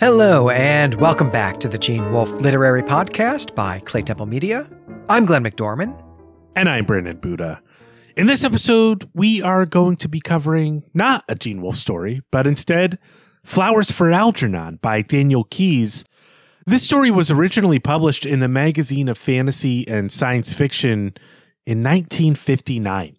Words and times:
Hello, 0.00 0.48
and 0.48 0.94
welcome 0.94 1.30
back 1.30 1.60
to 1.60 1.68
the 1.68 1.76
Gene 1.76 2.10
Wolfe 2.10 2.32
Literary 2.40 2.82
Podcast 2.82 3.54
by 3.54 3.80
Claytemple 3.80 4.26
Media. 4.26 4.66
I'm 5.10 5.26
Glenn 5.26 5.44
McDorman. 5.44 5.94
And 6.56 6.70
I'm 6.70 6.86
Brandon 6.86 7.18
Buddha. 7.18 7.60
In 8.16 8.26
this 8.26 8.42
episode, 8.42 9.10
we 9.12 9.42
are 9.42 9.66
going 9.66 9.96
to 9.96 10.08
be 10.08 10.18
covering 10.18 10.84
not 10.94 11.22
a 11.28 11.34
Gene 11.34 11.60
Wolfe 11.60 11.76
story, 11.76 12.22
but 12.30 12.46
instead 12.46 12.98
Flowers 13.44 13.90
for 13.90 14.10
Algernon 14.10 14.78
by 14.80 15.02
Daniel 15.02 15.44
Keyes. 15.44 16.06
This 16.64 16.82
story 16.82 17.10
was 17.10 17.30
originally 17.30 17.78
published 17.78 18.24
in 18.24 18.40
the 18.40 18.48
Magazine 18.48 19.06
of 19.06 19.18
Fantasy 19.18 19.86
and 19.86 20.10
Science 20.10 20.54
Fiction 20.54 21.12
in 21.66 21.82
1959. 21.82 23.18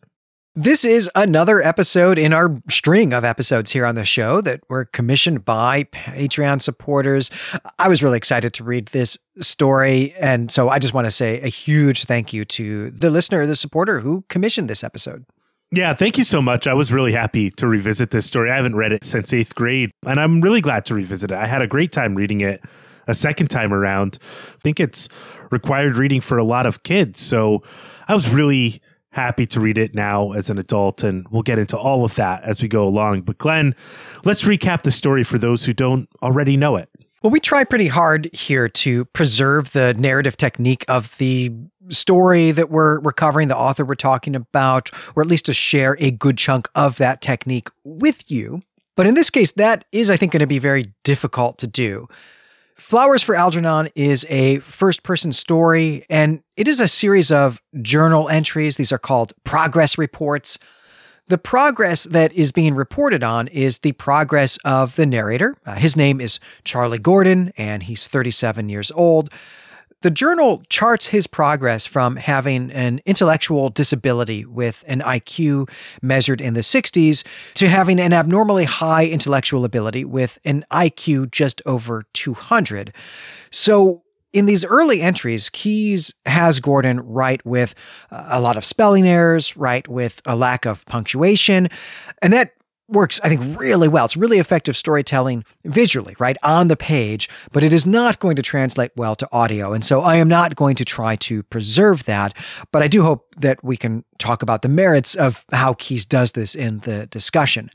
This 0.55 0.83
is 0.83 1.09
another 1.15 1.61
episode 1.61 2.19
in 2.19 2.33
our 2.33 2.61
string 2.69 3.13
of 3.13 3.23
episodes 3.23 3.71
here 3.71 3.85
on 3.85 3.95
the 3.95 4.03
show 4.03 4.41
that 4.41 4.59
were 4.67 4.83
commissioned 4.83 5.45
by 5.45 5.85
Patreon 5.85 6.61
supporters. 6.61 7.31
I 7.79 7.87
was 7.87 8.03
really 8.03 8.17
excited 8.17 8.53
to 8.55 8.65
read 8.65 8.87
this 8.87 9.17
story. 9.39 10.13
And 10.19 10.51
so 10.51 10.67
I 10.67 10.77
just 10.77 10.93
want 10.93 11.05
to 11.05 11.11
say 11.11 11.39
a 11.39 11.47
huge 11.47 12.03
thank 12.03 12.33
you 12.33 12.43
to 12.43 12.91
the 12.91 13.09
listener, 13.09 13.45
the 13.45 13.55
supporter 13.55 14.01
who 14.01 14.25
commissioned 14.27 14.69
this 14.69 14.83
episode. 14.83 15.23
Yeah, 15.71 15.93
thank 15.93 16.17
you 16.17 16.25
so 16.25 16.41
much. 16.41 16.67
I 16.67 16.73
was 16.73 16.91
really 16.91 17.13
happy 17.13 17.49
to 17.51 17.65
revisit 17.65 18.11
this 18.11 18.25
story. 18.25 18.51
I 18.51 18.57
haven't 18.57 18.75
read 18.75 18.91
it 18.91 19.05
since 19.05 19.31
eighth 19.31 19.55
grade, 19.55 19.91
and 20.05 20.19
I'm 20.19 20.41
really 20.41 20.59
glad 20.59 20.85
to 20.87 20.93
revisit 20.93 21.31
it. 21.31 21.37
I 21.37 21.47
had 21.47 21.61
a 21.61 21.67
great 21.67 21.93
time 21.93 22.13
reading 22.13 22.41
it 22.41 22.61
a 23.07 23.15
second 23.15 23.47
time 23.47 23.73
around. 23.73 24.17
I 24.49 24.59
think 24.59 24.81
it's 24.81 25.07
required 25.49 25.95
reading 25.95 26.19
for 26.19 26.37
a 26.37 26.43
lot 26.43 26.65
of 26.65 26.83
kids. 26.83 27.21
So 27.21 27.63
I 28.09 28.15
was 28.15 28.27
really 28.29 28.81
happy 29.11 29.45
to 29.45 29.59
read 29.59 29.77
it 29.77 29.93
now 29.93 30.31
as 30.31 30.49
an 30.49 30.57
adult, 30.57 31.03
and 31.03 31.27
we'll 31.29 31.41
get 31.41 31.59
into 31.59 31.77
all 31.77 32.03
of 32.03 32.15
that 32.15 32.43
as 32.43 32.61
we 32.61 32.67
go 32.67 32.83
along. 32.83 33.21
But 33.21 33.37
Glenn, 33.37 33.75
let's 34.23 34.43
recap 34.43 34.83
the 34.83 34.91
story 34.91 35.23
for 35.23 35.37
those 35.37 35.65
who 35.65 35.73
don't 35.73 36.09
already 36.21 36.57
know 36.57 36.77
it. 36.77 36.89
Well, 37.21 37.29
we 37.29 37.39
try 37.39 37.63
pretty 37.63 37.87
hard 37.87 38.29
here 38.33 38.67
to 38.67 39.05
preserve 39.05 39.73
the 39.73 39.93
narrative 39.93 40.37
technique 40.37 40.83
of 40.87 41.15
the 41.19 41.51
story 41.89 42.51
that 42.51 42.71
we're, 42.71 42.99
we're 43.01 43.11
covering, 43.11 43.47
the 43.47 43.57
author 43.57 43.85
we're 43.85 43.95
talking 43.95 44.35
about, 44.35 44.89
or 45.15 45.21
at 45.21 45.27
least 45.27 45.45
to 45.45 45.53
share 45.53 45.97
a 45.99 46.09
good 46.09 46.37
chunk 46.37 46.67
of 46.73 46.97
that 46.97 47.21
technique 47.21 47.69
with 47.83 48.31
you. 48.31 48.63
But 48.95 49.07
in 49.07 49.13
this 49.13 49.29
case, 49.29 49.51
that 49.51 49.85
is, 49.91 50.09
I 50.09 50.17
think, 50.17 50.31
going 50.31 50.39
to 50.39 50.47
be 50.47 50.59
very 50.59 50.85
difficult 51.03 51.57
to 51.59 51.67
do. 51.67 52.07
Flowers 52.81 53.21
for 53.21 53.35
Algernon 53.35 53.89
is 53.95 54.25
a 54.27 54.57
first 54.59 55.03
person 55.03 55.31
story, 55.31 56.03
and 56.09 56.41
it 56.57 56.67
is 56.67 56.81
a 56.81 56.87
series 56.87 57.31
of 57.31 57.61
journal 57.83 58.27
entries. 58.27 58.75
These 58.75 58.91
are 58.91 58.97
called 58.97 59.33
progress 59.43 59.99
reports. 59.99 60.57
The 61.27 61.37
progress 61.37 62.05
that 62.05 62.33
is 62.33 62.51
being 62.51 62.73
reported 62.73 63.23
on 63.23 63.47
is 63.49 63.79
the 63.79 63.91
progress 63.91 64.57
of 64.65 64.95
the 64.95 65.05
narrator. 65.05 65.55
Uh, 65.63 65.75
his 65.75 65.95
name 65.95 66.19
is 66.19 66.39
Charlie 66.63 66.97
Gordon, 66.97 67.53
and 67.55 67.83
he's 67.83 68.07
37 68.07 68.67
years 68.67 68.91
old. 68.91 69.29
The 70.01 70.11
journal 70.11 70.63
charts 70.67 71.07
his 71.07 71.27
progress 71.27 71.85
from 71.85 72.15
having 72.15 72.71
an 72.71 73.01
intellectual 73.05 73.69
disability 73.69 74.45
with 74.45 74.83
an 74.87 75.01
IQ 75.01 75.69
measured 76.01 76.41
in 76.41 76.55
the 76.55 76.61
60s 76.61 77.23
to 77.53 77.69
having 77.69 77.99
an 77.99 78.11
abnormally 78.11 78.65
high 78.65 79.05
intellectual 79.05 79.63
ability 79.63 80.03
with 80.03 80.39
an 80.43 80.65
IQ 80.71 81.29
just 81.29 81.61
over 81.67 82.05
200. 82.13 82.93
So, 83.51 84.03
in 84.33 84.45
these 84.45 84.63
early 84.63 85.01
entries, 85.01 85.49
Keyes 85.49 86.13
has 86.25 86.61
Gordon 86.61 87.01
write 87.01 87.45
with 87.45 87.75
a 88.09 88.39
lot 88.39 88.55
of 88.55 88.63
spelling 88.63 89.05
errors, 89.05 89.57
write 89.57 89.89
with 89.89 90.21
a 90.25 90.37
lack 90.37 90.65
of 90.65 90.85
punctuation, 90.85 91.69
and 92.21 92.31
that 92.31 92.53
works, 92.91 93.19
I 93.23 93.29
think, 93.29 93.59
really 93.59 93.87
well. 93.87 94.05
It's 94.05 94.17
really 94.17 94.39
effective 94.39 94.75
storytelling 94.75 95.45
visually, 95.65 96.15
right, 96.19 96.37
on 96.43 96.67
the 96.67 96.75
page, 96.75 97.29
but 97.51 97.63
it 97.63 97.73
is 97.73 97.85
not 97.85 98.19
going 98.19 98.35
to 98.35 98.41
translate 98.41 98.91
well 98.95 99.15
to 99.15 99.27
audio. 99.31 99.73
And 99.73 99.83
so 99.83 100.01
I 100.01 100.17
am 100.17 100.27
not 100.27 100.55
going 100.55 100.75
to 100.75 100.85
try 100.85 101.15
to 101.17 101.43
preserve 101.43 102.05
that, 102.05 102.35
but 102.71 102.83
I 102.83 102.87
do 102.87 103.03
hope 103.03 103.33
that 103.37 103.63
we 103.63 103.77
can 103.77 104.03
talk 104.17 104.41
about 104.41 104.61
the 104.61 104.69
merits 104.69 105.15
of 105.15 105.45
how 105.51 105.73
Keyes 105.75 106.05
does 106.05 106.33
this 106.33 106.55
in 106.55 106.79
the 106.79 107.07
discussion. 107.07 107.71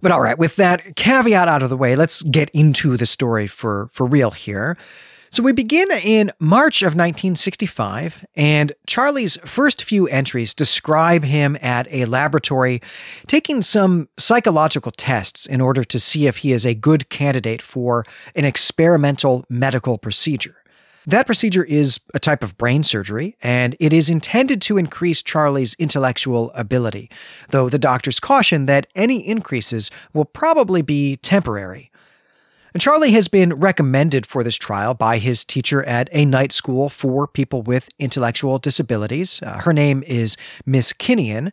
But 0.00 0.12
all 0.12 0.20
right, 0.20 0.38
with 0.38 0.56
that 0.56 0.96
caveat 0.96 1.48
out 1.48 1.62
of 1.62 1.70
the 1.70 1.76
way, 1.76 1.96
let's 1.96 2.22
get 2.22 2.50
into 2.50 2.96
the 2.96 3.06
story 3.06 3.46
for, 3.46 3.88
for 3.92 4.06
real 4.06 4.30
here. 4.30 4.76
So 5.30 5.42
we 5.42 5.52
begin 5.52 5.88
in 6.02 6.32
March 6.38 6.80
of 6.80 6.94
1965, 6.94 8.24
and 8.34 8.72
Charlie's 8.86 9.36
first 9.44 9.84
few 9.84 10.08
entries 10.08 10.54
describe 10.54 11.22
him 11.22 11.58
at 11.60 11.86
a 11.92 12.06
laboratory 12.06 12.80
taking 13.26 13.60
some 13.60 14.08
psychological 14.16 14.90
tests 14.90 15.44
in 15.44 15.60
order 15.60 15.84
to 15.84 16.00
see 16.00 16.26
if 16.26 16.38
he 16.38 16.52
is 16.52 16.64
a 16.64 16.74
good 16.74 17.10
candidate 17.10 17.60
for 17.60 18.06
an 18.34 18.46
experimental 18.46 19.44
medical 19.50 19.98
procedure. 19.98 20.56
That 21.06 21.26
procedure 21.26 21.64
is 21.64 22.00
a 22.14 22.18
type 22.18 22.42
of 22.42 22.56
brain 22.56 22.82
surgery, 22.82 23.36
and 23.42 23.76
it 23.80 23.92
is 23.92 24.10
intended 24.10 24.62
to 24.62 24.78
increase 24.78 25.22
Charlie's 25.22 25.74
intellectual 25.78 26.50
ability, 26.54 27.10
though 27.50 27.68
the 27.68 27.78
doctors 27.78 28.20
caution 28.20 28.66
that 28.66 28.86
any 28.94 29.26
increases 29.26 29.90
will 30.12 30.26
probably 30.26 30.82
be 30.82 31.16
temporary. 31.16 31.87
And 32.74 32.80
Charlie 32.80 33.12
has 33.12 33.28
been 33.28 33.54
recommended 33.54 34.26
for 34.26 34.44
this 34.44 34.56
trial 34.56 34.94
by 34.94 35.18
his 35.18 35.44
teacher 35.44 35.82
at 35.84 36.08
a 36.12 36.24
night 36.24 36.52
school 36.52 36.88
for 36.88 37.26
people 37.26 37.62
with 37.62 37.88
intellectual 37.98 38.58
disabilities. 38.58 39.42
Uh, 39.42 39.58
her 39.58 39.72
name 39.72 40.02
is 40.06 40.36
Miss 40.66 40.92
Kinnian. 40.92 41.52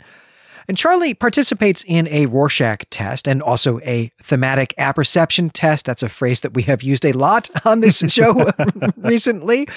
And 0.68 0.78
Charlie 0.78 1.14
participates 1.14 1.84
in 1.86 2.08
a 2.08 2.26
Rorschach 2.26 2.86
test 2.90 3.28
and 3.28 3.42
also 3.42 3.80
a 3.82 4.12
thematic 4.22 4.74
apperception 4.78 5.52
test. 5.52 5.86
That's 5.86 6.04
a 6.04 6.10
phrase 6.10 6.42
that 6.42 6.56
we 6.56 6.64
have 6.64 6.82
used 6.82 7.06
a 7.06 7.12
lot 7.12 7.50
on 7.66 7.82
this 7.82 8.00
show 8.08 8.52
recently. 8.98 9.68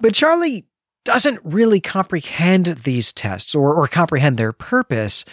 But 0.00 0.14
Charlie 0.14 0.66
doesn't 1.04 1.38
really 1.44 1.80
comprehend 1.80 2.66
these 2.84 3.12
tests 3.12 3.54
or, 3.54 3.74
or 3.74 3.86
comprehend 3.86 4.38
their 4.38 4.52
purpose. 4.52 5.24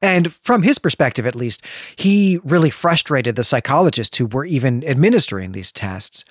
And 0.00 0.32
from 0.32 0.62
his 0.62 0.78
perspective, 0.78 1.26
at 1.26 1.34
least, 1.34 1.64
he 1.96 2.38
really 2.44 2.70
frustrated 2.70 3.36
the 3.36 3.44
psychologists 3.44 4.16
who 4.16 4.26
were 4.26 4.44
even 4.44 4.86
administering 4.86 5.52
these 5.52 5.72
tests. 5.72 6.24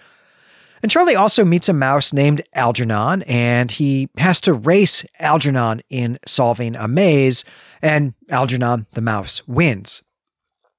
And 0.82 0.92
Charlie 0.92 1.16
also 1.16 1.44
meets 1.44 1.68
a 1.68 1.74
mouse 1.74 2.14
named 2.14 2.44
Algernon, 2.54 3.24
and 3.24 3.72
he 3.72 4.10
has 4.18 4.40
to 4.42 4.54
race 4.54 5.06
Algernon 5.20 5.82
in 5.90 6.20
solving 6.26 6.76
a 6.76 6.88
maze, 6.88 7.44
and 7.82 8.14
Algernon, 8.30 8.86
the 8.94 9.02
mouse, 9.02 9.46
wins. 9.48 10.04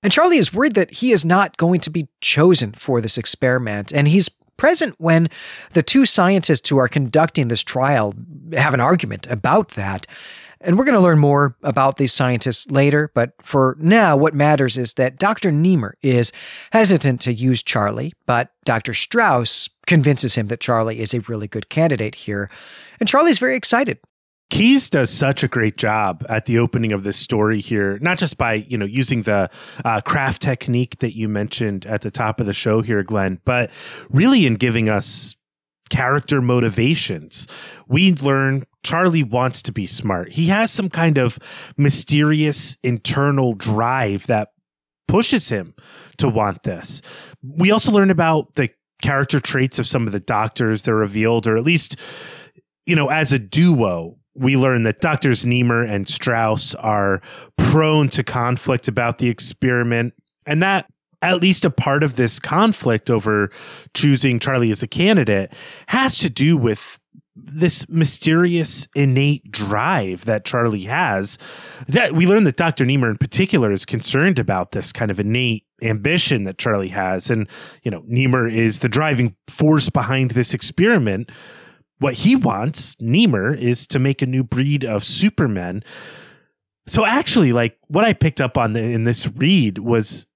And 0.02 0.12
Charlie 0.12 0.38
is 0.38 0.54
worried 0.54 0.74
that 0.74 0.92
he 0.92 1.12
is 1.12 1.24
not 1.24 1.56
going 1.56 1.80
to 1.80 1.90
be 1.90 2.08
chosen 2.20 2.72
for 2.72 3.00
this 3.00 3.18
experiment, 3.18 3.92
and 3.92 4.06
he's 4.06 4.30
present 4.56 4.94
when 4.98 5.28
the 5.72 5.82
two 5.82 6.06
scientists 6.06 6.68
who 6.68 6.78
are 6.78 6.88
conducting 6.88 7.48
this 7.48 7.62
trial 7.62 8.14
have 8.52 8.74
an 8.74 8.80
argument 8.80 9.26
about 9.28 9.70
that. 9.70 10.06
And 10.60 10.76
we're 10.76 10.84
going 10.84 10.94
to 10.94 11.00
learn 11.00 11.18
more 11.18 11.56
about 11.62 11.96
these 11.96 12.12
scientists 12.12 12.70
later, 12.70 13.10
but 13.14 13.32
for 13.42 13.76
now, 13.78 14.16
what 14.16 14.34
matters 14.34 14.76
is 14.76 14.94
that 14.94 15.18
Dr. 15.18 15.52
Nemur 15.52 15.92
is 16.02 16.32
hesitant 16.72 17.20
to 17.22 17.32
use 17.32 17.62
Charlie, 17.62 18.12
but 18.26 18.50
Dr. 18.64 18.92
Strauss 18.92 19.70
convinces 19.86 20.34
him 20.34 20.48
that 20.48 20.60
Charlie 20.60 21.00
is 21.00 21.14
a 21.14 21.20
really 21.20 21.46
good 21.46 21.68
candidate 21.68 22.14
here. 22.14 22.50
And 22.98 23.08
Charlie's 23.08 23.38
very 23.38 23.54
excited. 23.54 23.98
Keyes 24.50 24.88
does 24.88 25.10
such 25.10 25.44
a 25.44 25.48
great 25.48 25.76
job 25.76 26.24
at 26.28 26.46
the 26.46 26.58
opening 26.58 26.92
of 26.92 27.04
this 27.04 27.18
story 27.18 27.60
here, 27.60 27.98
not 28.00 28.16
just 28.16 28.38
by 28.38 28.54
you 28.54 28.78
know 28.78 28.86
using 28.86 29.22
the 29.22 29.50
uh, 29.84 30.00
craft 30.00 30.40
technique 30.40 30.98
that 31.00 31.14
you 31.14 31.28
mentioned 31.28 31.84
at 31.84 32.00
the 32.00 32.10
top 32.10 32.40
of 32.40 32.46
the 32.46 32.54
show 32.54 32.80
here, 32.80 33.02
Glenn, 33.02 33.40
but 33.44 33.70
really 34.08 34.46
in 34.46 34.54
giving 34.54 34.88
us 34.88 35.36
character 35.90 36.40
motivations. 36.40 37.46
We 37.88 38.14
learn 38.14 38.64
Charlie 38.84 39.22
wants 39.22 39.62
to 39.62 39.72
be 39.72 39.86
smart. 39.86 40.32
He 40.32 40.46
has 40.46 40.70
some 40.70 40.88
kind 40.88 41.18
of 41.18 41.38
mysterious 41.76 42.76
internal 42.82 43.54
drive 43.54 44.26
that 44.26 44.48
pushes 45.06 45.48
him 45.48 45.74
to 46.18 46.28
want 46.28 46.62
this. 46.62 47.02
We 47.42 47.70
also 47.70 47.90
learn 47.90 48.10
about 48.10 48.54
the 48.54 48.70
character 49.02 49.40
traits 49.40 49.78
of 49.78 49.86
some 49.86 50.06
of 50.06 50.12
the 50.12 50.20
doctors 50.20 50.82
that 50.82 50.92
are 50.92 50.96
revealed, 50.96 51.46
or 51.46 51.56
at 51.56 51.64
least, 51.64 51.96
you 52.86 52.94
know, 52.94 53.08
as 53.08 53.32
a 53.32 53.38
duo, 53.38 54.16
we 54.34 54.56
learn 54.56 54.84
that 54.84 55.00
doctors 55.00 55.44
Nemur 55.44 55.82
and 55.82 56.08
Strauss 56.08 56.74
are 56.76 57.20
prone 57.56 58.08
to 58.10 58.22
conflict 58.22 58.86
about 58.86 59.18
the 59.18 59.28
experiment. 59.28 60.14
And 60.46 60.62
that 60.62 60.86
at 61.20 61.42
least 61.42 61.64
a 61.64 61.70
part 61.70 62.02
of 62.02 62.16
this 62.16 62.38
conflict 62.38 63.10
over 63.10 63.50
choosing 63.94 64.38
Charlie 64.38 64.70
as 64.70 64.82
a 64.82 64.86
candidate 64.86 65.52
has 65.88 66.18
to 66.18 66.30
do 66.30 66.56
with 66.56 67.00
this 67.44 67.88
mysterious 67.88 68.88
innate 68.94 69.50
drive 69.50 70.24
that 70.24 70.44
Charlie 70.44 70.84
has. 70.84 71.38
That 71.86 72.14
we 72.14 72.26
learn 72.26 72.44
that 72.44 72.56
Dr. 72.56 72.84
Nemur 72.84 73.10
in 73.10 73.18
particular 73.18 73.72
is 73.72 73.86
concerned 73.86 74.38
about 74.38 74.72
this 74.72 74.92
kind 74.92 75.10
of 75.10 75.20
innate 75.20 75.64
ambition 75.82 76.44
that 76.44 76.58
Charlie 76.58 76.88
has. 76.88 77.30
And, 77.30 77.48
you 77.82 77.90
know, 77.90 78.02
Nemur 78.02 78.52
is 78.52 78.80
the 78.80 78.88
driving 78.88 79.36
force 79.46 79.88
behind 79.88 80.32
this 80.32 80.54
experiment. 80.54 81.30
What 81.98 82.14
he 82.14 82.36
wants, 82.36 82.94
Nemur, 82.96 83.56
is 83.56 83.86
to 83.88 83.98
make 83.98 84.22
a 84.22 84.26
new 84.26 84.44
breed 84.44 84.84
of 84.84 85.04
supermen. 85.04 85.82
So 86.86 87.04
actually, 87.04 87.52
like 87.52 87.78
what 87.88 88.04
I 88.04 88.12
picked 88.12 88.40
up 88.40 88.56
on 88.56 88.72
the, 88.72 88.80
in 88.80 89.04
this 89.04 89.26
read 89.26 89.78
was 89.78 90.26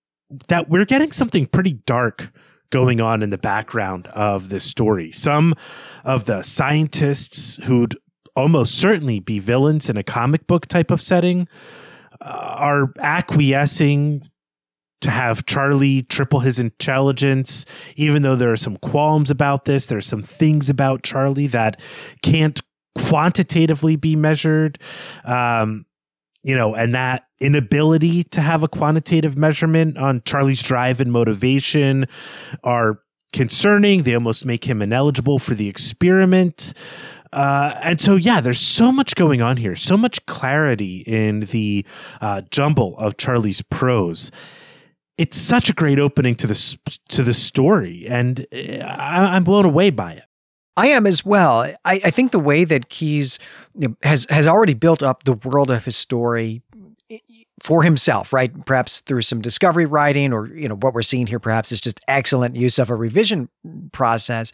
that 0.48 0.68
we're 0.68 0.84
getting 0.84 1.12
something 1.12 1.46
pretty 1.46 1.74
dark 1.74 2.32
going 2.72 3.00
on 3.00 3.22
in 3.22 3.30
the 3.30 3.38
background 3.38 4.08
of 4.08 4.48
this 4.48 4.64
story. 4.64 5.12
Some 5.12 5.54
of 6.04 6.24
the 6.24 6.42
scientists 6.42 7.58
who'd 7.64 7.96
almost 8.34 8.74
certainly 8.74 9.20
be 9.20 9.38
villains 9.38 9.88
in 9.88 9.96
a 9.96 10.02
comic 10.02 10.48
book 10.48 10.66
type 10.66 10.90
of 10.90 11.00
setting 11.00 11.46
uh, 12.20 12.54
are 12.58 12.92
acquiescing 12.98 14.28
to 15.02 15.10
have 15.10 15.44
Charlie 15.46 16.02
triple 16.02 16.40
his 16.40 16.58
intelligence, 16.58 17.66
even 17.96 18.22
though 18.22 18.36
there 18.36 18.52
are 18.52 18.56
some 18.56 18.76
qualms 18.78 19.30
about 19.30 19.64
this. 19.64 19.86
There 19.86 19.98
are 19.98 20.00
some 20.00 20.22
things 20.22 20.70
about 20.70 21.02
Charlie 21.02 21.48
that 21.48 21.80
can't 22.22 22.60
quantitatively 22.96 23.96
be 23.96 24.16
measured. 24.16 24.78
Um, 25.24 25.86
you 26.42 26.56
know, 26.56 26.74
and 26.74 26.94
that 26.94 27.26
inability 27.40 28.24
to 28.24 28.40
have 28.40 28.62
a 28.62 28.68
quantitative 28.68 29.36
measurement 29.36 29.96
on 29.96 30.22
Charlie's 30.24 30.62
drive 30.62 31.00
and 31.00 31.12
motivation 31.12 32.06
are 32.64 33.00
concerning. 33.32 34.02
They 34.02 34.14
almost 34.14 34.44
make 34.44 34.64
him 34.64 34.82
ineligible 34.82 35.38
for 35.38 35.54
the 35.54 35.68
experiment. 35.68 36.74
Uh, 37.32 37.78
and 37.82 38.00
so, 38.00 38.16
yeah, 38.16 38.40
there's 38.40 38.60
so 38.60 38.92
much 38.92 39.14
going 39.14 39.40
on 39.40 39.56
here, 39.56 39.74
so 39.74 39.96
much 39.96 40.24
clarity 40.26 40.98
in 41.06 41.40
the 41.40 41.86
uh, 42.20 42.42
jumble 42.50 42.96
of 42.98 43.16
Charlie's 43.16 43.62
prose. 43.62 44.30
It's 45.16 45.38
such 45.38 45.70
a 45.70 45.72
great 45.72 45.98
opening 45.98 46.34
to 46.36 46.46
the 46.46 46.78
to 47.08 47.22
the 47.22 47.34
story, 47.34 48.06
and 48.08 48.46
uh, 48.52 48.84
I, 48.84 49.36
I'm 49.36 49.44
blown 49.44 49.64
away 49.64 49.90
by 49.90 50.12
it. 50.12 50.24
I 50.76 50.88
am 50.88 51.06
as 51.06 51.24
well. 51.24 51.62
I, 51.84 52.00
I 52.04 52.10
think 52.10 52.32
the 52.32 52.38
way 52.38 52.64
that 52.64 52.88
Keyes 52.88 53.38
has 54.02 54.26
has 54.30 54.46
already 54.46 54.74
built 54.74 55.02
up 55.02 55.24
the 55.24 55.34
world 55.34 55.70
of 55.70 55.84
his 55.84 55.96
story 55.96 56.62
for 57.62 57.84
himself, 57.84 58.32
right? 58.32 58.64
Perhaps 58.66 58.98
through 59.00 59.22
some 59.22 59.40
discovery 59.40 59.86
writing, 59.86 60.32
or 60.32 60.48
you 60.48 60.68
know 60.68 60.74
what 60.74 60.94
we're 60.94 61.02
seeing 61.02 61.28
here, 61.28 61.38
perhaps 61.38 61.70
is 61.70 61.80
just 61.80 62.00
excellent 62.08 62.56
use 62.56 62.76
of 62.76 62.90
a 62.90 62.96
revision 62.96 63.48
process, 63.92 64.50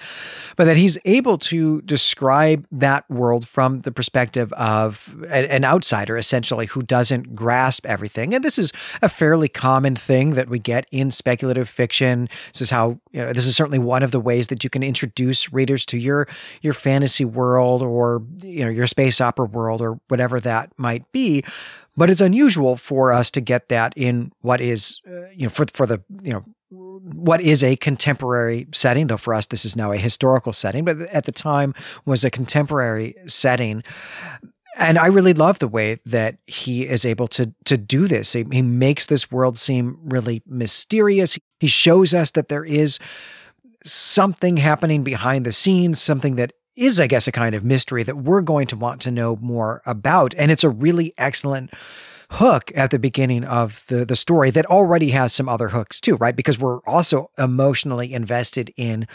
but 0.57 0.67
that 0.67 0.77
he's 0.77 0.99
able 1.07 1.39
to 1.39 1.81
describe 1.83 2.67
that 2.71 3.11
world 3.11 3.49
from 3.49 3.81
the 3.81 3.91
perspective 3.91 4.53
of 4.53 5.15
an 5.31 5.65
outsider, 5.65 6.19
essentially, 6.19 6.67
who 6.67 6.83
doesn't 6.83 7.35
grasp 7.35 7.87
everything. 7.87 8.35
And 8.35 8.45
this 8.45 8.59
is 8.59 8.75
a 9.01 9.09
fairly 9.09 9.49
common 9.49 9.97
thing 9.97 10.33
that 10.33 10.51
we 10.51 10.59
get 10.59 10.85
in 10.93 11.11
speculative 11.11 11.67
fiction. 11.67 12.29
This 12.53 12.61
is 12.61 12.69
how 12.69 13.01
you 13.13 13.23
know, 13.25 13.33
this 13.33 13.47
is 13.47 13.57
certainly 13.57 13.79
one 13.79 14.03
of 14.03 14.11
the 14.11 14.21
ways 14.21 14.49
that 14.49 14.63
you 14.63 14.69
can 14.69 14.83
introduce 14.83 15.51
readers 15.51 15.87
to 15.87 15.97
your 15.97 16.29
your 16.61 16.75
fantasy 16.75 17.25
world 17.25 17.83
or 17.83 18.23
you 18.43 18.67
know 18.67 18.71
your 18.71 18.87
space 18.87 19.19
opera 19.19 19.47
world 19.47 19.81
or 19.81 19.99
whatever 20.09 20.41
that 20.41 20.71
might 20.77 21.11
be 21.11 21.43
but 21.99 22.09
it's 22.09 22.21
unusual 22.21 22.77
for 22.77 23.13
us 23.13 23.29
to 23.33 23.41
get 23.41 23.69
that 23.71 23.93
in 23.97 24.31
what 24.41 24.61
is, 24.61 25.01
uh, 25.07 25.29
you 25.35 25.43
know, 25.43 25.49
for 25.49 25.67
for 25.67 25.85
the 25.85 26.01
you 26.23 26.33
know 26.33 26.45
what 26.71 27.41
is 27.41 27.65
a 27.65 27.75
contemporary 27.75 28.69
setting. 28.73 29.09
Though 29.09 29.17
for 29.17 29.35
us, 29.35 29.47
this 29.47 29.65
is 29.65 29.75
now 29.75 29.91
a 29.91 29.97
historical 29.97 30.53
setting, 30.53 30.85
but 30.85 31.01
at 31.13 31.25
the 31.25 31.33
time 31.33 31.75
was 32.05 32.25
a 32.25 32.31
contemporary 32.31 33.17
setting. 33.27 33.83
And 34.77 34.97
I 34.97 35.09
really 35.09 35.35
love 35.35 35.59
the 35.59 35.67
way 35.67 35.99
that 36.07 36.39
he 36.47 36.87
is 36.87 37.05
able 37.05 37.27
to 37.29 37.53
to 37.65 37.77
do 37.77 38.07
this. 38.07 38.33
He, 38.33 38.47
he 38.53 38.63
makes 38.63 39.07
this 39.07 39.33
world 39.33 39.59
seem 39.59 39.99
really 40.05 40.41
mysterious. 40.47 41.37
He 41.59 41.67
shows 41.67 42.15
us 42.15 42.31
that 42.33 42.49
there 42.49 42.65
is 42.65 43.01
something 43.85 44.57
happening 44.59 45.03
behind 45.03 45.45
the 45.45 45.53
scenes, 45.53 46.01
something 46.01 46.37
that 46.37 46.53
is, 46.79 47.01
I 47.01 47.07
guess, 47.07 47.27
a 47.27 47.33
kind 47.33 47.55
of 47.55 47.65
mystery 47.65 48.03
that 48.05 48.19
we're 48.19 48.43
going 48.43 48.67
to 48.69 48.77
want 48.77 49.01
to 49.03 49.11
know 49.11 49.37
more 49.37 49.83
about. 49.85 50.35
And 50.37 50.51
it's 50.51 50.65
a 50.65 50.71
really 50.71 51.13
excellent 51.19 51.73
hook 52.31 52.71
at 52.75 52.91
the 52.91 52.99
beginning 52.99 53.45
of 53.45 53.85
the 53.89 54.05
the 54.05 54.17
story 54.17 54.51
that 54.51 54.67
already 54.67 55.11
has 55.11 55.33
some 55.33 55.49
other 55.49 55.69
hooks 55.69 56.01
too, 56.01 56.17
right? 56.17 56.37
Because 56.37 56.59
we're 56.59 56.81
also 56.81 57.31
emotionally 57.39 58.13
invested 58.13 58.73
in 58.77 59.07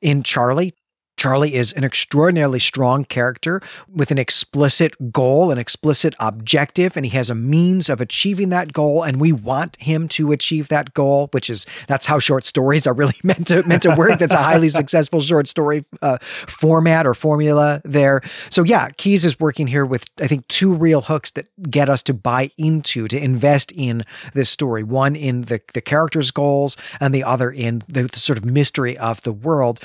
in 0.00 0.22
Charlie 0.22 0.74
Charlie 1.16 1.54
is 1.54 1.72
an 1.72 1.84
extraordinarily 1.84 2.58
strong 2.58 3.04
character 3.04 3.60
with 3.88 4.10
an 4.10 4.18
explicit 4.18 5.12
goal, 5.12 5.50
an 5.50 5.58
explicit 5.58 6.14
objective, 6.18 6.96
and 6.96 7.06
he 7.06 7.16
has 7.16 7.30
a 7.30 7.34
means 7.34 7.88
of 7.88 8.00
achieving 8.00 8.48
that 8.48 8.72
goal. 8.72 9.02
And 9.02 9.20
we 9.20 9.30
want 9.30 9.76
him 9.80 10.08
to 10.08 10.32
achieve 10.32 10.68
that 10.68 10.94
goal, 10.94 11.28
which 11.32 11.48
is 11.48 11.66
that's 11.86 12.06
how 12.06 12.18
short 12.18 12.44
stories 12.44 12.86
are 12.86 12.94
really 12.94 13.14
meant 13.22 13.46
to 13.48 13.66
meant 13.68 13.82
to 13.84 13.94
work. 13.94 14.18
That's 14.18 14.34
a 14.34 14.42
highly 14.42 14.68
successful 14.70 15.20
short 15.20 15.46
story 15.46 15.84
uh, 16.00 16.18
format 16.20 17.06
or 17.06 17.14
formula 17.14 17.80
there. 17.84 18.22
So 18.50 18.62
yeah, 18.62 18.88
Keyes 18.96 19.24
is 19.24 19.38
working 19.38 19.66
here 19.66 19.84
with 19.84 20.06
I 20.20 20.26
think 20.26 20.48
two 20.48 20.72
real 20.72 21.02
hooks 21.02 21.30
that 21.32 21.46
get 21.70 21.88
us 21.88 22.02
to 22.04 22.14
buy 22.14 22.50
into, 22.56 23.06
to 23.08 23.22
invest 23.22 23.70
in 23.72 24.04
this 24.34 24.50
story. 24.50 24.82
One 24.82 25.14
in 25.14 25.42
the 25.42 25.60
the 25.74 25.80
character's 25.80 26.30
goals, 26.30 26.76
and 27.00 27.14
the 27.14 27.24
other 27.24 27.50
in 27.50 27.82
the, 27.86 28.04
the 28.04 28.18
sort 28.18 28.38
of 28.38 28.44
mystery 28.44 28.96
of 28.98 29.22
the 29.22 29.32
world. 29.32 29.80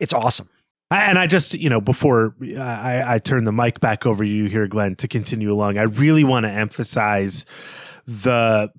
It's 0.00 0.12
awesome. 0.12 0.48
And 0.90 1.18
I 1.18 1.26
just, 1.26 1.54
you 1.54 1.68
know, 1.68 1.80
before 1.80 2.34
I, 2.56 3.14
I 3.14 3.18
turn 3.18 3.44
the 3.44 3.52
mic 3.52 3.80
back 3.80 4.06
over 4.06 4.24
to 4.24 4.30
you 4.30 4.46
here, 4.46 4.66
Glenn, 4.66 4.96
to 4.96 5.08
continue 5.08 5.52
along, 5.52 5.76
I 5.76 5.82
really 5.82 6.24
want 6.24 6.44
to 6.46 6.50
emphasize 6.50 7.44
the 8.06 8.70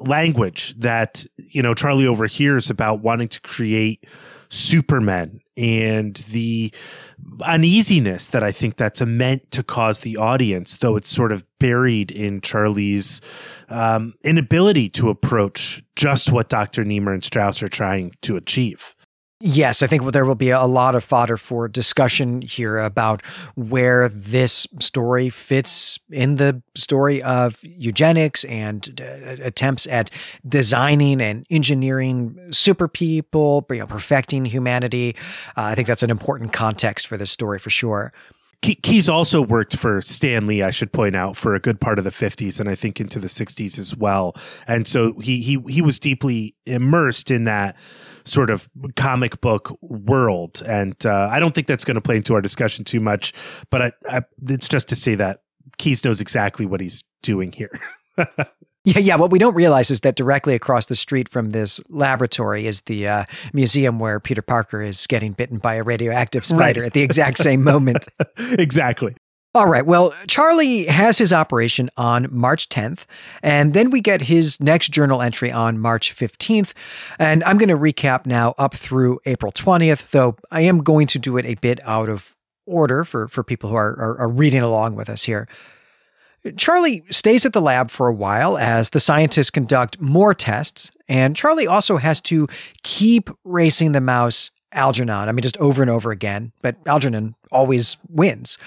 language 0.00 0.74
that, 0.78 1.24
you 1.36 1.62
know, 1.62 1.72
Charlie 1.74 2.06
overhears 2.06 2.68
about 2.68 3.00
wanting 3.00 3.28
to 3.28 3.40
create 3.40 4.04
supermen 4.50 5.40
and 5.56 6.16
the 6.28 6.72
uneasiness 7.42 8.28
that 8.28 8.42
I 8.42 8.52
think 8.52 8.76
that's 8.76 9.00
meant 9.00 9.50
to 9.52 9.62
cause 9.62 10.00
the 10.00 10.16
audience, 10.16 10.76
though 10.76 10.96
it's 10.96 11.08
sort 11.08 11.32
of 11.32 11.44
buried 11.58 12.10
in 12.10 12.40
Charlie's 12.40 13.22
um, 13.68 14.14
inability 14.22 14.88
to 14.90 15.08
approach 15.08 15.82
just 15.96 16.30
what 16.30 16.48
Dr. 16.48 16.84
Nemur 16.84 17.14
and 17.14 17.24
Strauss 17.24 17.62
are 17.62 17.68
trying 17.68 18.12
to 18.22 18.36
achieve. 18.36 18.94
Yes, 19.44 19.82
I 19.82 19.88
think 19.88 20.12
there 20.12 20.24
will 20.24 20.36
be 20.36 20.50
a 20.50 20.66
lot 20.66 20.94
of 20.94 21.02
fodder 21.02 21.36
for 21.36 21.66
discussion 21.66 22.42
here 22.42 22.78
about 22.78 23.24
where 23.56 24.08
this 24.08 24.68
story 24.78 25.30
fits 25.30 25.98
in 26.12 26.36
the 26.36 26.62
story 26.76 27.20
of 27.24 27.58
eugenics 27.60 28.44
and 28.44 29.00
uh, 29.00 29.42
attempts 29.42 29.88
at 29.88 30.12
designing 30.48 31.20
and 31.20 31.44
engineering 31.50 32.38
super 32.52 32.86
people, 32.86 33.66
you 33.70 33.78
know, 33.78 33.86
perfecting 33.88 34.44
humanity. 34.44 35.16
Uh, 35.56 35.62
I 35.62 35.74
think 35.74 35.88
that's 35.88 36.04
an 36.04 36.10
important 36.10 36.52
context 36.52 37.08
for 37.08 37.16
this 37.16 37.32
story 37.32 37.58
for 37.58 37.70
sure. 37.70 38.12
Keyes 38.62 39.08
also 39.08 39.42
worked 39.42 39.76
for 39.76 40.00
Stan 40.00 40.46
Lee, 40.46 40.62
I 40.62 40.70
should 40.70 40.92
point 40.92 41.16
out, 41.16 41.36
for 41.36 41.54
a 41.54 41.60
good 41.60 41.80
part 41.80 41.98
of 41.98 42.04
the 42.04 42.10
50s 42.10 42.60
and 42.60 42.68
I 42.68 42.76
think 42.76 43.00
into 43.00 43.18
the 43.18 43.26
60s 43.26 43.76
as 43.76 43.96
well. 43.96 44.36
And 44.68 44.86
so 44.86 45.18
he 45.18 45.42
he 45.42 45.58
he 45.68 45.82
was 45.82 45.98
deeply 45.98 46.54
immersed 46.64 47.30
in 47.32 47.44
that 47.44 47.76
sort 48.24 48.50
of 48.50 48.70
comic 48.94 49.40
book 49.40 49.76
world. 49.80 50.62
And 50.64 50.94
uh, 51.04 51.28
I 51.30 51.40
don't 51.40 51.54
think 51.54 51.66
that's 51.66 51.84
going 51.84 51.96
to 51.96 52.00
play 52.00 52.16
into 52.16 52.34
our 52.34 52.40
discussion 52.40 52.84
too 52.84 53.00
much, 53.00 53.32
but 53.68 53.82
I, 53.82 53.92
I, 54.08 54.22
it's 54.48 54.68
just 54.68 54.88
to 54.90 54.96
say 54.96 55.16
that 55.16 55.42
Keyes 55.78 56.04
knows 56.04 56.20
exactly 56.20 56.64
what 56.64 56.80
he's 56.80 57.02
doing 57.22 57.50
here. 57.50 57.80
Yeah, 58.84 58.98
yeah. 58.98 59.16
What 59.16 59.30
we 59.30 59.38
don't 59.38 59.54
realize 59.54 59.90
is 59.92 60.00
that 60.00 60.16
directly 60.16 60.54
across 60.54 60.86
the 60.86 60.96
street 60.96 61.28
from 61.28 61.50
this 61.50 61.80
laboratory 61.88 62.66
is 62.66 62.82
the 62.82 63.06
uh, 63.06 63.24
museum 63.52 64.00
where 64.00 64.18
Peter 64.18 64.42
Parker 64.42 64.82
is 64.82 65.06
getting 65.06 65.32
bitten 65.32 65.58
by 65.58 65.74
a 65.74 65.84
radioactive 65.84 66.44
spider 66.44 66.80
right. 66.80 66.86
at 66.88 66.92
the 66.92 67.02
exact 67.02 67.38
same 67.38 67.62
moment. 67.62 68.08
exactly. 68.38 69.14
All 69.54 69.68
right. 69.68 69.84
Well, 69.84 70.14
Charlie 70.26 70.86
has 70.86 71.18
his 71.18 71.30
operation 71.30 71.90
on 71.98 72.26
March 72.30 72.70
10th, 72.70 73.04
and 73.42 73.74
then 73.74 73.90
we 73.90 74.00
get 74.00 74.22
his 74.22 74.58
next 74.60 74.88
journal 74.88 75.20
entry 75.20 75.52
on 75.52 75.78
March 75.78 76.16
15th. 76.16 76.72
And 77.18 77.44
I'm 77.44 77.58
going 77.58 77.68
to 77.68 77.76
recap 77.76 78.24
now 78.24 78.54
up 78.56 78.74
through 78.74 79.20
April 79.26 79.52
20th, 79.52 80.10
though 80.10 80.36
I 80.50 80.62
am 80.62 80.82
going 80.82 81.06
to 81.08 81.18
do 81.18 81.36
it 81.36 81.44
a 81.44 81.54
bit 81.54 81.80
out 81.84 82.08
of 82.08 82.32
order 82.66 83.04
for, 83.04 83.28
for 83.28 83.44
people 83.44 83.68
who 83.68 83.76
are, 83.76 83.92
are, 83.98 84.18
are 84.20 84.28
reading 84.28 84.62
along 84.62 84.94
with 84.94 85.10
us 85.10 85.22
here. 85.24 85.46
Charlie 86.56 87.04
stays 87.10 87.46
at 87.46 87.52
the 87.52 87.60
lab 87.60 87.90
for 87.90 88.08
a 88.08 88.14
while 88.14 88.58
as 88.58 88.90
the 88.90 89.00
scientists 89.00 89.50
conduct 89.50 90.00
more 90.00 90.34
tests, 90.34 90.90
and 91.08 91.36
Charlie 91.36 91.66
also 91.66 91.98
has 91.98 92.20
to 92.22 92.48
keep 92.82 93.30
racing 93.44 93.92
the 93.92 94.00
mouse 94.00 94.50
Algernon. 94.72 95.28
I 95.28 95.32
mean, 95.32 95.42
just 95.42 95.56
over 95.58 95.82
and 95.82 95.90
over 95.90 96.10
again, 96.10 96.52
but 96.62 96.76
Algernon 96.86 97.34
always 97.50 97.96
wins. 98.08 98.58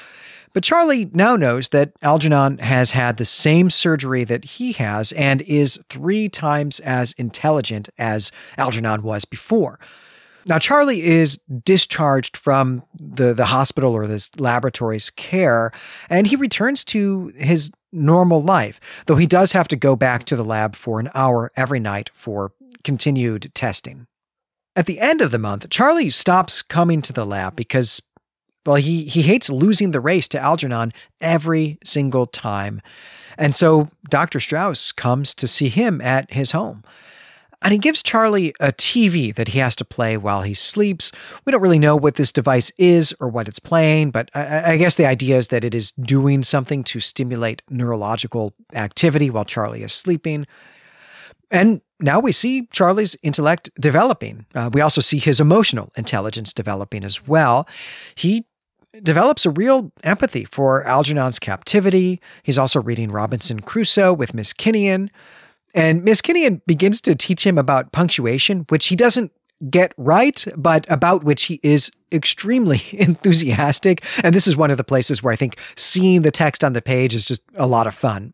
But 0.53 0.63
Charlie 0.63 1.09
now 1.11 1.35
knows 1.35 1.69
that 1.69 1.91
Algernon 2.01 2.59
has 2.59 2.91
had 2.91 3.17
the 3.17 3.25
same 3.25 3.69
surgery 3.69 4.23
that 4.23 4.45
he 4.45 4.71
has 4.73 5.11
and 5.11 5.41
is 5.41 5.77
three 5.89 6.29
times 6.29 6.79
as 6.79 7.11
intelligent 7.17 7.89
as 7.97 8.31
Algernon 8.57 9.03
was 9.03 9.25
before. 9.25 9.79
Now, 10.47 10.59
Charlie 10.59 11.03
is 11.03 11.37
discharged 11.63 12.37
from 12.37 12.83
the, 12.93 13.33
the 13.33 13.45
hospital 13.45 13.93
or 13.93 14.05
this 14.05 14.29
laboratory's 14.37 15.09
care, 15.09 15.71
and 16.07 16.27
he 16.27 16.35
returns 16.35 16.83
to 16.85 17.27
his 17.35 17.71
normal 17.91 18.43
life, 18.43 18.79
though 19.07 19.15
he 19.15 19.25
does 19.25 19.53
have 19.53 19.67
to 19.69 19.75
go 19.75 19.95
back 19.95 20.25
to 20.25 20.35
the 20.35 20.45
lab 20.45 20.75
for 20.75 20.99
an 20.99 21.09
hour 21.15 21.51
every 21.55 21.79
night 21.79 22.11
for 22.13 22.51
continued 22.83 23.51
testing. 23.55 24.05
At 24.75 24.85
the 24.85 24.99
end 24.99 25.21
of 25.21 25.31
the 25.31 25.39
month, 25.39 25.69
Charlie 25.69 26.09
stops 26.11 26.61
coming 26.61 27.01
to 27.03 27.13
the 27.13 27.25
lab 27.25 27.55
because, 27.55 28.01
well, 28.65 28.75
he, 28.75 29.05
he 29.05 29.23
hates 29.23 29.49
losing 29.49 29.91
the 29.91 30.01
race 30.01 30.27
to 30.29 30.39
Algernon 30.39 30.93
every 31.21 31.79
single 31.83 32.27
time. 32.27 32.81
And 33.37 33.55
so 33.55 33.89
Dr. 34.09 34.39
Strauss 34.39 34.91
comes 34.91 35.33
to 35.35 35.47
see 35.47 35.69
him 35.69 36.01
at 36.01 36.31
his 36.31 36.51
home. 36.51 36.83
And 37.61 37.71
he 37.71 37.79
gives 37.79 38.01
Charlie 38.01 38.53
a 38.59 38.71
TV 38.71 39.33
that 39.35 39.49
he 39.49 39.59
has 39.59 39.75
to 39.77 39.85
play 39.85 40.17
while 40.17 40.41
he 40.41 40.53
sleeps. 40.53 41.11
We 41.45 41.51
don't 41.51 41.61
really 41.61 41.79
know 41.79 41.95
what 41.95 42.15
this 42.15 42.31
device 42.31 42.71
is 42.77 43.15
or 43.19 43.27
what 43.27 43.47
it's 43.47 43.59
playing, 43.59 44.11
but 44.11 44.29
I, 44.33 44.73
I 44.73 44.77
guess 44.77 44.95
the 44.95 45.05
idea 45.05 45.37
is 45.37 45.47
that 45.49 45.63
it 45.63 45.73
is 45.73 45.91
doing 45.91 46.43
something 46.43 46.83
to 46.85 46.99
stimulate 46.99 47.61
neurological 47.69 48.53
activity 48.73 49.29
while 49.29 49.45
Charlie 49.45 49.83
is 49.83 49.93
sleeping. 49.93 50.45
And 51.51 51.81
now 51.99 52.19
we 52.19 52.31
see 52.31 52.67
Charlie's 52.71 53.15
intellect 53.23 53.69
developing. 53.79 54.45
Uh, 54.53 54.69
we 54.73 54.81
also 54.81 55.01
see 55.01 55.17
his 55.17 55.39
emotional 55.39 55.91
intelligence 55.95 56.53
developing 56.53 57.03
as 57.03 57.27
well. 57.27 57.67
He 58.15 58.45
develops 59.03 59.45
a 59.45 59.49
real 59.49 59.91
empathy 60.03 60.45
for 60.45 60.83
Algernon's 60.85 61.39
captivity. 61.39 62.21
He's 62.43 62.57
also 62.57 62.81
reading 62.81 63.11
Robinson 63.11 63.61
Crusoe 63.61 64.13
with 64.13 64.33
Miss 64.33 64.53
Kinnian. 64.53 65.09
And 65.75 66.03
Miss 66.03 66.21
Kinnian 66.21 66.61
begins 66.65 67.01
to 67.01 67.13
teach 67.13 67.45
him 67.45 67.57
about 67.57 67.91
punctuation, 67.91 68.65
which 68.69 68.87
he 68.87 68.95
doesn't 68.95 69.31
get 69.69 69.93
right, 69.97 70.43
but 70.55 70.85
about 70.89 71.23
which 71.23 71.43
he 71.43 71.59
is 71.61 71.91
extremely 72.11 72.81
enthusiastic. 72.91 74.03
And 74.23 74.33
this 74.33 74.47
is 74.47 74.57
one 74.57 74.71
of 74.71 74.77
the 74.77 74.83
places 74.83 75.21
where 75.21 75.33
I 75.33 75.35
think 75.35 75.59
seeing 75.75 76.23
the 76.23 76.31
text 76.31 76.63
on 76.63 76.73
the 76.73 76.81
page 76.81 77.13
is 77.13 77.25
just 77.25 77.43
a 77.55 77.67
lot 77.67 77.85
of 77.85 77.93
fun. 77.93 78.33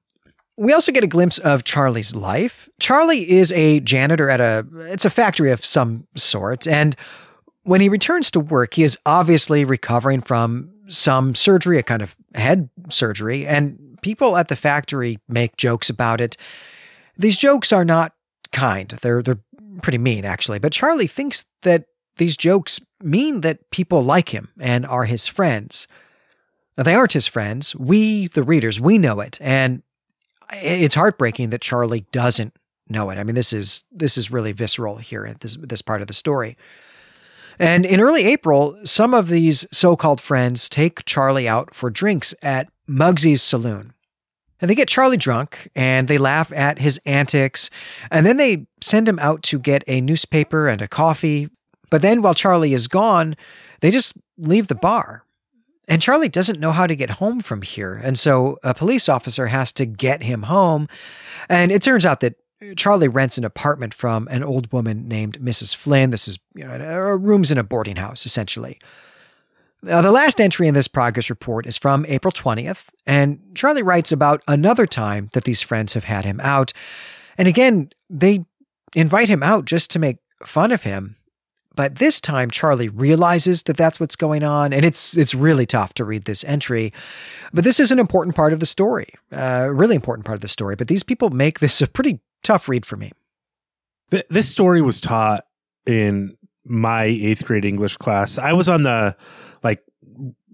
We 0.55 0.71
also 0.71 0.91
get 0.91 1.03
a 1.03 1.07
glimpse 1.07 1.39
of 1.39 1.63
Charlie's 1.63 2.15
life. 2.15 2.69
Charlie 2.79 3.29
is 3.29 3.51
a 3.53 3.79
janitor 3.79 4.29
at 4.29 4.39
a 4.39 4.65
it's 4.81 5.05
a 5.05 5.10
factory 5.10 5.51
of 5.51 5.65
some 5.65 6.05
sort 6.15 6.67
and 6.67 6.95
when 7.63 7.81
he 7.81 7.89
returns 7.89 8.31
to 8.31 8.39
work, 8.39 8.74
he 8.74 8.83
is 8.83 8.98
obviously 9.05 9.65
recovering 9.65 10.21
from 10.21 10.71
some 10.88 11.36
surgery, 11.36 11.77
a 11.77 11.83
kind 11.83 12.01
of 12.01 12.15
head 12.33 12.69
surgery, 12.89 13.45
and 13.45 13.98
people 14.01 14.36
at 14.38 14.48
the 14.48 14.55
factory 14.55 15.19
make 15.27 15.57
jokes 15.57 15.89
about 15.89 16.21
it. 16.21 16.38
These 17.18 17.38
jokes 17.38 17.72
are 17.72 17.86
not 17.86 18.13
kind. 18.51 18.89
They're 19.01 19.22
they're 19.22 19.39
pretty 19.82 19.98
mean 19.98 20.25
actually, 20.25 20.60
but 20.60 20.72
Charlie 20.72 21.08
thinks 21.08 21.46
that 21.62 21.86
these 22.18 22.38
jokes 22.38 22.80
mean 23.01 23.41
that 23.41 23.70
people 23.72 24.03
like 24.03 24.30
him 24.30 24.50
and 24.60 24.86
are 24.86 25.06
his 25.06 25.27
friends. 25.27 25.88
Now, 26.77 26.84
they 26.84 26.96
aren't 26.96 27.13
his 27.13 27.27
friends. 27.27 27.75
We, 27.75 28.27
the 28.27 28.44
readers, 28.44 28.80
we 28.80 28.98
know 28.98 29.20
it, 29.20 29.38
and 29.41 29.84
it's 30.51 30.96
heartbreaking 30.96 31.50
that 31.50 31.62
Charlie 31.62 32.06
doesn't 32.12 32.56
know 32.89 33.10
it. 33.10 33.18
I 33.18 33.24
mean, 33.24 33.36
this 33.36 33.53
is 33.53 33.84
this 33.91 34.18
is 34.18 34.32
really 34.32 34.51
visceral 34.51 34.98
here 34.98 35.25
at 35.25 35.39
this 35.39 35.58
this 35.60 35.82
part 35.82 36.01
of 36.01 36.08
the 36.08 36.13
story. 36.13 36.58
And 37.60 37.86
in 37.86 38.01
early 38.01 38.24
April, 38.24 38.77
some 38.84 39.13
of 39.13 39.27
these 39.27 39.68
so-called 39.72 40.20
friends 40.20 40.68
take 40.68 41.06
Charlie 41.06 41.48
out 41.48 41.75
for 41.75 41.89
drinks 41.89 42.34
at 42.41 42.70
Muggsy's 42.88 43.44
saloon. 43.44 43.94
And 44.62 44.70
they 44.70 44.75
get 44.75 44.88
Charlie 44.88 45.18
drunk 45.18 45.70
and 45.75 46.08
they 46.08 46.18
laugh 46.18 46.53
at 46.53 46.80
his 46.80 47.00
antics. 47.06 47.70
And 48.12 48.25
then 48.25 48.38
they 48.38 48.68
send 48.82 49.10
him 49.10 49.20
out 49.20 49.41
to 49.44 49.60
get 49.60 49.84
a 49.88 50.01
newspaper 50.01 50.68
and 50.68 50.82
a 50.82 50.88
coffee. 50.88 51.50
But 51.89 52.01
then 52.01 52.22
while 52.22 52.36
Charlie 52.36 52.74
is 52.74 52.88
gone, 52.88 53.36
they 53.82 53.91
just 53.91 54.13
leave 54.38 54.68
the 54.68 54.75
bar. 54.75 55.25
And 55.88 56.01
Charlie 56.01 56.30
doesn't 56.30 56.60
know 56.60 56.72
how 56.72 56.88
to 56.88 56.96
get 56.96 57.10
home 57.10 57.41
from 57.41 57.63
here. 57.63 57.96
And 57.96 58.18
so 58.18 58.60
a 58.63 58.74
police 58.74 59.10
officer 59.10 59.48
has 59.48 59.74
to 59.74 59.86
get 59.86 60.24
him 60.24 60.44
home. 60.44 60.88
And 61.50 61.72
it 61.72 61.84
turns 61.84 62.06
out 62.06 62.22
that 62.22 62.36
Charlie 62.75 63.08
rents 63.08 63.38
an 63.38 63.44
apartment 63.44 63.94
from 63.94 64.27
an 64.30 64.44
old 64.44 64.72
woman 64.72 65.08
named 65.08 65.39
Mrs. 65.41 65.75
Flynn. 65.75 66.12
This 66.12 66.27
is 66.27 66.39
you 66.53 66.63
know, 66.63 66.77
rooms 67.15 67.51
in 67.51 67.58
a 67.58 67.63
boarding 67.63 67.96
house, 67.96 68.25
essentially. 68.25 68.80
Now, 69.83 70.01
the 70.01 70.11
last 70.11 70.39
entry 70.39 70.67
in 70.67 70.75
this 70.75 70.88
progress 70.88 71.29
report 71.29 71.65
is 71.65 71.77
from 71.77 72.05
April 72.07 72.31
20th, 72.31 72.85
and 73.07 73.39
Charlie 73.55 73.81
writes 73.81 74.11
about 74.11 74.43
another 74.47 74.85
time 74.85 75.29
that 75.33 75.45
these 75.45 75.61
friends 75.61 75.93
have 75.95 76.03
had 76.03 76.23
him 76.23 76.39
out. 76.41 76.71
And 77.38 77.47
again, 77.47 77.89
they 78.09 78.45
invite 78.95 79.27
him 79.27 79.41
out 79.41 79.65
just 79.65 79.89
to 79.91 80.00
make 80.00 80.17
fun 80.45 80.71
of 80.71 80.83
him. 80.83 81.15
But 81.73 81.95
this 81.95 82.19
time, 82.19 82.51
Charlie 82.51 82.89
realizes 82.89 83.63
that 83.63 83.77
that's 83.77 84.00
what's 84.00 84.15
going 84.15 84.43
on, 84.43 84.73
and 84.73 84.83
it's 84.83 85.15
it's 85.15 85.33
really 85.33 85.65
tough 85.65 85.93
to 85.95 86.05
read 86.05 86.25
this 86.25 86.43
entry. 86.43 86.91
But 87.53 87.63
this 87.63 87.79
is 87.79 87.91
an 87.91 88.00
important 88.00 88.35
part 88.35 88.51
of 88.51 88.59
the 88.59 88.65
story, 88.65 89.07
a 89.31 89.63
uh, 89.63 89.67
really 89.67 89.95
important 89.95 90.25
part 90.25 90.35
of 90.35 90.41
the 90.41 90.50
story. 90.50 90.75
But 90.75 90.89
these 90.89 91.03
people 91.03 91.29
make 91.29 91.59
this 91.59 91.81
a 91.81 91.88
pretty 91.88 92.19
tough 92.43 92.67
read 92.67 92.85
for 92.85 92.97
me. 92.97 93.13
This 94.29 94.50
story 94.50 94.81
was 94.81 95.00
taught 95.00 95.45
in 95.85 96.35
my 96.65 97.05
eighth 97.05 97.45
grade 97.45 97.63
English 97.63 97.95
class. 97.97 98.38
I 98.38 98.51
was 98.51 98.67
on 98.67 98.83
the 98.83 99.15
like 99.63 99.84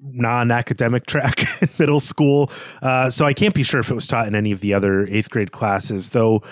non-academic 0.02 1.06
track 1.06 1.46
in 1.62 1.70
middle 1.78 2.00
school, 2.00 2.52
uh, 2.82 3.10
so 3.10 3.26
I 3.26 3.34
can't 3.34 3.56
be 3.56 3.64
sure 3.64 3.80
if 3.80 3.90
it 3.90 3.96
was 3.96 4.08
taught 4.08 4.28
in 4.28 4.36
any 4.36 4.52
of 4.52 4.62
the 4.62 4.74
other 4.74 5.06
eighth 5.08 5.30
grade 5.30 5.52
classes. 5.52 6.10
Though 6.10 6.44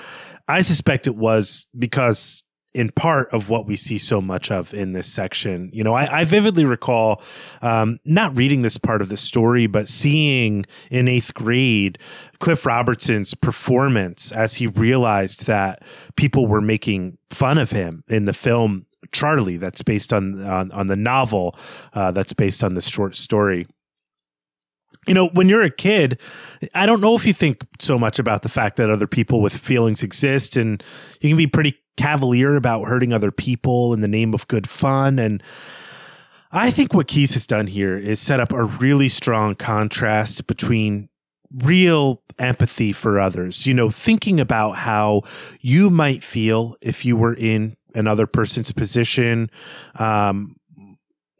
I 0.48 0.62
suspect 0.62 1.08
it 1.08 1.16
was 1.16 1.68
because 1.78 2.44
in 2.76 2.90
part 2.92 3.34
of 3.34 3.48
what 3.48 3.66
we 3.66 3.78
see 3.78 3.98
so 3.98 4.20
much 4.20 4.52
of 4.52 4.74
in 4.74 4.92
this 4.92 5.08
section. 5.08 5.70
You 5.72 5.82
know, 5.82 5.94
I, 5.94 6.20
I 6.20 6.24
vividly 6.26 6.66
recall 6.66 7.22
um, 7.62 8.00
not 8.04 8.36
reading 8.36 8.64
this 8.64 8.78
part 8.78 9.02
of 9.02 9.08
the 9.08 9.16
story, 9.16 9.66
but 9.66 9.88
seeing 9.88 10.66
in 10.92 11.08
eighth 11.08 11.34
grade 11.34 11.98
Cliff 12.40 12.66
Robertson's 12.66 13.34
performance 13.34 14.34
as 14.34 14.56
he 14.56 14.68
realized 14.68 15.46
that 15.46 15.84
people 16.18 16.48
were 16.48 16.60
making 16.60 17.18
fun 17.30 17.58
of 17.58 17.72
him 17.72 18.04
in 18.10 18.26
the 18.26 18.34
film 18.34 18.88
Charly, 19.15 19.57
that's 19.57 19.81
based 19.81 20.12
on 20.12 20.45
on, 20.45 20.72
on 20.72 20.88
the 20.88 20.95
novel 20.95 21.55
uh, 21.93 22.12
that's 22.12 22.34
based 22.34 22.63
on 22.63 22.74
the 22.74 22.81
short 22.81 23.15
story 23.15 23.67
you 25.07 25.13
know, 25.13 25.27
when 25.29 25.50
you're 25.50 25.62
a 25.62 25.69
kid, 25.69 26.19
I 26.74 26.86
don't 26.86 27.01
know 27.01 27.15
if 27.15 27.25
you 27.25 27.34
think 27.34 27.65
so 27.79 28.00
much 28.00 28.19
about 28.19 28.41
the 28.41 28.50
fact 28.50 28.77
that 28.77 28.89
other 28.89 29.07
people 29.07 29.41
with 29.41 29.55
feelings 29.55 30.03
exist 30.03 30.55
and 30.55 30.84
you 31.22 31.29
can 31.29 31.38
be 31.38 31.48
pretty 31.48 31.77
cavalier 31.98 32.55
about 32.55 32.86
hurting 32.86 33.13
other 33.13 33.31
people 33.31 33.93
in 33.93 34.01
the 34.01 34.07
name 34.07 34.34
of 34.34 34.48
good 34.48 34.67
fun. 34.67 35.19
And 35.19 35.43
I 36.51 36.72
think 36.72 36.93
what 36.93 37.07
Keyes 37.07 37.34
has 37.34 37.45
done 37.45 37.67
here 37.67 37.98
is 37.98 38.19
set 38.19 38.39
up 38.39 38.51
a 38.51 38.63
really 38.63 39.10
strong 39.10 39.55
contrast 39.55 40.48
between 40.48 41.10
real 41.53 42.22
empathy 42.39 42.91
for 42.91 43.19
others, 43.19 43.65
you 43.65 43.74
know, 43.74 43.89
thinking 43.89 44.39
about 44.39 44.74
how 44.77 45.22
you 45.62 45.89
might 45.89 46.24
feel 46.24 46.75
if 46.81 47.05
you 47.05 47.15
were 47.15 47.34
in 47.34 47.77
another 47.96 48.28
person's 48.28 48.72
position, 48.72 49.50
um, 49.96 50.56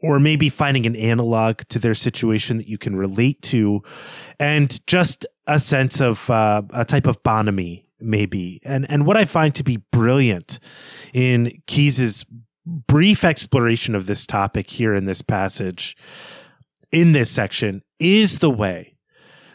or 0.00 0.18
maybe 0.18 0.48
finding 0.48 0.86
an 0.86 0.96
analog 0.96 1.62
to 1.68 1.78
their 1.78 1.94
situation 1.94 2.58
that 2.58 2.68
you 2.68 2.78
can 2.78 2.96
relate 2.96 3.42
to, 3.42 3.82
and 4.38 4.84
just 4.86 5.26
a 5.46 5.60
sense 5.60 6.00
of 6.00 6.28
uh, 6.30 6.62
a 6.70 6.84
type 6.84 7.06
of 7.06 7.22
bonhomie 7.22 7.84
maybe. 8.00 8.60
And 8.62 8.88
and 8.90 9.06
what 9.06 9.16
I 9.16 9.24
find 9.24 9.54
to 9.54 9.64
be 9.64 9.78
brilliant 9.90 10.58
in 11.12 11.62
Keyes's 11.66 12.24
brief 12.66 13.24
exploration 13.24 13.94
of 13.94 14.06
this 14.06 14.26
topic 14.26 14.70
here 14.70 14.94
in 14.94 15.04
this 15.04 15.22
passage 15.22 15.96
in 16.92 17.12
this 17.12 17.30
section 17.30 17.82
is 17.98 18.38
the 18.38 18.50
way 18.50 18.95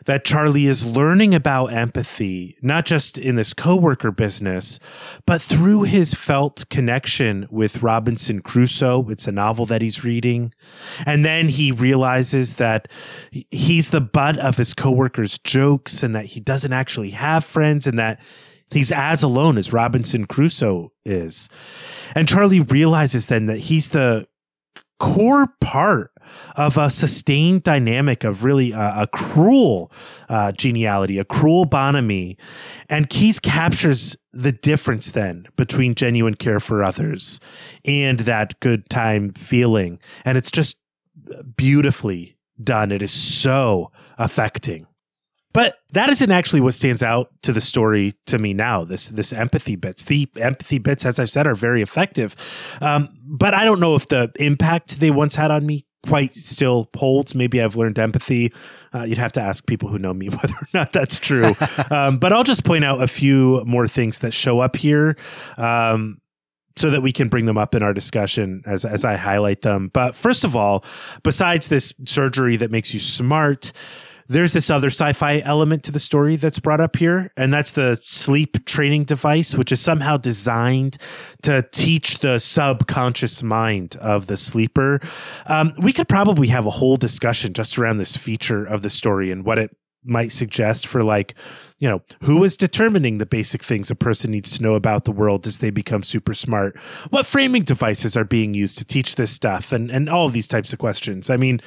that 0.05 0.25
Charlie 0.25 0.67
is 0.67 0.85
learning 0.85 1.33
about 1.33 1.67
empathy, 1.67 2.57
not 2.61 2.85
just 2.85 3.17
in 3.17 3.35
this 3.35 3.53
coworker 3.53 4.11
business, 4.11 4.79
but 5.25 5.41
through 5.41 5.83
his 5.83 6.13
felt 6.13 6.67
connection 6.69 7.47
with 7.51 7.83
Robinson 7.83 8.41
Crusoe. 8.41 9.09
It's 9.09 9.27
a 9.27 9.31
novel 9.31 9.65
that 9.67 9.81
he's 9.81 10.03
reading. 10.03 10.53
And 11.05 11.25
then 11.25 11.49
he 11.49 11.71
realizes 11.71 12.53
that 12.53 12.87
he's 13.51 13.89
the 13.89 14.01
butt 14.01 14.37
of 14.37 14.57
his 14.57 14.73
coworkers' 14.73 15.37
jokes 15.37 16.03
and 16.03 16.15
that 16.15 16.27
he 16.27 16.39
doesn't 16.39 16.73
actually 16.73 17.11
have 17.11 17.45
friends 17.45 17.87
and 17.87 17.99
that 17.99 18.19
he's 18.71 18.91
as 18.91 19.21
alone 19.21 19.57
as 19.57 19.73
Robinson 19.73 20.25
Crusoe 20.25 20.91
is. 21.05 21.49
And 22.15 22.27
Charlie 22.27 22.59
realizes 22.61 23.27
then 23.27 23.45
that 23.47 23.59
he's 23.59 23.89
the 23.89 24.27
core 24.99 25.47
part 25.59 26.10
of 26.55 26.77
a 26.77 26.89
sustained 26.89 27.63
dynamic 27.63 28.23
of 28.23 28.43
really 28.43 28.71
a 28.71 29.07
cruel 29.11 29.91
uh, 30.29 30.51
geniality, 30.51 31.17
a 31.17 31.25
cruel 31.25 31.65
bonhomie. 31.65 32.37
And 32.89 33.09
Keyes 33.09 33.39
captures 33.39 34.15
the 34.33 34.51
difference 34.51 35.11
then 35.11 35.47
between 35.57 35.95
genuine 35.95 36.35
care 36.35 36.59
for 36.59 36.83
others 36.83 37.39
and 37.85 38.21
that 38.21 38.59
good 38.59 38.89
time 38.89 39.33
feeling. 39.33 39.99
And 40.25 40.37
it's 40.37 40.51
just 40.51 40.77
beautifully 41.55 42.37
done. 42.63 42.91
It 42.91 43.01
is 43.01 43.11
so 43.11 43.91
affecting. 44.17 44.87
But 45.53 45.75
that 45.91 46.09
isn't 46.09 46.31
actually 46.31 46.61
what 46.61 46.73
stands 46.73 47.03
out 47.03 47.29
to 47.41 47.51
the 47.51 47.59
story 47.59 48.13
to 48.27 48.37
me 48.37 48.53
now. 48.53 48.85
This 48.85 49.09
this 49.09 49.33
empathy 49.33 49.75
bits, 49.75 50.05
the 50.05 50.29
empathy 50.37 50.77
bits, 50.77 51.05
as 51.05 51.19
I've 51.19 51.29
said, 51.29 51.45
are 51.45 51.55
very 51.55 51.81
effective. 51.81 52.35
Um, 52.79 53.09
but 53.25 53.53
I 53.53 53.65
don't 53.65 53.81
know 53.81 53.95
if 53.95 54.07
the 54.07 54.31
impact 54.37 54.99
they 54.99 55.11
once 55.11 55.35
had 55.35 55.51
on 55.51 55.65
me 55.65 55.85
quite 56.05 56.33
still 56.35 56.89
holds. 56.95 57.35
Maybe 57.35 57.61
I've 57.61 57.75
learned 57.75 57.99
empathy. 57.99 58.53
Uh, 58.93 59.03
you'd 59.03 59.17
have 59.17 59.31
to 59.33 59.41
ask 59.41 59.65
people 59.65 59.89
who 59.89 59.99
know 59.99 60.13
me 60.13 60.29
whether 60.29 60.53
or 60.53 60.67
not 60.73 60.91
that's 60.91 61.17
true. 61.17 61.55
um, 61.91 62.17
but 62.17 62.33
I'll 62.33 62.43
just 62.43 62.63
point 62.63 62.83
out 62.83 63.01
a 63.01 63.07
few 63.07 63.63
more 63.65 63.87
things 63.87 64.19
that 64.19 64.33
show 64.33 64.59
up 64.59 64.75
here. 64.75 65.17
Um, 65.57 66.19
so 66.77 66.89
that 66.89 67.01
we 67.01 67.11
can 67.11 67.27
bring 67.27 67.45
them 67.45 67.57
up 67.57 67.75
in 67.75 67.83
our 67.83 67.93
discussion 67.93 68.63
as 68.65 68.85
as 68.85 69.03
I 69.03 69.17
highlight 69.17 69.61
them. 69.61 69.89
But 69.93 70.15
first 70.15 70.45
of 70.45 70.55
all, 70.55 70.85
besides 71.21 71.67
this 71.67 71.93
surgery 72.05 72.55
that 72.55 72.71
makes 72.71 72.93
you 72.93 72.99
smart, 72.99 73.73
there's 74.31 74.53
this 74.53 74.69
other 74.69 74.87
sci-fi 74.87 75.39
element 75.39 75.83
to 75.83 75.91
the 75.91 75.99
story 75.99 76.37
that's 76.37 76.59
brought 76.59 76.79
up 76.79 76.95
here 76.95 77.31
and 77.35 77.53
that's 77.53 77.73
the 77.73 77.99
sleep 78.01 78.65
training 78.65 79.03
device 79.03 79.53
which 79.55 79.71
is 79.71 79.81
somehow 79.81 80.15
designed 80.15 80.97
to 81.41 81.61
teach 81.71 82.19
the 82.19 82.39
subconscious 82.39 83.43
mind 83.43 83.97
of 83.97 84.27
the 84.27 84.37
sleeper. 84.37 84.99
Um, 85.47 85.73
we 85.77 85.91
could 85.91 86.07
probably 86.07 86.47
have 86.47 86.65
a 86.65 86.71
whole 86.71 86.97
discussion 86.97 87.53
just 87.53 87.77
around 87.77 87.97
this 87.97 88.15
feature 88.15 88.63
of 88.63 88.81
the 88.81 88.89
story 88.89 89.31
and 89.31 89.43
what 89.43 89.59
it 89.59 89.75
might 90.03 90.31
suggest 90.31 90.87
for 90.87 91.03
like 91.03 91.35
you 91.77 91.87
know 91.87 92.01
who 92.23 92.43
is 92.43 92.57
determining 92.57 93.19
the 93.19 93.25
basic 93.25 93.61
things 93.63 93.91
a 93.91 93.95
person 93.95 94.31
needs 94.31 94.49
to 94.57 94.63
know 94.63 94.73
about 94.73 95.05
the 95.05 95.11
world 95.11 95.45
as 95.45 95.59
they 95.59 95.69
become 95.69 96.03
super 96.03 96.33
smart? 96.33 96.77
What 97.09 97.25
framing 97.25 97.63
devices 97.63 98.15
are 98.15 98.23
being 98.23 98.53
used 98.53 98.77
to 98.77 98.85
teach 98.85 99.15
this 99.15 99.31
stuff? 99.31 99.71
And 99.71 99.91
and 99.91 100.09
all 100.09 100.29
these 100.29 100.47
types 100.47 100.73
of 100.73 100.79
questions. 100.79 101.29
I 101.29 101.37
mean 101.37 101.59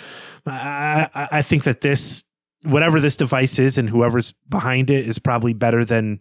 i 0.47 1.29
i 1.31 1.43
think 1.43 1.65
that 1.65 1.81
this 1.81 2.25
whatever 2.65 3.01
this 3.01 3.17
device 3.17 3.59
is 3.59 3.79
and 3.79 3.91
whoever's 3.91 4.35
behind 4.49 4.91
it 4.91 5.07
is 5.07 5.19
probably 5.19 5.53
better 5.53 5.85
than 5.85 6.21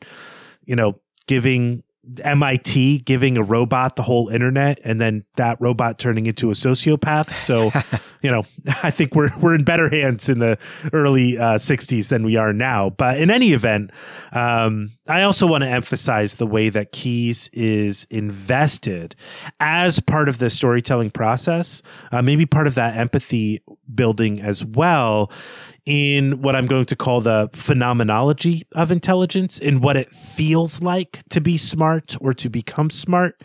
you 0.65 0.75
know 0.75 1.00
giving 1.27 1.83
MIT 2.21 3.00
giving 3.00 3.38
a 3.38 3.43
robot 3.43 3.95
the 3.95 4.01
whole 4.01 4.27
internet 4.27 4.77
and 4.83 5.00
then 5.00 5.23
that 5.38 5.59
robot 5.62 5.97
turning 5.97 6.25
into 6.25 6.50
a 6.50 6.53
sociopath. 6.53 7.29
So, 7.29 7.71
you 8.21 8.29
know, 8.29 8.43
I 8.83 8.91
think 8.91 9.15
we're 9.15 9.31
we're 9.39 9.55
in 9.55 9.63
better 9.63 9.89
hands 9.89 10.27
in 10.27 10.39
the 10.39 10.57
early 10.91 11.38
uh, 11.38 11.55
60s 11.55 12.09
than 12.09 12.23
we 12.23 12.35
are 12.35 12.51
now. 12.51 12.89
But 12.89 13.19
in 13.19 13.31
any 13.31 13.53
event, 13.53 13.91
um, 14.33 14.91
I 15.07 15.21
also 15.21 15.47
want 15.47 15.63
to 15.63 15.69
emphasize 15.69 16.35
the 16.35 16.47
way 16.47 16.67
that 16.69 16.91
Keyes 16.91 17.50
is 17.53 18.05
invested 18.09 19.15
as 19.62 20.01
part 20.01 20.27
of 20.27 20.39
the 20.39 20.50
storytelling 20.50 21.09
process, 21.09 21.81
uh, 22.12 22.21
maybe 22.21 22.45
part 22.45 22.67
of 22.67 22.75
that 22.75 22.97
empathy 22.97 23.63
building 23.95 24.41
as 24.41 24.63
well 24.63 25.31
in 25.85 26.41
what 26.41 26.55
I'm 26.55 26.65
going 26.65 26.85
to 26.85 26.95
call 26.95 27.21
the 27.21 27.49
phenomenology 27.53 28.63
of 28.73 28.91
intelligence, 28.91 29.59
in 29.59 29.81
what 29.81 29.97
it 29.97 30.11
feels 30.11 30.81
like 30.81 31.21
to 31.29 31.41
be 31.41 31.57
smart 31.57 32.15
or 32.21 32.33
to 32.35 32.49
become 32.49 32.89
smart. 32.89 33.41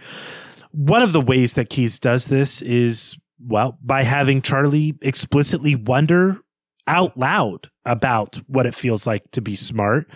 One 0.70 1.02
of 1.02 1.12
the 1.12 1.20
ways 1.20 1.54
that 1.54 1.70
Keyes 1.70 1.98
does 1.98 2.26
this 2.26 2.62
is, 2.62 3.16
well, 3.40 3.78
by 3.82 4.04
having 4.04 4.42
Charlie 4.42 4.96
explicitly 5.02 5.74
wonder 5.74 6.38
out 6.86 7.16
loud 7.16 7.70
about 7.84 8.36
what 8.46 8.66
it 8.66 8.74
feels 8.74 9.06
like 9.06 9.30
to 9.32 9.40
be 9.40 9.56
smart, 9.56 10.08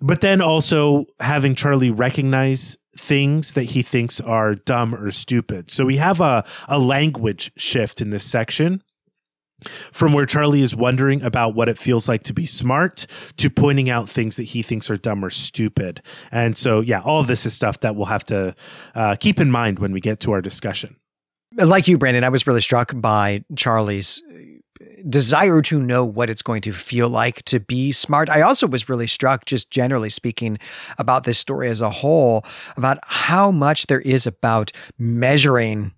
but 0.00 0.20
then 0.20 0.40
also 0.40 1.06
having 1.20 1.54
Charlie 1.54 1.90
recognize 1.90 2.76
things 2.96 3.52
that 3.52 3.64
he 3.64 3.82
thinks 3.82 4.20
are 4.20 4.54
dumb 4.54 4.94
or 4.94 5.10
stupid. 5.10 5.70
So 5.70 5.84
we 5.84 5.96
have 5.96 6.20
a, 6.20 6.44
a 6.68 6.78
language 6.78 7.52
shift 7.56 8.00
in 8.00 8.10
this 8.10 8.24
section 8.24 8.82
from 9.92 10.12
where 10.12 10.26
Charlie 10.26 10.62
is 10.62 10.74
wondering 10.74 11.22
about 11.22 11.54
what 11.54 11.68
it 11.68 11.78
feels 11.78 12.08
like 12.08 12.22
to 12.24 12.32
be 12.32 12.46
smart 12.46 13.06
to 13.36 13.50
pointing 13.50 13.90
out 13.90 14.08
things 14.08 14.36
that 14.36 14.44
he 14.44 14.62
thinks 14.62 14.90
are 14.90 14.96
dumb 14.96 15.24
or 15.24 15.30
stupid. 15.30 16.02
And 16.30 16.56
so, 16.56 16.80
yeah, 16.80 17.00
all 17.00 17.20
of 17.20 17.26
this 17.26 17.44
is 17.46 17.54
stuff 17.54 17.80
that 17.80 17.96
we'll 17.96 18.06
have 18.06 18.24
to 18.26 18.54
uh, 18.94 19.16
keep 19.16 19.40
in 19.40 19.50
mind 19.50 19.78
when 19.78 19.92
we 19.92 20.00
get 20.00 20.20
to 20.20 20.32
our 20.32 20.40
discussion. 20.40 20.96
Like 21.52 21.88
you, 21.88 21.98
Brandon, 21.98 22.24
I 22.24 22.28
was 22.28 22.46
really 22.46 22.60
struck 22.60 22.92
by 22.94 23.44
Charlie's 23.56 24.22
desire 25.08 25.62
to 25.62 25.80
know 25.80 26.04
what 26.04 26.30
it's 26.30 26.42
going 26.42 26.62
to 26.62 26.72
feel 26.72 27.08
like 27.08 27.42
to 27.44 27.60
be 27.60 27.92
smart. 27.92 28.28
I 28.28 28.42
also 28.42 28.66
was 28.66 28.88
really 28.88 29.06
struck, 29.06 29.44
just 29.44 29.70
generally 29.70 30.10
speaking, 30.10 30.58
about 30.98 31.24
this 31.24 31.38
story 31.38 31.68
as 31.68 31.80
a 31.80 31.90
whole, 31.90 32.44
about 32.76 32.98
how 33.04 33.50
much 33.50 33.86
there 33.86 34.00
is 34.00 34.26
about 34.26 34.72
measuring 34.98 35.92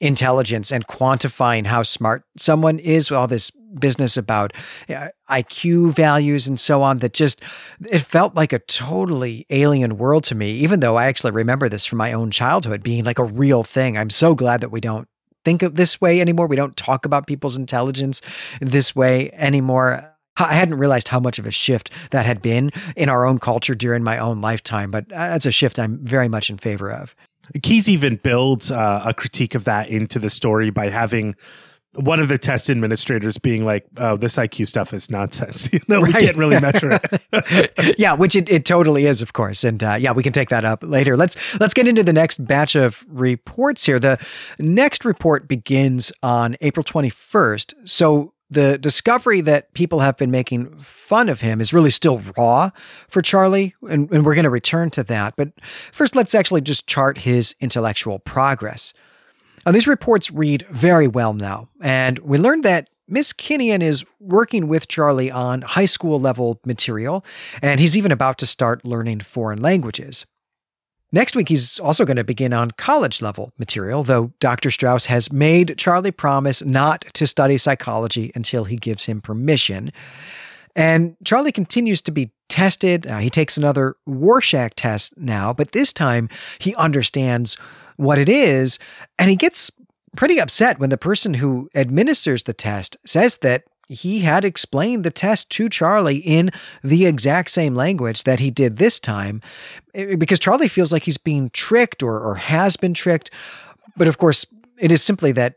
intelligence 0.00 0.72
and 0.72 0.86
quantifying 0.86 1.66
how 1.66 1.82
smart 1.82 2.24
someone 2.36 2.78
is 2.78 3.10
with 3.10 3.18
all 3.18 3.26
this 3.26 3.50
business 3.78 4.16
about 4.16 4.52
uh, 4.88 5.08
IQ 5.30 5.92
values 5.92 6.46
and 6.46 6.58
so 6.60 6.82
on 6.82 6.98
that 6.98 7.12
just 7.12 7.40
it 7.88 8.00
felt 8.00 8.34
like 8.34 8.52
a 8.52 8.58
totally 8.60 9.46
alien 9.50 9.96
world 9.98 10.24
to 10.24 10.34
me 10.34 10.52
even 10.52 10.80
though 10.80 10.96
I 10.96 11.06
actually 11.06 11.32
remember 11.32 11.68
this 11.68 11.86
from 11.86 11.98
my 11.98 12.12
own 12.12 12.30
childhood 12.30 12.82
being 12.82 13.04
like 13.04 13.18
a 13.18 13.24
real 13.24 13.62
thing. 13.62 13.96
I'm 13.96 14.10
so 14.10 14.34
glad 14.34 14.60
that 14.60 14.70
we 14.70 14.80
don't 14.80 15.08
think 15.44 15.62
of 15.62 15.74
this 15.74 16.00
way 16.00 16.20
anymore. 16.20 16.46
We 16.46 16.56
don't 16.56 16.76
talk 16.76 17.04
about 17.04 17.26
people's 17.26 17.56
intelligence 17.56 18.20
this 18.60 18.96
way 18.96 19.30
anymore. 19.32 20.10
I 20.36 20.54
hadn't 20.54 20.78
realized 20.78 21.08
how 21.08 21.20
much 21.20 21.38
of 21.38 21.46
a 21.46 21.52
shift 21.52 21.90
that 22.10 22.26
had 22.26 22.42
been 22.42 22.72
in 22.96 23.08
our 23.08 23.24
own 23.24 23.38
culture 23.38 23.74
during 23.74 24.02
my 24.02 24.18
own 24.18 24.40
lifetime, 24.40 24.90
but 24.90 25.04
uh, 25.12 25.28
that's 25.28 25.46
a 25.46 25.52
shift 25.52 25.78
I'm 25.78 25.98
very 26.04 26.28
much 26.28 26.50
in 26.50 26.58
favor 26.58 26.90
of. 26.90 27.14
Keyes 27.62 27.88
even 27.88 28.16
builds 28.16 28.70
uh, 28.70 29.02
a 29.04 29.14
critique 29.14 29.54
of 29.54 29.64
that 29.64 29.88
into 29.88 30.18
the 30.18 30.30
story 30.30 30.70
by 30.70 30.88
having 30.88 31.34
one 31.94 32.18
of 32.18 32.28
the 32.28 32.38
test 32.38 32.68
administrators 32.70 33.38
being 33.38 33.64
like, 33.64 33.86
"Oh, 33.96 34.16
this 34.16 34.36
IQ 34.36 34.66
stuff 34.66 34.92
is 34.92 35.10
nonsense. 35.10 35.68
You 35.72 35.80
know, 35.88 36.00
right. 36.00 36.14
we 36.14 36.20
can't 36.20 36.36
really 36.36 36.58
measure 36.60 37.00
it." 37.32 37.96
yeah, 37.98 38.14
which 38.14 38.36
it, 38.36 38.48
it 38.48 38.64
totally 38.64 39.06
is, 39.06 39.22
of 39.22 39.32
course. 39.32 39.64
And 39.64 39.82
uh, 39.82 39.96
yeah, 39.98 40.12
we 40.12 40.22
can 40.22 40.32
take 40.32 40.48
that 40.50 40.64
up 40.64 40.82
later. 40.82 41.16
Let's 41.16 41.36
let's 41.60 41.74
get 41.74 41.88
into 41.88 42.02
the 42.02 42.12
next 42.12 42.44
batch 42.46 42.74
of 42.74 43.04
reports 43.08 43.84
here. 43.86 43.98
The 43.98 44.18
next 44.58 45.04
report 45.04 45.48
begins 45.48 46.12
on 46.22 46.56
April 46.60 46.84
twenty 46.84 47.10
first. 47.10 47.74
So 47.84 48.33
the 48.50 48.78
discovery 48.78 49.40
that 49.42 49.72
people 49.74 50.00
have 50.00 50.16
been 50.16 50.30
making 50.30 50.78
fun 50.78 51.28
of 51.28 51.40
him 51.40 51.60
is 51.60 51.72
really 51.72 51.90
still 51.90 52.22
raw 52.36 52.70
for 53.08 53.22
Charlie, 53.22 53.74
and, 53.88 54.10
and 54.10 54.24
we're 54.24 54.34
going 54.34 54.44
to 54.44 54.50
return 54.50 54.90
to 54.90 55.02
that. 55.04 55.34
But 55.36 55.52
first, 55.92 56.14
let's 56.14 56.34
actually 56.34 56.60
just 56.60 56.86
chart 56.86 57.18
his 57.18 57.54
intellectual 57.60 58.18
progress. 58.18 58.94
Now, 59.64 59.72
these 59.72 59.86
reports 59.86 60.30
read 60.30 60.66
very 60.70 61.08
well 61.08 61.32
now, 61.32 61.68
and 61.80 62.18
we 62.18 62.38
learned 62.38 62.64
that 62.64 62.90
Miss 63.08 63.32
Kinnian 63.32 63.82
is 63.82 64.04
working 64.18 64.68
with 64.68 64.88
Charlie 64.88 65.30
on 65.30 65.62
high 65.62 65.84
school 65.84 66.20
level 66.20 66.60
material, 66.64 67.24
and 67.62 67.80
he's 67.80 67.96
even 67.96 68.12
about 68.12 68.38
to 68.38 68.46
start 68.46 68.84
learning 68.84 69.20
foreign 69.20 69.60
languages. 69.60 70.26
Next 71.14 71.36
week, 71.36 71.48
he's 71.48 71.78
also 71.78 72.04
going 72.04 72.16
to 72.16 72.24
begin 72.24 72.52
on 72.52 72.72
college 72.72 73.22
level 73.22 73.52
material, 73.56 74.02
though 74.02 74.32
Dr. 74.40 74.72
Strauss 74.72 75.06
has 75.06 75.30
made 75.30 75.78
Charlie 75.78 76.10
promise 76.10 76.60
not 76.64 77.04
to 77.14 77.28
study 77.28 77.56
psychology 77.56 78.32
until 78.34 78.64
he 78.64 78.74
gives 78.74 79.04
him 79.04 79.20
permission. 79.20 79.92
And 80.74 81.16
Charlie 81.24 81.52
continues 81.52 82.00
to 82.00 82.10
be 82.10 82.32
tested. 82.48 83.06
Uh, 83.06 83.18
he 83.18 83.30
takes 83.30 83.56
another 83.56 83.94
Rorschach 84.06 84.72
test 84.74 85.16
now, 85.16 85.52
but 85.52 85.70
this 85.70 85.92
time 85.92 86.28
he 86.58 86.74
understands 86.74 87.56
what 87.96 88.18
it 88.18 88.28
is, 88.28 88.80
and 89.16 89.30
he 89.30 89.36
gets 89.36 89.70
pretty 90.16 90.40
upset 90.40 90.80
when 90.80 90.90
the 90.90 90.98
person 90.98 91.34
who 91.34 91.70
administers 91.76 92.42
the 92.42 92.52
test 92.52 92.96
says 93.06 93.38
that 93.38 93.62
he 93.88 94.20
had 94.20 94.44
explained 94.44 95.04
the 95.04 95.12
test 95.12 95.48
to 95.50 95.68
Charlie 95.68 96.16
in 96.16 96.50
the 96.82 97.06
exact 97.06 97.50
same 97.50 97.76
language 97.76 98.24
that 98.24 98.40
he 98.40 98.50
did 98.50 98.78
this 98.78 98.98
time 98.98 99.42
because 99.94 100.38
Charlie 100.38 100.68
feels 100.68 100.92
like 100.92 101.04
he's 101.04 101.18
being 101.18 101.50
tricked 101.50 102.02
or, 102.02 102.20
or 102.20 102.34
has 102.34 102.76
been 102.76 102.94
tricked. 102.94 103.30
But 103.96 104.08
of 104.08 104.18
course, 104.18 104.46
it 104.78 104.90
is 104.90 105.02
simply 105.02 105.32
that 105.32 105.54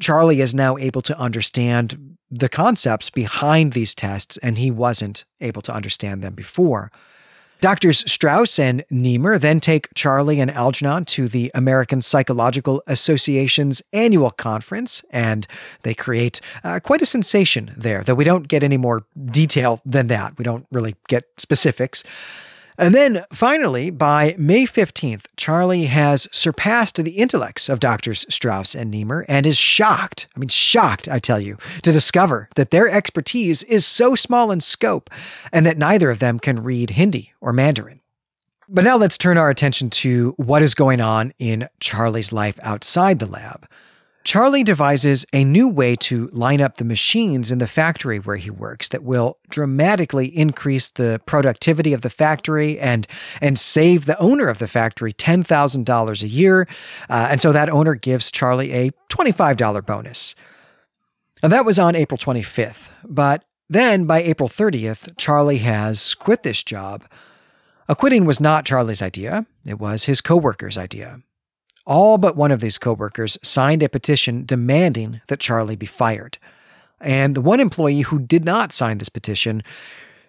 Charlie 0.00 0.40
is 0.40 0.54
now 0.54 0.76
able 0.78 1.02
to 1.02 1.18
understand 1.18 2.16
the 2.30 2.48
concepts 2.48 3.10
behind 3.10 3.72
these 3.72 3.94
tests, 3.94 4.36
and 4.38 4.56
he 4.56 4.70
wasn't 4.70 5.24
able 5.40 5.62
to 5.62 5.74
understand 5.74 6.22
them 6.22 6.34
before. 6.34 6.90
Doctors 7.60 8.10
Strauss 8.10 8.58
and 8.58 8.84
Nemur 8.90 9.38
then 9.38 9.60
take 9.60 9.86
Charlie 9.94 10.40
and 10.40 10.50
Algernon 10.50 11.04
to 11.04 11.28
the 11.28 11.48
American 11.54 12.00
Psychological 12.00 12.82
Association's 12.88 13.80
annual 13.92 14.32
conference, 14.32 15.04
and 15.10 15.46
they 15.84 15.94
create 15.94 16.40
uh, 16.64 16.80
quite 16.80 17.02
a 17.02 17.06
sensation 17.06 17.72
there, 17.76 18.02
though 18.02 18.16
we 18.16 18.24
don't 18.24 18.48
get 18.48 18.64
any 18.64 18.76
more 18.76 19.04
detail 19.26 19.80
than 19.86 20.08
that. 20.08 20.36
We 20.38 20.42
don't 20.42 20.66
really 20.72 20.96
get 21.06 21.24
specifics. 21.38 22.02
And 22.78 22.94
then 22.94 23.24
finally, 23.32 23.90
by 23.90 24.34
May 24.38 24.64
15th, 24.64 25.26
Charlie 25.36 25.84
has 25.84 26.28
surpassed 26.32 26.96
the 26.96 27.12
intellects 27.12 27.68
of 27.68 27.80
Doctors 27.80 28.24
Strauss 28.32 28.74
and 28.74 28.92
Nemur 28.92 29.24
and 29.28 29.46
is 29.46 29.58
shocked, 29.58 30.26
I 30.34 30.38
mean, 30.38 30.48
shocked, 30.48 31.08
I 31.08 31.18
tell 31.18 31.38
you, 31.38 31.58
to 31.82 31.92
discover 31.92 32.48
that 32.56 32.70
their 32.70 32.88
expertise 32.88 33.62
is 33.64 33.84
so 33.84 34.14
small 34.14 34.50
in 34.50 34.60
scope 34.60 35.10
and 35.52 35.66
that 35.66 35.78
neither 35.78 36.10
of 36.10 36.18
them 36.18 36.38
can 36.38 36.62
read 36.62 36.90
Hindi 36.90 37.32
or 37.40 37.52
Mandarin. 37.52 38.00
But 38.68 38.84
now 38.84 38.96
let's 38.96 39.18
turn 39.18 39.36
our 39.36 39.50
attention 39.50 39.90
to 39.90 40.34
what 40.38 40.62
is 40.62 40.74
going 40.74 41.00
on 41.00 41.34
in 41.38 41.68
Charlie's 41.78 42.32
life 42.32 42.58
outside 42.62 43.18
the 43.18 43.26
lab. 43.26 43.68
Charlie 44.24 44.62
devises 44.62 45.26
a 45.32 45.44
new 45.44 45.68
way 45.68 45.96
to 45.96 46.28
line 46.28 46.60
up 46.60 46.76
the 46.76 46.84
machines 46.84 47.50
in 47.50 47.58
the 47.58 47.66
factory 47.66 48.18
where 48.18 48.36
he 48.36 48.50
works 48.50 48.88
that 48.88 49.02
will 49.02 49.38
dramatically 49.50 50.26
increase 50.36 50.90
the 50.90 51.20
productivity 51.26 51.92
of 51.92 52.02
the 52.02 52.10
factory 52.10 52.78
and 52.78 53.06
and 53.40 53.58
save 53.58 54.06
the 54.06 54.18
owner 54.18 54.48
of 54.48 54.58
the 54.58 54.68
factory 54.68 55.12
$10,000 55.12 56.22
a 56.22 56.28
year. 56.28 56.68
Uh, 57.10 57.28
and 57.30 57.40
so 57.40 57.52
that 57.52 57.68
owner 57.68 57.94
gives 57.94 58.30
Charlie 58.30 58.72
a 58.72 58.90
$25 59.10 59.84
bonus. 59.84 60.34
And 61.42 61.52
that 61.52 61.64
was 61.64 61.78
on 61.78 61.96
April 61.96 62.18
25th. 62.18 62.90
But 63.04 63.44
then 63.68 64.04
by 64.04 64.22
April 64.22 64.48
30th, 64.48 65.16
Charlie 65.16 65.58
has 65.58 66.14
quit 66.14 66.42
this 66.42 66.62
job. 66.62 67.04
A 67.88 67.96
quitting 67.96 68.24
was 68.24 68.40
not 68.40 68.64
Charlie's 68.64 69.02
idea, 69.02 69.46
it 69.64 69.80
was 69.80 70.04
his 70.04 70.20
coworker's 70.20 70.78
idea. 70.78 71.20
All 71.84 72.18
but 72.18 72.36
one 72.36 72.52
of 72.52 72.60
these 72.60 72.78
coworkers 72.78 73.38
signed 73.42 73.82
a 73.82 73.88
petition 73.88 74.44
demanding 74.44 75.20
that 75.28 75.40
Charlie 75.40 75.76
be 75.76 75.86
fired. 75.86 76.38
And 77.00 77.34
the 77.34 77.40
one 77.40 77.60
employee 77.60 78.02
who 78.02 78.20
did 78.20 78.44
not 78.44 78.72
sign 78.72 78.98
this 78.98 79.08
petition 79.08 79.62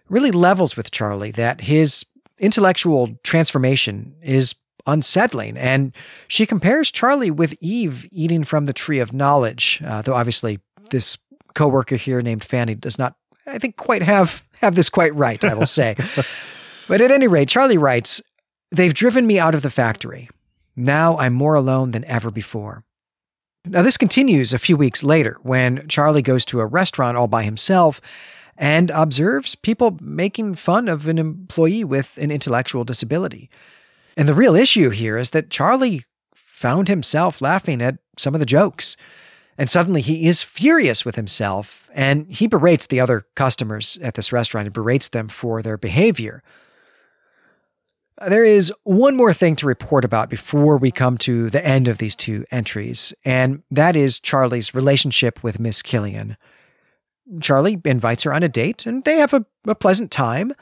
really 0.10 0.32
levels 0.32 0.76
with 0.76 0.92
Charlie 0.92 1.32
that 1.32 1.62
his 1.62 2.06
intellectual 2.40 3.16
transformation 3.24 4.16
is 4.22 4.56
unsettling. 4.86 5.58
And 5.58 5.94
she 6.28 6.46
compares 6.46 6.92
Charlie 6.92 7.32
with 7.32 7.56
Eve 7.62 8.08
eating 8.12 8.44
from 8.44 8.66
the 8.66 8.74
tree 8.74 9.00
of 9.00 9.14
knowledge, 9.14 9.82
uh, 9.86 10.02
though 10.02 10.16
obviously 10.16 10.60
this 10.90 11.18
coworker 11.54 11.96
here 11.96 12.22
named 12.22 12.44
Fanny 12.44 12.76
does 12.76 12.98
not, 12.98 13.16
I 13.46 13.60
think, 13.60 13.78
quite 13.78 14.02
have 14.02 14.44
have 14.62 14.76
this 14.76 14.90
quite 14.90 15.14
right. 15.16 15.44
I 15.44 15.54
will 15.54 15.66
say. 15.66 15.96
but 16.88 17.02
at 17.02 17.12
any 17.12 17.28
rate, 17.28 17.50
Charlie 17.50 17.78
writes, 17.78 18.22
"They've 18.72 18.94
driven 18.94 19.28
me 19.28 19.40
out 19.40 19.56
of 19.56 19.62
the 19.62 19.70
factory. 19.70 20.30
Now 20.76 21.18
I'm 21.18 21.34
more 21.34 21.56
alone 21.56 21.92
than 21.92 22.06
ever 22.06 22.32
before." 22.32 22.84
Now, 23.66 23.82
this 23.82 23.98
continues 23.98 24.54
a 24.54 24.60
few 24.60 24.76
weeks 24.76 25.04
later 25.04 25.38
when 25.42 25.88
Charlie 25.88 26.22
goes 26.22 26.44
to 26.46 26.60
a 26.60 26.66
restaurant 26.66 27.16
all 27.16 27.28
by 27.28 27.44
himself 27.44 28.02
and 28.58 28.92
observes 28.92 29.56
people 29.56 29.98
making 30.02 30.56
fun 30.56 30.90
of 30.90 31.08
an 31.08 31.18
employee 31.18 31.84
with 31.84 32.18
an 32.18 32.30
intellectual 32.30 32.84
disability. 32.84 33.50
And 34.18 34.28
the 34.28 34.34
real 34.34 34.56
issue 34.56 34.90
here 34.90 35.18
is 35.18 35.32
that 35.32 35.50
Charlie 35.50 36.04
found 36.36 36.88
himself 36.88 37.42
laughing 37.42 37.82
at 37.82 37.98
some 38.18 38.34
of 38.34 38.40
the 38.40 38.46
jokes. 38.46 38.96
And 39.58 39.70
suddenly 39.70 40.02
he 40.02 40.28
is 40.28 40.44
furious 40.44 41.06
with 41.06 41.16
himself 41.16 41.90
and 41.94 42.30
he 42.32 42.48
berates 42.48 42.88
the 42.88 43.00
other 43.00 43.26
customers 43.36 43.98
at 44.02 44.16
this 44.16 44.32
restaurant 44.32 44.68
and 44.68 44.74
berates 44.74 45.10
them 45.10 45.30
for 45.30 45.62
their 45.62 45.78
behavior. 45.78 46.44
There 48.28 48.46
is 48.46 48.72
one 48.84 49.16
more 49.16 49.34
thing 49.34 49.56
to 49.58 49.68
report 49.68 50.06
about 50.06 50.30
before 50.30 50.78
we 50.78 50.92
come 50.92 51.18
to 51.20 51.50
the 51.50 51.66
end 51.66 51.88
of 51.88 51.98
these 51.98 52.16
two 52.16 52.46
entries, 52.52 53.14
and 53.26 53.64
that 53.72 53.96
is 53.96 54.20
Charlie's 54.20 54.74
relationship 54.74 55.44
with 55.44 55.60
Miss 55.60 55.82
Kinnian. 55.82 56.38
Charlie 57.42 57.82
invites 57.86 58.24
her 58.24 58.34
on 58.34 58.44
a 58.44 58.50
date, 58.50 58.86
and 58.86 59.04
they 59.04 59.18
have 59.18 59.34
a, 59.34 59.46
a 59.68 59.76
pleasant 59.76 60.12
time. 60.12 60.54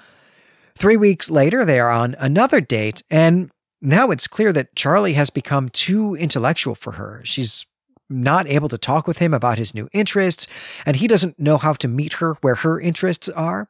Three 0.78 0.97
weeks 0.97 1.30
later, 1.30 1.65
they 1.65 1.80
are 1.80 1.91
on 1.91 2.15
another 2.19 2.62
date, 2.62 3.04
and 3.10 3.52
now 3.82 4.12
it's 4.12 4.28
clear 4.28 4.54
that 4.54 4.76
Charlie 4.76 5.13
has 5.13 5.30
become 5.30 5.69
too 5.69 6.15
intellectual 6.15 6.76
for 6.76 6.93
her. 6.93 7.21
She's 7.24 7.65
not 8.10 8.47
able 8.47 8.69
to 8.69 8.78
talk 8.78 9.08
with 9.08 9.19
him 9.19 9.34
about 9.34 9.58
his 9.58 9.74
new 9.74 9.88
interests, 9.93 10.47
and 10.86 10.95
he 10.95 11.08
doesn't 11.08 11.39
know 11.39 11.58
how 11.58 11.74
to 11.74 11.88
meet 11.88 12.13
her 12.13 12.34
where 12.41 12.56
her 12.56 12.80
interests 12.80 13.30
are. 13.30 13.69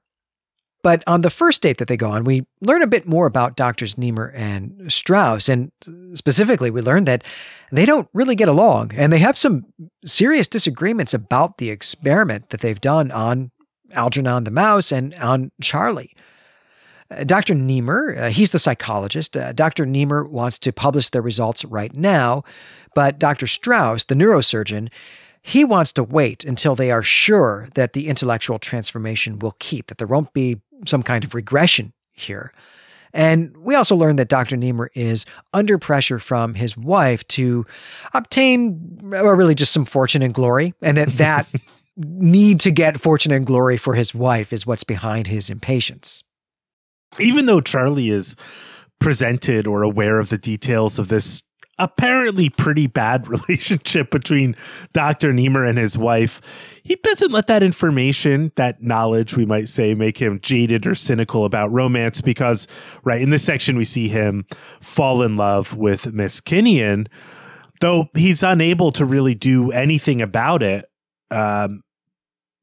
But 0.83 1.03
on 1.05 1.21
the 1.21 1.29
first 1.29 1.61
date 1.61 1.77
that 1.77 1.87
they 1.87 1.97
go 1.97 2.09
on, 2.09 2.23
we 2.23 2.45
learn 2.59 2.81
a 2.81 2.87
bit 2.87 3.05
more 3.07 3.27
about 3.27 3.55
Doctors 3.55 3.95
Nemur 3.95 4.31
and 4.35 4.91
Strauss. 4.91 5.47
And 5.47 5.71
specifically, 6.15 6.71
we 6.71 6.81
learn 6.81 7.05
that 7.05 7.23
they 7.71 7.85
don't 7.85 8.09
really 8.13 8.35
get 8.35 8.49
along 8.49 8.91
and 8.95 9.13
they 9.13 9.19
have 9.19 9.37
some 9.37 9.65
serious 10.05 10.47
disagreements 10.47 11.13
about 11.13 11.57
the 11.57 11.69
experiment 11.69 12.49
that 12.49 12.61
they've 12.61 12.81
done 12.81 13.11
on 13.11 13.51
Algernon 13.93 14.43
the 14.43 14.51
mouse 14.51 14.91
and 14.91 15.13
on 15.15 15.51
Charlie. 15.61 16.13
Uh, 17.09 17.23
Dr. 17.23 17.53
Nemur, 17.53 18.17
uh, 18.17 18.29
he's 18.29 18.51
the 18.51 18.59
psychologist. 18.59 19.35
Uh, 19.35 19.51
Dr. 19.51 19.85
Nemur 19.85 20.27
wants 20.29 20.57
to 20.59 20.71
publish 20.71 21.09
their 21.09 21.21
results 21.21 21.65
right 21.65 21.93
now, 21.93 22.43
but 22.95 23.19
Dr. 23.19 23.47
Strauss, 23.47 24.05
the 24.05 24.15
neurosurgeon, 24.15 24.89
he 25.41 25.65
wants 25.65 25.91
to 25.93 26.03
wait 26.03 26.45
until 26.45 26.75
they 26.75 26.91
are 26.91 27.03
sure 27.03 27.67
that 27.73 27.93
the 27.93 28.07
intellectual 28.07 28.59
transformation 28.59 29.39
will 29.39 29.55
keep, 29.59 29.87
that 29.87 29.97
there 29.97 30.07
won't 30.07 30.33
be 30.33 30.61
some 30.85 31.03
kind 31.03 31.23
of 31.23 31.33
regression 31.33 31.93
here. 32.11 32.53
And 33.13 33.55
we 33.57 33.75
also 33.75 33.95
learned 33.95 34.19
that 34.19 34.29
Dr. 34.29 34.55
Nemur 34.55 34.87
is 34.93 35.25
under 35.53 35.77
pressure 35.77 36.19
from 36.19 36.53
his 36.53 36.77
wife 36.77 37.27
to 37.29 37.65
obtain 38.13 39.01
or 39.13 39.35
really 39.35 39.55
just 39.55 39.73
some 39.73 39.85
fortune 39.85 40.21
and 40.21 40.33
glory, 40.33 40.73
and 40.81 40.97
that 40.97 41.17
that 41.17 41.47
need 41.97 42.59
to 42.61 42.71
get 42.71 43.01
fortune 43.01 43.31
and 43.33 43.45
glory 43.45 43.77
for 43.77 43.95
his 43.95 44.15
wife 44.15 44.53
is 44.53 44.65
what's 44.65 44.83
behind 44.83 45.27
his 45.27 45.49
impatience. 45.49 46.23
Even 47.19 47.45
though 47.45 47.59
Charlie 47.59 48.09
is 48.09 48.35
presented 48.99 49.67
or 49.67 49.83
aware 49.83 50.19
of 50.19 50.29
the 50.29 50.37
details 50.37 50.97
of 50.97 51.09
this 51.09 51.43
apparently 51.77 52.49
pretty 52.49 52.87
bad 52.87 53.27
relationship 53.49 54.11
between 54.11 54.55
Dr. 54.93 55.33
Nemur 55.33 55.67
and 55.67 55.77
his 55.77 55.97
wife, 55.97 56.41
he 56.83 56.95
doesn't 56.95 57.31
let 57.31 57.47
that 57.47 57.63
information, 57.63 58.51
that 58.55 58.81
knowledge, 58.81 59.35
we 59.35 59.45
might 59.45 59.67
say, 59.67 59.93
make 59.93 60.17
him 60.17 60.39
jaded 60.41 60.85
or 60.85 60.95
cynical 60.95 61.45
about 61.45 61.71
romance 61.71 62.21
because, 62.21 62.67
right, 63.03 63.21
in 63.21 63.29
this 63.29 63.43
section, 63.43 63.77
we 63.77 63.83
see 63.83 64.07
him 64.07 64.45
fall 64.79 65.21
in 65.21 65.37
love 65.37 65.75
with 65.75 66.13
Miss 66.13 66.41
Kinnian, 66.41 67.07
though 67.79 68.07
he's 68.15 68.43
unable 68.43 68.91
to 68.93 69.05
really 69.05 69.35
do 69.35 69.71
anything 69.71 70.21
about 70.21 70.63
it. 70.63 70.85
Um, 71.29 71.81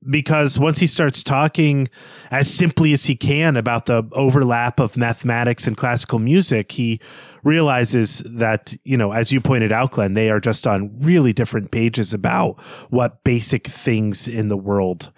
because 0.08 0.58
once 0.58 0.78
he 0.78 0.86
starts 0.86 1.22
talking 1.22 1.88
as 2.30 2.52
simply 2.52 2.92
as 2.92 3.06
he 3.06 3.16
can 3.16 3.56
about 3.56 3.86
the 3.86 4.08
overlap 4.12 4.78
of 4.78 4.96
mathematics 4.96 5.66
and 5.66 5.76
classical 5.76 6.18
music, 6.18 6.72
he 6.72 7.00
realizes 7.42 8.22
that, 8.24 8.76
you 8.84 8.96
know, 8.96 9.12
as 9.12 9.32
you 9.32 9.40
pointed 9.40 9.72
out, 9.72 9.92
Glenn, 9.92 10.14
they 10.14 10.30
are 10.30 10.40
just 10.40 10.66
on 10.66 10.98
really 11.00 11.32
different 11.32 11.70
pages 11.70 12.14
about 12.14 12.60
what 12.90 13.24
basic 13.24 13.66
things 13.66 14.28
in 14.28 14.48
the 14.48 14.56
world 14.56 15.10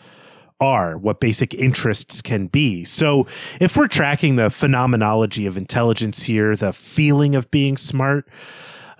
are, 0.61 0.97
what 0.97 1.21
basic 1.21 1.55
interests 1.55 2.23
can 2.23 2.47
be. 2.47 2.85
So, 2.85 3.27
if 3.61 3.77
we're 3.77 3.88
tracking 3.88 4.37
the 4.37 4.51
phenomenology 4.51 5.47
of 5.47 5.57
intelligence 5.57 6.25
here, 6.25 6.55
the 6.55 6.73
feeling 6.73 7.35
of 7.35 7.51
being 7.51 7.77
smart, 7.77 8.29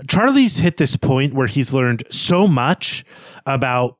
Charlie's 0.09 0.59
hit 0.59 0.79
this 0.79 0.97
point 0.97 1.35
where 1.35 1.47
he's 1.47 1.73
learned 1.73 2.05
so 2.11 2.47
much 2.47 3.05
about 3.45 3.99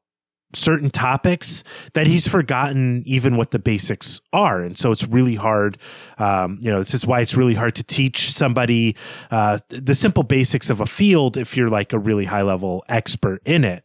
certain 0.53 0.91
topics 0.91 1.63
that 1.95 2.07
he's 2.07 2.27
forgotten 2.27 3.03
even 3.07 3.37
what 3.37 3.51
the 3.51 3.59
basics 3.59 4.21
are. 4.33 4.61
And 4.61 4.77
so 4.77 4.91
it's 4.91 5.05
really 5.05 5.37
hard 5.37 5.79
um, 6.19 6.59
you 6.61 6.71
know 6.71 6.79
this 6.79 6.95
is 6.95 7.07
why 7.07 7.21
it's 7.21 7.35
really 7.35 7.55
hard 7.55 7.75
to 7.77 7.83
teach 7.83 8.33
somebody 8.33 8.97
uh, 9.31 9.59
the 9.69 9.95
simple 9.95 10.23
basics 10.23 10.71
of 10.71 10.81
a 10.81 10.87
field 10.87 11.37
if 11.37 11.57
you're 11.57 11.69
like 11.69 11.93
a 11.93 11.99
really 11.99 12.27
high 12.27 12.43
level 12.43 12.85
expert 12.89 13.41
in 13.45 13.65
it. 13.65 13.85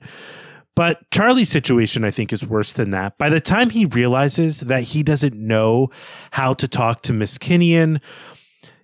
But 0.75 1.10
Charlie's 1.10 1.49
situation, 1.49 2.04
I 2.04 2.12
think, 2.12 2.34
is 2.34 2.45
worse 2.45 2.73
than 2.73 2.91
that. 2.91 3.17
By 3.17 3.30
the 3.30 3.39
time 3.39 3.69
he 3.69 3.86
realizes 3.86 4.60
that 4.60 4.84
he 4.84 5.04
doesn't 5.04 5.34
know 5.34 5.89
how 6.32 6.54
to 6.56 6.67
talk 6.67 7.01
to 7.04 7.13
Miss 7.13 7.38
Kinnian, 7.38 8.01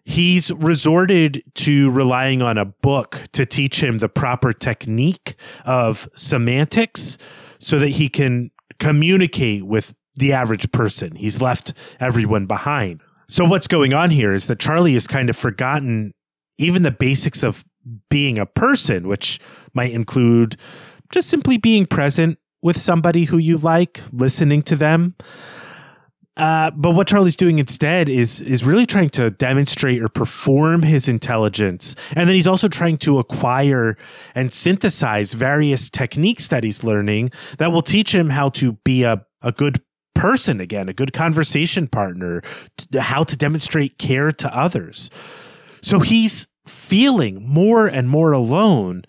he's 0.05 0.51
resorted 0.51 1.43
to 1.55 1.91
relying 1.91 2.41
on 2.41 2.57
a 2.57 2.63
book 2.63 3.23
to 3.33 3.45
teach 3.45 3.83
him 3.83 3.97
the 3.97 4.07
proper 4.07 4.53
technique 4.53 5.35
of 5.65 6.07
semantics 6.15 7.17
so 7.61 7.77
that 7.79 7.89
he 7.89 8.09
can 8.09 8.49
communicate 8.79 9.65
with 9.65 9.93
the 10.15 10.33
average 10.33 10.71
person. 10.71 11.15
He's 11.15 11.39
left 11.39 11.73
everyone 11.99 12.47
behind. 12.47 13.01
So 13.29 13.45
what's 13.45 13.67
going 13.67 13.93
on 13.93 14.09
here 14.09 14.33
is 14.33 14.47
that 14.47 14.59
Charlie 14.59 14.95
has 14.95 15.07
kind 15.07 15.29
of 15.29 15.37
forgotten 15.37 16.13
even 16.57 16.83
the 16.83 16.91
basics 16.91 17.43
of 17.43 17.63
being 18.09 18.37
a 18.37 18.45
person, 18.45 19.07
which 19.07 19.39
might 19.73 19.91
include 19.91 20.57
just 21.11 21.29
simply 21.29 21.57
being 21.57 21.85
present 21.85 22.39
with 22.61 22.79
somebody 22.79 23.25
who 23.25 23.37
you 23.37 23.57
like, 23.57 24.01
listening 24.11 24.63
to 24.63 24.75
them. 24.75 25.15
Uh, 26.41 26.71
but 26.71 26.91
what 26.95 27.07
Charlie's 27.07 27.35
doing 27.35 27.59
instead 27.59 28.09
is 28.09 28.41
is 28.41 28.63
really 28.63 28.87
trying 28.87 29.11
to 29.11 29.29
demonstrate 29.29 30.01
or 30.01 30.09
perform 30.09 30.81
his 30.81 31.07
intelligence, 31.07 31.95
and 32.15 32.27
then 32.27 32.33
he's 32.33 32.47
also 32.47 32.67
trying 32.67 32.97
to 32.97 33.19
acquire 33.19 33.95
and 34.33 34.51
synthesize 34.51 35.33
various 35.33 35.87
techniques 35.87 36.47
that 36.47 36.63
he's 36.63 36.83
learning 36.83 37.29
that 37.59 37.71
will 37.71 37.83
teach 37.83 38.15
him 38.15 38.31
how 38.31 38.49
to 38.49 38.71
be 38.83 39.03
a 39.03 39.23
a 39.43 39.51
good 39.51 39.83
person 40.15 40.59
again, 40.59 40.89
a 40.89 40.93
good 40.93 41.13
conversation 41.13 41.87
partner, 41.87 42.41
how 42.99 43.23
to 43.23 43.37
demonstrate 43.37 43.99
care 43.99 44.31
to 44.31 44.57
others. 44.57 45.11
So 45.83 45.99
he's 45.99 46.47
feeling 46.65 47.47
more 47.47 47.85
and 47.85 48.09
more 48.09 48.31
alone 48.31 49.03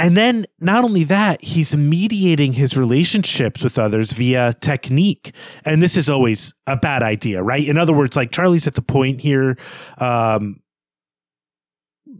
and 0.00 0.16
then 0.16 0.46
not 0.58 0.82
only 0.82 1.04
that, 1.04 1.44
he's 1.44 1.76
mediating 1.76 2.54
his 2.54 2.74
relationships 2.74 3.62
with 3.62 3.78
others 3.78 4.12
via 4.12 4.54
technique. 4.54 5.34
And 5.66 5.82
this 5.82 5.94
is 5.94 6.08
always 6.08 6.54
a 6.66 6.74
bad 6.74 7.02
idea, 7.02 7.42
right? 7.42 7.62
In 7.62 7.76
other 7.76 7.92
words, 7.92 8.16
like 8.16 8.32
Charlie's 8.32 8.66
at 8.66 8.76
the 8.76 8.82
point 8.82 9.20
here, 9.20 9.58
um, 9.98 10.60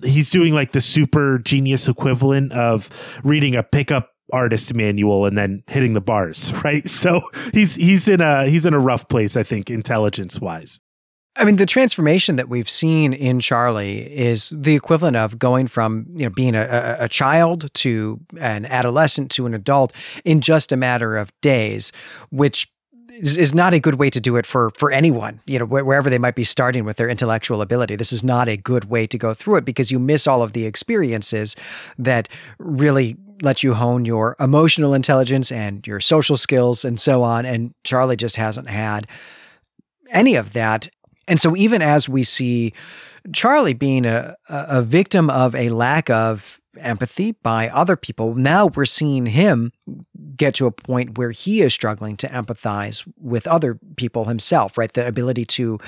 he's 0.05 0.29
doing 0.29 0.53
like 0.53 0.73
the 0.73 0.83
super 0.83 1.39
genius 1.39 1.89
equivalent 1.89 2.53
of 2.53 2.91
reading 3.25 3.55
a 3.55 3.63
pickup 3.63 4.11
artist 4.31 4.75
manual 4.75 5.25
and 5.25 5.39
then 5.39 5.63
hitting 5.67 5.95
the 5.95 6.03
bars, 6.03 6.53
right? 6.65 6.87
So 6.87 7.23
he's 7.55 7.77
he's 7.77 8.09
in 8.09 8.21
a 8.21 8.47
he's 8.47 8.67
in 8.67 8.75
a 8.75 8.79
rough 8.79 9.09
place, 9.09 9.39
I 9.39 9.43
think, 9.43 9.71
intelligence 9.71 10.39
wise. 10.39 10.81
I 11.37 11.45
mean, 11.45 11.57
the 11.57 11.67
transformation 11.67 12.37
that 12.37 12.49
we've 12.49 12.69
seen 12.69 13.13
in 13.13 13.41
Charlie 13.41 14.01
is 14.13 14.53
the 14.57 14.75
equivalent 14.75 15.17
of 15.17 15.39
going 15.39 15.69
from 15.69 16.07
you 16.15 16.25
know 16.25 16.31
being 16.31 16.55
a, 16.55 16.97
a, 16.99 17.09
child 17.09 17.73
to 17.75 18.21
an 18.39 18.67
adolescent 18.67 19.31
to 19.33 19.47
an 19.47 19.55
adult 19.55 19.93
in 20.25 20.41
just 20.41 20.73
a 20.73 20.77
matter 20.77 21.17
of 21.17 21.33
days, 21.41 21.93
which 22.31 22.71
is, 23.11 23.55
not 23.55 23.75
a 23.75 23.81
good 23.81 23.95
way 23.95 24.11
to 24.11 24.21
do 24.21 24.37
it 24.37 24.47
for 24.47 24.71
for 24.71 24.91
anyone 24.91 25.41
you 25.47 25.59
know 25.59 25.67
wh- 25.67 25.87
wherever 25.87 26.11
they 26.11 26.19
might 26.19 26.35
be 26.35 26.45
starting 26.45 26.85
with 26.85 26.97
their 26.97 27.09
intellectual 27.09 27.63
ability. 27.63 27.95
This 27.95 28.13
is 28.13 28.25
not 28.25 28.49
a 28.49 28.57
good 28.57 28.87
way 28.87 29.07
to 29.07 29.17
go 29.17 29.33
through 29.33 29.57
it 29.57 29.65
because 29.65 29.93
you 29.93 29.99
miss 29.99 30.27
all 30.27 30.43
of 30.43 30.53
the 30.53 30.67
experiences 30.67 31.55
that 31.99 32.29
really 32.59 33.17
let 33.43 33.63
you 33.63 33.75
hone 33.75 34.05
your 34.05 34.37
emotional 34.41 34.95
intelligence 34.95 35.53
and 35.53 35.87
your 35.87 36.01
social 36.01 36.37
skills 36.37 36.85
and 36.85 37.01
so 37.01 37.23
on 37.23 37.47
and 37.47 37.73
charlie 37.85 38.17
just 38.17 38.37
hasn't 38.37 38.69
had 38.69 39.07
any 40.11 40.35
of 40.35 40.53
that 40.53 40.91
and 41.31 41.41
so 41.41 41.57
even 41.57 41.81
as 41.81 42.09
we 42.09 42.23
see 42.23 42.75
charlie 43.33 43.73
being 43.73 44.05
a, 44.05 44.37
a 44.49 44.83
victim 44.83 45.31
of 45.31 45.55
a 45.55 45.71
lack 45.71 46.11
of 46.11 46.61
empathy 46.79 47.33
by 47.43 47.69
other 47.69 47.97
people. 47.97 48.35
Now 48.35 48.67
we're 48.67 48.85
seeing 48.85 49.27
him 49.27 49.73
get 50.37 50.55
to 50.57 50.67
a 50.67 50.71
point 50.71 51.19
where 51.19 51.31
he 51.31 51.63
is 51.63 51.75
struggling 51.75 52.17
to 52.19 52.29
empathize 52.29 53.07
with 53.19 53.47
other 53.47 53.79
people 53.97 54.27
himself, 54.27 54.79
right? 54.79 54.93
The 54.93 55.07
ability 55.07 55.45
to 55.47 55.79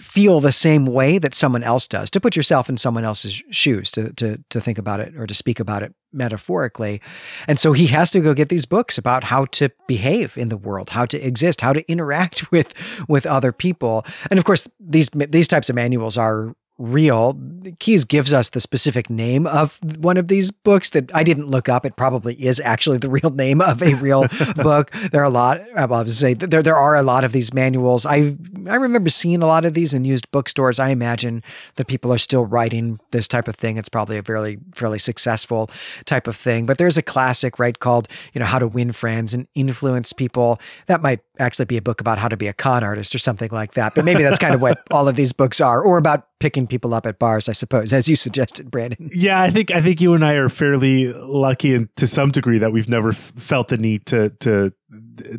feel 0.00 0.40
the 0.40 0.52
same 0.52 0.86
way 0.86 1.18
that 1.18 1.34
someone 1.34 1.62
else 1.62 1.86
does, 1.86 2.10
to 2.10 2.20
put 2.20 2.36
yourself 2.36 2.68
in 2.68 2.76
someone 2.76 3.04
else's 3.04 3.42
shoes, 3.50 3.90
to 3.92 4.12
to 4.14 4.42
to 4.50 4.60
think 4.60 4.78
about 4.78 5.00
it 5.00 5.16
or 5.16 5.26
to 5.26 5.34
speak 5.34 5.60
about 5.60 5.82
it 5.82 5.94
metaphorically. 6.12 7.00
And 7.46 7.58
so 7.58 7.72
he 7.72 7.86
has 7.88 8.10
to 8.12 8.20
go 8.20 8.34
get 8.34 8.48
these 8.48 8.66
books 8.66 8.98
about 8.98 9.24
how 9.24 9.46
to 9.46 9.70
behave 9.86 10.36
in 10.38 10.48
the 10.48 10.56
world, 10.56 10.90
how 10.90 11.06
to 11.06 11.20
exist, 11.20 11.60
how 11.60 11.72
to 11.72 11.88
interact 11.90 12.50
with 12.52 12.74
with 13.08 13.26
other 13.26 13.52
people. 13.52 14.04
And 14.30 14.38
of 14.38 14.44
course, 14.44 14.68
these 14.80 15.10
these 15.14 15.48
types 15.48 15.68
of 15.68 15.76
manuals 15.76 16.16
are 16.18 16.54
real. 16.78 17.38
Keyes 17.78 18.04
gives 18.04 18.32
us 18.32 18.50
the 18.50 18.60
specific 18.60 19.08
name 19.08 19.46
of 19.46 19.78
one 19.98 20.16
of 20.16 20.28
these 20.28 20.50
books 20.50 20.90
that 20.90 21.14
I 21.14 21.22
didn't 21.22 21.48
look 21.48 21.68
up. 21.68 21.86
It 21.86 21.96
probably 21.96 22.34
is 22.34 22.60
actually 22.60 22.98
the 22.98 23.08
real 23.14 23.30
name 23.30 23.60
of 23.60 23.82
a 23.82 23.94
real 23.94 24.26
book. 24.56 24.90
There 25.12 25.20
are 25.20 25.24
a 25.24 25.30
lot. 25.30 25.60
I 25.76 25.84
will 25.84 26.08
say 26.08 26.34
there 26.34 26.62
there 26.62 26.76
are 26.76 26.96
a 26.96 27.02
lot 27.02 27.24
of 27.24 27.32
these 27.32 27.54
manuals. 27.54 28.04
I 28.06 28.36
I 28.66 28.76
remember 28.76 29.10
seeing 29.10 29.42
a 29.42 29.46
lot 29.46 29.64
of 29.64 29.74
these 29.74 29.94
in 29.94 30.04
used 30.04 30.30
bookstores. 30.32 30.78
I 30.80 30.88
imagine 30.88 31.42
that 31.76 31.86
people 31.86 32.12
are 32.12 32.18
still 32.18 32.44
writing 32.44 32.98
this 33.12 33.28
type 33.28 33.46
of 33.46 33.54
thing. 33.54 33.76
It's 33.76 33.88
probably 33.88 34.18
a 34.18 34.22
fairly 34.22 34.58
fairly 34.74 34.98
successful 34.98 35.70
type 36.06 36.26
of 36.26 36.36
thing. 36.36 36.66
But 36.66 36.78
there's 36.78 36.98
a 36.98 37.02
classic 37.02 37.58
right 37.58 37.78
called 37.78 38.08
you 38.32 38.40
know 38.40 38.46
how 38.46 38.58
to 38.58 38.66
win 38.66 38.92
friends 38.92 39.32
and 39.32 39.46
influence 39.54 40.12
people. 40.12 40.60
That 40.86 41.02
might 41.02 41.20
actually 41.38 41.64
be 41.64 41.76
a 41.76 41.82
book 41.82 42.00
about 42.00 42.18
how 42.18 42.28
to 42.28 42.36
be 42.36 42.46
a 42.46 42.52
con 42.52 42.84
artist 42.84 43.14
or 43.14 43.18
something 43.18 43.50
like 43.52 43.74
that. 43.74 43.94
But 43.94 44.04
maybe 44.04 44.22
that's 44.22 44.38
kind 44.38 44.54
of 44.54 44.62
what 44.62 44.82
all 44.90 45.08
of 45.08 45.16
these 45.16 45.32
books 45.32 45.60
are, 45.60 45.82
or 45.82 45.98
about 45.98 46.26
picking 46.38 46.63
people 46.66 46.94
up 46.94 47.06
at 47.06 47.18
bars, 47.18 47.48
I 47.48 47.52
suppose, 47.52 47.92
as 47.92 48.08
you 48.08 48.16
suggested, 48.16 48.70
Brandon. 48.70 49.10
Yeah, 49.14 49.42
I 49.42 49.50
think 49.50 49.70
I 49.70 49.80
think 49.80 50.00
you 50.00 50.14
and 50.14 50.24
I 50.24 50.34
are 50.34 50.48
fairly 50.48 51.12
lucky, 51.12 51.74
and 51.74 51.88
to 51.96 52.06
some 52.06 52.30
degree, 52.30 52.58
that 52.58 52.72
we've 52.72 52.88
never 52.88 53.10
f- 53.10 53.32
felt 53.36 53.68
the 53.68 53.76
need 53.76 54.06
to 54.06 54.30
to 54.40 54.72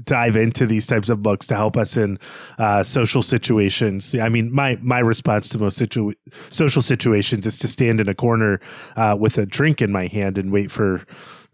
dive 0.04 0.36
into 0.36 0.66
these 0.66 0.88
types 0.88 1.10
of 1.10 1.22
books 1.22 1.48
to 1.48 1.56
help 1.56 1.78
us 1.78 1.98
in 1.98 2.18
uh, 2.58 2.84
social 2.84 3.22
situations. 3.22 4.16
I 4.16 4.30
mean, 4.30 4.54
my 4.54 4.78
my 4.82 5.00
response 5.00 5.50
to 5.50 5.60
most 5.60 5.78
situ- 5.78 6.14
social 6.50 6.82
situations 6.82 7.46
is 7.46 7.60
to 7.60 7.68
stand 7.68 8.00
in 8.00 8.08
a 8.10 8.16
corner 8.16 8.60
uh, 8.96 9.16
with 9.20 9.38
a 9.38 9.46
drink 9.46 9.82
in 9.82 9.92
my 9.92 10.08
hand 10.08 10.38
and 10.38 10.52
wait 10.52 10.72
for 10.72 11.06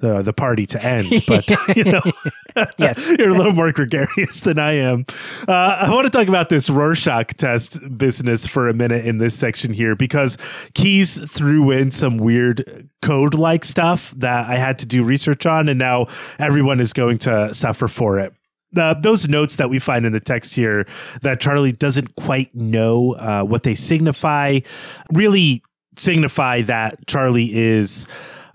the 0.02 0.22
the 0.22 0.34
party 0.34 0.66
to 0.68 0.84
end. 0.84 1.24
But 1.28 1.50
you 1.76 1.86
know, 1.86 2.02
yes, 2.78 3.10
you're 3.18 3.30
a 3.30 3.34
little 3.34 3.54
more 3.54 3.72
gregarious 3.72 4.42
than 4.42 4.60
I 4.60 4.74
am. 4.74 5.06
Uh, 5.48 5.80
I 5.82 5.90
want 5.94 6.06
to 6.06 6.10
talk 6.10 6.28
about 6.28 6.50
this 6.50 6.70
Rorschach 6.70 7.34
test 7.38 7.98
business 7.98 8.46
for 8.46 8.68
a 8.68 8.74
minute 8.74 9.06
in 9.06 9.20
this 9.20 9.38
section 9.38 9.74
here 9.74 9.96
because 9.96 10.38
Keyes 10.74 11.20
threw 11.32 11.72
in 11.72 11.92
some 11.92 12.18
weird 12.18 12.90
code 13.02 13.34
like 13.34 13.64
stuff 13.64 14.14
that 14.18 14.50
I 14.50 14.58
had 14.58 14.78
to 14.80 14.86
do 14.86 15.04
research 15.04 15.46
on, 15.46 15.70
and 15.70 15.80
now 15.80 16.08
everyone 16.40 16.80
is 16.80 16.94
going 16.94 17.20
to 17.20 17.54
suffer 17.54 17.88
for 17.88 18.20
it. 18.20 18.34
Uh, 18.76 18.94
those 18.94 19.28
notes 19.28 19.58
that 19.58 19.70
we 19.70 19.80
find 19.80 20.06
in 20.06 20.14
the 20.14 20.20
text 20.20 20.56
here 20.56 20.88
that 21.24 21.42
Charlie 21.42 21.74
doesn't 21.74 22.16
quite 22.16 22.56
know 22.56 23.14
uh, 23.16 23.44
what 23.44 23.64
they 23.64 23.76
signify 23.76 24.60
really 25.12 25.62
signify 25.98 26.62
that 26.62 27.06
Charlie 27.08 27.54
is 27.54 28.08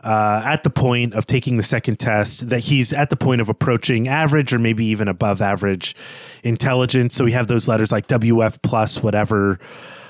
uh, 0.06 0.40
at 0.44 0.62
the 0.62 0.70
point 0.70 1.14
of 1.14 1.26
taking 1.26 1.56
the 1.56 1.64
second 1.64 1.98
test 1.98 2.48
that 2.48 2.60
he's 2.60 2.92
at 2.92 3.10
the 3.10 3.16
point 3.16 3.40
of 3.40 3.48
approaching 3.48 4.06
average 4.06 4.54
or 4.54 4.58
maybe 4.60 4.86
even 4.86 5.08
above 5.08 5.42
average 5.42 5.96
intelligence. 6.44 7.16
So 7.16 7.24
we 7.24 7.32
have 7.32 7.48
those 7.48 7.66
letters 7.66 7.90
like 7.90 8.06
WF 8.06 8.62
plus, 8.62 9.02
whatever. 9.02 9.58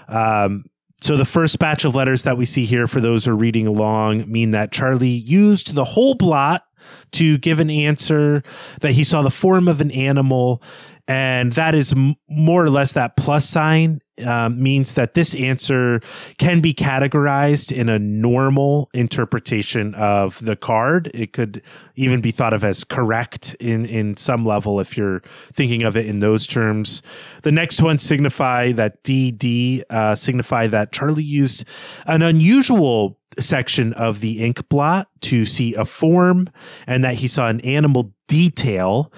Um, 0.07 0.67
so 1.01 1.17
the 1.17 1.25
first 1.25 1.59
batch 1.59 1.87
of 1.87 1.95
letters 1.95 2.25
that 2.25 2.37
we 2.37 2.45
see 2.45 2.67
here 2.67 2.87
for 2.87 3.01
those 3.01 3.25
who 3.25 3.31
are 3.31 3.37
reading 3.37 3.67
along 3.67 4.31
mean 4.31 4.51
that 4.51 4.71
Charlie 4.71 5.09
used 5.09 5.75
the 5.75 5.85
whole 5.85 6.15
blot 6.15 6.67
to 7.13 7.39
give 7.39 7.61
an 7.61 7.71
answer 7.71 8.43
that 8.81 8.93
he 8.93 9.05
saw 9.05 9.23
the 9.23 9.31
form 9.31 9.69
of 9.69 9.81
an 9.81 9.91
animal 9.91 10.63
and 11.09 11.53
that 11.53 11.75
is 11.75 11.93
m- 11.93 12.17
more 12.29 12.65
or 12.65 12.71
less 12.71 12.93
that 12.95 13.17
plus 13.17 13.49
sign 13.49 14.01
um, 14.25 14.61
means 14.61 14.95
that 14.95 15.15
this 15.15 15.35
answer 15.35 16.01
can 16.39 16.61
be 16.61 16.75
categorized 16.75 17.71
in 17.71 17.89
a 17.89 17.99
normal 17.99 18.89
interpretation 18.93 19.95
of 19.95 20.43
the 20.45 20.57
card. 20.57 21.11
It 21.15 21.33
could 21.33 21.63
even 21.95 22.21
be 22.21 22.33
thought 22.33 22.55
of 22.55 22.65
as 22.65 22.83
correct 22.83 23.55
in, 23.61 23.85
in 23.85 24.17
some 24.17 24.45
level 24.45 24.81
if 24.81 24.97
you're 24.97 25.21
thinking 25.53 25.83
of 25.83 25.97
it 25.97 26.07
in 26.07 26.21
those 26.21 26.47
terms. 26.47 27.03
The 27.43 27.53
next 27.53 27.83
one 27.83 27.99
signify 27.99 28.73
that 28.73 29.05
DD 29.05 29.83
uh, 29.91 30.15
signify 30.15 30.67
that 30.69 30.93
Charlie 30.93 31.23
used 31.23 31.65
an 32.07 32.23
unusual 32.23 33.19
section 33.39 33.93
of 33.95 34.21
the 34.21 34.45
ink 34.45 34.69
blot 34.69 35.09
to 35.23 35.45
see 35.45 35.75
a 35.75 35.85
form 35.85 36.49
and 36.87 37.05
that 37.05 37.17
he 37.17 37.29
saw 37.29 37.49
an 37.49 37.61
animal 37.61 38.13
detail. 38.29 39.13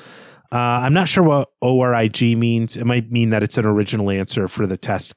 Uh, 0.51 0.57
I'm 0.57 0.95
not 0.95 1.09
sure 1.09 1.25
what 1.25 1.51
ORIG 1.61 2.37
means. 2.39 2.77
It 2.77 2.85
might 2.85 3.11
mean 3.11 3.31
that 3.31 3.43
it's 3.43 3.59
an 3.59 3.67
original 3.67 4.11
answer 4.11 4.49
for 4.49 4.67
the 4.67 4.77
test 4.77 5.15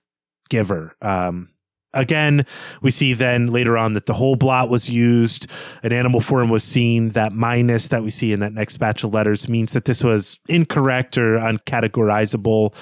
giver. 0.49 0.95
Um, 1.01 1.50
again, 1.93 2.45
we 2.81 2.91
see 2.91 3.13
then 3.13 3.47
later 3.47 3.77
on 3.77 3.93
that 3.93 4.05
the 4.05 4.13
whole 4.13 4.35
blot 4.35 4.69
was 4.69 4.89
used, 4.89 5.47
an 5.83 5.91
animal 5.91 6.21
form 6.21 6.49
was 6.49 6.63
seen. 6.63 7.09
That 7.09 7.33
minus 7.33 7.87
that 7.89 8.03
we 8.03 8.09
see 8.09 8.31
in 8.31 8.39
that 8.39 8.53
next 8.53 8.77
batch 8.77 9.03
of 9.03 9.13
letters 9.13 9.49
means 9.49 9.73
that 9.73 9.85
this 9.85 10.03
was 10.03 10.39
incorrect 10.47 11.17
or 11.17 11.37
uncategorizable, 11.37 12.73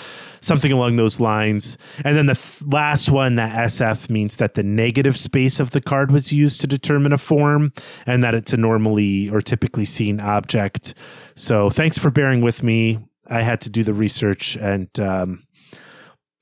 something 0.41 0.71
along 0.71 0.95
those 0.95 1.19
lines. 1.19 1.77
And 2.03 2.15
then 2.15 2.27
the 2.27 2.31
f- 2.31 2.63
last 2.65 3.09
one, 3.09 3.35
that 3.35 3.51
SF, 3.51 4.09
means 4.09 4.37
that 4.37 4.53
the 4.53 4.63
negative 4.63 5.17
space 5.17 5.59
of 5.59 5.71
the 5.71 5.81
card 5.81 6.11
was 6.11 6.31
used 6.31 6.61
to 6.61 6.67
determine 6.67 7.13
a 7.13 7.17
form 7.17 7.73
and 8.05 8.23
that 8.23 8.35
it's 8.35 8.53
a 8.53 8.57
normally 8.57 9.29
or 9.29 9.41
typically 9.41 9.85
seen 9.85 10.19
object. 10.19 10.93
So 11.35 11.69
thanks 11.69 11.97
for 11.97 12.11
bearing 12.11 12.41
with 12.41 12.63
me. 12.63 12.99
I 13.27 13.43
had 13.43 13.61
to 13.61 13.69
do 13.69 13.83
the 13.83 13.93
research 13.93 14.55
and, 14.55 14.87
um, 14.99 15.43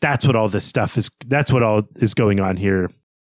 that's 0.02 0.26
what 0.26 0.36
all 0.36 0.50
this 0.50 0.66
stuff 0.66 0.98
is. 0.98 1.10
That's 1.26 1.52
what 1.52 1.64
all 1.64 1.84
is 1.96 2.14
going 2.14 2.40
on 2.40 2.58
here. 2.58 2.90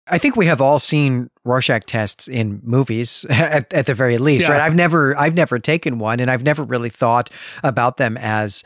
I 0.06 0.18
think 0.18 0.36
we 0.36 0.46
have 0.46 0.60
all 0.60 0.78
seen 0.78 1.30
Rorschach 1.44 1.86
tests 1.86 2.28
in 2.28 2.60
movies 2.62 3.24
at, 3.30 3.72
at 3.72 3.86
the 3.86 3.94
very 3.94 4.18
least, 4.18 4.46
yeah. 4.46 4.54
right? 4.54 4.60
I've 4.60 4.74
never, 4.74 5.16
I've 5.18 5.34
never 5.34 5.58
taken 5.58 5.98
one, 5.98 6.20
and 6.20 6.30
I've 6.30 6.42
never 6.42 6.62
really 6.62 6.90
thought 6.90 7.30
about 7.62 7.96
them 7.96 8.16
as 8.16 8.62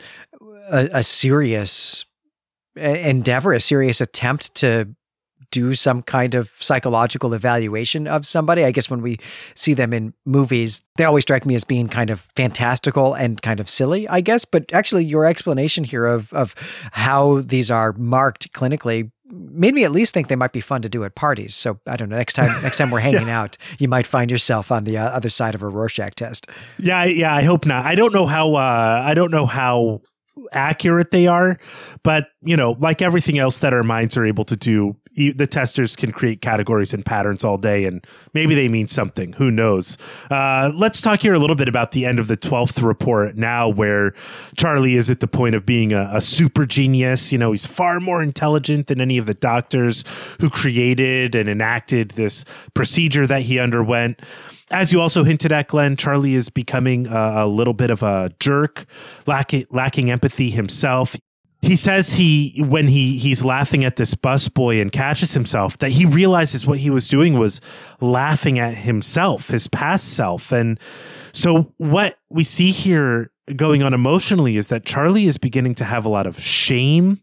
a, 0.69 0.89
a 0.93 1.03
serious 1.03 2.05
endeavor, 2.75 3.53
a 3.53 3.59
serious 3.59 4.01
attempt 4.01 4.55
to 4.55 4.93
do 5.51 5.73
some 5.75 6.01
kind 6.01 6.35
of 6.35 6.51
psychological 6.59 7.33
evaluation 7.33 8.07
of 8.07 8.25
somebody. 8.25 8.63
I 8.63 8.71
guess 8.71 8.89
when 8.89 9.01
we 9.01 9.19
see 9.55 9.73
them 9.73 9.93
in 9.93 10.13
movies, 10.25 10.81
they 10.97 11.03
always 11.03 11.23
strike 11.23 11.45
me 11.45 11.55
as 11.55 11.63
being 11.63 11.87
kind 11.87 12.09
of 12.09 12.21
fantastical 12.35 13.13
and 13.13 13.41
kind 13.41 13.59
of 13.59 13.69
silly, 13.69 14.07
I 14.07 14.21
guess. 14.21 14.45
But 14.45 14.71
actually, 14.73 15.05
your 15.05 15.25
explanation 15.25 15.83
here 15.83 16.05
of 16.05 16.31
of 16.33 16.55
how 16.91 17.41
these 17.41 17.71
are 17.71 17.93
marked 17.93 18.51
clinically 18.53 19.11
made 19.31 19.73
me 19.73 19.83
at 19.83 19.91
least 19.91 20.13
think 20.13 20.27
they 20.27 20.35
might 20.35 20.51
be 20.53 20.61
fun 20.61 20.81
to 20.81 20.89
do 20.89 21.03
at 21.03 21.15
parties. 21.15 21.55
So 21.55 21.79
I 21.85 21.95
don't 21.95 22.09
know. 22.09 22.17
Next 22.17 22.33
time, 22.33 22.49
next 22.63 22.77
time 22.77 22.91
we're 22.91 22.99
hanging 23.09 23.27
yeah. 23.27 23.41
out, 23.41 23.57
you 23.77 23.87
might 23.87 24.07
find 24.07 24.31
yourself 24.31 24.71
on 24.71 24.83
the 24.83 24.97
uh, 24.97 25.09
other 25.09 25.29
side 25.29 25.55
of 25.55 25.61
a 25.61 25.67
Rorschach 25.67 26.15
test. 26.15 26.47
Yeah, 26.77 27.05
yeah. 27.05 27.33
I 27.33 27.43
hope 27.43 27.65
not. 27.65 27.85
I 27.85 27.95
don't 27.95 28.13
know 28.13 28.25
how. 28.25 28.55
Uh, 28.55 29.03
I 29.05 29.13
don't 29.13 29.31
know 29.31 29.45
how 29.45 30.01
accurate 30.53 31.11
they 31.11 31.27
are 31.27 31.57
but 32.01 32.27
you 32.41 32.55
know 32.55 32.77
like 32.79 33.01
everything 33.01 33.37
else 33.37 33.59
that 33.59 33.73
our 33.73 33.83
minds 33.83 34.15
are 34.15 34.25
able 34.25 34.45
to 34.45 34.55
do 34.55 34.95
the 35.15 35.47
testers 35.47 35.95
can 35.95 36.11
create 36.11 36.41
categories 36.41 36.93
and 36.93 37.05
patterns 37.05 37.43
all 37.43 37.57
day 37.57 37.85
and 37.85 38.05
maybe 38.33 38.55
they 38.55 38.67
mean 38.67 38.87
something. 38.87 39.33
Who 39.33 39.51
knows? 39.51 39.97
Uh, 40.29 40.71
let's 40.73 41.01
talk 41.01 41.21
here 41.21 41.33
a 41.33 41.39
little 41.39 41.55
bit 41.55 41.67
about 41.67 41.91
the 41.91 42.05
end 42.05 42.19
of 42.19 42.27
the 42.27 42.37
12th 42.37 42.81
report 42.83 43.35
now 43.35 43.67
where 43.67 44.13
charlie 44.57 44.95
is 44.95 45.09
at 45.09 45.19
the 45.19 45.27
point 45.27 45.55
of 45.55 45.65
being 45.65 45.93
a, 45.93 46.09
a 46.13 46.21
super 46.21 46.65
genius. 46.65 47.31
You 47.31 47.37
know 47.37 47.51
he's 47.51 47.65
far 47.65 47.99
more 47.99 48.21
intelligent 48.21 48.87
than 48.87 49.01
any 49.01 49.17
of 49.17 49.25
the 49.25 49.33
doctors 49.33 50.03
who 50.39 50.49
created 50.49 51.35
and 51.35 51.49
enacted 51.49 52.11
this 52.11 52.45
procedure 52.73 53.27
that 53.27 53.43
he 53.43 53.59
underwent. 53.59 54.19
As 54.71 54.93
you 54.93 55.01
also 55.01 55.23
hinted 55.23 55.51
at, 55.51 55.67
Glenn, 55.67 55.95
Charlie 55.95 56.35
is 56.35 56.49
becoming 56.49 57.07
a, 57.07 57.33
a 57.37 57.47
little 57.47 57.73
bit 57.73 57.89
of 57.89 58.03
a 58.03 58.31
jerk, 58.39 58.85
lacking 59.25 59.65
lacking 59.71 60.11
empathy 60.11 60.51
himself. 60.51 61.15
He 61.61 61.75
says 61.75 62.13
he 62.13 62.63
when 62.65 62.87
he 62.87 63.17
he's 63.17 63.43
laughing 63.43 63.83
at 63.83 63.97
this 63.97 64.15
busboy 64.15 64.81
and 64.81 64.91
catches 64.91 65.33
himself 65.33 65.77
that 65.79 65.91
he 65.91 66.05
realizes 66.05 66.65
what 66.65 66.79
he 66.79 66.89
was 66.89 67.07
doing 67.07 67.37
was 67.37 67.59
laughing 67.99 68.57
at 68.57 68.75
himself 68.75 69.49
his 69.49 69.67
past 69.67 70.13
self. 70.13 70.51
And 70.51 70.79
so 71.33 71.73
what 71.77 72.17
we 72.29 72.43
see 72.43 72.71
here 72.71 73.31
going 73.55 73.81
on 73.81 73.95
emotionally 73.95 74.57
is 74.57 74.67
that 74.67 74.85
charlie 74.85 75.25
is 75.25 75.39
beginning 75.39 75.73
to 75.73 75.83
have 75.83 76.05
a 76.05 76.09
lot 76.09 76.27
of 76.27 76.39
shame 76.39 77.19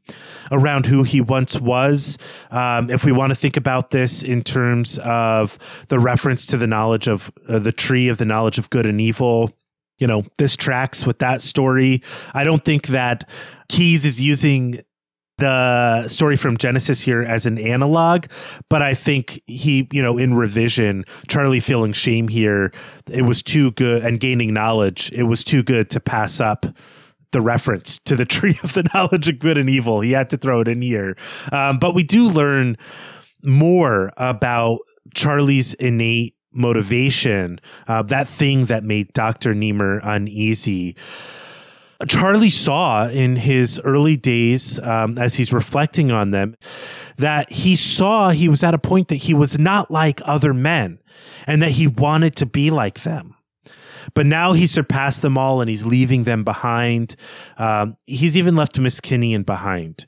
around 0.51 0.87
who 0.87 1.03
he 1.03 1.20
once 1.20 1.59
was. 1.61 2.18
Um, 2.51 2.90
if 2.90 3.05
we 3.05 3.12
want 3.12 3.31
to 3.31 3.37
think 3.37 3.57
about 3.57 3.90
this 3.90 4.22
in 4.22 4.42
terms 4.42 4.99
of 4.99 5.57
the 5.88 6.01
reference 6.01 6.44
to 6.46 6.57
the 6.57 6.66
knowledge 6.66 7.09
of 7.09 7.31
uh, 7.49 7.59
the 7.61 7.72
tree 7.72 8.09
of 8.09 8.18
the 8.18 8.25
knowledge 8.25 8.59
of 8.59 8.68
good 8.70 8.87
and 8.87 9.01
evil 9.01 9.57
you 9.99 10.07
know, 10.07 10.25
this 10.39 10.57
tracks 10.57 11.07
with 11.07 11.19
that 11.21 11.41
story. 11.41 12.03
I 12.35 12.45
don't 12.45 12.65
think 12.65 12.89
that 12.89 13.29
Keyes 13.69 14.05
is 14.05 14.21
using 14.21 14.81
the 15.39 16.09
story 16.09 16.37
from 16.37 16.57
Genesis 16.57 17.03
here 17.03 17.23
as 17.23 17.45
an 17.45 17.59
analog, 17.59 18.27
but 18.71 18.81
I 18.81 18.95
think 18.95 19.43
he, 19.47 19.87
you 19.93 20.03
know, 20.03 20.17
in 20.17 20.35
revision, 20.35 21.05
Charlie 21.29 21.61
feeling 21.61 21.93
shame 21.93 22.29
here, 22.29 22.73
it 23.11 23.23
was 23.23 23.43
too 23.43 23.73
good 23.73 24.03
and 24.03 24.19
gaining 24.19 24.55
knowledge, 24.55 25.13
it 25.13 25.25
was 25.25 25.45
too 25.45 25.63
good 25.63 25.91
to 25.91 26.01
pass 26.01 26.41
up 26.41 26.65
the 27.33 27.41
reference 27.43 27.99
to 28.01 28.17
the 28.17 28.25
tree 28.27 28.59
of 28.63 28.73
the 28.73 28.89
knowledge 28.95 29.29
of 29.29 29.39
good 29.39 29.59
and 29.59 29.69
evil. 29.69 30.01
He 30.01 30.13
had 30.13 30.31
to 30.31 30.39
throw 30.39 30.61
it 30.61 30.69
in 30.69 30.81
here. 30.81 31.17
Um, 31.53 31.79
but 31.79 31.95
we 31.95 32.03
do 32.03 32.29
learn 32.29 32.79
more 33.43 34.13
about 34.17 34.79
Charlie's 35.15 35.75
innate 35.75 36.36
motivation, 36.57 37.61
uh, 37.87 38.03
that 38.03 38.29
thing 38.29 38.66
that 38.66 38.85
made 38.85 39.12
Dr. 39.12 39.55
Nemur 39.55 40.01
uneasy. 40.03 40.97
Charlie 42.09 42.51
saw 42.51 43.09
in 43.09 43.37
his 43.37 43.81
early 43.81 44.16
days, 44.16 44.79
um, 44.81 45.19
as 45.19 45.37
he's 45.37 45.53
reflecting 45.53 46.11
on 46.11 46.31
them, 46.31 46.57
that 47.16 47.51
he 47.51 47.75
saw 47.75 48.31
he 48.31 48.49
was 48.49 48.62
at 48.62 48.75
a 48.75 48.79
point 48.79 49.09
that 49.09 49.16
he 49.16 49.33
was 49.33 49.59
not 49.59 49.90
like 49.90 50.21
other 50.25 50.53
men 50.53 50.99
and 51.47 51.62
that 51.62 51.73
he 51.73 51.87
wanted 51.87 52.37
to 52.37 52.47
be 52.47 52.71
like 52.71 53.03
them. 53.03 53.35
But 54.14 54.27
now 54.27 54.53
he 54.53 54.66
surpassed 54.66 55.23
them 55.23 55.38
all 55.38 55.61
and 55.61 55.71
he's 55.71 55.85
leaving 55.85 56.25
them 56.25 56.45
behind. 56.45 57.16
Um, 57.57 57.97
he's 58.07 58.37
even 58.37 58.57
left 58.57 58.79
Miss 58.79 59.01
Kinnian 59.01 59.45
behind 59.45 60.07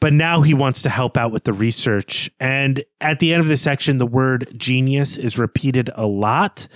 but 0.00 0.12
now 0.12 0.42
he 0.42 0.54
wants 0.54 0.82
to 0.82 0.88
help 0.88 1.16
out 1.16 1.32
with 1.32 1.44
the 1.44 1.52
research. 1.52 2.30
And 2.38 2.84
at 3.00 3.18
the 3.18 3.32
end 3.32 3.40
of 3.40 3.48
the 3.48 3.56
section, 3.56 3.98
the 3.98 4.06
word 4.06 4.52
genius 4.56 5.16
is 5.16 5.38
repeated 5.38 5.90
a 5.94 6.06
lot. 6.06 6.68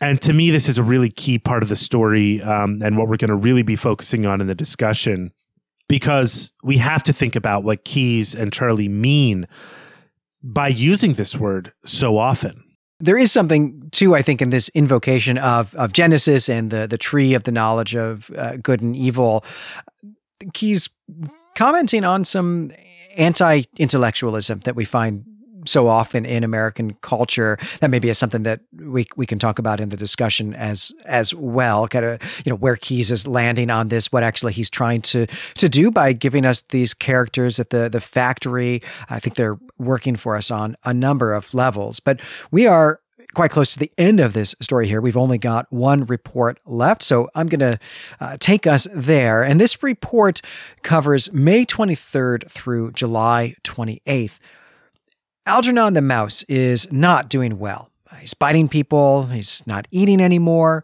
And 0.00 0.20
to 0.22 0.32
me, 0.32 0.50
this 0.50 0.68
is 0.68 0.78
a 0.78 0.82
really 0.82 1.10
key 1.10 1.38
part 1.38 1.62
of 1.62 1.68
the 1.68 1.76
story 1.76 2.42
um, 2.42 2.80
and 2.82 2.96
what 2.96 3.08
we're 3.08 3.16
going 3.16 3.28
to 3.28 3.36
really 3.36 3.62
be 3.62 3.76
focusing 3.76 4.26
on 4.26 4.40
in 4.40 4.46
the 4.46 4.54
discussion 4.54 5.32
because 5.88 6.52
we 6.62 6.78
have 6.78 7.02
to 7.04 7.12
think 7.12 7.36
about 7.36 7.64
what 7.64 7.84
Keyes 7.84 8.34
and 8.34 8.52
Charlie 8.52 8.88
mean 8.88 9.46
by 10.42 10.68
using 10.68 11.14
this 11.14 11.36
word 11.36 11.72
so 11.84 12.18
often. 12.18 12.62
There 12.98 13.18
is 13.18 13.30
something 13.30 13.88
too, 13.92 14.14
I 14.14 14.22
think, 14.22 14.40
in 14.40 14.50
this 14.50 14.70
invocation 14.70 15.36
of 15.36 15.74
of 15.74 15.92
Genesis 15.92 16.48
and 16.48 16.70
the 16.70 16.86
the 16.86 16.96
tree 16.96 17.34
of 17.34 17.44
the 17.44 17.52
knowledge 17.52 17.94
of 17.94 18.30
uh, 18.36 18.56
good 18.56 18.80
and 18.80 18.96
evil. 18.96 19.44
Keyes 20.54 20.88
commenting 21.56 22.04
on 22.04 22.24
some 22.24 22.70
anti 23.16 23.62
intellectualism 23.78 24.60
that 24.60 24.76
we 24.76 24.84
find 24.84 25.24
so 25.64 25.88
often 25.88 26.24
in 26.24 26.44
American 26.44 26.94
culture. 27.00 27.58
That 27.80 27.90
maybe 27.90 28.08
is 28.08 28.18
something 28.18 28.44
that 28.44 28.60
we 28.72 29.06
we 29.16 29.26
can 29.26 29.38
talk 29.38 29.58
about 29.58 29.80
in 29.80 29.88
the 29.88 29.96
discussion 29.96 30.54
as 30.54 30.92
as 31.06 31.34
well. 31.34 31.88
Kind 31.88 32.04
of 32.04 32.22
you 32.44 32.50
know 32.50 32.56
where 32.56 32.76
Keyes 32.76 33.10
is 33.10 33.26
landing 33.26 33.70
on 33.70 33.88
this, 33.88 34.12
what 34.12 34.22
actually 34.22 34.52
he's 34.52 34.70
trying 34.70 35.02
to 35.02 35.26
to 35.56 35.68
do 35.68 35.90
by 35.90 36.12
giving 36.12 36.46
us 36.46 36.62
these 36.62 36.94
characters 36.94 37.58
at 37.58 37.70
the 37.70 37.88
the 37.88 38.00
factory. 38.00 38.82
I 39.08 39.18
think 39.18 39.36
they're 39.36 39.58
working 39.78 40.16
for 40.16 40.36
us 40.36 40.50
on 40.50 40.76
a 40.84 40.94
number 40.94 41.34
of 41.34 41.52
levels, 41.52 42.00
but 42.00 42.20
we 42.50 42.66
are 42.66 43.00
quite 43.36 43.50
close 43.50 43.74
to 43.74 43.78
the 43.78 43.92
end 43.98 44.18
of 44.18 44.32
this 44.32 44.54
story 44.62 44.88
here. 44.88 44.98
We've 44.98 45.14
only 45.14 45.36
got 45.36 45.70
one 45.70 46.06
report 46.06 46.58
left, 46.64 47.02
so 47.02 47.28
I'm 47.34 47.48
going 47.48 47.60
to 47.60 47.78
uh, 48.18 48.38
take 48.40 48.66
us 48.66 48.88
there. 48.94 49.42
And 49.42 49.60
this 49.60 49.82
report 49.82 50.40
covers 50.82 51.30
May 51.34 51.66
23rd 51.66 52.50
through 52.50 52.92
July 52.92 53.54
28th. 53.62 54.38
Algernon 55.44 55.92
the 55.92 56.00
mouse 56.00 56.44
is 56.44 56.90
not 56.90 57.28
doing 57.28 57.58
well. 57.58 57.90
He's 58.20 58.32
biting 58.32 58.70
people, 58.70 59.26
he's 59.26 59.66
not 59.66 59.86
eating 59.90 60.22
anymore. 60.22 60.82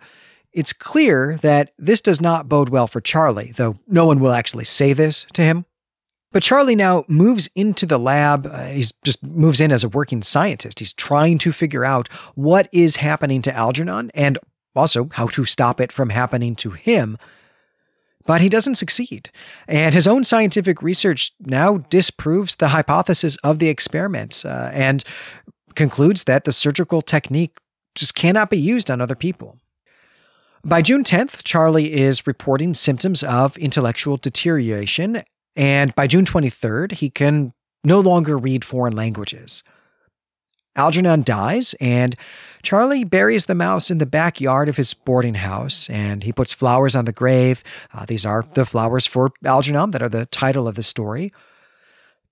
It's 0.53 0.75
clear 0.75 1.38
that 1.38 1.73
this 1.79 2.03
does 2.03 2.21
not 2.21 2.51
bode 2.51 2.69
well 2.69 2.87
for 2.87 3.01
Charlie, 3.01 3.53
though 3.57 3.79
no 3.88 4.05
one 4.05 4.21
will 4.21 4.33
actually 4.33 4.65
say 4.65 4.93
this 4.93 5.25
to 5.33 5.43
him. 5.43 5.65
But 6.33 6.42
Charlie 6.42 6.77
now 6.77 7.05
moves 7.09 7.49
into 7.55 7.87
the 7.87 7.99
lab. 7.99 8.47
Uh, 8.47 8.66
he's 8.66 8.92
just 9.05 9.23
moves 9.23 9.61
in 9.61 9.71
as 9.71 9.85
a 9.85 9.88
working 9.88 10.23
scientist. 10.23 10.79
He's 10.79 10.95
trying 10.95 11.38
to 11.38 11.53
figure 11.53 11.85
out 11.85 12.09
what 12.35 12.68
is 12.73 12.97
happening 12.97 13.42
to 13.42 13.55
Algernon 13.55 14.11
and 14.14 14.38
also 14.75 15.11
how 15.12 15.27
to 15.29 15.45
stop 15.45 15.81
it 15.81 15.92
from 15.92 16.09
happening 16.09 16.57
to 16.57 16.71
him. 16.71 17.18
But 18.25 18.40
he 18.40 18.49
doesn't 18.49 18.77
succeed. 18.77 19.31
And 19.68 19.95
his 19.95 20.07
own 20.07 20.25
scientific 20.25 20.81
research 20.81 21.33
now 21.40 21.79
disproves 21.79 22.57
the 22.57 22.68
hypothesis 22.68 23.37
of 23.45 23.59
the 23.59 23.68
experiments 23.68 24.45
uh, 24.45 24.71
and 24.73 25.05
concludes 25.75 26.25
that 26.25 26.45
the 26.45 26.53
surgical 26.53 27.03
technique 27.03 27.57
just 27.95 28.14
cannot 28.14 28.49
be 28.49 28.59
used 28.59 28.90
on 28.90 29.01
other 29.01 29.16
people. 29.16 29.59
By 30.64 30.81
June 30.81 31.03
10th, 31.03 31.42
Charlie 31.42 31.92
is 31.92 32.27
reporting 32.27 32.73
symptoms 32.73 33.25
of 33.25 33.59
intellectual 33.59 34.16
deterioration 34.16 35.25
and 35.57 35.95
by 35.95 36.07
June 36.07 36.25
23rd, 36.25 36.93
he 36.93 37.11
can 37.11 37.53
no 37.85 38.01
longer 38.01 38.38
read 38.38 38.65
foreign 38.65 38.95
languages. 38.95 39.62
Algernon 40.75 41.23
dies, 41.23 41.75
and 41.81 42.17
Charlie 42.62 43.05
buries 43.05 43.47
the 43.47 43.55
mouse 43.55 43.91
in 43.91 43.99
the 43.99 44.07
backyard 44.07 44.69
of 44.69 44.77
his 44.79 44.95
boarding 44.95 45.35
house, 45.35 45.91
and 45.91 46.25
he 46.25 46.33
puts 46.33 46.55
flowers 46.55 46.97
on 46.97 47.05
the 47.05 47.12
grave. 47.12 47.62
Uh, 47.93 48.07
these 48.07 48.25
are 48.25 48.47
the 48.55 48.65
flowers 48.65 49.07
for 49.07 49.33
Algernon 49.45 49.91
that 49.91 50.03
are 50.03 50.09
the 50.09 50.27
title 50.27 50.67
of 50.67 50.75
the 50.75 50.83
story. 50.83 51.33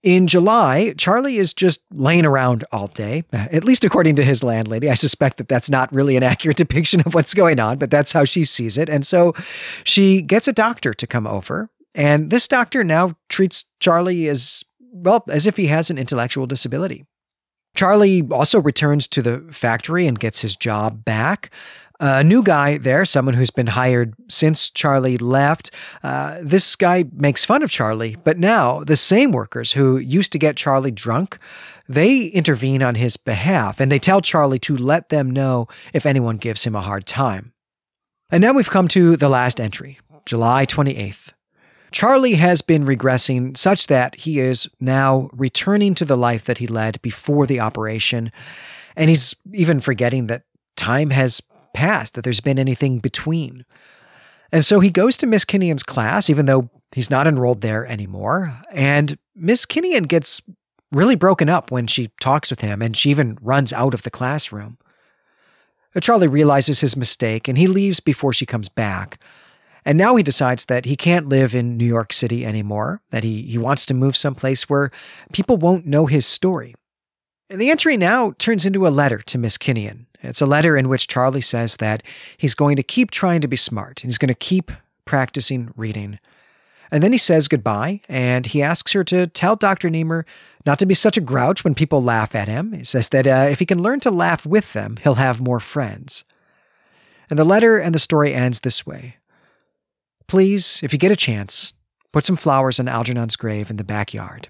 In 0.02 0.26
July, 0.26 0.94
Charlie 0.96 1.36
is 1.36 1.52
just 1.52 1.84
laying 1.92 2.24
around 2.24 2.64
all 2.72 2.88
day, 2.88 3.24
at 3.32 3.64
least 3.64 3.84
according 3.84 4.16
to 4.16 4.24
his 4.24 4.42
landlady. 4.42 4.88
I 4.88 4.94
suspect 4.94 5.36
that 5.36 5.48
that's 5.48 5.68
not 5.68 5.92
really 5.92 6.16
an 6.16 6.22
accurate 6.22 6.56
depiction 6.56 7.02
of 7.04 7.12
what's 7.12 7.34
going 7.34 7.60
on, 7.60 7.76
but 7.76 7.90
that's 7.90 8.12
how 8.12 8.24
she 8.24 8.44
sees 8.44 8.78
it. 8.78 8.88
And 8.88 9.06
so 9.06 9.34
she 9.84 10.22
gets 10.22 10.48
a 10.48 10.54
doctor 10.54 10.94
to 10.94 11.06
come 11.06 11.26
over, 11.26 11.68
and 11.94 12.30
this 12.30 12.46
doctor 12.46 12.84
now 12.84 13.16
treats 13.28 13.64
Charlie 13.80 14.28
as, 14.28 14.64
well, 14.92 15.24
as 15.28 15.46
if 15.46 15.56
he 15.56 15.66
has 15.66 15.90
an 15.90 15.98
intellectual 15.98 16.46
disability. 16.46 17.04
Charlie 17.74 18.22
also 18.30 18.60
returns 18.60 19.06
to 19.08 19.22
the 19.22 19.44
factory 19.50 20.06
and 20.06 20.18
gets 20.18 20.42
his 20.42 20.56
job 20.56 21.04
back. 21.04 21.50
A 22.02 22.24
new 22.24 22.42
guy 22.42 22.78
there, 22.78 23.04
someone 23.04 23.34
who's 23.34 23.50
been 23.50 23.66
hired 23.66 24.14
since 24.28 24.70
Charlie 24.70 25.18
left. 25.18 25.70
Uh, 26.02 26.38
this 26.40 26.74
guy 26.74 27.04
makes 27.12 27.44
fun 27.44 27.62
of 27.62 27.70
Charlie, 27.70 28.16
but 28.24 28.38
now 28.38 28.82
the 28.82 28.96
same 28.96 29.32
workers 29.32 29.72
who 29.72 29.98
used 29.98 30.32
to 30.32 30.38
get 30.38 30.56
Charlie 30.56 30.90
drunk, 30.90 31.38
they 31.88 32.24
intervene 32.26 32.82
on 32.82 32.94
his 32.94 33.18
behalf 33.18 33.80
and 33.80 33.92
they 33.92 33.98
tell 33.98 34.22
Charlie 34.22 34.58
to 34.60 34.76
let 34.76 35.10
them 35.10 35.30
know 35.30 35.68
if 35.92 36.06
anyone 36.06 36.38
gives 36.38 36.64
him 36.64 36.74
a 36.74 36.80
hard 36.80 37.04
time. 37.04 37.52
And 38.30 38.40
now 38.40 38.54
we've 38.54 38.70
come 38.70 38.88
to 38.88 39.16
the 39.16 39.28
last 39.28 39.60
entry, 39.60 39.98
July 40.24 40.64
28th. 40.64 41.32
Charlie 41.92 42.34
has 42.34 42.62
been 42.62 42.84
regressing 42.84 43.56
such 43.56 43.86
that 43.88 44.14
he 44.16 44.38
is 44.40 44.68
now 44.80 45.28
returning 45.32 45.94
to 45.96 46.04
the 46.04 46.16
life 46.16 46.44
that 46.44 46.58
he 46.58 46.66
led 46.66 47.00
before 47.02 47.46
the 47.46 47.60
operation. 47.60 48.30
And 48.96 49.08
he's 49.08 49.34
even 49.52 49.80
forgetting 49.80 50.26
that 50.26 50.42
time 50.76 51.10
has 51.10 51.42
passed, 51.74 52.14
that 52.14 52.22
there's 52.22 52.40
been 52.40 52.58
anything 52.58 52.98
between. 52.98 53.64
And 54.52 54.64
so 54.64 54.80
he 54.80 54.90
goes 54.90 55.16
to 55.18 55.26
Miss 55.26 55.44
Kinnian's 55.44 55.82
class, 55.82 56.28
even 56.28 56.46
though 56.46 56.70
he's 56.92 57.10
not 57.10 57.26
enrolled 57.26 57.60
there 57.60 57.86
anymore. 57.86 58.56
And 58.72 59.18
Miss 59.34 59.64
Kinnian 59.64 60.08
gets 60.08 60.42
really 60.90 61.14
broken 61.14 61.48
up 61.48 61.70
when 61.70 61.86
she 61.86 62.10
talks 62.20 62.50
with 62.50 62.60
him, 62.60 62.82
and 62.82 62.96
she 62.96 63.10
even 63.10 63.38
runs 63.40 63.72
out 63.72 63.94
of 63.94 64.02
the 64.02 64.10
classroom. 64.10 64.78
Charlie 66.00 66.28
realizes 66.28 66.80
his 66.80 66.96
mistake 66.96 67.48
and 67.48 67.58
he 67.58 67.66
leaves 67.66 67.98
before 67.98 68.32
she 68.32 68.46
comes 68.46 68.68
back. 68.68 69.20
And 69.84 69.96
now 69.96 70.16
he 70.16 70.22
decides 70.22 70.66
that 70.66 70.84
he 70.84 70.96
can't 70.96 71.28
live 71.28 71.54
in 71.54 71.76
New 71.76 71.86
York 71.86 72.12
City 72.12 72.44
anymore, 72.44 73.00
that 73.10 73.24
he, 73.24 73.42
he 73.42 73.58
wants 73.58 73.86
to 73.86 73.94
move 73.94 74.16
someplace 74.16 74.68
where 74.68 74.90
people 75.32 75.56
won't 75.56 75.86
know 75.86 76.06
his 76.06 76.26
story. 76.26 76.74
And 77.48 77.60
the 77.60 77.70
entry 77.70 77.96
now 77.96 78.34
turns 78.38 78.66
into 78.66 78.86
a 78.86 78.90
letter 78.90 79.18
to 79.18 79.38
Miss 79.38 79.58
Kinnian. 79.58 80.06
It's 80.22 80.40
a 80.40 80.46
letter 80.46 80.76
in 80.76 80.88
which 80.88 81.08
Charlie 81.08 81.40
says 81.40 81.78
that 81.78 82.02
he's 82.36 82.54
going 82.54 82.76
to 82.76 82.82
keep 82.82 83.10
trying 83.10 83.40
to 83.40 83.48
be 83.48 83.56
smart 83.56 84.00
he's 84.00 84.18
going 84.18 84.28
to 84.28 84.34
keep 84.34 84.70
practicing 85.04 85.72
reading. 85.76 86.18
And 86.90 87.02
then 87.02 87.12
he 87.12 87.18
says 87.18 87.48
goodbye 87.48 88.00
and 88.08 88.46
he 88.46 88.62
asks 88.62 88.92
her 88.92 89.04
to 89.04 89.26
tell 89.28 89.56
Dr. 89.56 89.88
Nemur 89.88 90.24
not 90.66 90.78
to 90.80 90.86
be 90.86 90.94
such 90.94 91.16
a 91.16 91.22
grouch 91.22 91.64
when 91.64 91.74
people 91.74 92.02
laugh 92.02 92.34
at 92.34 92.48
him. 92.48 92.72
He 92.72 92.84
says 92.84 93.08
that 93.10 93.26
uh, 93.26 93.48
if 93.50 93.60
he 93.60 93.66
can 93.66 93.82
learn 93.82 94.00
to 94.00 94.10
laugh 94.10 94.44
with 94.44 94.72
them, 94.72 94.98
he'll 95.02 95.14
have 95.14 95.40
more 95.40 95.60
friends. 95.60 96.24
And 97.30 97.38
the 97.38 97.44
letter 97.44 97.78
and 97.78 97.94
the 97.94 98.00
story 98.00 98.34
ends 98.34 98.60
this 98.60 98.84
way 98.86 99.16
Please, 100.30 100.78
if 100.84 100.92
you 100.92 100.98
get 101.00 101.10
a 101.10 101.16
chance, 101.16 101.72
put 102.12 102.24
some 102.24 102.36
flowers 102.36 102.78
on 102.78 102.86
Algernon's 102.86 103.34
grave 103.34 103.68
in 103.68 103.78
the 103.78 103.84
backyard. 103.84 104.48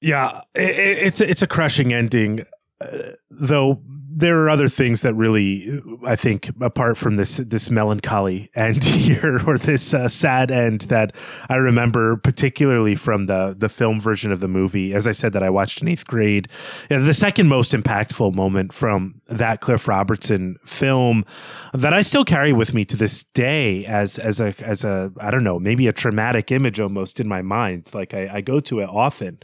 Yeah, 0.00 0.40
it, 0.54 0.70
it's 0.70 1.20
it's 1.20 1.42
a 1.42 1.46
crushing 1.46 1.92
ending, 1.92 2.46
uh, 2.80 3.10
though 3.30 3.82
there 4.18 4.42
are 4.42 4.50
other 4.50 4.68
things 4.68 5.02
that 5.02 5.14
really, 5.14 5.80
I 6.04 6.16
think, 6.16 6.50
apart 6.60 6.96
from 6.96 7.16
this 7.16 7.36
this 7.36 7.70
melancholy 7.70 8.50
end 8.54 8.82
here 8.84 9.40
or 9.46 9.58
this 9.58 9.94
uh, 9.94 10.08
sad 10.08 10.50
end 10.50 10.82
that 10.82 11.14
I 11.48 11.56
remember 11.56 12.16
particularly 12.16 12.96
from 12.96 13.26
the 13.26 13.54
the 13.56 13.68
film 13.68 14.00
version 14.00 14.32
of 14.32 14.40
the 14.40 14.48
movie. 14.48 14.92
As 14.92 15.06
I 15.06 15.12
said, 15.12 15.32
that 15.34 15.42
I 15.44 15.50
watched 15.50 15.82
in 15.82 15.88
eighth 15.88 16.06
grade. 16.06 16.48
The 16.88 17.14
second 17.14 17.48
most 17.48 17.72
impactful 17.72 18.34
moment 18.34 18.72
from 18.72 19.20
that 19.28 19.60
Cliff 19.60 19.86
Robertson 19.86 20.56
film 20.64 21.24
that 21.72 21.92
I 21.92 22.02
still 22.02 22.24
carry 22.24 22.52
with 22.52 22.74
me 22.74 22.84
to 22.86 22.96
this 22.96 23.22
day 23.34 23.86
as 23.86 24.18
as 24.18 24.40
a 24.40 24.52
as 24.64 24.82
a 24.82 25.12
I 25.20 25.30
don't 25.30 25.44
know 25.44 25.60
maybe 25.60 25.86
a 25.86 25.92
traumatic 25.92 26.50
image 26.50 26.80
almost 26.80 27.20
in 27.20 27.28
my 27.28 27.42
mind. 27.42 27.90
Like 27.92 28.14
I, 28.14 28.28
I 28.32 28.40
go 28.40 28.58
to 28.60 28.80
it 28.80 28.88
often. 28.88 29.38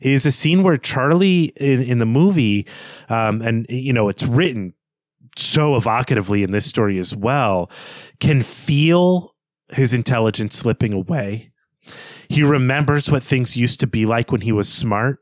Is 0.00 0.26
a 0.26 0.32
scene 0.32 0.64
where 0.64 0.76
Charlie 0.76 1.52
in, 1.56 1.80
in 1.80 1.98
the 1.98 2.06
movie, 2.06 2.66
um, 3.08 3.40
and 3.40 3.66
you 3.68 3.92
know 3.92 4.08
it's 4.16 4.24
written 4.24 4.72
so 5.36 5.78
evocatively 5.78 6.42
in 6.42 6.50
this 6.50 6.64
story 6.64 6.98
as 6.98 7.14
well, 7.14 7.70
can 8.18 8.40
feel 8.40 9.34
his 9.72 9.92
intelligence 9.92 10.56
slipping 10.56 10.94
away. 10.94 11.50
He 12.28 12.42
remembers 12.42 13.10
what 13.10 13.22
things 13.22 13.56
used 13.58 13.78
to 13.80 13.86
be 13.86 14.06
like 14.06 14.32
when 14.32 14.40
he 14.40 14.52
was 14.52 14.70
smart, 14.70 15.18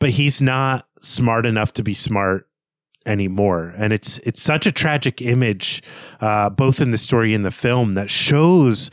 but 0.00 0.10
he's 0.10 0.42
not 0.42 0.88
smart 1.00 1.46
enough 1.46 1.72
to 1.74 1.84
be 1.84 1.94
smart 1.94 2.48
anymore. 3.06 3.72
And 3.76 3.92
it's 3.92 4.18
it's 4.24 4.42
such 4.42 4.66
a 4.66 4.72
tragic 4.72 5.22
image, 5.22 5.80
uh, 6.20 6.50
both 6.50 6.80
in 6.80 6.90
the 6.90 6.98
story 6.98 7.34
and 7.34 7.44
the 7.44 7.52
film, 7.52 7.92
that 7.92 8.10
shows 8.10 8.90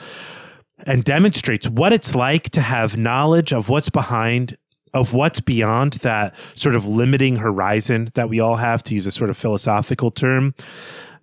and 0.85 1.03
demonstrates 1.03 1.67
what 1.67 1.93
it's 1.93 2.13
like 2.13 2.49
to 2.51 2.61
have 2.61 2.95
knowledge 2.95 3.51
of 3.51 3.69
what's 3.69 3.89
behind 3.89 4.57
of 4.93 5.13
what's 5.13 5.39
beyond 5.39 5.93
that 5.93 6.35
sort 6.55 6.75
of 6.75 6.85
limiting 6.85 7.37
horizon 7.37 8.11
that 8.13 8.29
we 8.29 8.39
all 8.39 8.57
have 8.57 8.83
to 8.83 8.93
use 8.93 9.07
a 9.07 9.11
sort 9.11 9.29
of 9.29 9.37
philosophical 9.37 10.11
term 10.11 10.53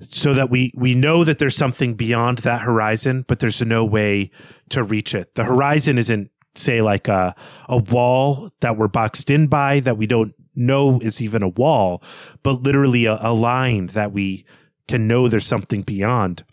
so 0.01 0.33
that 0.35 0.51
we 0.51 0.73
we 0.75 0.95
know 0.95 1.25
that 1.25 1.39
there's 1.39 1.57
something 1.57 1.95
beyond 1.95 2.39
that 2.39 2.62
horizon 2.62 3.25
but 3.29 3.41
there's 3.41 3.61
no 3.61 3.85
way 3.85 4.31
to 4.71 4.83
reach 4.83 5.14
it. 5.14 5.35
The 5.35 5.45
horizon 5.45 5.99
isn't 5.99 6.31
say 6.55 6.83
like 6.83 7.09
a 7.09 7.35
a 7.69 7.79
wall 7.79 8.51
that 8.61 8.77
we're 8.77 8.89
boxed 8.89 9.31
in 9.31 9.47
by 9.47 9.81
that 9.81 9.97
we 9.97 10.07
don't 10.07 10.35
know 10.55 10.99
is 11.01 11.23
even 11.23 11.43
a 11.43 11.49
wall 11.49 12.03
but 12.43 12.62
literally 12.62 13.05
a, 13.05 13.19
a 13.21 13.33
line 13.33 13.87
that 13.89 14.12
we 14.12 14.45
can 14.89 15.07
know 15.07 15.29
there's 15.29 15.47
something 15.47 15.83
beyond 15.83 16.45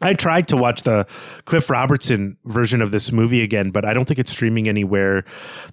I 0.00 0.14
tried 0.14 0.48
to 0.48 0.56
watch 0.56 0.82
the 0.82 1.06
Cliff 1.44 1.68
Robertson 1.70 2.36
version 2.44 2.80
of 2.80 2.90
this 2.90 3.12
movie 3.12 3.42
again, 3.42 3.70
but 3.70 3.84
I 3.84 3.92
don't 3.92 4.06
think 4.06 4.18
it's 4.18 4.30
streaming 4.30 4.68
anywhere. 4.68 5.24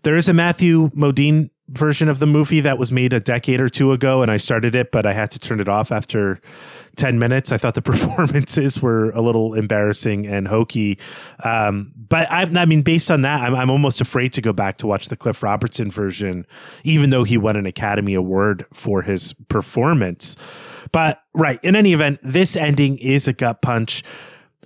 There 0.03 0.15
is 0.15 0.27
a 0.27 0.33
Matthew 0.33 0.89
Modine 0.89 1.49
version 1.69 2.07
of 2.07 2.19
the 2.19 2.25
movie 2.25 2.61
that 2.61 2.77
was 2.77 2.91
made 2.91 3.13
a 3.13 3.19
decade 3.19 3.59
or 3.59 3.69
two 3.69 3.91
ago, 3.91 4.21
and 4.21 4.31
I 4.31 4.37
started 4.37 4.73
it, 4.73 4.91
but 4.91 5.05
I 5.05 5.13
had 5.13 5.31
to 5.31 5.39
turn 5.39 5.59
it 5.59 5.67
off 5.67 5.91
after 5.91 6.39
10 6.95 7.19
minutes. 7.19 7.51
I 7.51 7.57
thought 7.57 7.75
the 7.75 7.81
performances 7.83 8.81
were 8.81 9.11
a 9.11 9.21
little 9.21 9.53
embarrassing 9.53 10.25
and 10.25 10.47
hokey. 10.47 10.97
Um, 11.43 11.93
but 11.95 12.29
I, 12.31 12.43
I, 12.43 12.65
mean, 12.65 12.81
based 12.81 13.11
on 13.11 13.21
that, 13.21 13.41
I'm, 13.41 13.55
I'm 13.55 13.69
almost 13.69 14.01
afraid 14.01 14.33
to 14.33 14.41
go 14.41 14.53
back 14.53 14.77
to 14.77 14.87
watch 14.87 15.09
the 15.09 15.17
Cliff 15.17 15.43
Robertson 15.43 15.91
version, 15.91 16.45
even 16.83 17.09
though 17.09 17.23
he 17.23 17.37
won 17.37 17.55
an 17.55 17.65
Academy 17.65 18.13
Award 18.13 18.65
for 18.73 19.01
his 19.01 19.33
performance. 19.49 20.35
But 20.91 21.21
right, 21.33 21.59
in 21.63 21.75
any 21.75 21.93
event, 21.93 22.19
this 22.23 22.55
ending 22.55 22.97
is 22.97 23.27
a 23.27 23.33
gut 23.33 23.61
punch. 23.61 24.03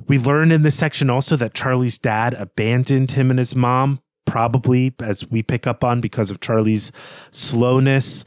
We 0.08 0.20
learn 0.20 0.52
in 0.52 0.64
this 0.64 0.78
section 0.78 1.10
also 1.10 1.36
that 1.38 1.54
Charlie's 1.54 1.97
dad 1.97 2.34
abandoned 2.34 3.12
him 3.12 3.30
and 3.30 3.39
his 3.39 3.56
mom, 3.56 3.99
probably 4.32 4.93
as 5.01 5.29
we 5.29 5.43
pick 5.43 5.67
up 5.67 5.84
on 5.84 5.99
because 5.99 6.32
of 6.32 6.39
Charlie's 6.39 6.89
slowness. 7.32 8.23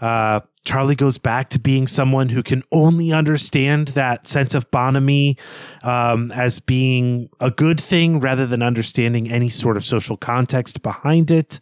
Uh, 0.00 0.38
Charlie 0.64 0.94
goes 0.94 1.18
back 1.18 1.50
to 1.50 1.58
being 1.58 1.88
someone 1.88 2.28
who 2.28 2.44
can 2.44 2.62
only 2.70 3.12
understand 3.12 3.88
that 3.88 4.28
sense 4.28 4.54
of 4.54 4.70
bonhomie 4.70 5.36
um, 5.82 6.30
as 6.30 6.60
being 6.60 7.28
a 7.40 7.50
good 7.50 7.80
thing 7.80 8.20
rather 8.20 8.46
than 8.46 8.62
understanding 8.62 9.28
any 9.28 9.48
sort 9.48 9.76
of 9.76 9.84
social 9.84 10.16
context 10.16 10.80
behind 10.80 11.32
it. 11.32 11.58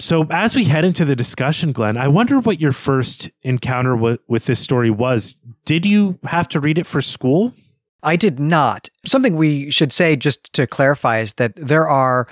So, 0.00 0.26
as 0.30 0.56
we 0.56 0.64
head 0.64 0.84
into 0.84 1.04
the 1.04 1.14
discussion, 1.14 1.70
Glenn, 1.70 1.96
I 1.96 2.08
wonder 2.08 2.40
what 2.40 2.60
your 2.60 2.72
first 2.72 3.30
encounter 3.42 3.94
with, 3.94 4.18
with 4.26 4.46
this 4.46 4.58
story 4.58 4.90
was. 4.90 5.40
Did 5.64 5.86
you 5.86 6.18
have 6.24 6.48
to 6.48 6.60
read 6.60 6.78
it 6.78 6.86
for 6.86 7.00
school? 7.00 7.54
I 8.02 8.16
did 8.16 8.38
not. 8.38 8.88
Something 9.04 9.36
we 9.36 9.70
should 9.70 9.92
say 9.92 10.14
just 10.16 10.52
to 10.52 10.66
clarify 10.66 11.18
is 11.18 11.34
that 11.34 11.52
there 11.56 11.88
are 11.88 12.28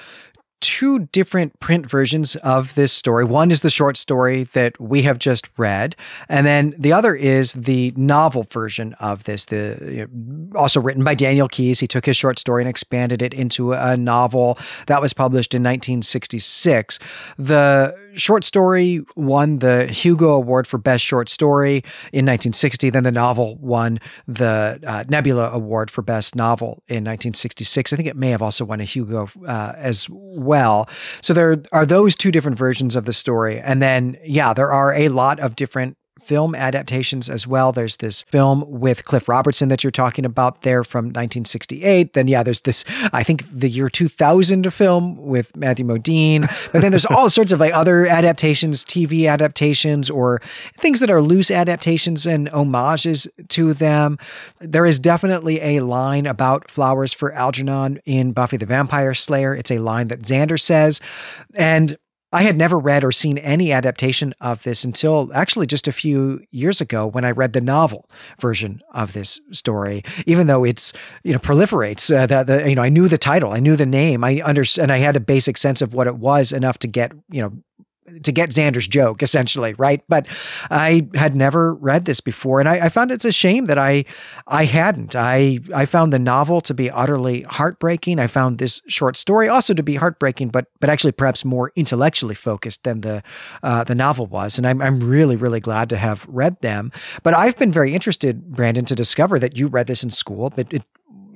two 0.61 1.01
different 1.13 1.59
print 1.61 1.89
versions 1.89 2.37
of 2.37 2.75
this 2.75 2.93
story. 2.93 3.25
One 3.25 3.51
is 3.51 3.61
the 3.61 3.71
short 3.71 3.97
story 3.97 4.45
that 4.45 4.81
we 4.81 5.03
have 5.03 5.19
just 5.19 5.49
read, 5.57 5.97
and 6.29 6.47
then 6.47 6.75
the 6.79 6.93
other 6.93 7.15
is 7.15 7.53
the 7.53 7.93
novel 7.97 8.45
version 8.45 8.95
of 8.95 9.25
this. 9.25 9.47
The 9.47 10.09
also 10.55 10.81
written 10.81 11.05
by 11.05 11.15
Daniel 11.15 11.49
Keyes. 11.49 11.81
He 11.81 11.87
took 11.87 12.07
his 12.07 12.17
short 12.17 12.39
story 12.39 12.63
and 12.63 12.69
expanded 12.69 13.23
it 13.23 13.35
into 13.35 13.73
a 13.73 13.97
novel 13.97 14.59
that 14.87 15.03
was 15.03 15.13
published 15.13 15.55
in 15.55 15.63
1966. 15.63 16.99
The 17.39 17.95
short 18.15 18.45
story 18.45 19.05
won 19.15 19.59
the 19.59 19.87
Hugo 19.87 20.31
Award 20.31 20.67
for 20.67 20.79
Best 20.79 21.05
Short 21.05 21.29
Story 21.29 21.77
in 22.13 22.25
1960. 22.25 22.91
Then 22.91 23.05
the 23.05 23.13
novel 23.13 23.57
won 23.57 23.99
the 24.27 24.81
uh, 24.87 25.05
Nebula 25.09 25.51
Award 25.53 25.91
for 25.91 26.01
Best 26.01 26.35
Novel 26.35 26.83
in 26.89 27.05
1966. 27.05 27.93
I 27.93 27.97
think 27.97 28.09
it 28.09 28.17
may 28.17 28.31
have 28.31 28.43
also 28.43 28.65
won 28.65 28.81
a 28.81 28.85
Hugo 28.85 29.29
uh, 29.47 29.75
as 29.77 30.09
well. 30.09 30.46
So 31.21 31.35
there 31.35 31.63
are 31.73 31.85
those 31.85 32.15
two 32.15 32.31
different 32.31 32.57
versions 32.57 32.97
of 32.97 33.05
the 33.05 33.13
story. 33.13 33.59
And 33.59 33.83
then, 33.83 34.17
yeah, 34.25 34.55
there 34.55 34.73
are 34.73 34.95
a 34.95 35.09
lot 35.09 35.41
of 35.41 35.57
different 35.57 35.97
film 36.21 36.55
adaptations 36.55 37.29
as 37.29 37.47
well. 37.47 37.73
There's 37.73 37.99
this 37.99 38.23
film 38.23 38.65
with 38.67 39.05
Cliff 39.05 39.29
Robertson 39.29 39.69
that 39.69 39.85
you're 39.85 39.91
talking 39.91 40.25
about 40.25 40.63
there 40.63 40.83
from 40.83 41.07
1968. 41.07 42.15
Then, 42.15 42.29
yeah, 42.29 42.43
there's 42.43 42.63
this, 42.63 42.85
I 43.13 43.23
think, 43.23 43.45
the 43.53 43.69
year 43.69 43.89
2000 43.89 44.73
film 44.73 45.17
with 45.17 45.55
Matthew 45.57 45.85
Modine. 45.85 46.43
But 46.73 46.83
then 46.83 46.91
there's 46.91 47.07
all 47.07 47.29
sorts 47.31 47.53
of 47.53 47.61
like 47.61 47.73
other 47.73 48.07
adaptations, 48.07 48.85
TV 48.85 49.31
adaptations, 49.31 50.11
or 50.11 50.41
things 50.75 51.01
that 51.01 51.11
are 51.11 51.23
loose 51.23 51.51
adaptations 51.51 52.27
and 52.27 52.49
homages 52.49 53.29
to 53.49 53.75
them. 53.75 54.19
There 54.61 54.87
is 54.87 54.99
definitely 54.99 55.61
a 55.61 55.81
line 55.81 56.27
about 56.27 56.71
flowers 56.71 57.13
for 57.13 57.33
Algernon 57.33 58.01
in 58.05 58.33
Buffy 58.33 58.57
the 58.57 58.67
Vampire 58.67 59.15
Slayer. 59.15 59.55
It's 59.55 59.71
a 59.71 59.79
line 59.79 60.09
that 60.09 60.23
Xander 60.23 60.61
says. 60.61 61.01
And 61.55 61.97
I 62.37 62.43
had 62.43 62.59
never 62.59 62.79
read 62.79 63.03
or 63.03 63.13
seen 63.13 63.39
any 63.39 63.73
adaptation 63.73 64.35
of 64.43 64.63
this 64.63 64.85
until 64.85 65.31
actually 65.33 65.67
just 65.67 65.89
a 65.89 65.93
few 65.93 66.43
years 66.51 66.83
ago 66.83 67.07
when 67.07 67.25
I 67.25 67.31
read 67.31 67.55
the 67.55 67.63
novel 67.63 68.11
version 68.39 68.83
of 68.93 69.15
this 69.15 69.41
story. 69.53 70.03
Even 70.27 70.47
though 70.47 70.63
it's 70.63 70.93
you 71.25 71.33
know 71.33 71.39
proliferates, 71.39 72.15
uh, 72.15 72.27
the 72.45 72.69
you 72.69 72.75
know 72.75 72.83
I 72.83 72.91
knew 72.91 73.09
the 73.09 73.17
title, 73.17 73.53
I 73.53 73.61
knew 73.61 73.75
the 73.75 73.87
name, 73.87 74.23
I 74.23 74.43
under 74.45 74.65
and 74.79 74.93
I 74.93 74.99
had 74.99 75.17
a 75.17 75.21
basic 75.21 75.57
sense 75.57 75.81
of 75.81 75.95
what 75.95 76.07
it 76.07 76.17
was 76.17 76.53
enough 76.53 76.79
to 76.81 76.87
get 76.87 77.13
you 77.31 77.41
know 77.41 77.53
to 78.23 78.33
get 78.33 78.51
Xander's 78.51 78.89
joke, 78.89 79.23
essentially, 79.23 79.75
right? 79.75 80.03
But 80.09 80.27
I 80.71 81.09
had 81.15 81.35
never 81.35 81.75
read 81.75 82.05
this 82.05 82.21
before, 82.21 82.61
and 82.61 82.69
I, 82.69 82.87
I, 82.87 82.89
found 82.89 83.11
it's 83.11 83.25
a 83.25 83.33
shame 83.33 83.67
that 83.67 83.79
I 83.79 84.05
I 84.47 84.65
hadn't. 84.65 85.17
I 85.17 85.61
I 85.75 85.87
found 85.87 86.13
the 86.13 86.19
novel 86.19 86.61
to 86.63 86.75
be 86.75 86.91
utterly 86.91 87.43
heartbreaking. 87.43 88.19
I 88.19 88.27
found 88.27 88.59
this 88.59 88.81
short 88.87 89.17
story 89.17 89.49
also 89.49 89.75
to 89.75 89.83
be 89.83 89.97
heartbreaking, 89.97 90.49
but 90.49 90.67
but 90.81 90.91
actually 90.91 91.13
perhaps 91.13 91.45
more 91.45 91.73
intellectually 91.77 92.35
focused 92.35 92.85
than 92.85 93.01
the 93.01 93.23
uh, 93.63 93.85
the 93.85 93.95
novel 93.95 94.27
was. 94.27 94.59
And 94.59 94.67
I'm 94.67 94.81
I'm 94.81 95.01
really 95.01 95.37
really 95.37 95.61
glad 95.61 95.89
to 95.91 95.97
have 95.97 96.27
read 96.29 96.61
them. 96.61 96.93
But 97.23 97.35
I've 97.35 97.57
been 97.57 97.73
very 97.73 97.95
interested, 97.95 98.53
Brandon, 98.53 98.85
to 98.87 98.95
discover 98.95 99.39
that 99.39 99.57
you 99.57 99.69
read 99.69 99.87
this 99.87 100.05
in 100.05 100.11
school. 100.11 100.53
It, 100.57 100.73
it 100.73 100.83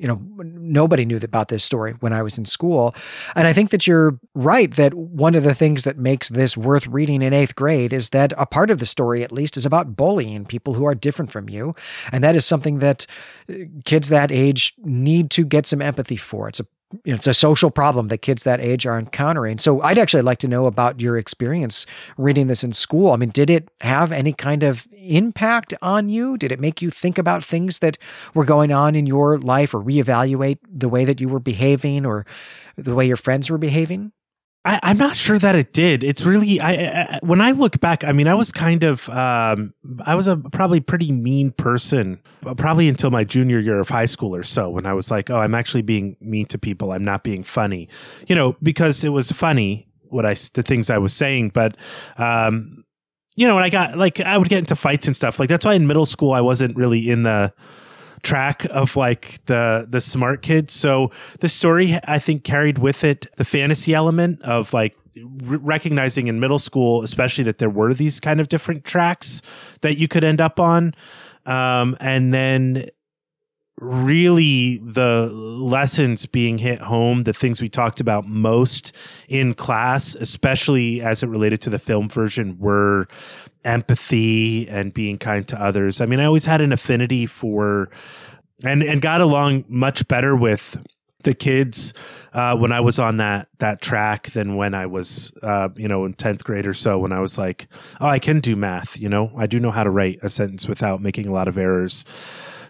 you 0.01 0.09
know, 0.09 0.21
nobody 0.39 1.05
knew 1.05 1.19
about 1.19 1.49
this 1.49 1.63
story 1.63 1.95
when 2.01 2.13
I 2.13 2.23
was 2.23 2.39
in 2.39 2.47
school. 2.47 2.95
And 3.37 3.47
I 3.47 3.53
think 3.53 3.71
that 3.71 3.87
you're 3.87 4.19
right 4.35 4.75
that 4.77 4.95
one 4.95 5.35
of 5.35 5.43
the 5.43 5.55
things 5.55 5.85
that 5.85 5.99
makes 5.99 6.31
this 6.31 6.57
worth 6.57 6.87
reading 6.87 7.21
in 7.21 7.35
eighth 7.35 7.55
grade 7.55 7.93
is 7.93 8.11
that 8.11 8.33
a 8.39 8.47
part 8.47 8.71
of 8.71 8.79
the 8.79 8.87
story, 8.87 9.23
at 9.23 9.31
least, 9.31 9.59
is 9.59 9.67
about 9.67 9.97
bullying 9.97 10.47
people 10.47 10.73
who 10.73 10.87
are 10.87 10.95
different 10.95 11.31
from 11.31 11.51
you. 11.51 11.75
And 12.11 12.25
that 12.25 12.35
is 12.35 12.47
something 12.47 12.79
that 12.79 13.07
uh, 13.51 13.55
kids 13.85 14.09
that 14.09 14.33
age 14.33 14.73
need 14.79 15.31
to 15.33 15.45
get 15.45 15.67
some 15.67 15.83
empathy 15.83 16.17
for. 16.17 16.49
It's 16.49 16.61
a 16.61 16.67
you 17.05 17.13
know, 17.13 17.17
it's 17.17 17.27
a 17.27 17.35
social 17.35 17.71
problem 17.71 18.09
that 18.09 18.19
kids 18.19 18.45
that 18.45 18.61
age 18.61 18.87
are 18.87 18.99
encountering. 18.99 19.59
So 19.59 19.81
I'd 19.83 19.99
actually 19.99 20.23
like 20.23 20.39
to 20.39 20.49
know 20.49 20.67
about 20.67 21.01
your 21.01 21.17
experience 21.17 21.87
reading 22.17 22.49
this 22.49 22.65
in 22.65 22.73
school. 22.73 23.13
I 23.13 23.17
mean, 23.17 23.31
did 23.31 23.49
it 23.49 23.69
have 23.81 24.11
any 24.11 24.33
kind 24.33 24.63
of 24.63 24.89
impact 24.93 25.73
on 25.83 26.09
you? 26.09 26.37
Did 26.37 26.53
it 26.53 26.61
make 26.61 26.83
you 26.83 26.91
think 26.91 27.19
about 27.19 27.45
things 27.45 27.79
that 27.79 27.97
were 28.35 28.45
going 28.45 28.73
on 28.73 28.97
in 28.97 29.07
your 29.07 29.39
life 29.39 29.73
or 29.73 29.83
reevaluate 29.83 30.59
the 30.69 30.89
way 30.89 31.05
that 31.05 31.21
you 31.21 31.29
were 31.29 31.41
behaving 31.41 32.05
or 32.05 32.27
the 32.77 32.95
way 32.95 33.07
your 33.07 33.17
friends 33.17 33.51
were 33.51 33.59
behaving? 33.59 34.13
I, 34.65 34.91
am 34.91 34.99
not 34.99 35.17
sure 35.17 35.39
that 35.39 35.57
it 35.57 35.73
did. 35.73 36.05
It's 36.05 36.23
really 36.23 36.61
I, 36.61 36.73
I, 36.73 37.19
when 37.23 37.41
I 37.41 37.53
look 37.53 37.81
back. 37.81 38.05
I 38.05 38.13
mean, 38.13 38.29
I 38.29 38.35
was 38.35 38.53
kind 38.53 38.85
of 38.85 39.09
um, 39.09 39.73
I 40.05 40.15
was 40.15 40.27
a 40.27 40.37
probably 40.37 40.81
pretty 40.81 41.13
mean 41.13 41.53
person, 41.53 42.21
probably 42.57 42.89
until 42.89 43.11
my 43.11 43.25
junior 43.25 43.59
year 43.59 43.81
of 43.81 43.89
high 43.89 44.05
school 44.05 44.35
or 44.35 44.43
so. 44.43 44.69
When 44.69 44.85
I 44.85 44.93
was 44.93 45.11
like, 45.11 45.31
oh, 45.31 45.39
I'm 45.39 45.55
actually 45.55 45.83
being 45.83 46.17
mean 46.21 46.45
to 46.47 46.59
people. 46.59 46.93
I'm 46.93 47.05
not 47.05 47.25
being 47.25 47.43
funny, 47.43 47.89
you 48.27 48.37
know, 48.37 48.57
because 48.63 49.03
it 49.03 49.11
was 49.11 49.33
funny 49.33 49.89
what 50.09 50.27
I 50.27 50.35
the 50.53 50.63
things 50.63 50.91
I 50.91 50.99
was 50.99 51.15
saying. 51.15 51.51
But 51.51 51.79
um, 52.19 52.85
you 53.37 53.49
know, 53.49 53.55
when 53.55 53.65
I 53.65 53.71
got 53.71 53.97
like 53.97 54.21
I 54.21 54.37
would 54.37 54.51
get 54.51 54.59
into 54.59 54.77
fights 54.77 55.07
and 55.07 55.17
stuff. 55.17 55.39
Like 55.39 55.49
that's 55.49 55.65
why 55.65 55.73
in 55.73 55.87
middle 55.87 56.07
school 56.07 56.33
I 56.33 56.43
wasn't 56.43 56.77
really 56.77 57.09
in 57.09 57.23
the 57.23 57.55
track 58.23 58.65
of 58.71 58.97
like 58.97 59.45
the 59.47 59.87
the 59.89 60.01
smart 60.01 60.43
kids. 60.43 60.75
So 60.75 61.11
the 61.41 61.49
story 61.49 61.99
I 62.05 62.19
think 62.19 62.45
carried 62.45 62.79
with 62.79 63.05
it 63.05 63.27
the 63.37 63.45
fantasy 63.45 63.95
element 63.95 64.43
of 64.43 64.73
like 64.73 64.97
recognizing 65.43 66.29
in 66.29 66.39
middle 66.39 66.61
school 66.61 67.03
especially 67.03 67.43
that 67.45 67.59
there 67.59 67.69
were 67.69 67.93
these 67.93 68.21
kind 68.21 68.41
of 68.41 68.49
different 68.49 68.85
tracks 68.85 69.43
that 69.81 69.99
you 69.99 70.07
could 70.07 70.23
end 70.23 70.41
up 70.41 70.61
on 70.61 70.95
um, 71.47 71.97
and 72.01 72.33
then 72.33 72.89
really 73.81 74.79
the 74.79 75.31
lessons 75.33 76.27
being 76.27 76.59
hit 76.59 76.81
home, 76.81 77.23
the 77.23 77.33
things 77.33 77.61
we 77.61 77.69
talked 77.69 78.01
about 78.01 78.29
most 78.29 78.95
in 79.29 79.55
class, 79.55 80.15
especially 80.15 81.01
as 81.01 81.23
it 81.23 81.27
related 81.29 81.61
to 81.63 81.71
the 81.71 81.79
film 81.79 82.09
version, 82.09 82.59
were 82.59 83.09
empathy 83.65 84.69
and 84.69 84.95
being 84.95 85.19
kind 85.19 85.49
to 85.49 85.61
others. 85.61 86.01
I 86.01 86.07
mean, 86.07 86.21
I 86.21 86.25
always 86.25 86.45
had 86.45 86.61
an 86.61 86.73
affinity 86.73 87.27
for 87.27 87.91
and 88.63 88.83
and 88.83 89.01
got 89.01 89.21
along 89.21 89.65
much 89.69 90.07
better 90.09 90.37
with 90.37 90.77
the 91.23 91.35
kids 91.35 91.93
uh, 92.33 92.57
when 92.57 92.73
I 92.73 92.81
was 92.81 92.99
on 92.99 93.17
that 93.19 93.49
that 93.59 93.81
track 93.81 94.31
than 94.31 94.57
when 94.57 94.75
I 94.75 94.87
was 94.87 95.33
uh, 95.43 95.69
you 95.77 95.89
know 95.89 96.05
in 96.05 96.15
tenth 96.15 96.45
grade 96.45 96.67
or 96.67 96.75
so 96.75 96.99
when 96.99 97.13
I 97.13 97.21
was 97.21 97.39
like, 97.39 97.69
oh, 98.01 98.07
I 98.07 98.19
can 98.19 98.41
do 98.41 98.57
math. 98.57 98.99
You 98.99 99.09
know, 99.09 99.33
I 99.37 99.47
do 99.47 99.59
know 99.59 99.71
how 99.71 99.85
to 99.85 99.91
write 99.91 100.19
a 100.23 100.29
sentence 100.29 100.69
without 100.69 101.01
making 101.01 101.27
a 101.27 101.33
lot 101.33 101.49
of 101.49 101.59
errors. 101.59 102.05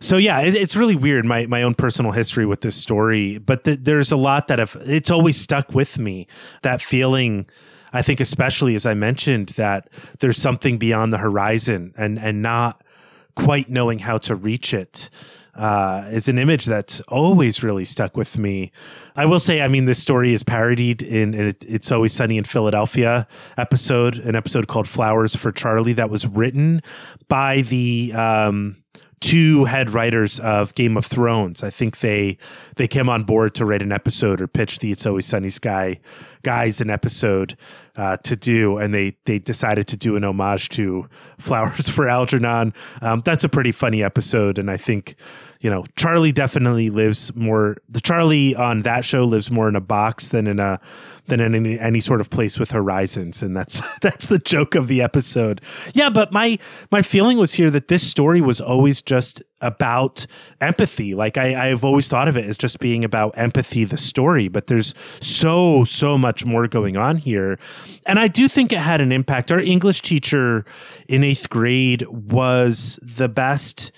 So 0.01 0.17
yeah, 0.17 0.41
it, 0.41 0.55
it's 0.55 0.77
really 0.77 0.97
weird 0.97 1.25
my 1.25 1.47
my 1.47 1.63
own 1.63 1.75
personal 1.75 2.13
history 2.13 2.47
with 2.47 2.63
this 2.63 2.77
story, 2.77 3.39
but 3.39 3.65
the, 3.65 3.77
there's 3.77 4.11
a 4.11 4.17
lot 4.17 4.49
that 4.49 4.59
have 4.59 4.77
it's 4.85 5.11
always 5.11 5.37
stuck 5.37 5.75
with 5.75 5.99
me. 5.99 6.27
That 6.63 6.81
feeling 6.81 7.47
I 7.93 8.03
think 8.03 8.21
especially 8.21 8.75
as 8.75 8.87
I 8.87 8.95
mentioned 8.95 9.51
that 9.51 9.89
there's 10.21 10.41
something 10.41 10.79
beyond 10.79 11.13
the 11.13 11.19
horizon 11.19 11.93
and 11.99 12.19
and 12.19 12.41
not 12.41 12.83
quite 13.37 13.69
knowing 13.69 14.01
how 14.01 14.19
to 14.19 14.35
reach 14.35 14.73
it 14.73 15.11
uh, 15.55 16.09
is 16.11 16.29
an 16.29 16.39
image 16.39 16.67
that's 16.67 17.01
always 17.03 17.63
really 17.63 17.85
stuck 17.85 18.17
with 18.17 18.39
me. 18.39 18.73
I 19.17 19.27
will 19.27 19.41
say, 19.41 19.61
I 19.61 19.69
mean, 19.69 19.85
this 19.85 20.01
story 20.01 20.33
is 20.33 20.43
parodied 20.43 21.03
in, 21.03 21.35
It's 21.35 21.91
Always 21.91 22.13
Sunny 22.13 22.39
in 22.39 22.45
Philadelphia 22.45 23.27
episode, 23.59 24.19
an 24.19 24.35
episode 24.35 24.69
called 24.69 24.89
Flowers 24.89 25.37
for 25.37 25.53
Charlie 25.53 25.93
that 25.95 26.11
was 26.11 26.27
written 26.27 26.83
by 27.29 27.63
the 27.63 28.13
um, 28.15 28.80
two 29.21 29.67
head 29.67 29.91
writers 29.91 30.41
of 30.41 30.75
Game 30.75 30.97
of 30.97 31.05
Thrones. 31.05 31.63
I 31.63 31.71
think 31.71 32.01
they 32.01 32.39
they 32.77 32.89
came 32.89 33.09
on 33.09 33.25
board 33.25 33.55
to 33.57 33.65
write 33.65 33.83
an 33.83 33.93
episode 33.93 34.41
or 34.41 34.47
pitch 34.47 34.79
the 34.79 34.91
It's 34.91 35.07
Always 35.07 35.27
Sunny 35.27 35.51
Sky 35.51 36.01
guys 36.43 36.81
an 36.81 36.89
episode 36.89 37.57
uh, 37.97 38.17
to 38.19 38.35
do, 38.35 38.79
and 38.79 38.95
they 38.95 39.17
they 39.27 39.39
decided 39.39 39.87
to 39.89 39.97
do 39.97 40.17
an 40.17 40.25
homage 40.25 40.71
to 40.71 41.09
Flowers 41.39 41.89
for 41.91 42.09
Algernon. 42.09 42.73
Um, 43.03 43.23
that's 43.25 43.45
a 43.45 43.49
pretty 43.49 43.73
funny 43.73 44.03
episode, 44.03 44.59
and 44.59 44.71
I 44.71 44.77
think 44.77 45.17
you 45.61 45.69
know, 45.69 45.85
Charlie 45.95 46.33
definitely 46.33 46.89
lives 46.89 47.35
more. 47.37 47.77
The 47.89 48.01
Charlie 48.01 48.55
on 48.55 48.83
that 48.83 49.05
show 49.05 49.25
lives 49.25 49.51
more 49.51 49.69
in 49.69 49.77
a 49.77 49.81
box 49.81 50.31
than 50.31 50.47
in 50.47 50.59
a 50.59 50.81
than 51.27 51.41
in 51.41 51.55
any, 51.55 51.79
any 51.79 52.01
sort 52.01 52.21
of 52.21 52.31
place 52.31 52.59
with 52.59 52.71
horizons, 52.71 53.43
and 53.43 53.55
that's 53.55 53.83
that's 54.01 54.27
the 54.27 54.39
joke 54.39 54.75
of 54.75 54.89
the 54.89 55.03
episode. 55.03 55.61
Yeah, 55.93 56.09
but 56.09 56.33
my 56.33 56.59
my 56.91 57.03
feeling 57.03 57.37
was 57.37 57.55
here 57.55 57.71
that 57.71 57.89
this 57.89 58.09
story 58.09 58.41
was 58.41 58.61
always 58.61 59.03
just 59.03 59.43
about 59.61 60.27
empathy. 60.63 61.15
Like 61.15 61.37
I, 61.37 61.69
I've 61.69 61.85
always 61.85 62.09
thought 62.09 62.29
of 62.29 62.37
it 62.39 62.47
as 62.47 62.57
just 62.57 62.79
being 62.79 63.05
about 63.05 63.37
empathy, 63.37 63.85
the 63.85 63.99
story, 63.99 64.49
but 64.49 64.69
there's 64.69 64.95
so, 65.21 65.85
so 65.85 66.17
much 66.17 66.47
more 66.47 66.67
going 66.67 66.97
on 66.97 67.19
here. 67.19 67.59
And 68.07 68.19
I 68.19 68.29
do 68.29 68.49
think 68.49 68.73
it 68.73 68.79
had 68.79 69.03
an 69.03 69.13
impact. 69.13 69.53
Our 69.53 69.61
English 69.61 70.01
teacher 70.01 70.65
in 71.09 71.23
eighth 71.23 71.51
grade 71.51 72.07
was 72.09 72.99
the 73.03 73.29
best 73.29 73.93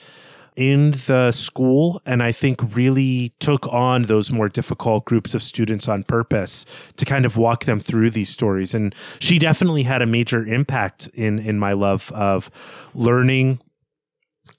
in 0.57 0.93
the 1.07 1.33
school 1.33 2.01
and 2.05 2.23
I 2.23 2.33
think 2.33 2.75
really 2.75 3.33
took 3.39 3.67
on 3.73 4.03
those 4.03 4.31
more 4.31 4.49
difficult 4.49 5.05
groups 5.05 5.35
of 5.35 5.43
students 5.43 5.89
on 5.89 6.05
purpose 6.05 6.67
to 6.97 7.05
kind 7.05 7.25
of 7.25 7.37
walk 7.37 7.65
them 7.65 7.81
through 7.81 8.11
these 8.11 8.29
stories. 8.29 8.75
And 8.75 8.95
she 9.19 9.39
definitely 9.39 9.85
had 9.85 10.03
a 10.03 10.07
major 10.07 10.45
impact 10.47 11.09
in 11.15 11.39
in 11.39 11.59
my 11.59 11.73
love 11.73 12.13
of 12.13 12.51
learning, 12.95 13.61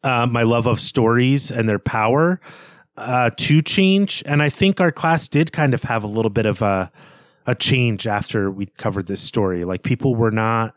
uh, 0.03 0.25
my 0.25 0.43
love 0.43 0.65
of 0.65 0.79
stories 0.79 1.51
and 1.51 1.69
their 1.69 1.79
power 1.79 2.41
uh, 2.97 3.29
to 3.37 3.61
change. 3.61 4.23
And 4.25 4.41
I 4.41 4.49
think 4.49 4.81
our 4.81 4.91
class 4.91 5.27
did 5.27 5.51
kind 5.51 5.73
of 5.73 5.83
have 5.83 6.03
a 6.03 6.07
little 6.07 6.31
bit 6.31 6.45
of 6.45 6.61
a 6.61 6.91
a 7.45 7.55
change 7.55 8.07
after 8.07 8.49
we 8.49 8.67
covered 8.77 9.07
this 9.07 9.21
story. 9.21 9.65
Like 9.65 9.83
people 9.83 10.15
were 10.15 10.31
not 10.31 10.75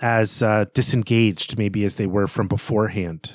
as 0.00 0.42
uh, 0.42 0.66
disengaged 0.74 1.56
maybe 1.56 1.84
as 1.84 1.94
they 1.94 2.06
were 2.06 2.26
from 2.26 2.48
beforehand. 2.48 3.32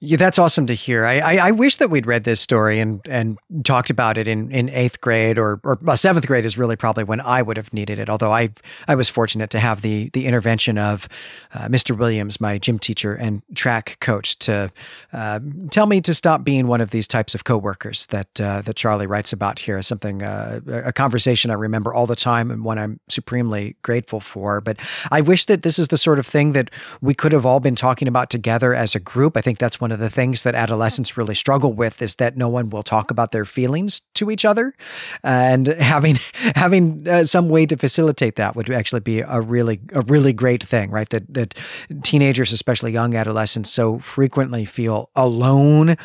Yeah, 0.00 0.16
that's 0.16 0.38
awesome 0.38 0.68
to 0.68 0.74
hear. 0.74 1.04
I, 1.04 1.18
I, 1.18 1.48
I, 1.48 1.50
wish 1.50 1.78
that 1.78 1.90
we'd 1.90 2.06
read 2.06 2.22
this 2.22 2.40
story 2.40 2.78
and 2.78 3.00
and 3.08 3.36
talked 3.64 3.90
about 3.90 4.16
it 4.16 4.28
in, 4.28 4.48
in 4.52 4.68
eighth 4.68 5.00
grade 5.00 5.40
or 5.40 5.58
or 5.64 5.76
well, 5.82 5.96
seventh 5.96 6.24
grade 6.24 6.44
is 6.44 6.56
really 6.56 6.76
probably 6.76 7.02
when 7.02 7.20
I 7.20 7.42
would 7.42 7.56
have 7.56 7.72
needed 7.72 7.98
it. 7.98 8.08
Although 8.08 8.32
I 8.32 8.50
I 8.86 8.94
was 8.94 9.08
fortunate 9.08 9.50
to 9.50 9.58
have 9.58 9.82
the 9.82 10.08
the 10.12 10.26
intervention 10.26 10.78
of 10.78 11.08
uh, 11.52 11.66
Mr. 11.66 11.98
Williams, 11.98 12.40
my 12.40 12.58
gym 12.58 12.78
teacher 12.78 13.12
and 13.12 13.42
track 13.56 13.96
coach, 13.98 14.38
to 14.38 14.70
uh, 15.12 15.40
tell 15.72 15.86
me 15.86 16.00
to 16.02 16.14
stop 16.14 16.44
being 16.44 16.68
one 16.68 16.80
of 16.80 16.92
these 16.92 17.08
types 17.08 17.34
of 17.34 17.42
coworkers 17.42 18.06
that 18.06 18.40
uh, 18.40 18.62
that 18.62 18.76
Charlie 18.76 19.08
writes 19.08 19.32
about 19.32 19.58
here. 19.58 19.82
Something 19.82 20.22
uh, 20.22 20.60
a 20.68 20.92
conversation 20.92 21.50
I 21.50 21.54
remember 21.54 21.92
all 21.92 22.06
the 22.06 22.14
time 22.14 22.52
and 22.52 22.62
one 22.62 22.78
I'm 22.78 23.00
supremely 23.08 23.74
grateful 23.82 24.20
for. 24.20 24.60
But 24.60 24.76
I 25.10 25.22
wish 25.22 25.46
that 25.46 25.62
this 25.62 25.76
is 25.76 25.88
the 25.88 25.98
sort 25.98 26.20
of 26.20 26.26
thing 26.26 26.52
that 26.52 26.70
we 27.00 27.14
could 27.14 27.32
have 27.32 27.44
all 27.44 27.58
been 27.58 27.74
talking 27.74 28.06
about 28.06 28.30
together 28.30 28.74
as 28.74 28.94
a 28.94 29.00
group. 29.00 29.36
I 29.36 29.40
think 29.40 29.58
that's 29.58 29.80
one 29.80 29.87
one 29.88 29.92
of 29.92 30.00
the 30.00 30.10
things 30.10 30.42
that 30.42 30.54
adolescents 30.54 31.16
really 31.16 31.34
struggle 31.34 31.72
with 31.72 32.02
is 32.02 32.16
that 32.16 32.36
no 32.36 32.46
one 32.46 32.68
will 32.68 32.82
talk 32.82 33.10
about 33.10 33.32
their 33.32 33.46
feelings 33.46 34.02
to 34.12 34.30
each 34.30 34.44
other, 34.44 34.74
and 35.22 35.68
having 35.68 36.18
having 36.54 37.08
uh, 37.08 37.24
some 37.24 37.48
way 37.48 37.64
to 37.64 37.74
facilitate 37.74 38.36
that 38.36 38.54
would 38.54 38.68
actually 38.70 39.00
be 39.00 39.20
a 39.20 39.40
really 39.40 39.80
a 39.94 40.02
really 40.02 40.34
great 40.34 40.62
thing, 40.62 40.90
right? 40.90 41.08
That 41.08 41.32
that 41.32 41.54
teenagers, 42.02 42.52
especially 42.52 42.92
young 42.92 43.14
adolescents, 43.14 43.70
so 43.70 43.98
frequently 44.00 44.66
feel 44.66 45.08
alone 45.16 45.96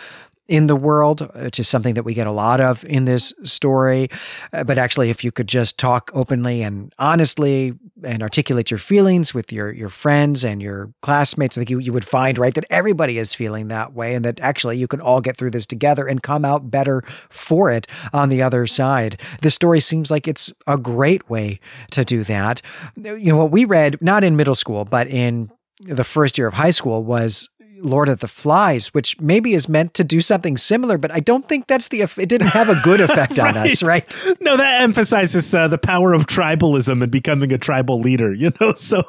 in 0.48 0.68
the 0.68 0.76
world, 0.76 1.22
which 1.36 1.60
is 1.60 1.70
something 1.70 1.94
that 1.94 2.04
we 2.04 2.14
get 2.14 2.28
a 2.28 2.32
lot 2.32 2.60
of 2.60 2.84
in 2.86 3.06
this 3.06 3.34
story. 3.44 4.10
Uh, 4.52 4.64
but 4.64 4.78
actually, 4.78 5.10
if 5.10 5.24
you 5.24 5.32
could 5.32 5.48
just 5.48 5.78
talk 5.78 6.12
openly 6.14 6.62
and 6.62 6.94
honestly 7.00 7.74
and 8.04 8.22
articulate 8.22 8.70
your 8.70 8.78
feelings 8.78 9.34
with 9.34 9.54
your 9.54 9.72
your 9.72 9.90
friends 9.90 10.44
and 10.44 10.62
your 10.62 10.94
classmates, 11.02 11.58
I 11.58 11.62
think 11.62 11.70
you, 11.70 11.80
you 11.80 11.94
would 11.94 12.06
find, 12.06 12.38
right, 12.38 12.54
that 12.56 12.66
everybody 12.70 13.18
is 13.18 13.34
feeling 13.34 13.70
that 13.70 13.94
way 13.94 14.16
and 14.16 14.26
that 14.26 14.40
actually 14.42 14.78
you 14.78 14.88
can 14.88 15.00
all 15.00 15.22
get 15.22 15.38
through 15.38 15.52
this 15.52 15.66
together 15.66 16.08
and 16.08 16.22
come 16.22 16.44
out 16.44 16.70
better 16.70 17.04
for 17.30 17.72
it 17.72 17.88
on 18.12 18.30
the 18.30 18.42
other 18.42 18.68
side. 18.68 19.20
This 19.42 19.56
story 19.56 19.80
seems 19.80 20.12
like 20.12 20.28
it's 20.28 20.52
a 20.68 20.78
great 20.78 21.30
way 21.30 21.60
to 21.92 22.04
do 22.04 22.24
that. 22.26 22.62
You 22.98 23.32
know, 23.32 23.38
what 23.38 23.52
we 23.52 23.64
read, 23.64 24.02
not 24.02 24.24
in 24.24 24.36
middle 24.36 24.56
school, 24.56 24.84
but 24.84 25.08
in 25.08 25.50
the 25.82 26.04
first 26.04 26.38
year 26.38 26.48
of 26.48 26.54
high 26.54 26.72
school 26.72 27.04
was 27.04 27.50
Lord 27.84 28.10
of 28.10 28.20
the 28.20 28.28
Flies, 28.28 28.94
which 28.94 29.20
maybe 29.20 29.54
is 29.54 29.70
meant 29.70 29.94
to 29.96 30.04
do 30.04 30.22
something 30.22 30.58
similar, 30.58 30.98
but 30.98 31.12
I 31.12 31.20
don't 31.20 31.48
think 31.48 31.68
that's 31.68 31.88
the. 31.90 32.02
It 32.02 32.30
didn't 32.30 32.48
have 32.48 32.70
a 32.70 32.80
good 32.84 33.02
effect 33.02 33.40
on 33.40 33.58
us, 33.58 33.84
right? 33.84 34.04
No, 34.42 34.58
that 34.58 34.82
emphasizes 34.82 35.54
uh, 35.54 35.68
the 35.68 35.78
power 35.78 36.14
of 36.14 36.28
tribalism 36.28 37.02
and 37.04 37.12
becoming 37.12 37.52
a 37.52 37.58
tribal 37.58 38.00
leader. 38.00 38.34
You 38.44 38.52
know, 38.60 38.74
so 38.74 39.04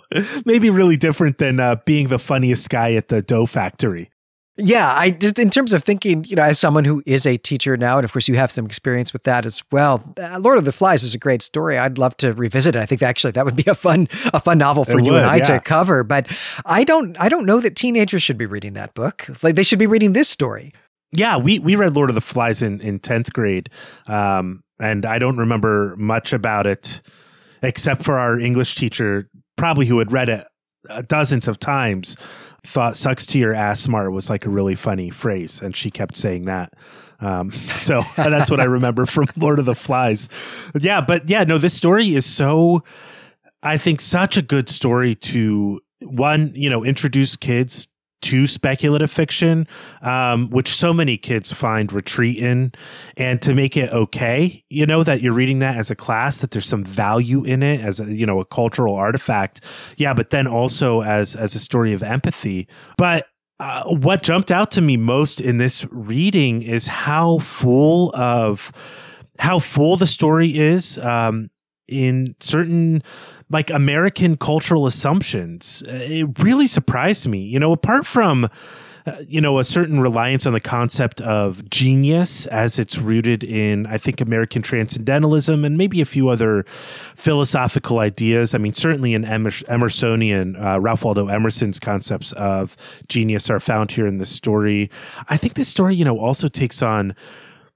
maybe 0.45 0.71
really 0.71 0.97
different 0.97 1.39
than 1.39 1.59
uh, 1.59 1.77
being 1.85 2.07
the 2.07 2.21
funniest 2.21 2.71
guy 2.71 2.93
at 2.93 3.09
the 3.09 3.21
dough 3.21 3.47
factory. 3.47 4.11
Yeah, 4.57 4.93
I 4.95 5.11
just 5.11 5.41
in 5.41 5.51
terms 5.51 5.73
of 5.73 5.83
thinking, 5.83 6.25
you 6.25 6.37
know, 6.37 6.43
as 6.43 6.61
someone 6.61 6.85
who 6.85 7.03
is 7.07 7.27
a 7.27 7.37
teacher 7.37 7.77
now, 7.77 7.99
and 7.99 8.05
of 8.05 8.13
course 8.13 8.29
you 8.29 8.37
have 8.37 8.53
some 8.53 8.65
experience 8.65 9.13
with 9.13 9.25
that 9.25 9.45
as 9.45 9.63
well. 9.73 10.15
Uh, 10.17 10.39
Lord 10.39 10.59
of 10.59 10.65
the 10.65 10.71
Flies 10.71 11.03
is 11.03 11.13
a 11.13 11.19
great 11.19 11.43
story. 11.43 11.77
I'd 11.77 11.99
love 11.99 12.17
to 12.19 12.33
revisit 12.33 12.77
it. 12.77 12.79
I 12.79 12.87
think 12.87 13.03
actually 13.03 13.33
that 13.33 13.45
would 13.45 13.57
be 13.57 13.65
a 13.67 13.75
fun 13.75 14.09
a 14.33 14.39
fun 14.39 14.59
novel 14.59 14.85
for 14.85 15.01
it 15.01 15.05
you 15.05 15.13
would, 15.13 15.23
and 15.23 15.31
I 15.31 15.37
yeah. 15.39 15.45
to 15.45 15.61
cover. 15.61 16.05
But 16.05 16.29
I 16.65 16.85
don't 16.85 17.21
I 17.21 17.29
don't 17.29 17.47
know 17.47 17.59
that 17.61 17.75
teenagers 17.75 18.23
should 18.23 18.39
be 18.39 18.47
reading 18.47 18.75
that 18.75 18.95
book. 18.95 19.29
Like 19.43 19.57
they 19.57 19.65
should 19.65 19.81
be 19.81 19.89
reading 19.89 20.13
this 20.13 20.29
story. 20.29 20.73
Yeah, 21.11 21.37
we 21.37 21.59
we 21.59 21.75
read 21.75 21.97
Lord 21.97 22.11
of 22.11 22.15
the 22.15 22.21
Flies 22.21 22.63
in 22.63 22.81
in 22.81 23.01
tenth 23.01 23.33
grade, 23.33 23.71
um, 24.07 24.63
and 24.79 25.05
I 25.05 25.19
don't 25.19 25.37
remember 25.37 25.97
much 25.99 26.33
about 26.33 26.69
it 26.69 27.03
except 27.61 28.05
for 28.05 28.19
our 28.19 28.39
English 28.39 28.77
teacher, 28.77 29.29
probably 29.57 29.87
who 29.87 29.99
had 29.99 30.13
read 30.13 30.29
it 30.29 30.47
uh, 30.89 31.03
dozens 31.03 31.49
of 31.49 31.59
times 31.59 32.17
thought 32.65 32.97
sucks 32.97 33.27
to 33.27 33.39
your 33.39 33.55
ass 33.55 33.81
smart 33.81 34.13
was 34.13 34.31
like 34.31 34.47
a 34.47 34.51
really 34.51 34.75
funny 34.75 35.11
phrase 35.11 35.61
and 35.61 35.77
she 35.77 35.91
kept 35.91 36.17
saying 36.17 36.47
that. 36.47 36.73
Um, 37.21 37.53
so 37.77 38.03
that's 38.17 38.51
what 38.51 38.61
i 38.61 38.65
remember 38.65 39.07
from 39.07 39.27
lord 39.37 39.59
of 39.59 39.65
the 39.67 39.75
flies. 39.75 40.29
Yeah 40.79 41.01
but 41.01 41.29
yeah 41.29 41.45
no 41.45 41.59
this 41.59 41.75
story 41.75 42.15
is 42.15 42.27
so 42.27 42.83
i 43.63 43.77
think 43.77 44.01
such 44.01 44.37
a 44.37 44.43
good 44.43 44.69
story 44.69 45.15
to 45.15 45.81
one 46.01 46.53
you 46.55 46.69
know 46.69 46.85
introduce 46.85 47.37
kids 47.37 47.89
to 48.25 48.47
speculative 48.47 49.11
fiction, 49.11 49.67
um, 50.03 50.51
which 50.51 50.75
so 50.75 50.93
many 50.93 51.17
kids 51.17 51.53
find 51.53 51.93
retreat 51.93 52.39
in, 52.39 52.73
and 53.17 53.41
to 53.43 53.55
make 53.55 53.77
it 53.77 53.91
okay, 53.93 54.65
you 54.71 54.87
know, 54.87 55.05
that 55.05 55.21
you're 55.23 55.33
reading 55.33 55.59
that 55.61 55.77
as 55.77 55.91
a 55.91 55.95
class, 55.95 56.39
that 56.39 56.51
there's 56.51 56.67
some 56.67 56.85
value 56.85 57.45
in 57.45 57.63
it 57.63 57.81
as 57.81 58.01
a, 58.01 58.05
you 58.05 58.27
know, 58.27 58.41
a 58.41 58.45
cultural 58.45 58.95
artifact. 58.95 59.61
Yeah, 59.97 60.15
but 60.15 60.31
then 60.31 60.47
also 60.47 61.03
as 61.03 61.35
as 61.37 61.55
a 61.55 61.61
story 61.61 61.93
of 61.93 62.03
empathy. 62.03 62.67
But 62.97 63.27
uh, 63.61 63.85
what 63.95 64.23
jumped 64.23 64.51
out 64.51 64.71
to 64.73 64.81
me 64.81 64.97
most 64.97 65.41
in 65.41 65.59
this 65.59 65.87
reading 65.91 66.63
is 66.63 66.87
how 66.87 67.39
full 67.39 68.15
of 68.15 68.73
how 69.39 69.59
full 69.59 69.97
the 69.97 70.07
story 70.07 70.57
is 70.57 70.99
um, 70.99 71.51
in 71.89 72.35
certain 72.41 73.03
like 73.51 73.71
American 73.71 74.37
cultural 74.37 74.87
assumptions. 74.87 75.83
Uh, 75.87 75.93
it 75.93 76.39
really 76.39 76.67
surprised 76.67 77.27
me. 77.27 77.39
You 77.39 77.59
know, 77.59 77.73
apart 77.73 78.07
from 78.07 78.49
uh, 79.07 79.17
you 79.29 79.41
know 79.41 79.59
a 79.59 79.65
certain 79.65 80.01
reliance 80.01 80.47
on 80.47 80.55
the 80.55 80.61
concept 80.61 81.21
of 81.21 81.69
genius 81.69 82.47
as 82.47 82.79
it's 82.79 82.97
rooted 82.97 83.45
in 83.45 83.87
I 83.87 83.99
think 83.99 84.21
American 84.21 84.63
transcendentalism 84.63 85.63
and 85.65 85.77
maybe 85.77 86.01
a 86.01 86.07
few 86.07 86.29
other 86.29 86.65
philosophical 87.15 87.99
ideas. 87.99 88.55
I 88.55 88.59
mean, 88.59 88.73
certainly 88.73 89.13
in 89.13 89.25
Emersonian 89.25 90.63
uh, 90.63 90.81
Ralph 90.81 91.05
Waldo 91.05 91.29
Emerson's 91.29 91.79
concepts 91.79 92.33
of 92.33 92.77
genius 93.09 93.51
are 93.51 93.61
found 93.61 93.91
here 93.91 94.07
in 94.07 94.17
the 94.17 94.27
story. 94.27 94.91
I 95.29 95.37
think 95.37 95.55
this 95.55 95.69
story, 95.69 95.95
you 95.95 96.05
know, 96.05 96.19
also 96.19 96.49
takes 96.49 96.81
on 96.81 97.15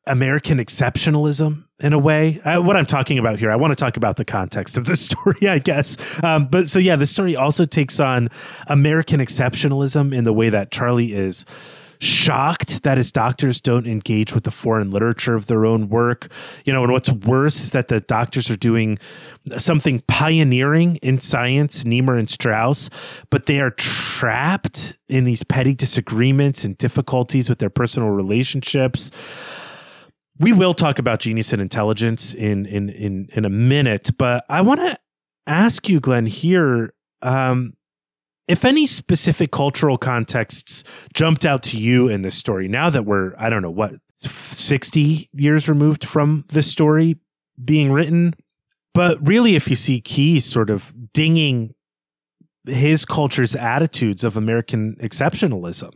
American 0.08 0.58
exceptionalism 0.58 1.64
in 1.80 1.92
a 1.92 1.98
way. 1.98 2.40
Uh, 2.40 2.60
what 2.60 2.76
I'm 2.76 2.86
talking 2.86 3.18
about 3.18 3.38
here, 3.38 3.50
I 3.50 3.56
want 3.56 3.72
to 3.72 3.76
talk 3.76 3.96
about 3.96 4.16
the 4.16 4.24
context 4.24 4.76
of 4.76 4.86
the 4.86 4.96
story, 4.96 5.48
I 5.48 5.58
guess. 5.58 5.96
Um, 6.22 6.46
but 6.46 6.68
so, 6.68 6.78
yeah, 6.78 6.96
the 6.96 7.06
story 7.06 7.36
also 7.36 7.64
takes 7.64 8.00
on 8.00 8.28
American 8.66 9.20
exceptionalism 9.20 10.14
in 10.14 10.24
the 10.24 10.32
way 10.32 10.50
that 10.50 10.70
Charlie 10.70 11.14
is 11.14 11.44
shocked 12.00 12.84
that 12.84 12.96
his 12.96 13.10
doctors 13.10 13.60
don't 13.60 13.86
engage 13.86 14.32
with 14.32 14.44
the 14.44 14.50
foreign 14.50 14.90
literature 14.90 15.34
of 15.34 15.46
their 15.46 15.66
own 15.66 15.88
work. 15.88 16.30
You 16.64 16.72
know, 16.72 16.84
and 16.84 16.92
what's 16.92 17.10
worse 17.10 17.60
is 17.60 17.72
that 17.72 17.88
the 17.88 18.00
doctors 18.00 18.50
are 18.50 18.56
doing 18.56 18.98
something 19.56 20.02
pioneering 20.06 20.96
in 20.96 21.20
science, 21.20 21.84
Nemur 21.84 22.18
and 22.18 22.30
Strauss, 22.30 22.88
but 23.30 23.46
they 23.46 23.60
are 23.60 23.70
trapped 23.70 24.96
in 25.08 25.24
these 25.24 25.42
petty 25.42 25.74
disagreements 25.74 26.64
and 26.64 26.78
difficulties 26.78 27.48
with 27.48 27.58
their 27.58 27.70
personal 27.70 28.10
relationships 28.10 29.10
we 30.38 30.52
will 30.52 30.74
talk 30.74 30.98
about 30.98 31.20
genius 31.20 31.52
and 31.52 31.60
intelligence 31.60 32.34
in 32.34 32.66
in 32.66 32.88
in 32.90 33.28
in 33.32 33.44
a 33.44 33.50
minute, 33.50 34.10
but 34.18 34.44
I 34.48 34.60
want 34.60 34.80
to 34.80 34.98
ask 35.46 35.88
you, 35.88 36.00
Glenn, 36.00 36.26
here. 36.26 36.94
Um, 37.22 37.74
if 38.46 38.64
any 38.64 38.86
specific 38.86 39.50
cultural 39.50 39.98
contexts 39.98 40.82
jumped 41.12 41.44
out 41.44 41.62
to 41.64 41.76
you 41.76 42.08
in 42.08 42.22
this 42.22 42.34
story, 42.34 42.66
now 42.66 42.88
that 42.88 43.04
we're, 43.04 43.34
I 43.36 43.50
don't 43.50 43.60
know, 43.60 43.70
what, 43.70 43.92
60 44.16 45.28
years 45.34 45.68
removed 45.68 46.06
from 46.06 46.46
this 46.48 46.66
story 46.66 47.18
being 47.62 47.92
written, 47.92 48.34
but 48.94 49.24
really, 49.26 49.54
if 49.54 49.68
you 49.68 49.76
see 49.76 50.00
Keyes 50.00 50.44
sort 50.44 50.70
of 50.70 50.92
dinging 51.12 51.74
his 52.64 53.04
culture's 53.04 53.54
attitudes 53.54 54.24
of 54.24 54.36
American 54.36 54.96
exceptionalism, 54.96 55.92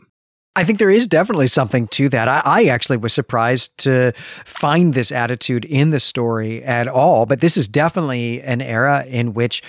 I 0.54 0.64
think 0.64 0.78
there 0.78 0.90
is 0.90 1.06
definitely 1.06 1.46
something 1.46 1.88
to 1.88 2.08
that. 2.10 2.28
I, 2.28 2.42
I, 2.44 2.64
actually 2.64 2.98
was 2.98 3.14
surprised 3.14 3.78
to 3.78 4.12
find 4.44 4.92
this 4.92 5.10
attitude 5.10 5.64
in 5.64 5.90
the 5.90 6.00
story 6.00 6.62
at 6.62 6.88
all, 6.88 7.24
but 7.24 7.40
this 7.40 7.56
is 7.56 7.66
definitely 7.66 8.42
an 8.42 8.60
era 8.60 9.04
in 9.06 9.32
which 9.32 9.62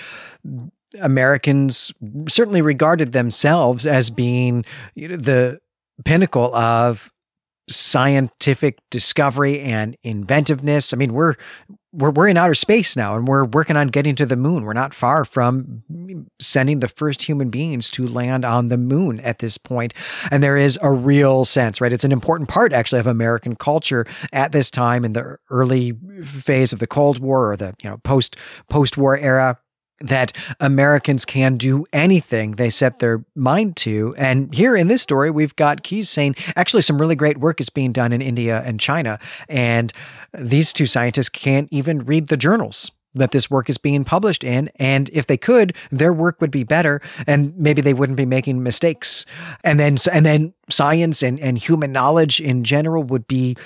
Americans 1.00 1.92
certainly 2.28 2.60
regarded 2.60 3.12
themselves 3.12 3.86
as 3.86 4.10
being 4.10 4.64
you 4.94 5.08
know, 5.08 5.16
the 5.16 5.60
pinnacle 6.04 6.54
of 6.54 7.10
scientific 7.68 8.78
discovery 8.90 9.60
and 9.60 9.96
inventiveness. 10.02 10.92
I 10.92 10.96
mean, 10.96 11.14
we're 11.14 11.34
we're 11.94 12.10
we're 12.10 12.28
in 12.28 12.36
outer 12.36 12.54
space 12.54 12.96
now 12.96 13.16
and 13.16 13.28
we're 13.28 13.44
working 13.44 13.76
on 13.76 13.88
getting 13.88 14.16
to 14.16 14.26
the 14.26 14.36
moon. 14.36 14.64
We're 14.64 14.72
not 14.72 14.94
far 14.94 15.24
from 15.24 15.82
sending 16.40 16.80
the 16.80 16.88
first 16.88 17.22
human 17.22 17.50
beings 17.50 17.88
to 17.90 18.06
land 18.06 18.44
on 18.44 18.68
the 18.68 18.76
moon 18.76 19.20
at 19.20 19.38
this 19.38 19.56
point. 19.58 19.94
And 20.30 20.42
there 20.42 20.56
is 20.56 20.78
a 20.82 20.90
real 20.90 21.44
sense, 21.44 21.80
right? 21.80 21.92
It's 21.92 22.04
an 22.04 22.12
important 22.12 22.48
part 22.48 22.72
actually 22.72 22.98
of 23.00 23.06
American 23.06 23.54
culture 23.54 24.06
at 24.32 24.52
this 24.52 24.70
time 24.70 25.04
in 25.04 25.12
the 25.12 25.38
early 25.50 25.92
phase 26.24 26.72
of 26.72 26.80
the 26.80 26.86
Cold 26.86 27.20
War 27.20 27.52
or 27.52 27.56
the, 27.56 27.74
you 27.82 27.88
know, 27.88 27.98
post 27.98 28.36
post-war 28.68 29.16
era 29.16 29.58
that 30.00 30.32
Americans 30.60 31.24
can 31.24 31.56
do 31.56 31.86
anything 31.92 32.52
they 32.52 32.70
set 32.70 32.96
mm. 32.96 32.98
their 32.98 33.24
mind 33.34 33.76
to. 33.76 34.14
And 34.18 34.54
here 34.54 34.76
in 34.76 34.88
this 34.88 35.02
story, 35.02 35.30
we've 35.30 35.56
got 35.56 35.82
Keyes 35.82 36.10
saying 36.10 36.36
actually 36.56 36.82
some 36.82 37.00
really 37.00 37.16
great 37.16 37.38
work 37.38 37.60
is 37.60 37.70
being 37.70 37.92
done 37.92 38.12
in 38.12 38.20
India 38.20 38.62
and 38.64 38.80
China. 38.80 39.18
And 39.48 39.92
these 40.32 40.72
two 40.72 40.86
scientists 40.86 41.28
can't 41.28 41.68
even 41.70 42.04
read 42.04 42.28
the 42.28 42.36
journals 42.36 42.90
that 43.14 43.30
this 43.30 43.48
work 43.48 43.70
is 43.70 43.78
being 43.78 44.04
published 44.04 44.44
in. 44.44 44.70
And 44.76 45.08
if 45.12 45.26
they 45.26 45.36
could, 45.36 45.74
their 45.90 46.12
work 46.12 46.40
would 46.40 46.50
be 46.50 46.64
better 46.64 47.00
and 47.26 47.56
maybe 47.56 47.80
they 47.80 47.94
wouldn't 47.94 48.16
be 48.16 48.26
making 48.26 48.62
mistakes. 48.62 49.24
And 49.62 49.78
then, 49.78 49.96
and 50.12 50.26
then 50.26 50.52
science 50.68 51.22
and, 51.22 51.38
and 51.40 51.56
human 51.56 51.92
knowledge 51.92 52.40
in 52.40 52.64
general 52.64 53.04
would 53.04 53.28
be 53.28 53.56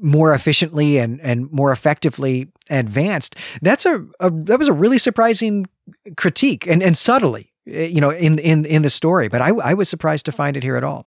more 0.00 0.34
efficiently 0.34 0.98
and, 0.98 1.20
and 1.20 1.50
more 1.50 1.72
effectively 1.72 2.48
advanced. 2.70 3.36
That's 3.62 3.86
a, 3.86 4.04
a 4.20 4.30
that 4.30 4.58
was 4.58 4.68
a 4.68 4.72
really 4.72 4.98
surprising 4.98 5.66
critique 6.16 6.66
and, 6.66 6.82
and 6.82 6.96
subtly, 6.96 7.52
eh, 7.66 7.84
you 7.84 8.00
know, 8.00 8.10
in, 8.10 8.38
in, 8.38 8.64
in 8.64 8.82
the 8.82 8.90
story, 8.90 9.28
but 9.28 9.40
I, 9.40 9.48
I 9.50 9.74
was 9.74 9.88
surprised 9.88 10.26
to 10.26 10.32
find 10.32 10.56
it 10.56 10.62
here 10.62 10.76
at 10.76 10.84
all 10.84 11.06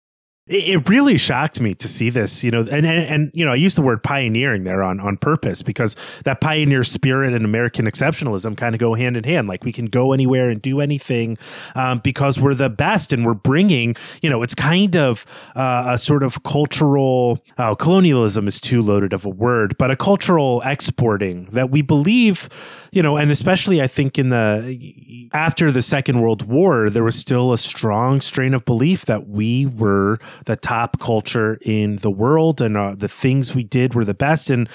it 0.49 0.89
really 0.89 1.17
shocked 1.17 1.61
me 1.61 1.73
to 1.73 1.87
see 1.87 2.11
this, 2.11 2.43
you 2.43 2.51
know, 2.51 2.61
and, 2.63 2.85
and, 2.85 2.87
and 2.87 3.31
you 3.33 3.45
know, 3.45 3.53
I 3.53 3.55
use 3.55 3.77
the 3.77 3.83
word 3.83 4.03
pioneering 4.03 4.65
there 4.65 4.83
on 4.83 4.99
on 4.99 5.17
purpose 5.17 5.63
because 5.63 5.95
that 6.25 6.41
pioneer 6.41 6.83
spirit 6.83 7.33
and 7.33 7.45
American 7.45 7.87
exceptionalism 7.87 8.57
kind 8.57 8.75
of 8.75 8.81
go 8.81 8.95
hand 8.95 9.17
in 9.17 9.23
hand. 9.23 9.47
Like 9.47 9.63
we 9.63 9.71
can 9.71 9.87
go 9.87 10.13
anywhere 10.13 10.51
and 10.51 10.61
do 10.61 10.81
anything 10.81 11.39
um, 11.77 12.01
because 12.01 12.41
we're 12.41 12.55
the 12.55 12.69
best, 12.69 13.13
and 13.13 13.25
we're 13.25 13.35
bringing, 13.35 13.95
you 14.21 14.29
know, 14.29 14.43
it's 14.43 14.55
kind 14.55 14.97
of 14.97 15.25
uh, 15.55 15.85
a 15.91 15.99
sort 15.99 16.25
of 16.25 16.43
cultural 16.43 17.39
oh, 17.59 17.77
colonialism 17.77 18.49
is 18.49 18.59
too 18.59 18.83
loaded 18.83 19.13
of 19.13 19.25
a 19.25 19.31
word, 19.31 19.77
but 19.79 19.93
a 19.93 19.97
cultural 19.97 20.61
exporting 20.65 21.45
that 21.53 21.71
we 21.71 21.83
believe, 21.83 22.49
you 22.91 23.01
know, 23.01 23.17
and 23.17 23.31
especially 23.31 23.81
I 23.81 23.87
think 23.87 24.19
in 24.19 24.31
the 24.31 25.29
after 25.33 25.71
the 25.71 25.83
Second 25.83 26.21
World 26.21 26.49
War, 26.49 26.91
there 26.91 27.05
was 27.05 27.15
still 27.15 27.53
a 27.53 27.59
strong 27.59 28.21
strain 28.21 28.55
of 28.55 28.65
belief 28.65 29.07
that 29.07 29.29
we 29.29 29.67
were 29.67 30.19
the 30.47 30.57
top 30.57 30.99
culture 31.01 31.59
in 31.63 31.97
the 31.97 32.11
world 32.11 32.61
and 32.61 32.77
uh, 32.77 32.95
the 32.97 33.09
things 33.09 33.55
we 33.55 33.65
did 33.65 33.95
were 33.95 34.05
the 34.05 34.15
best. 34.15 34.51
And 34.51 34.69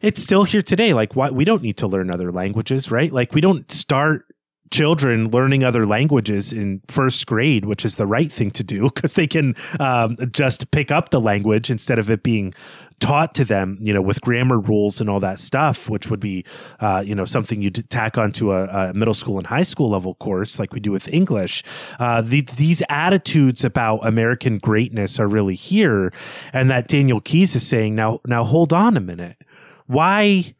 it's 0.00 0.22
still 0.22 0.44
here 0.44 0.62
today. 0.62 0.92
Like, 0.92 1.16
why 1.16 1.30
we 1.30 1.44
don't 1.44 1.62
need 1.62 1.76
to 1.78 1.86
learn 1.86 2.10
other 2.10 2.32
languages, 2.32 2.90
right? 2.90 3.12
Like, 3.12 3.34
we 3.34 3.40
don't 3.40 3.70
start 3.70 4.24
children 4.70 5.30
learning 5.30 5.64
other 5.64 5.84
languages 5.84 6.52
in 6.52 6.80
first 6.88 7.26
grade, 7.26 7.64
which 7.64 7.84
is 7.84 7.96
the 7.96 8.06
right 8.06 8.32
thing 8.32 8.50
to 8.52 8.62
do 8.62 8.84
because 8.94 9.14
they 9.14 9.26
can 9.26 9.54
um, 9.78 10.14
just 10.30 10.70
pick 10.70 10.90
up 10.90 11.10
the 11.10 11.20
language 11.20 11.70
instead 11.70 11.98
of 11.98 12.08
it 12.08 12.22
being 12.22 12.54
taught 13.00 13.34
to 13.34 13.44
them, 13.44 13.78
you 13.80 13.92
know, 13.92 14.02
with 14.02 14.20
grammar 14.20 14.58
rules 14.58 15.00
and 15.00 15.10
all 15.10 15.20
that 15.20 15.40
stuff, 15.40 15.88
which 15.88 16.08
would 16.08 16.20
be, 16.20 16.44
uh, 16.78 17.02
you 17.04 17.14
know, 17.14 17.24
something 17.24 17.60
you'd 17.60 17.88
tack 17.90 18.16
onto 18.16 18.52
a, 18.52 18.66
a, 18.66 18.94
middle 18.94 19.14
school 19.14 19.38
and 19.38 19.46
high 19.46 19.62
school 19.62 19.90
level 19.90 20.14
course 20.16 20.58
like 20.58 20.72
we 20.72 20.80
do 20.80 20.92
with 20.92 21.08
English. 21.08 21.64
Uh, 21.98 22.20
the, 22.20 22.42
these 22.42 22.82
attitudes 22.88 23.64
about 23.64 23.98
American 23.98 24.58
greatness 24.58 25.18
are 25.18 25.26
really 25.26 25.54
here. 25.54 26.12
And 26.52 26.70
that 26.70 26.86
Daniel 26.86 27.20
Keyes 27.20 27.56
is 27.56 27.66
saying, 27.66 27.94
now, 27.94 28.20
now 28.26 28.44
hold 28.44 28.72
on 28.72 28.96
a 28.96 29.00
minute. 29.00 29.42
Why 29.86 30.54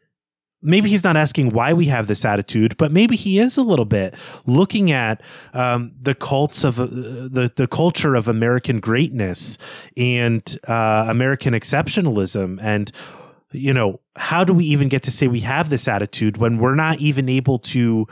maybe 0.61 0.89
he's 0.89 1.03
not 1.03 1.17
asking 1.17 1.51
why 1.51 1.73
we 1.73 1.85
have 1.85 2.07
this 2.07 2.23
attitude, 2.23 2.77
but 2.77 2.91
maybe 2.91 3.15
he 3.15 3.39
is 3.39 3.57
a 3.57 3.63
little 3.63 3.85
bit 3.85 4.13
looking 4.45 4.91
at 4.91 5.21
um, 5.53 5.91
the 6.01 6.15
cults 6.15 6.63
of 6.63 6.79
uh, 6.79 6.85
the 6.85 7.51
the 7.55 7.67
culture 7.67 8.15
of 8.15 8.27
American 8.27 8.79
greatness 8.79 9.57
and 9.97 10.57
uh, 10.67 11.05
American 11.07 11.53
exceptionalism, 11.53 12.59
and 12.61 12.91
you 13.51 13.73
know 13.73 13.99
how 14.15 14.43
do 14.43 14.53
we 14.53 14.65
even 14.65 14.89
get 14.89 15.03
to 15.03 15.11
say 15.11 15.27
we 15.27 15.41
have 15.41 15.69
this 15.69 15.87
attitude 15.87 16.37
when 16.37 16.57
we're 16.57 16.75
not 16.75 16.99
even 16.99 17.29
able 17.29 17.57
to 17.57 18.07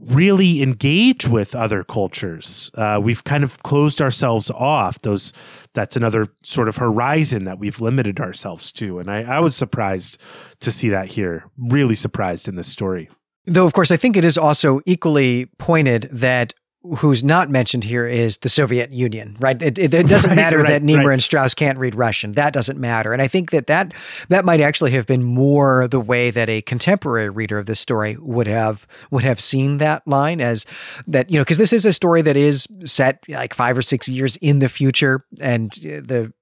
really 0.00 0.62
engage 0.62 1.26
with 1.26 1.54
other 1.54 1.82
cultures. 1.82 2.70
Uh, 2.74 3.00
we've 3.02 3.24
kind 3.24 3.44
of 3.44 3.62
closed 3.62 4.02
ourselves 4.02 4.50
off. 4.50 5.00
Those 5.00 5.32
that's 5.72 5.96
another 5.96 6.28
sort 6.42 6.68
of 6.68 6.76
horizon 6.76 7.44
that 7.44 7.58
we've 7.58 7.80
limited 7.80 8.20
ourselves 8.20 8.72
to. 8.72 8.98
And 8.98 9.10
I, 9.10 9.22
I 9.22 9.40
was 9.40 9.54
surprised 9.54 10.18
to 10.60 10.72
see 10.72 10.88
that 10.88 11.08
here. 11.08 11.44
Really 11.58 11.94
surprised 11.94 12.48
in 12.48 12.56
this 12.56 12.68
story. 12.68 13.08
Though, 13.46 13.66
of 13.66 13.72
course, 13.74 13.90
I 13.90 13.96
think 13.96 14.16
it 14.16 14.24
is 14.24 14.36
also 14.36 14.80
equally 14.86 15.46
pointed 15.58 16.08
that 16.10 16.52
who's 16.96 17.24
not 17.24 17.50
mentioned 17.50 17.84
here 17.84 18.06
is 18.06 18.38
the 18.38 18.48
Soviet 18.48 18.92
Union, 18.92 19.36
right? 19.40 19.60
It, 19.62 19.78
it, 19.78 19.92
it 19.92 20.08
doesn't 20.08 20.30
right, 20.30 20.36
matter 20.36 20.58
right, 20.58 20.68
that 20.68 20.82
Nemur 20.82 21.06
right. 21.06 21.14
and 21.14 21.22
Strauss 21.22 21.54
can't 21.54 21.78
read 21.78 21.94
Russian. 21.94 22.32
That 22.32 22.52
doesn't 22.52 22.78
matter. 22.78 23.12
And 23.12 23.20
I 23.20 23.28
think 23.28 23.50
that, 23.50 23.66
that 23.66 23.94
that 24.28 24.44
might 24.44 24.60
actually 24.60 24.92
have 24.92 25.06
been 25.06 25.22
more 25.22 25.88
the 25.88 26.00
way 26.00 26.30
that 26.30 26.48
a 26.48 26.62
contemporary 26.62 27.28
reader 27.28 27.58
of 27.58 27.66
this 27.66 27.80
story 27.80 28.16
would 28.20 28.46
have 28.46 28.86
would 29.10 29.24
have 29.24 29.40
seen 29.40 29.78
that 29.78 30.06
line 30.06 30.40
as 30.40 30.66
that, 31.06 31.30
you 31.30 31.38
know, 31.38 31.42
because 31.42 31.58
this 31.58 31.72
is 31.72 31.86
a 31.86 31.92
story 31.92 32.22
that 32.22 32.36
is 32.36 32.66
set 32.84 33.22
like 33.28 33.54
five 33.54 33.76
or 33.76 33.82
six 33.82 34.08
years 34.08 34.36
in 34.36 34.58
the 34.58 34.68
future, 34.68 35.24
and 35.40 35.72
the 35.72 36.32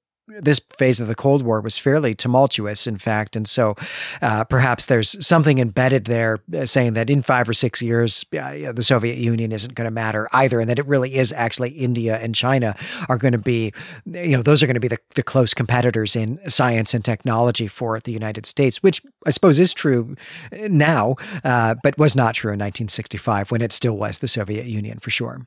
this 0.41 0.61
phase 0.79 1.01
of 1.01 1.09
the 1.09 1.15
Cold 1.15 1.43
War 1.43 1.61
was 1.61 1.79
fairly 1.79 2.15
tumultuous, 2.15 2.87
in 2.87 2.99
fact. 2.99 3.37
And 3.37 3.49
so 3.49 3.77
uh, 4.23 4.45
perhaps 4.45 4.87
there's 4.87 5.25
something 5.25 5.59
embedded 5.59 6.05
there 6.07 6.41
uh, 6.57 6.67
saying 6.67 6.95
that 6.95 7.11
in 7.11 7.23
five 7.23 7.49
or 7.49 7.53
six 7.53 7.81
years, 7.81 8.25
uh, 8.33 8.73
the 8.73 8.83
Soviet 8.83 9.19
Union 9.19 9.53
isn't 9.53 9.75
going 9.75 9.87
to 9.87 9.91
matter 9.91 10.29
either. 10.33 10.61
And 10.61 10.69
that 10.71 10.79
it 10.79 10.87
really 10.87 11.15
is 11.15 11.33
actually 11.33 11.71
India 11.71 12.19
and 12.19 12.35
China 12.35 12.77
are 13.09 13.17
going 13.17 13.33
to 13.33 13.39
be, 13.39 13.73
you 14.07 14.37
know, 14.37 14.43
those 14.43 14.63
are 14.63 14.67
going 14.67 14.75
to 14.75 14.81
be 14.81 14.89
the, 14.89 14.99
the 15.15 15.23
close 15.23 15.55
competitors 15.55 16.17
in 16.17 16.39
science 16.49 16.95
and 16.95 17.05
technology 17.05 17.69
for 17.69 18.01
the 18.01 18.13
United 18.13 18.47
States, 18.47 18.83
which 18.83 19.03
I 19.27 19.31
suppose 19.31 19.61
is 19.61 19.75
true 19.75 20.17
now, 20.53 21.17
uh, 21.45 21.75
but 21.83 21.99
was 21.99 22.17
not 22.17 22.35
true 22.35 22.51
in 22.51 22.59
1965 22.59 23.51
when 23.51 23.63
it 23.63 23.73
still 23.73 23.97
was 23.97 24.19
the 24.19 24.29
Soviet 24.29 24.67
Union 24.67 24.99
for 24.99 25.11
sure. 25.11 25.47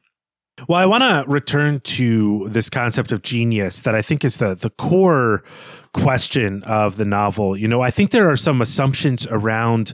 Well, 0.68 0.80
I 0.80 0.86
want 0.86 1.04
to 1.04 1.30
return 1.30 1.82
to 1.82 2.50
this 2.50 2.70
concept 2.70 3.12
of 3.12 3.22
genius 3.22 3.82
that 3.82 3.94
I 3.94 4.02
think 4.02 4.26
is 4.26 4.38
the 4.38 4.56
the 4.56 4.72
core 4.72 5.44
question 5.94 6.64
of 6.64 6.98
the 6.98 7.06
novel. 7.06 7.56
You 7.56 7.68
know, 7.68 7.82
I 7.82 7.92
think 7.92 8.12
there 8.12 8.30
are 8.30 8.38
some 8.38 8.62
assumptions 8.62 9.28
around 9.28 9.94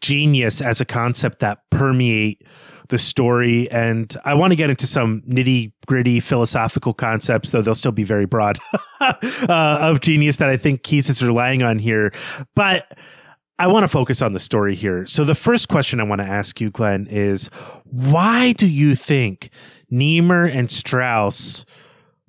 genius 0.00 0.60
as 0.60 0.80
a 0.80 0.84
concept 0.84 1.40
that 1.40 1.58
permeate 1.70 2.42
the 2.88 2.98
story. 2.98 3.70
And 3.70 4.14
I 4.24 4.34
want 4.34 4.52
to 4.52 4.56
get 4.56 4.70
into 4.70 4.86
some 4.86 5.22
nitty 5.28 5.72
gritty 5.86 6.20
philosophical 6.20 6.94
concepts, 6.94 7.50
though 7.50 7.62
they'll 7.62 7.74
still 7.74 7.92
be 7.92 8.04
very 8.04 8.26
broad, 8.26 8.58
uh, 9.00 9.14
of 9.48 10.00
genius 10.00 10.38
that 10.38 10.48
I 10.48 10.56
think 10.56 10.82
Keyes 10.82 11.08
is 11.08 11.22
relying 11.22 11.62
on 11.62 11.78
here. 11.78 12.12
But 12.54 12.96
I 13.58 13.66
want 13.66 13.82
to 13.84 13.88
focus 13.88 14.22
on 14.22 14.32
the 14.32 14.40
story 14.40 14.76
here. 14.76 15.04
So 15.06 15.24
the 15.24 15.34
first 15.34 15.68
question 15.68 16.00
I 16.00 16.04
want 16.04 16.20
to 16.20 16.28
ask 16.28 16.60
you, 16.60 16.70
Glenn, 16.70 17.08
is 17.08 17.48
why 17.84 18.52
do 18.52 18.68
you 18.68 18.94
think 18.94 19.50
Nemur 19.92 20.46
and 20.46 20.70
Strauss 20.70 21.64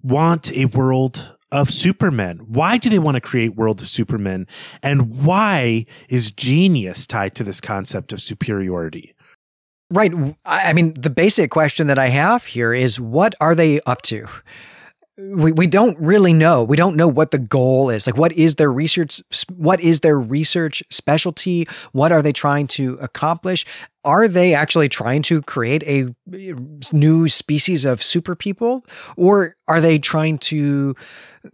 want 0.01 0.51
a 0.53 0.65
world 0.65 1.35
of 1.51 1.71
Supermen? 1.71 2.39
Why 2.47 2.77
do 2.77 2.89
they 2.89 2.99
want 2.99 3.15
to 3.15 3.21
create 3.21 3.55
World 3.55 3.81
of 3.81 3.89
Supermen? 3.89 4.47
And 4.81 5.23
why 5.23 5.85
is 6.07 6.31
genius 6.31 7.05
tied 7.05 7.35
to 7.35 7.43
this 7.43 7.61
concept 7.61 8.11
of 8.11 8.21
superiority? 8.21 9.13
Right. 9.91 10.13
I 10.45 10.73
mean, 10.73 10.93
the 10.93 11.09
basic 11.09 11.49
question 11.49 11.87
that 11.87 11.97
I 11.97 12.09
have 12.09 12.45
here 12.45 12.73
is 12.73 12.99
what 12.99 13.33
are 13.41 13.55
they 13.55 13.81
up 13.81 14.01
to? 14.03 14.27
We, 15.19 15.51
we 15.51 15.67
don't 15.67 15.99
really 15.99 16.33
know. 16.33 16.63
We 16.63 16.77
don't 16.77 16.95
know 16.95 17.07
what 17.07 17.31
the 17.31 17.37
goal 17.37 17.89
is. 17.89 18.07
Like 18.07 18.17
what 18.17 18.31
is 18.33 18.55
their 18.55 18.71
research 18.71 19.21
what 19.55 19.79
is 19.81 19.99
their 19.99 20.17
research 20.17 20.81
specialty? 20.89 21.67
What 21.91 22.11
are 22.11 22.21
they 22.21 22.31
trying 22.31 22.67
to 22.67 22.97
accomplish? 23.01 23.65
Are 24.05 24.27
they 24.27 24.53
actually 24.53 24.87
trying 24.87 25.21
to 25.23 25.41
create 25.41 25.83
a 25.83 26.13
new 26.93 27.27
species 27.27 27.85
of 27.85 28.01
super 28.01 28.35
people 28.35 28.85
or 29.17 29.55
are 29.67 29.81
they 29.81 29.99
trying 29.99 30.37
to 30.39 30.95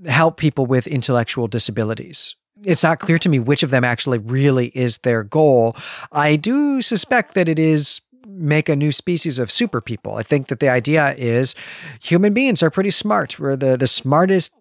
help 0.06 0.38
people 0.38 0.66
with 0.66 0.86
intellectual 0.86 1.48
disabilities? 1.48 2.36
It's 2.64 2.84
not 2.84 3.00
clear 3.00 3.20
to 3.20 3.30
me 3.30 3.40
which 3.40 3.64
of 3.64 3.70
them 3.70 3.84
actually 3.84 4.18
really 4.20 4.68
is 4.68 5.00
their 5.00 5.24
goal. 5.24 5.76
I 6.12 6.36
do 6.36 6.82
suspect 6.82 7.34
that 7.34 7.50
it 7.50 7.60
is 7.60 8.02
make 8.26 8.70
a 8.70 8.76
new 8.76 8.92
species 8.92 9.40
of 9.40 9.52
super 9.52 9.82
people. 9.82 10.16
I 10.16 10.24
think 10.24 10.48
that 10.48 10.60
the 10.60 10.70
idea 10.70 11.14
is 11.18 11.56
human 12.02 12.34
beings 12.34 12.64
are 12.64 12.70
pretty 12.70 12.92
smart. 12.92 13.40
We're 13.40 13.56
the, 13.56 13.78
the 13.78 13.88
smartest 13.88 14.54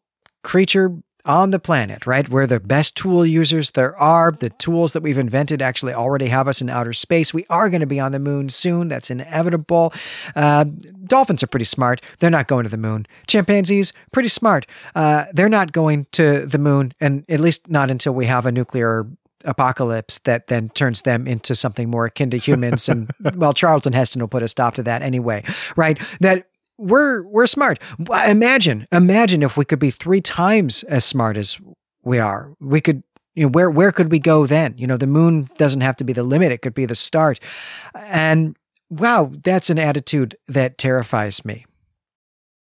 creature 0.43 0.97
on 1.27 1.51
the 1.51 1.59
planet, 1.59 2.07
right? 2.07 2.29
We're 2.29 2.47
the 2.47 2.61
best 2.61 2.97
tool 2.97 3.25
users 3.25 3.71
there 3.71 3.97
are. 3.97 4.31
The 4.31 4.51
tools 4.51 4.93
that 4.93 5.03
we've 5.03 5.17
invented 5.17 5.63
actually 5.63 5.95
already 5.95 6.27
have 6.27 6.49
us 6.49 6.61
in 6.61 6.69
outer 6.69 6.93
space. 6.93 7.33
We 7.33 7.47
are 7.49 7.71
going 7.71 7.81
to 7.81 7.87
be 7.87 7.99
on 7.99 8.13
the 8.13 8.19
moon 8.19 8.51
soon. 8.51 8.89
That's 8.89 9.11
inevitable. 9.11 9.95
Uh, 10.37 10.65
dolphins 11.05 11.43
are 11.43 11.47
pretty 11.47 11.65
smart. 11.65 12.03
They're 12.19 12.29
not 12.29 12.47
going 12.47 12.65
to 12.65 12.71
the 12.71 12.77
moon. 12.77 13.07
Chimpanzees, 13.27 13.95
pretty 14.13 14.29
smart. 14.29 14.67
Uh, 14.95 15.25
they're 15.33 15.49
not 15.49 15.73
going 15.73 16.07
to 16.13 16.45
the 16.45 16.59
moon, 16.59 16.93
and 17.01 17.25
at 17.29 17.41
least 17.41 17.71
not 17.71 17.91
until 17.91 18.13
we 18.13 18.27
have 18.27 18.45
a 18.45 18.53
nuclear 18.53 19.07
apocalypse 19.45 20.19
that 20.21 20.49
then 20.49 20.69
turns 20.71 21.03
them 21.03 21.27
into 21.27 21.55
something 21.55 21.91
more 21.91 22.07
akin 22.07 22.31
to 22.31 22.37
humans. 22.37 22.89
and 22.89 23.11
well, 23.35 23.53
Charlton 23.53 23.93
Heston 23.93 24.21
will 24.21 24.29
put 24.29 24.43
a 24.43 24.49
stop 24.49 24.75
to 24.75 24.83
that 24.83 25.03
anyway, 25.03 25.45
right? 25.77 25.99
That 26.21 26.49
we're 26.79 27.23
we're 27.25 27.47
smart. 27.47 27.79
Imagine, 28.27 28.89
imagine 28.91 29.43
if 29.43 29.57
we 29.57 29.65
could 29.65 29.79
be 29.79 29.91
three 29.91 30.21
times 30.21 30.83
as 30.85 31.05
smart 31.05 31.37
as 31.37 31.59
we 32.03 32.19
are. 32.19 32.53
We 32.61 32.81
could 32.81 33.03
you 33.35 33.45
know 33.45 33.51
where 33.51 33.71
where 33.71 33.93
could 33.93 34.11
we 34.11 34.19
go 34.19 34.47
then 34.47 34.75
you 34.77 34.87
know 34.87 34.97
the 34.97 35.07
moon 35.07 35.49
doesn't 35.57 35.81
have 35.81 35.97
to 35.97 36.05
be 36.05 36.13
the 36.13 36.23
limit 36.23 36.53
it 36.53 36.63
could 36.63 36.75
be 36.75 36.87
the 36.87 36.95
start 36.95 37.41
and 37.95 38.57
wow 38.91 39.31
that's 39.43 39.71
an 39.71 39.79
attitude 39.79 40.37
that 40.49 40.79
terrifies 40.79 41.45
me 41.45 41.67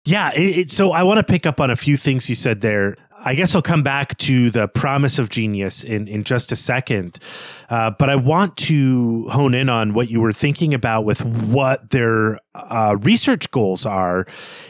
yeah 0.05 0.31
it, 0.33 0.57
it, 0.57 0.71
so 0.71 0.91
i 0.91 1.03
want 1.03 1.17
to 1.17 1.23
pick 1.23 1.45
up 1.45 1.61
on 1.61 1.69
a 1.69 1.75
few 1.75 1.97
things 1.97 2.27
you 2.27 2.35
said 2.35 2.61
there 2.61 2.95
I 3.23 3.35
guess 3.35 3.55
I'll 3.55 3.61
come 3.61 3.83
back 3.83 4.17
to 4.19 4.49
the 4.49 4.67
promise 4.67 5.17
of 5.17 5.29
genius 5.29 5.83
in, 5.83 6.07
in 6.07 6.23
just 6.23 6.51
a 6.51 6.55
second. 6.55 7.19
Uh, 7.69 7.91
but 7.91 8.09
I 8.09 8.15
want 8.15 8.57
to 8.57 9.29
hone 9.29 9.53
in 9.53 9.69
on 9.69 9.93
what 9.93 10.09
you 10.09 10.19
were 10.21 10.33
thinking 10.33 10.73
about 10.73 11.05
with 11.05 11.23
what 11.23 11.89
their 11.91 12.39
uh, 12.53 12.97
research 12.99 13.49
goals 13.51 13.85
are. 13.85 14.27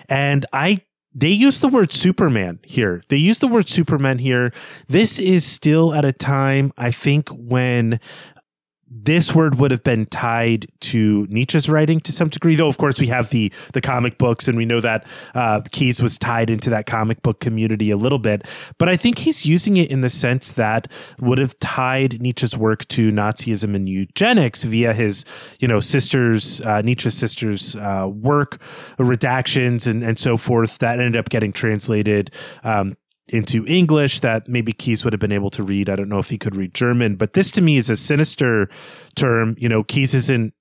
And 0.07 0.45
I 0.53 0.81
they 1.15 1.29
use 1.29 1.59
the 1.59 1.67
word 1.67 1.93
Superman 1.93 2.59
here. 2.63 3.03
They 3.09 3.17
use 3.17 3.37
the 3.37 3.47
word 3.47 3.69
Superman 3.69 4.17
here. 4.17 4.51
This 4.87 5.19
is 5.19 5.45
still 5.45 5.93
at 5.93 6.05
a 6.05 6.11
time, 6.11 6.73
I 6.75 6.89
think, 6.89 7.29
when 7.29 7.99
this 8.95 9.33
word 9.33 9.55
would 9.55 9.71
have 9.71 9.83
been 9.83 10.05
tied 10.05 10.67
to 10.79 11.25
Nietzsche's 11.29 11.67
writing 11.67 11.99
to 12.01 12.11
some 12.11 12.29
degree, 12.29 12.55
though. 12.55 12.67
Of 12.67 12.77
course, 12.77 12.99
we 12.99 13.07
have 13.07 13.29
the 13.29 13.51
the 13.73 13.81
comic 13.81 14.17
books, 14.17 14.47
and 14.47 14.55
we 14.55 14.65
know 14.65 14.79
that 14.81 15.05
uh, 15.33 15.61
Keyes 15.71 16.01
was 16.01 16.17
tied 16.17 16.49
into 16.49 16.69
that 16.69 16.85
comic 16.85 17.21
book 17.23 17.39
community 17.39 17.89
a 17.89 17.97
little 17.97 18.19
bit. 18.19 18.45
But 18.77 18.89
I 18.89 18.95
think 18.95 19.19
he's 19.19 19.45
using 19.45 19.77
it 19.77 19.89
in 19.89 20.01
the 20.01 20.09
sense 20.09 20.51
that 20.51 20.87
would 21.19 21.39
have 21.39 21.57
tied 21.59 22.21
Nietzsche's 22.21 22.55
work 22.55 22.87
to 22.89 23.11
Nazism 23.11 23.75
and 23.75 23.89
eugenics 23.89 24.63
via 24.63 24.93
his, 24.93 25.25
you 25.59 25.67
know, 25.67 25.79
sisters, 25.79 26.61
uh, 26.61 26.81
Nietzsche's 26.81 27.17
sisters' 27.17 27.75
uh, 27.75 28.07
work, 28.11 28.61
redactions, 28.99 29.87
and 29.87 30.03
and 30.03 30.19
so 30.19 30.37
forth. 30.37 30.77
That 30.77 30.99
ended 30.99 31.17
up 31.17 31.29
getting 31.29 31.51
translated 31.51 32.31
um, 32.63 32.95
into 33.29 33.65
English 33.65 34.19
that 34.19 34.47
maybe 34.47 34.73
Keyes 34.73 35.03
would 35.03 35.13
have 35.13 35.19
been 35.19 35.31
able 35.31 35.49
to 35.51 35.63
read. 35.63 35.89
I 35.89 35.95
don't 35.95 36.09
know 36.09 36.19
if 36.19 36.29
he 36.29 36.37
could 36.37 36.55
read 36.55 36.73
German, 36.73 37.15
but 37.15 37.33
this 37.33 37.51
to 37.51 37.61
me 37.61 37.77
is 37.77 37.89
a 37.89 37.95
sinister 37.95 38.69
term. 39.15 39.55
You 39.57 39.69
know, 39.69 39.83
Keyes 39.83 40.13
isn't 40.13 40.53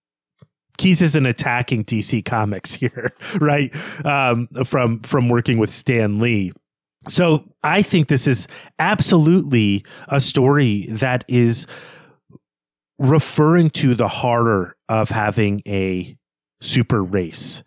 Keyes 0.78 1.02
isn't 1.02 1.26
attacking 1.26 1.84
DC 1.84 2.24
Comics 2.24 2.74
here, 2.74 3.12
right? 3.40 3.74
Um, 4.04 4.48
from 4.64 5.00
from 5.00 5.28
working 5.28 5.58
with 5.58 5.70
Stan 5.70 6.18
Lee. 6.18 6.52
So 7.08 7.52
I 7.64 7.82
think 7.82 8.06
this 8.08 8.28
is 8.28 8.46
absolutely 8.78 9.84
a 10.06 10.20
story 10.20 10.86
that 10.88 11.24
is 11.26 11.66
referring 12.98 13.70
to 13.70 13.94
the 13.94 14.06
horror 14.06 14.76
of 14.88 15.08
having 15.08 15.62
a 15.66 16.16
super 16.60 17.02
race. 17.02 17.64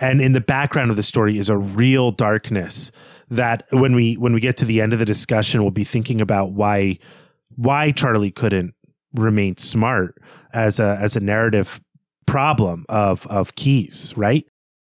And 0.00 0.20
in 0.20 0.32
the 0.32 0.40
background 0.40 0.90
of 0.90 0.96
the 0.96 1.02
story 1.04 1.38
is 1.38 1.48
a 1.48 1.56
real 1.56 2.10
darkness 2.10 2.90
that 3.32 3.64
when 3.70 3.94
we 3.94 4.14
when 4.14 4.34
we 4.34 4.40
get 4.40 4.58
to 4.58 4.64
the 4.66 4.80
end 4.80 4.92
of 4.92 4.98
the 4.98 5.04
discussion, 5.04 5.62
we'll 5.62 5.70
be 5.70 5.84
thinking 5.84 6.20
about 6.20 6.52
why 6.52 6.98
why 7.56 7.90
Charlie 7.90 8.30
couldn't 8.30 8.74
remain 9.14 9.56
smart 9.56 10.22
as 10.52 10.78
a 10.78 10.98
as 11.00 11.16
a 11.16 11.20
narrative 11.20 11.80
problem 12.26 12.84
of 12.88 13.26
of 13.28 13.54
Keyes, 13.54 14.12
right? 14.16 14.44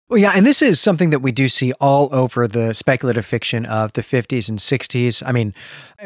Well, 0.09 0.21
yeah, 0.21 0.31
and 0.33 0.47
this 0.47 0.61
is 0.61 0.79
something 0.79 1.09
that 1.09 1.19
we 1.19 1.33
do 1.33 1.49
see 1.49 1.73
all 1.81 2.07
over 2.13 2.47
the 2.47 2.73
speculative 2.73 3.25
fiction 3.25 3.65
of 3.65 3.91
the 3.91 4.01
50s 4.01 4.47
and 4.47 4.57
60s. 4.57 5.21
I 5.25 5.33
mean, 5.33 5.53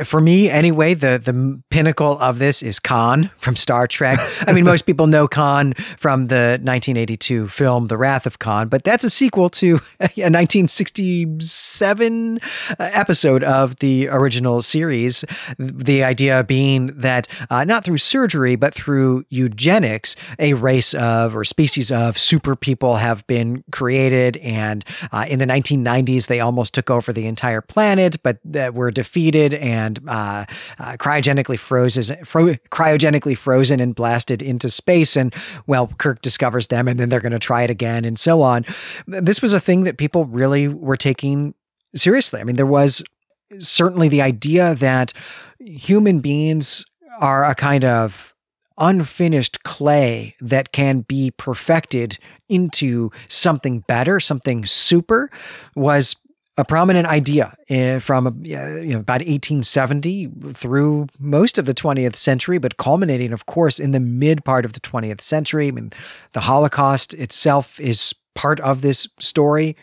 for 0.04 0.20
me 0.20 0.50
anyway, 0.50 0.96
the 0.96 1.22
the 1.24 1.62
pinnacle 1.70 2.18
of 2.18 2.40
this 2.40 2.64
is 2.64 2.80
Khan 2.80 3.30
from 3.38 3.56
Star 3.56 3.86
Trek. 3.86 4.18
I 4.48 4.54
mean, 4.54 4.66
most 4.66 4.88
people 4.88 5.06
know 5.06 5.28
Khan 5.28 5.76
from 5.98 6.26
the 6.28 6.58
1982 6.64 7.50
film 7.50 7.90
The 7.90 7.98
Wrath 7.98 8.26
of 8.26 8.40
Khan, 8.40 8.70
but 8.70 8.84
that's 8.84 9.04
a 9.04 9.10
sequel 9.10 9.50
to 9.50 9.76
a 10.00 10.08
1967 10.08 12.40
episode 12.80 13.44
of 13.44 13.76
the 13.76 14.08
original 14.08 14.64
series. 14.64 15.24
The 15.60 16.04
idea 16.04 16.44
being 16.44 16.88
that 16.88 17.28
uh, 17.52 17.66
not 17.66 17.84
through 17.84 18.00
surgery, 18.00 18.56
but 18.56 18.74
through 18.74 19.26
eugenics, 19.30 20.16
a 20.40 20.56
race 20.56 20.96
of 20.96 21.36
or 21.36 21.44
species 21.44 21.92
of 21.92 22.18
super 22.18 22.56
people 22.56 22.96
have 22.96 23.28
been 23.28 23.64
created 23.72 23.91
created. 23.92 24.38
And 24.38 24.86
uh, 25.12 25.26
in 25.28 25.40
the 25.40 25.46
1990s, 25.46 26.28
they 26.28 26.40
almost 26.40 26.74
took 26.74 26.90
over 26.90 27.12
the 27.12 27.28
entire 27.28 27.60
planet, 27.60 28.16
but 28.24 28.40
were 28.74 28.90
defeated 28.90 29.54
and 29.56 30.00
uh, 30.08 30.46
uh, 30.80 30.94
cryogenically 30.94 31.60
frozen, 31.60 32.24
fro- 32.24 32.56
cryogenically 32.72 33.38
frozen 33.38 33.82
and 33.82 33.94
blasted 33.94 34.42
into 34.42 34.70
space. 34.70 35.18
And 35.18 35.36
well, 35.68 35.88
Kirk 35.98 36.22
discovers 36.22 36.68
them, 36.68 36.88
and 36.88 36.98
then 36.98 37.10
they're 37.10 37.20
going 37.20 37.34
to 37.34 37.40
try 37.40 37.64
it 37.64 37.70
again, 37.70 38.06
and 38.06 38.18
so 38.18 38.42
on. 38.42 38.66
This 39.08 39.42
was 39.42 39.52
a 39.54 39.60
thing 39.60 39.82
that 39.82 39.98
people 39.98 40.24
really 40.24 40.70
were 40.70 40.96
taking 40.96 41.54
seriously. 41.94 42.40
I 42.40 42.46
mean, 42.46 42.56
there 42.56 42.66
was 42.66 43.04
certainly 43.60 44.08
the 44.08 44.22
idea 44.22 44.74
that 44.76 45.12
human 45.60 46.20
beings 46.20 46.86
are 47.20 47.44
a 47.44 47.56
kind 47.56 47.84
of 47.84 48.32
unfinished 48.82 49.64
clay 49.64 50.36
that 50.42 50.72
can 50.72 51.02
be 51.02 51.32
perfected 51.32 52.18
into 52.52 53.12
something 53.30 53.80
better, 53.82 54.20
something 54.20 54.66
super, 54.66 55.30
was 55.76 56.16
a 56.58 56.66
prominent 56.66 57.08
idea 57.08 57.56
eh, 57.70 58.00
from 58.00 58.42
you 58.44 58.56
know, 58.56 59.00
about 59.00 59.22
1870 59.22 60.30
through 60.54 61.08
most 61.18 61.58
of 61.58 61.66
the 61.66 61.74
20th 61.74 62.16
century, 62.16 62.58
but 62.58 62.78
culminating, 62.78 63.32
of 63.32 63.46
course, 63.46 63.80
in 63.80 63.92
the 63.92 64.00
mid 64.00 64.44
part 64.44 64.66
of 64.66 64.74
the 64.74 64.80
20th 64.82 65.22
century. 65.22 65.70
I 65.70 65.72
mean, 65.72 65.92
the 66.34 66.42
Holocaust 66.42 67.14
itself 67.14 67.80
is 67.80 68.14
part 68.36 68.60
of 68.60 68.82
this 68.82 69.08
story. 69.20 69.76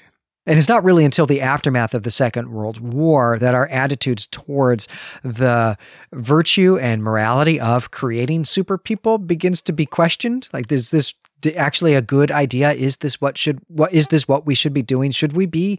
And 0.46 0.58
it's 0.58 0.68
not 0.68 0.82
really 0.82 1.04
until 1.04 1.26
the 1.26 1.42
aftermath 1.42 1.92
of 1.92 2.04
the 2.04 2.10
Second 2.10 2.50
World 2.50 2.80
War 2.80 3.38
that 3.38 3.54
our 3.54 3.68
attitudes 3.68 4.26
towards 4.26 4.88
the 5.22 5.76
virtue 6.12 6.78
and 6.78 7.02
morality 7.02 7.60
of 7.60 7.90
creating 7.90 8.46
super 8.46 8.78
people 8.78 9.18
begins 9.18 9.60
to 9.62 9.72
be 9.74 9.84
questioned. 9.84 10.48
Like, 10.52 10.72
is 10.72 10.90
this 10.90 11.12
actually 11.57 11.95
a 11.95 12.03
good 12.03 12.30
idea? 12.30 12.72
Is 12.72 12.99
this 12.99 13.20
what 13.20 13.39
should 13.39 13.61
what 13.68 13.93
is 13.93 14.09
this 14.09 14.26
what 14.26 14.47
we 14.47 14.55
should 14.55 14.72
be 14.72 14.82
doing? 14.82 15.11
Should 15.11 15.34
we 15.34 15.47
be 15.47 15.78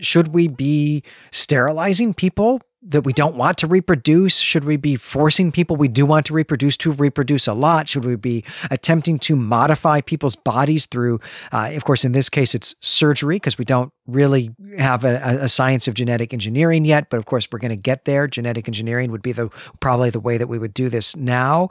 should 0.00 0.28
we 0.28 0.48
be 0.48 1.02
sterilizing 1.30 2.12
people 2.12 2.60
that 2.84 3.02
we 3.02 3.12
don't 3.12 3.36
want 3.36 3.58
to 3.58 3.66
reproduce? 3.66 4.38
Should 4.38 4.64
we 4.64 4.76
be 4.76 4.96
forcing 4.96 5.52
people 5.52 5.76
we 5.76 5.88
do 5.88 6.04
want 6.04 6.26
to 6.26 6.34
reproduce 6.34 6.76
to 6.78 6.92
reproduce 6.92 7.46
a 7.46 7.54
lot? 7.54 7.88
Should 7.88 8.04
we 8.04 8.16
be 8.16 8.44
attempting 8.70 9.18
to 9.20 9.36
modify 9.36 10.00
people's 10.00 10.34
bodies 10.34 10.86
through, 10.86 11.20
uh, 11.52 11.70
of 11.74 11.84
course, 11.84 12.04
in 12.04 12.12
this 12.12 12.28
case, 12.28 12.54
it's 12.54 12.74
surgery 12.80 13.36
because 13.36 13.56
we 13.56 13.64
don't 13.64 13.92
really 14.06 14.50
have 14.78 15.04
a, 15.04 15.16
a, 15.42 15.48
science 15.48 15.86
of 15.86 15.94
genetic 15.94 16.32
engineering 16.32 16.84
yet. 16.84 17.08
But 17.08 17.18
of 17.18 17.26
course, 17.26 17.46
we're 17.52 17.60
going 17.60 17.70
to 17.70 17.76
get 17.76 18.04
there. 18.04 18.26
Genetic 18.26 18.68
engineering 18.68 19.12
would 19.12 19.22
be 19.22 19.32
the 19.32 19.48
probably 19.80 20.10
the 20.10 20.20
way 20.20 20.36
that 20.36 20.48
we 20.48 20.58
would 20.58 20.74
do 20.74 20.88
this 20.88 21.14
now. 21.14 21.68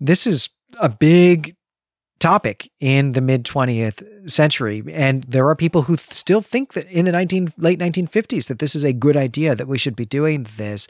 This 0.00 0.26
is 0.26 0.50
a 0.78 0.88
big 0.88 1.56
topic 2.18 2.70
in 2.80 3.12
the 3.12 3.20
mid 3.20 3.44
20th 3.44 4.30
century. 4.30 4.82
And 4.92 5.24
there 5.24 5.48
are 5.48 5.56
people 5.56 5.82
who 5.82 5.96
still 5.96 6.40
think 6.40 6.72
that 6.72 6.86
in 6.90 7.04
the 7.04 7.12
19 7.12 7.52
late 7.58 7.78
1950s 7.78 8.48
that 8.48 8.58
this 8.58 8.74
is 8.74 8.84
a 8.84 8.92
good 8.92 9.16
idea 9.16 9.54
that 9.54 9.68
we 9.68 9.78
should 9.78 9.96
be 9.96 10.06
doing 10.06 10.46
this. 10.56 10.88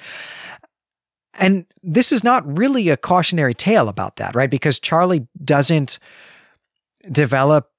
And 1.37 1.67
this 1.83 2.13
is 2.13 2.23
not 2.23 2.59
really 2.59 2.89
a 2.91 2.97
cautionary 2.97 3.55
tale 3.55 3.89
about 3.89 4.17
that 4.17 4.35
right? 4.35 4.51
Because 4.51 4.79
charlie 4.79 5.27
doesn't 5.45 5.99
develop 7.11 7.71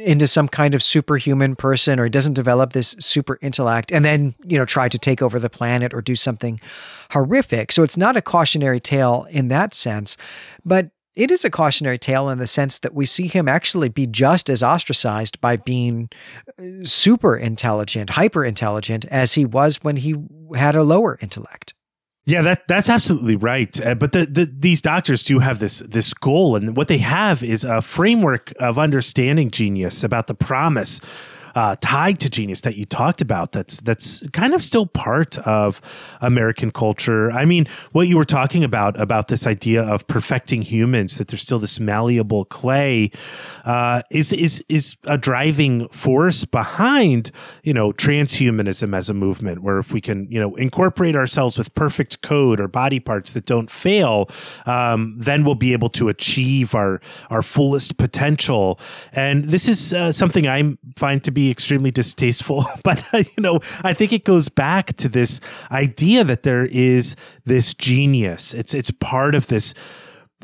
into 0.00 0.26
some 0.26 0.48
kind 0.48 0.74
of 0.74 0.82
superhuman 0.82 1.54
person 1.54 2.00
or 2.00 2.08
doesn't 2.08 2.34
develop 2.34 2.72
this 2.72 2.96
super 2.98 3.38
intellect 3.40 3.92
and 3.92 4.04
then 4.04 4.34
you 4.44 4.58
know 4.58 4.64
try 4.64 4.88
to 4.88 4.98
take 4.98 5.22
over 5.22 5.38
the 5.38 5.48
planet 5.48 5.94
or 5.94 6.02
do 6.02 6.16
something 6.16 6.60
horrific. 7.12 7.70
So 7.70 7.84
it's 7.84 7.96
not 7.96 8.16
a 8.16 8.22
cautionary 8.22 8.80
tale 8.80 9.26
in 9.30 9.46
that 9.48 9.74
sense. 9.74 10.16
But 10.64 10.90
it 11.16 11.30
is 11.30 11.44
a 11.44 11.50
cautionary 11.50 11.98
tale 11.98 12.28
in 12.28 12.38
the 12.38 12.46
sense 12.46 12.78
that 12.78 12.94
we 12.94 13.04
see 13.04 13.26
him 13.26 13.48
actually 13.48 13.88
be 13.88 14.06
just 14.06 14.48
as 14.48 14.62
ostracized 14.62 15.40
by 15.40 15.56
being 15.56 16.08
uh, 16.58 16.84
super 16.84 17.36
intelligent, 17.36 18.10
hyper 18.10 18.44
intelligent, 18.44 19.04
as 19.06 19.34
he 19.34 19.44
was 19.44 19.82
when 19.82 19.96
he 19.96 20.14
had 20.54 20.76
a 20.76 20.82
lower 20.82 21.18
intellect. 21.20 21.74
Yeah, 22.26 22.42
that 22.42 22.68
that's 22.68 22.88
absolutely 22.88 23.34
right. 23.34 23.80
Uh, 23.80 23.94
but 23.94 24.12
the, 24.12 24.26
the, 24.26 24.44
these 24.44 24.80
doctors 24.82 25.24
do 25.24 25.40
have 25.40 25.58
this 25.58 25.80
this 25.80 26.14
goal, 26.14 26.54
and 26.54 26.76
what 26.76 26.88
they 26.88 26.98
have 26.98 27.42
is 27.42 27.64
a 27.64 27.82
framework 27.82 28.52
of 28.60 28.78
understanding 28.78 29.50
genius 29.50 30.04
about 30.04 30.26
the 30.26 30.34
promise 30.34 31.00
uh, 31.54 31.76
tied 31.80 32.20
to 32.20 32.30
genius 32.30 32.60
that 32.62 32.76
you 32.76 32.84
talked 32.84 33.20
about 33.20 33.52
that's 33.52 33.80
that's 33.80 34.26
kind 34.30 34.54
of 34.54 34.62
still 34.62 34.86
part 34.86 35.38
of 35.38 35.80
American 36.20 36.70
culture. 36.70 37.30
I 37.30 37.44
mean, 37.44 37.66
what 37.92 38.08
you 38.08 38.16
were 38.16 38.24
talking 38.24 38.64
about 38.64 39.00
about 39.00 39.28
this 39.28 39.46
idea 39.46 39.82
of 39.82 40.06
perfecting 40.06 40.62
humans 40.62 41.18
that 41.18 41.28
there's 41.28 41.42
still 41.42 41.58
this 41.58 41.80
malleable 41.80 42.44
clay 42.44 43.10
uh, 43.64 44.02
is 44.10 44.32
is 44.32 44.64
is 44.68 44.96
a 45.04 45.18
driving 45.18 45.88
force 45.88 46.44
behind 46.44 47.30
you 47.62 47.74
know 47.74 47.92
transhumanism 47.92 48.96
as 48.96 49.08
a 49.08 49.14
movement. 49.14 49.62
Where 49.62 49.78
if 49.78 49.92
we 49.92 50.00
can 50.00 50.30
you 50.30 50.40
know 50.40 50.54
incorporate 50.56 51.16
ourselves 51.16 51.58
with 51.58 51.74
perfect 51.74 52.22
code 52.22 52.60
or 52.60 52.68
body 52.68 53.00
parts 53.00 53.32
that 53.32 53.46
don't 53.46 53.70
fail, 53.70 54.28
um, 54.66 55.14
then 55.18 55.44
we'll 55.44 55.54
be 55.54 55.72
able 55.72 55.90
to 55.90 56.08
achieve 56.08 56.74
our 56.74 57.00
our 57.30 57.42
fullest 57.42 57.96
potential. 57.96 58.78
And 59.12 59.44
this 59.44 59.68
is 59.68 59.92
uh, 59.92 60.12
something 60.12 60.46
I 60.46 60.76
find 60.96 61.22
to 61.24 61.30
be 61.30 61.39
be 61.40 61.50
extremely 61.50 61.90
distasteful, 61.90 62.66
but 62.84 63.02
you 63.12 63.42
know, 63.42 63.60
I 63.82 63.94
think 63.94 64.12
it 64.12 64.24
goes 64.24 64.48
back 64.48 64.94
to 64.96 65.08
this 65.08 65.40
idea 65.70 66.24
that 66.24 66.42
there 66.42 66.66
is 66.66 67.16
this 67.44 67.74
genius. 67.74 68.52
It's 68.54 68.74
it's 68.74 68.90
part 68.90 69.34
of 69.34 69.46
this 69.46 69.74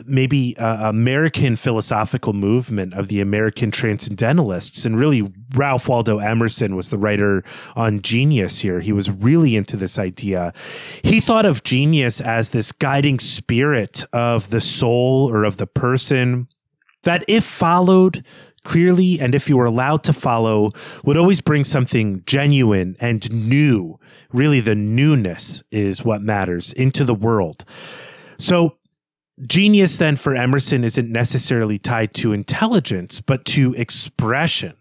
maybe 0.05 0.55
uh, 0.59 0.90
American 0.90 1.57
philosophical 1.57 2.34
movement 2.34 2.92
of 2.92 3.09
the 3.09 3.20
American 3.20 3.70
transcendentalists. 3.70 4.84
And 4.84 4.99
really, 4.99 5.32
Ralph 5.55 5.88
Waldo 5.88 6.18
Emerson 6.18 6.76
was 6.76 6.90
the 6.90 6.99
writer 6.99 7.42
on 7.74 8.03
genius 8.03 8.59
here. 8.59 8.80
He 8.80 8.92
was 8.92 9.11
really 9.11 9.57
into 9.57 9.76
this 9.76 9.99
idea. 9.99 10.53
He 11.03 11.18
thought 11.20 11.47
of 11.47 11.64
genius 11.64 12.20
as 12.20 12.51
this 12.51 12.72
guiding 12.72 13.18
spirit 13.18 14.05
of 14.12 14.51
the 14.51 14.61
soul 14.61 15.30
or 15.30 15.44
of 15.44 15.57
the 15.57 15.66
person 15.66 16.49
that, 17.05 17.24
if 17.26 17.44
followed, 17.44 18.22
clearly 18.67 19.21
and 19.21 19.33
if 19.33 19.49
you 19.49 19.57
were 19.57 19.64
allowed 19.64 20.03
to 20.03 20.12
follow 20.12 20.73
would 21.05 21.17
always 21.17 21.41
bring 21.41 21.62
something 21.62 22.25
genuine 22.27 22.97
and 22.99 23.31
new. 23.31 23.97
Really 24.33 24.59
the 24.59 24.75
newness 24.75 25.62
is 25.71 26.05
what 26.05 26.21
matters 26.21 26.73
into 26.73 27.05
the 27.05 27.14
world. 27.14 27.64
So 28.39 28.77
genius 29.47 29.99
then 29.99 30.17
for 30.17 30.35
emerson 30.35 30.83
isn't 30.83 31.12
necessarily 31.12 31.79
tied 31.79 32.12
to 32.14 32.33
intelligence 32.33 33.21
but 33.21 33.45
to 33.45 33.73
expression 33.75 34.75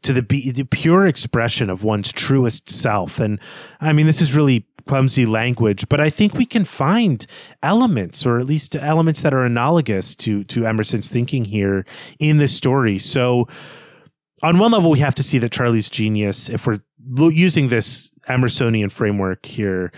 to 0.00 0.12
the, 0.12 0.20
the 0.22 0.64
pure 0.64 1.06
expression 1.06 1.68
of 1.68 1.82
one's 1.82 2.12
truest 2.12 2.70
self. 2.70 3.20
And 3.20 3.38
i 3.80 3.92
mean 3.92 4.06
this 4.06 4.22
is 4.22 4.34
really 4.34 4.64
clumsy 4.86 5.26
language, 5.26 5.88
but 5.88 6.00
I 6.00 6.10
think 6.10 6.34
we 6.34 6.46
can 6.46 6.64
find 6.64 7.26
elements, 7.62 8.24
or 8.24 8.38
at 8.38 8.46
least 8.46 8.76
elements 8.76 9.22
that 9.22 9.34
are 9.34 9.44
analogous 9.44 10.14
to 10.16 10.44
to 10.44 10.66
Emerson's 10.66 11.08
thinking 11.08 11.44
here 11.44 11.84
in 12.18 12.38
the 12.38 12.48
story. 12.48 12.98
So, 12.98 13.48
on 14.42 14.58
one 14.58 14.72
level, 14.72 14.90
we 14.90 15.00
have 15.00 15.14
to 15.16 15.22
see 15.22 15.38
that 15.38 15.52
Charlie's 15.52 15.90
genius, 15.90 16.48
if 16.48 16.66
we're 16.66 16.80
using 17.30 17.68
this 17.68 18.10
Emersonian 18.28 18.90
framework 18.90 19.46
here, 19.46 19.92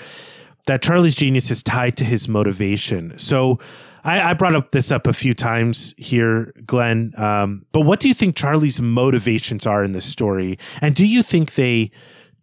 that 0.67 0.83
Charlie's 0.83 1.15
genius 1.15 1.51
is 1.51 1.63
tied 1.63 1.97
to 1.99 2.05
his 2.05 2.29
motivation. 2.29 3.19
So. 3.19 3.59
I, 4.05 4.31
I 4.31 4.35
brought 4.35 4.55
up 4.55 4.71
this 4.71 4.93
up 4.93 5.09
a 5.09 5.13
few 5.13 5.35
times 5.35 5.93
here, 5.99 6.55
Glenn. 6.65 7.13
Um, 7.17 7.67
but 7.73 7.81
what 7.81 7.99
do 7.99 8.07
you 8.07 8.15
think 8.15 8.37
Charlie's 8.37 8.81
motivations 8.81 9.67
are 9.67 9.83
in 9.83 9.91
this 9.91 10.07
story? 10.07 10.57
And 10.81 10.95
do 10.95 11.05
you 11.05 11.23
think 11.23 11.57
they 11.57 11.91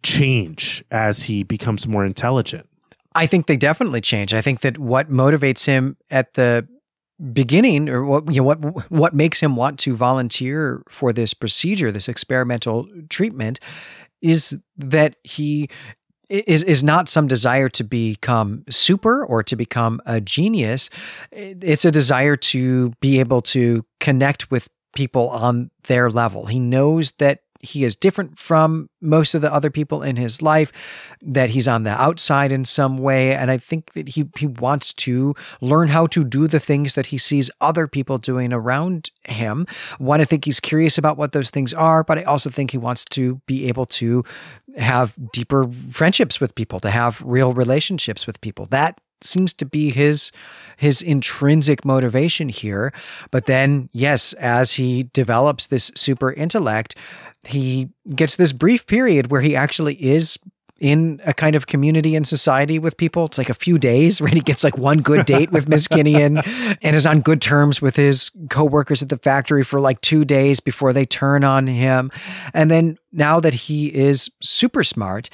change 0.06 0.84
as 0.90 1.24
he 1.24 1.42
becomes 1.42 1.86
more 1.86 2.04
intelligent? 2.04 2.68
I 3.14 3.26
think 3.26 3.46
they 3.46 3.56
definitely 3.56 4.00
change. 4.00 4.32
I 4.32 4.40
think 4.40 4.60
that 4.60 4.78
what 4.78 5.10
motivates 5.10 5.66
him 5.66 5.96
at 6.10 6.34
the 6.34 6.68
beginning 7.32 7.88
or 7.88 8.04
what 8.04 8.32
you 8.32 8.42
know 8.42 8.46
what 8.46 8.90
what 8.90 9.14
makes 9.14 9.40
him 9.40 9.56
want 9.56 9.78
to 9.78 9.96
volunteer 9.96 10.82
for 10.86 11.14
this 11.14 11.32
procedure 11.32 11.90
this 11.90 12.10
experimental 12.10 12.86
treatment 13.08 13.58
is 14.20 14.58
that 14.76 15.16
he 15.24 15.70
is 16.28 16.62
is 16.62 16.84
not 16.84 17.08
some 17.08 17.26
desire 17.26 17.70
to 17.70 17.82
become 17.82 18.64
super 18.68 19.24
or 19.24 19.42
to 19.42 19.56
become 19.56 19.98
a 20.04 20.20
genius 20.20 20.90
it's 21.32 21.86
a 21.86 21.90
desire 21.90 22.36
to 22.36 22.92
be 23.00 23.18
able 23.18 23.40
to 23.40 23.82
connect 23.98 24.50
with 24.50 24.68
people 24.94 25.30
on 25.30 25.70
their 25.84 26.10
level 26.10 26.44
he 26.44 26.58
knows 26.58 27.12
that 27.12 27.40
he 27.60 27.84
is 27.84 27.96
different 27.96 28.38
from 28.38 28.88
most 29.00 29.34
of 29.34 29.42
the 29.42 29.52
other 29.52 29.70
people 29.70 30.02
in 30.02 30.16
his 30.16 30.42
life, 30.42 30.72
that 31.22 31.50
he's 31.50 31.68
on 31.68 31.84
the 31.84 31.90
outside 31.90 32.52
in 32.52 32.64
some 32.64 32.98
way. 32.98 33.34
And 33.34 33.50
I 33.50 33.58
think 33.58 33.92
that 33.94 34.10
he, 34.10 34.28
he 34.36 34.46
wants 34.46 34.92
to 34.94 35.34
learn 35.60 35.88
how 35.88 36.06
to 36.08 36.24
do 36.24 36.48
the 36.48 36.60
things 36.60 36.94
that 36.94 37.06
he 37.06 37.18
sees 37.18 37.50
other 37.60 37.86
people 37.86 38.18
doing 38.18 38.52
around 38.52 39.10
him. 39.24 39.66
One, 39.98 40.20
I 40.20 40.24
think 40.24 40.44
he's 40.44 40.60
curious 40.60 40.98
about 40.98 41.16
what 41.16 41.32
those 41.32 41.50
things 41.50 41.72
are, 41.72 42.04
but 42.04 42.18
I 42.18 42.22
also 42.22 42.50
think 42.50 42.70
he 42.70 42.78
wants 42.78 43.04
to 43.06 43.40
be 43.46 43.68
able 43.68 43.86
to 43.86 44.24
have 44.76 45.14
deeper 45.32 45.66
friendships 45.90 46.40
with 46.40 46.54
people, 46.54 46.80
to 46.80 46.90
have 46.90 47.22
real 47.24 47.52
relationships 47.52 48.26
with 48.26 48.40
people. 48.40 48.66
That 48.66 49.00
seems 49.22 49.52
to 49.54 49.64
be 49.64 49.90
his 49.90 50.30
his 50.76 51.00
intrinsic 51.00 51.84
motivation 51.84 52.50
here 52.50 52.92
but 53.30 53.46
then 53.46 53.88
yes 53.92 54.34
as 54.34 54.74
he 54.74 55.04
develops 55.14 55.66
this 55.66 55.90
super 55.94 56.32
intellect 56.32 56.94
he 57.48 57.88
gets 58.14 58.36
this 58.36 58.52
brief 58.52 58.86
period 58.86 59.30
where 59.30 59.40
he 59.40 59.56
actually 59.56 59.94
is 59.94 60.38
in 60.78 61.20
a 61.24 61.32
kind 61.32 61.56
of 61.56 61.66
community 61.66 62.14
and 62.14 62.26
society 62.26 62.78
with 62.78 62.96
people. 62.96 63.24
It's 63.24 63.38
like 63.38 63.48
a 63.48 63.54
few 63.54 63.78
days, 63.78 64.20
right? 64.20 64.34
He 64.34 64.40
gets 64.40 64.62
like 64.62 64.76
one 64.76 65.00
good 65.00 65.24
date 65.24 65.50
with 65.50 65.68
Miss 65.68 65.88
Kinnian 65.88 66.42
and 66.82 66.96
is 66.96 67.06
on 67.06 67.20
good 67.20 67.40
terms 67.40 67.80
with 67.80 67.96
his 67.96 68.30
coworkers 68.50 69.02
at 69.02 69.08
the 69.08 69.16
factory 69.16 69.64
for 69.64 69.80
like 69.80 70.00
two 70.02 70.24
days 70.24 70.60
before 70.60 70.92
they 70.92 71.06
turn 71.06 71.44
on 71.44 71.66
him. 71.66 72.10
And 72.52 72.70
then 72.70 72.98
now 73.10 73.40
that 73.40 73.54
he 73.54 73.94
is 73.94 74.30
super 74.42 74.84
smart, 74.84 75.30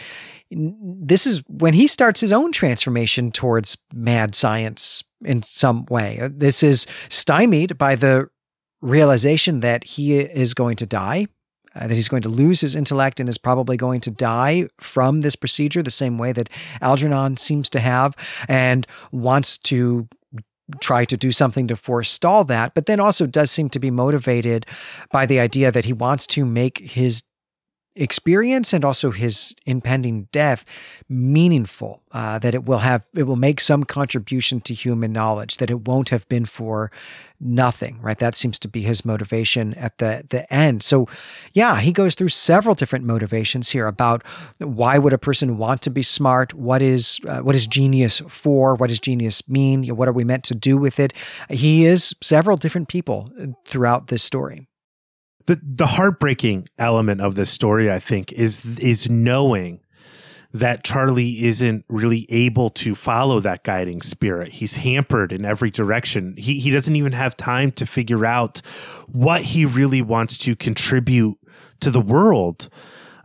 this 0.50 1.26
is 1.26 1.42
when 1.48 1.74
he 1.74 1.86
starts 1.86 2.20
his 2.20 2.32
own 2.32 2.52
transformation 2.52 3.32
towards 3.32 3.76
mad 3.92 4.34
science 4.34 5.02
in 5.24 5.42
some 5.42 5.86
way. 5.86 6.20
Uh, 6.20 6.28
this 6.32 6.62
is 6.62 6.86
stymied 7.08 7.78
by 7.78 7.96
the 7.96 8.28
realization 8.80 9.60
that 9.60 9.82
he 9.84 10.18
is 10.18 10.54
going 10.54 10.76
to 10.76 10.86
die 10.86 11.26
uh, 11.74 11.86
that 11.86 11.94
he's 11.94 12.08
going 12.08 12.22
to 12.22 12.28
lose 12.28 12.60
his 12.60 12.74
intellect 12.74 13.20
and 13.20 13.28
is 13.28 13.38
probably 13.38 13.76
going 13.76 14.00
to 14.00 14.10
die 14.10 14.68
from 14.78 15.20
this 15.20 15.36
procedure, 15.36 15.82
the 15.82 15.90
same 15.90 16.18
way 16.18 16.32
that 16.32 16.48
Algernon 16.80 17.36
seems 17.36 17.68
to 17.70 17.80
have, 17.80 18.16
and 18.48 18.86
wants 19.10 19.58
to 19.58 20.08
try 20.80 21.04
to 21.04 21.16
do 21.16 21.32
something 21.32 21.66
to 21.68 21.76
forestall 21.76 22.44
that, 22.44 22.74
but 22.74 22.86
then 22.86 23.00
also 23.00 23.26
does 23.26 23.50
seem 23.50 23.68
to 23.70 23.78
be 23.78 23.90
motivated 23.90 24.66
by 25.10 25.26
the 25.26 25.40
idea 25.40 25.70
that 25.70 25.84
he 25.84 25.92
wants 25.92 26.26
to 26.26 26.44
make 26.44 26.78
his 26.78 27.22
experience 27.94 28.72
and 28.72 28.84
also 28.84 29.10
his 29.10 29.54
impending 29.66 30.26
death 30.32 30.64
meaningful 31.10 32.02
uh, 32.12 32.38
that 32.38 32.54
it 32.54 32.64
will 32.64 32.78
have 32.78 33.04
it 33.14 33.24
will 33.24 33.36
make 33.36 33.60
some 33.60 33.84
contribution 33.84 34.62
to 34.62 34.72
human 34.72 35.12
knowledge 35.12 35.58
that 35.58 35.70
it 35.70 35.86
won't 35.86 36.08
have 36.08 36.26
been 36.30 36.46
for 36.46 36.90
nothing 37.38 38.00
right? 38.00 38.16
That 38.16 38.34
seems 38.34 38.58
to 38.60 38.68
be 38.68 38.80
his 38.80 39.04
motivation 39.04 39.74
at 39.74 39.98
the 39.98 40.24
the 40.30 40.50
end. 40.52 40.82
So 40.82 41.06
yeah 41.52 41.80
he 41.80 41.92
goes 41.92 42.14
through 42.14 42.30
several 42.30 42.74
different 42.74 43.04
motivations 43.04 43.68
here 43.68 43.86
about 43.86 44.24
why 44.58 44.96
would 44.96 45.12
a 45.12 45.18
person 45.18 45.58
want 45.58 45.82
to 45.82 45.90
be 45.90 46.02
smart? 46.02 46.54
What 46.54 46.80
is 46.80 47.20
uh, 47.28 47.40
what 47.40 47.54
is 47.54 47.66
genius 47.66 48.22
for? 48.26 48.74
What 48.74 48.88
does 48.88 49.00
genius 49.00 49.46
mean? 49.50 49.84
What 49.94 50.08
are 50.08 50.12
we 50.12 50.24
meant 50.24 50.44
to 50.44 50.54
do 50.54 50.78
with 50.78 50.98
it? 50.98 51.12
He 51.50 51.84
is 51.84 52.14
several 52.22 52.56
different 52.56 52.88
people 52.88 53.28
throughout 53.66 54.06
this 54.06 54.22
story 54.22 54.66
the 55.46 55.60
the 55.62 55.86
heartbreaking 55.86 56.68
element 56.78 57.20
of 57.20 57.34
this 57.34 57.50
story, 57.50 57.90
I 57.90 57.98
think, 57.98 58.32
is 58.32 58.64
is 58.78 59.08
knowing 59.08 59.80
that 60.54 60.84
Charlie 60.84 61.44
isn't 61.44 61.84
really 61.88 62.26
able 62.28 62.68
to 62.68 62.94
follow 62.94 63.40
that 63.40 63.64
guiding 63.64 64.02
spirit. 64.02 64.52
He's 64.52 64.76
hampered 64.76 65.32
in 65.32 65.44
every 65.44 65.70
direction. 65.70 66.34
He 66.36 66.60
he 66.60 66.70
doesn't 66.70 66.94
even 66.94 67.12
have 67.12 67.36
time 67.36 67.72
to 67.72 67.86
figure 67.86 68.26
out 68.26 68.60
what 69.08 69.42
he 69.42 69.64
really 69.64 70.02
wants 70.02 70.36
to 70.38 70.54
contribute 70.54 71.38
to 71.80 71.90
the 71.90 72.00
world 72.00 72.68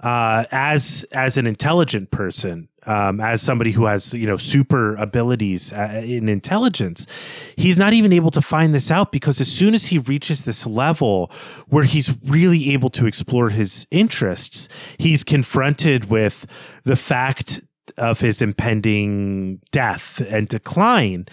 uh, 0.01 0.45
as 0.51 1.05
as 1.11 1.37
an 1.37 1.47
intelligent 1.47 2.11
person, 2.11 2.67
um, 2.85 3.19
as 3.19 3.41
somebody 3.41 3.71
who 3.71 3.85
has 3.85 4.13
you 4.13 4.27
know 4.27 4.37
super 4.37 4.95
abilities 4.95 5.73
uh, 5.73 6.01
in 6.03 6.29
intelligence, 6.29 7.07
he's 7.55 7.77
not 7.77 7.93
even 7.93 8.13
able 8.13 8.31
to 8.31 8.41
find 8.41 8.75
this 8.75 8.91
out 8.91 9.11
because 9.11 9.41
as 9.41 9.51
soon 9.51 9.73
as 9.73 9.87
he 9.87 9.97
reaches 9.97 10.43
this 10.43 10.65
level 10.65 11.31
where 11.67 11.83
he's 11.83 12.13
really 12.23 12.71
able 12.73 12.89
to 12.89 13.05
explore 13.07 13.49
his 13.49 13.87
interests, 13.89 14.69
he's 14.97 15.23
confronted 15.23 16.09
with 16.09 16.45
the 16.83 16.95
fact 16.95 17.61
of 17.97 18.19
his 18.19 18.41
impending 18.41 19.59
death 19.71 20.21
and 20.27 20.47
decline, 20.47 21.25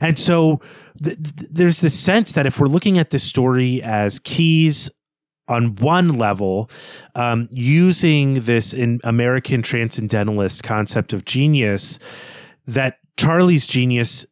and 0.00 0.18
so. 0.18 0.60
Th- 1.02 1.16
th- 1.16 1.48
there's 1.50 1.80
this 1.80 1.98
sense 1.98 2.32
that 2.32 2.46
if 2.46 2.60
we're 2.60 2.68
looking 2.68 2.98
at 2.98 3.10
this 3.10 3.24
story 3.24 3.82
as 3.82 4.18
Keyes 4.18 4.90
on 5.48 5.76
one 5.76 6.08
level, 6.18 6.70
um, 7.14 7.48
using 7.50 8.40
this 8.42 8.72
in 8.72 9.00
American 9.04 9.62
transcendentalist 9.62 10.62
concept 10.62 11.12
of 11.12 11.24
genius, 11.24 11.98
that 12.66 12.98
Charlie's 13.16 13.66
genius 13.66 14.24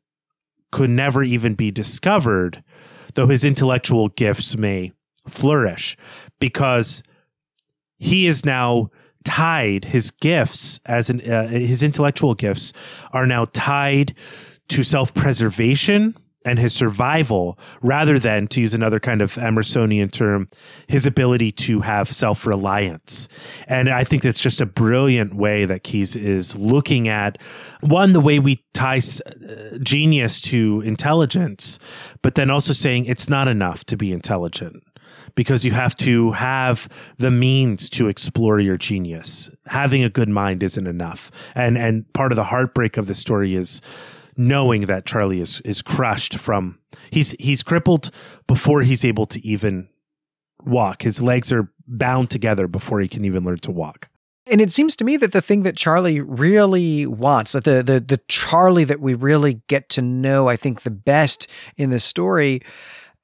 could 0.70 0.90
never 0.90 1.22
even 1.22 1.54
be 1.54 1.70
discovered, 1.70 2.62
though 3.14 3.26
his 3.26 3.44
intellectual 3.44 4.08
gifts 4.08 4.56
may 4.56 4.92
flourish, 5.28 5.96
because 6.38 7.02
he 7.98 8.26
is 8.26 8.44
now 8.44 8.90
tied. 9.24 9.86
His 9.86 10.10
gifts, 10.10 10.80
as 10.86 11.10
an 11.10 11.20
uh, 11.28 11.48
his 11.48 11.82
intellectual 11.82 12.34
gifts, 12.34 12.72
are 13.12 13.26
now 13.26 13.46
tied 13.46 14.14
to 14.68 14.84
self 14.84 15.12
preservation 15.12 16.16
and 16.44 16.58
his 16.58 16.74
survival 16.74 17.58
rather 17.82 18.18
than 18.18 18.46
to 18.48 18.60
use 18.60 18.72
another 18.74 18.98
kind 18.98 19.20
of 19.20 19.34
emersonian 19.34 20.10
term 20.10 20.48
his 20.88 21.06
ability 21.06 21.52
to 21.52 21.80
have 21.80 22.12
self-reliance 22.12 23.28
and 23.66 23.88
i 23.88 24.04
think 24.04 24.22
that's 24.22 24.40
just 24.40 24.60
a 24.60 24.66
brilliant 24.66 25.34
way 25.34 25.64
that 25.64 25.82
keyes 25.82 26.16
is 26.16 26.56
looking 26.56 27.08
at 27.08 27.40
one 27.80 28.12
the 28.12 28.20
way 28.20 28.38
we 28.38 28.64
tie 28.72 28.98
uh, 28.98 29.78
genius 29.82 30.40
to 30.40 30.82
intelligence 30.84 31.78
but 32.22 32.34
then 32.34 32.50
also 32.50 32.72
saying 32.72 33.04
it's 33.04 33.28
not 33.28 33.48
enough 33.48 33.84
to 33.84 33.96
be 33.96 34.12
intelligent 34.12 34.82
because 35.34 35.64
you 35.64 35.72
have 35.72 35.96
to 35.96 36.32
have 36.32 36.88
the 37.18 37.30
means 37.30 37.88
to 37.90 38.08
explore 38.08 38.60
your 38.60 38.76
genius. 38.76 39.50
Having 39.66 40.04
a 40.04 40.10
good 40.10 40.28
mind 40.28 40.62
isn't 40.62 40.86
enough. 40.86 41.30
And 41.54 41.78
and 41.78 42.10
part 42.12 42.32
of 42.32 42.36
the 42.36 42.44
heartbreak 42.44 42.96
of 42.96 43.06
the 43.06 43.14
story 43.14 43.54
is 43.54 43.80
knowing 44.36 44.86
that 44.86 45.06
Charlie 45.06 45.40
is 45.40 45.60
is 45.62 45.82
crushed 45.82 46.38
from 46.38 46.78
he's 47.10 47.32
he's 47.38 47.62
crippled 47.62 48.10
before 48.46 48.82
he's 48.82 49.04
able 49.04 49.26
to 49.26 49.44
even 49.46 49.88
walk. 50.64 51.02
His 51.02 51.20
legs 51.20 51.52
are 51.52 51.72
bound 51.86 52.30
together 52.30 52.68
before 52.68 53.00
he 53.00 53.08
can 53.08 53.24
even 53.24 53.44
learn 53.44 53.58
to 53.58 53.70
walk. 53.70 54.08
And 54.46 54.60
it 54.60 54.72
seems 54.72 54.96
to 54.96 55.04
me 55.04 55.16
that 55.18 55.32
the 55.32 55.40
thing 55.40 55.62
that 55.62 55.76
Charlie 55.76 56.20
really 56.20 57.06
wants, 57.06 57.52
that 57.52 57.64
the 57.64 57.82
the 57.82 58.00
the 58.00 58.20
Charlie 58.28 58.84
that 58.84 59.00
we 59.00 59.14
really 59.14 59.60
get 59.68 59.88
to 59.90 60.02
know, 60.02 60.48
I 60.48 60.56
think 60.56 60.82
the 60.82 60.90
best 60.90 61.46
in 61.76 61.90
the 61.90 62.00
story, 62.00 62.62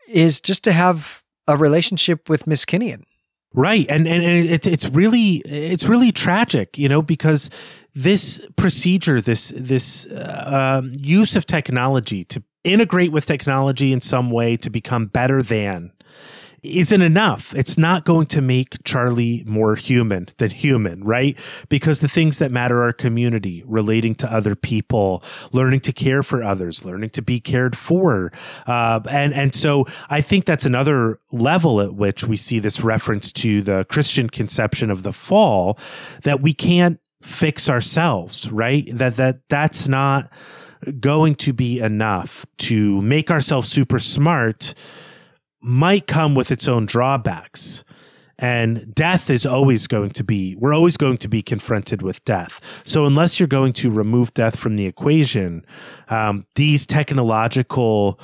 is 0.09 0.41
just 0.41 0.63
to 0.65 0.73
have 0.73 1.23
a 1.49 1.57
relationship 1.57 2.29
with 2.29 2.47
Miss 2.47 2.65
Kinnian. 2.65 3.03
Right, 3.55 3.87
and 3.89 4.07
and, 4.07 4.23
and 4.23 4.49
it, 4.51 4.67
it's 4.67 4.87
really 4.91 5.37
it's 5.47 5.85
really 5.85 6.13
tragic, 6.13 6.77
you 6.77 6.89
know, 6.89 7.01
because 7.01 7.49
this 7.95 8.41
procedure, 8.57 9.21
this 9.23 9.53
this 9.57 10.05
uh, 10.07 10.83
use 10.91 11.37
of 11.37 11.47
technology 11.47 12.23
to 12.25 12.43
integrate 12.65 13.13
with 13.13 13.25
technology 13.25 13.93
in 13.93 14.01
some 14.01 14.31
way 14.31 14.57
to 14.59 14.69
become 14.69 15.07
better 15.07 15.43
than 15.43 15.93
isn't 16.63 17.03
enough. 17.03 17.55
It's 17.55 17.79
not 17.79 18.05
going 18.05 18.27
to 18.29 18.41
make 18.41 18.83
Charlie 18.85 19.43
more 19.47 19.77
human 19.77 20.29
than 20.39 20.51
human, 20.51 21.05
right? 21.05 21.39
Because 21.69 22.01
the 22.01 22.09
things 22.09 22.39
that 22.39 22.51
matter 22.51 22.83
are 22.83 22.93
community, 22.93 23.63
relating 23.67 24.15
to 24.17 24.33
other 24.33 24.55
people, 24.55 25.23
learning 25.53 25.81
to 25.81 25.93
care 25.93 26.23
for 26.23 26.43
others, 26.43 26.85
learning 26.85 27.11
to 27.11 27.23
be 27.23 27.41
cared 27.41 27.77
for. 27.77 28.33
Uh, 28.67 29.01
and, 29.09 29.33
and 29.35 29.55
so 29.55 29.87
I 30.09 30.21
think 30.21 30.45
that's 30.45 30.67
another 30.67 31.21
level 31.33 31.81
at 31.81 31.95
which 31.95 32.25
we 32.25 32.37
see 32.37 32.59
this 32.59 32.81
reference 32.81 33.33
to 33.33 33.63
the 33.63 33.85
Christian 33.89 34.29
conception 34.29 34.91
of 34.91 35.03
the 35.03 35.13
fall 35.13 35.79
that 36.23 36.41
we 36.41 36.53
can't 36.53 36.99
fix 37.23 37.69
ourselves, 37.69 38.51
right? 38.51 38.87
That, 38.93 39.17
that, 39.17 39.41
that's 39.49 39.89
not 39.89 40.31
going 41.01 41.35
to 41.35 41.53
be 41.53 41.81
enough 41.81 42.47
to 42.59 43.01
make 43.03 43.31
ourselves 43.31 43.69
super 43.69 43.99
smart 43.99 44.75
might 45.67 46.07
come 46.07 46.35
with 46.35 46.53
its 46.53 46.69
own 46.69 46.87
drawbacks. 46.87 47.83
And 48.39 48.95
death 48.95 49.31
is 49.31 49.47
always 49.47 49.87
going 49.87 50.11
to 50.11 50.23
be, 50.23 50.55
we're 50.57 50.75
always 50.75 50.97
going 50.97 51.17
to 51.19 51.29
be 51.29 51.43
confronted 51.43 52.03
with 52.03 52.23
death. 52.25 52.61
So, 52.85 53.07
unless 53.07 53.41
you're 53.41 53.47
going 53.47 53.73
to 53.75 53.91
remove 53.91 54.35
death 54.35 54.59
from 54.59 54.77
the 54.77 54.85
equation, 54.85 55.65
um, 56.11 56.45
these 56.55 56.87
technological 56.87 58.21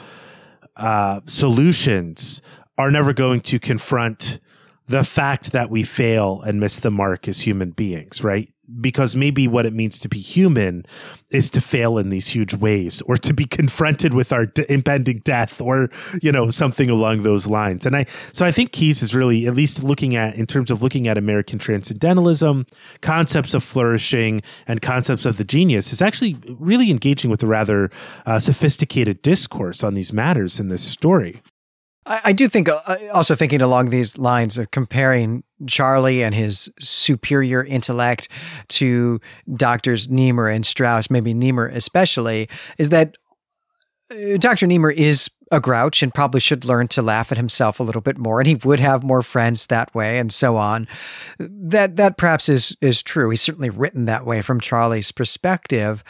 uh, 0.76 1.20
solutions 1.26 2.42
are 2.76 2.90
never 2.90 3.14
going 3.14 3.40
to 3.40 3.58
confront 3.58 4.38
the 4.86 5.02
fact 5.02 5.52
that 5.52 5.70
we 5.70 5.82
fail 5.82 6.42
and 6.42 6.60
miss 6.60 6.78
the 6.78 6.90
mark 6.90 7.26
as 7.26 7.40
human 7.40 7.70
beings, 7.70 8.22
right? 8.22 8.51
Because 8.80 9.16
maybe 9.16 9.48
what 9.48 9.66
it 9.66 9.72
means 9.72 9.98
to 9.98 10.08
be 10.08 10.18
human 10.18 10.86
is 11.30 11.50
to 11.50 11.60
fail 11.60 11.98
in 11.98 12.10
these 12.10 12.28
huge 12.28 12.54
ways 12.54 13.02
or 13.02 13.16
to 13.16 13.34
be 13.34 13.44
confronted 13.58 14.14
with 14.14 14.32
our 14.32 14.46
d- 14.46 14.64
impending 14.68 15.18
death 15.24 15.60
or 15.60 15.88
you 16.20 16.30
know 16.30 16.48
something 16.48 16.88
along 16.88 17.22
those 17.22 17.46
lines. 17.46 17.84
And 17.86 17.96
i 17.96 18.06
so 18.32 18.44
i 18.44 18.52
think 18.52 18.72
keyes 18.72 19.02
is 19.02 19.14
really 19.14 19.46
at 19.46 19.54
least 19.54 19.82
looking 19.82 20.16
at 20.16 20.34
in 20.34 20.46
terms 20.46 20.70
of 20.70 20.82
looking 20.82 21.08
at 21.08 21.18
american 21.18 21.58
transcendentalism 21.58 22.66
concepts 23.00 23.54
of 23.54 23.62
flourishing 23.62 24.42
and 24.66 24.80
concepts 24.80 25.26
of 25.26 25.36
the 25.36 25.44
genius 25.44 25.92
is 25.92 26.00
actually 26.00 26.36
really 26.58 26.90
engaging 26.90 27.30
with 27.30 27.42
a 27.42 27.46
rather 27.46 27.90
uh, 28.26 28.38
sophisticated 28.38 29.22
discourse 29.22 29.82
on 29.82 29.94
these 29.94 30.12
matters 30.12 30.60
in 30.60 30.68
this 30.68 30.82
story 30.82 31.42
I, 32.06 32.20
I 32.24 32.32
do 32.32 32.48
think, 32.48 32.68
uh, 32.68 32.96
also 33.12 33.34
thinking 33.34 33.62
along 33.62 33.90
these 33.90 34.18
lines 34.18 34.58
of 34.58 34.70
comparing 34.70 35.44
Charlie 35.66 36.22
and 36.22 36.34
his 36.34 36.72
superior 36.78 37.64
intellect 37.64 38.28
to 38.68 39.20
doctors 39.54 40.08
Nemur 40.08 40.54
and 40.54 40.66
Strauss, 40.66 41.10
maybe 41.10 41.34
Nemur 41.34 41.68
especially, 41.68 42.48
is 42.78 42.88
that 42.88 43.16
uh, 44.10 44.36
Dr. 44.38 44.66
Nemur 44.66 44.92
is 44.92 45.30
a 45.52 45.60
grouch 45.60 46.02
and 46.02 46.14
probably 46.14 46.40
should 46.40 46.64
learn 46.64 46.88
to 46.88 47.02
laugh 47.02 47.30
at 47.30 47.36
himself 47.36 47.78
a 47.78 47.82
little 47.82 48.00
bit 48.00 48.16
more 48.16 48.40
and 48.40 48.48
he 48.48 48.54
would 48.54 48.80
have 48.80 49.04
more 49.04 49.20
friends 49.20 49.66
that 49.66 49.94
way 49.94 50.18
and 50.18 50.32
so 50.32 50.56
on 50.56 50.88
that 51.38 51.96
that 51.96 52.16
perhaps 52.16 52.48
is 52.48 52.74
is 52.80 53.02
true 53.02 53.28
he's 53.28 53.42
certainly 53.42 53.68
written 53.68 54.06
that 54.06 54.24
way 54.24 54.40
from 54.40 54.58
charlie's 54.58 55.12
perspective 55.12 56.02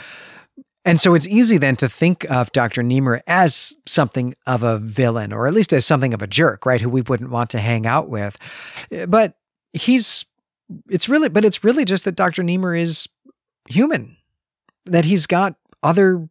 and 0.85 1.01
so 1.01 1.15
it's 1.15 1.27
easy 1.29 1.59
then 1.59 1.77
to 1.77 1.89
think 1.89 2.29
of 2.31 2.51
Dr. 2.53 2.83
Niemeyer 2.83 3.23
as 3.27 3.77
something 3.87 4.35
of 4.47 4.63
a 4.63 4.79
villain, 4.79 5.33
or 5.33 5.47
at 5.47 5.55
least 5.55 5.73
as 5.73 5.87
something 5.87 6.13
of 6.13 6.23
a 6.23 6.27
jerk, 6.27 6.67
right? 6.67 6.81
Who 6.81 6.89
we 6.89 7.03
wouldn't 7.03 7.31
want 7.31 7.51
to 7.51 7.59
hang 7.59 7.87
out 7.87 8.09
with. 8.09 8.37
Eh, 8.91 9.07
but 9.07 9.35
he's, 9.73 10.25
it's 10.89 11.09
really, 11.09 11.29
but 11.29 11.45
it's 11.45 11.63
really 11.63 11.85
just 11.85 12.05
that 12.05 12.17
Dr. 12.17 12.43
Niemeyer 12.43 12.75
is 12.75 13.09
human, 13.69 14.17
that 14.87 15.05
he's 15.05 15.27
got 15.27 15.55
other 15.85 16.29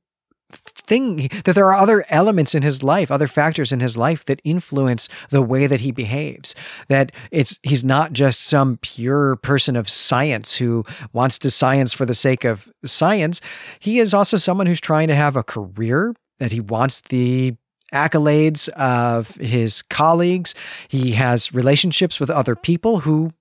thing 0.51 1.29
that 1.45 1.55
there 1.55 1.67
are 1.67 1.73
other 1.73 2.05
elements 2.09 2.53
in 2.53 2.63
his 2.63 2.83
life 2.83 3.11
other 3.11 3.27
factors 3.27 3.71
in 3.71 3.79
his 3.79 3.97
life 3.97 4.25
that 4.25 4.41
influence 4.43 5.07
the 5.29 5.41
way 5.41 5.67
that 5.67 5.81
he 5.81 5.91
behaves. 5.91 6.55
That 6.87 7.11
it's 7.31 7.59
he's 7.63 7.83
not 7.83 8.13
just 8.13 8.41
some 8.41 8.77
pure 8.81 9.35
person 9.37 9.75
of 9.75 9.89
science 9.89 10.55
who 10.55 10.85
wants 11.13 11.39
to 11.39 11.51
science 11.51 11.93
for 11.93 12.05
the 12.05 12.13
sake 12.13 12.43
of 12.43 12.71
science. 12.85 13.41
He 13.79 13.99
is 13.99 14.13
also 14.13 14.37
someone 14.37 14.67
who's 14.67 14.81
trying 14.81 15.07
to 15.07 15.15
have 15.15 15.35
a 15.35 15.43
career 15.43 16.15
that 16.39 16.51
he 16.51 16.59
wants 16.59 17.01
the 17.01 17.55
accolades 17.93 18.69
of 18.69 19.35
his 19.35 19.81
colleagues. 19.81 20.55
He 20.87 21.11
has 21.11 21.53
relationships 21.53 22.19
with 22.19 22.29
other 22.29 22.55
people 22.55 23.01
who 23.01 23.31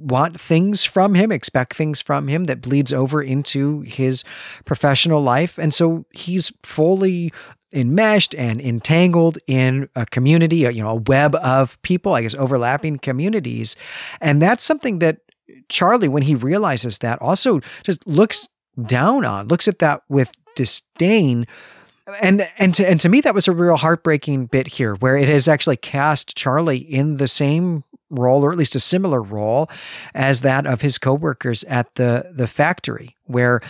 want 0.00 0.40
things 0.40 0.84
from 0.84 1.14
him, 1.14 1.32
expect 1.32 1.74
things 1.74 2.00
from 2.00 2.28
him 2.28 2.44
that 2.44 2.62
bleeds 2.62 2.92
over 2.92 3.22
into 3.22 3.80
his 3.82 4.24
professional 4.64 5.22
life. 5.22 5.58
And 5.58 5.72
so 5.72 6.04
he's 6.12 6.52
fully 6.62 7.32
enmeshed 7.72 8.34
and 8.34 8.60
entangled 8.60 9.38
in 9.46 9.88
a 9.94 10.06
community, 10.06 10.58
you 10.58 10.82
know, 10.82 10.90
a 10.90 10.94
web 10.94 11.34
of 11.36 11.80
people, 11.82 12.14
I 12.14 12.22
guess, 12.22 12.34
overlapping 12.34 12.98
communities. 12.98 13.76
And 14.20 14.40
that's 14.40 14.64
something 14.64 15.00
that 15.00 15.18
Charlie, 15.68 16.08
when 16.08 16.22
he 16.22 16.34
realizes 16.34 16.98
that, 16.98 17.20
also 17.20 17.60
just 17.82 18.06
looks 18.06 18.48
down 18.86 19.24
on, 19.24 19.48
looks 19.48 19.68
at 19.68 19.80
that 19.80 20.02
with 20.08 20.32
disdain 20.54 21.46
and 22.20 22.48
and 22.58 22.74
to 22.74 22.88
and 22.88 22.98
to 23.00 23.08
me 23.08 23.20
that 23.20 23.34
was 23.34 23.48
a 23.48 23.52
real 23.52 23.76
heartbreaking 23.76 24.46
bit 24.46 24.66
here 24.66 24.94
where 24.96 25.16
it 25.16 25.28
has 25.28 25.48
actually 25.48 25.76
cast 25.76 26.36
Charlie 26.36 26.78
in 26.78 27.18
the 27.18 27.28
same 27.28 27.84
role, 28.10 28.44
or 28.44 28.52
at 28.52 28.58
least 28.58 28.74
a 28.74 28.80
similar 28.80 29.22
role, 29.22 29.68
as 30.14 30.40
that 30.42 30.66
of 30.66 30.80
his 30.80 30.98
coworkers 30.98 31.64
at 31.64 31.94
the 31.94 32.30
the 32.32 32.46
factory, 32.46 33.16
where 33.24 33.60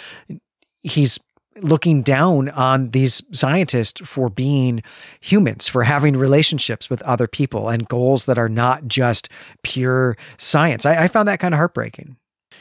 he's 0.83 1.19
looking 1.63 2.03
down 2.03 2.49
on 2.51 2.91
these 2.91 3.23
scientists 3.33 4.01
for 4.05 4.29
being 4.29 4.83
humans, 5.21 5.69
for 5.69 5.85
having 5.85 6.17
relationships 6.17 6.89
with 6.89 7.03
other 7.03 7.27
people 7.27 7.69
and 7.69 7.89
goals 7.89 8.27
that 8.27 8.39
are 8.39 8.49
not 8.49 8.87
just 8.87 9.29
pure 9.63 10.17
science. 10.37 10.87
I, 10.87 11.05
I 11.05 11.09
found 11.09 11.29
that 11.29 11.41
kind 11.41 11.55
of 11.55 11.59
heartbreaking. 11.59 12.17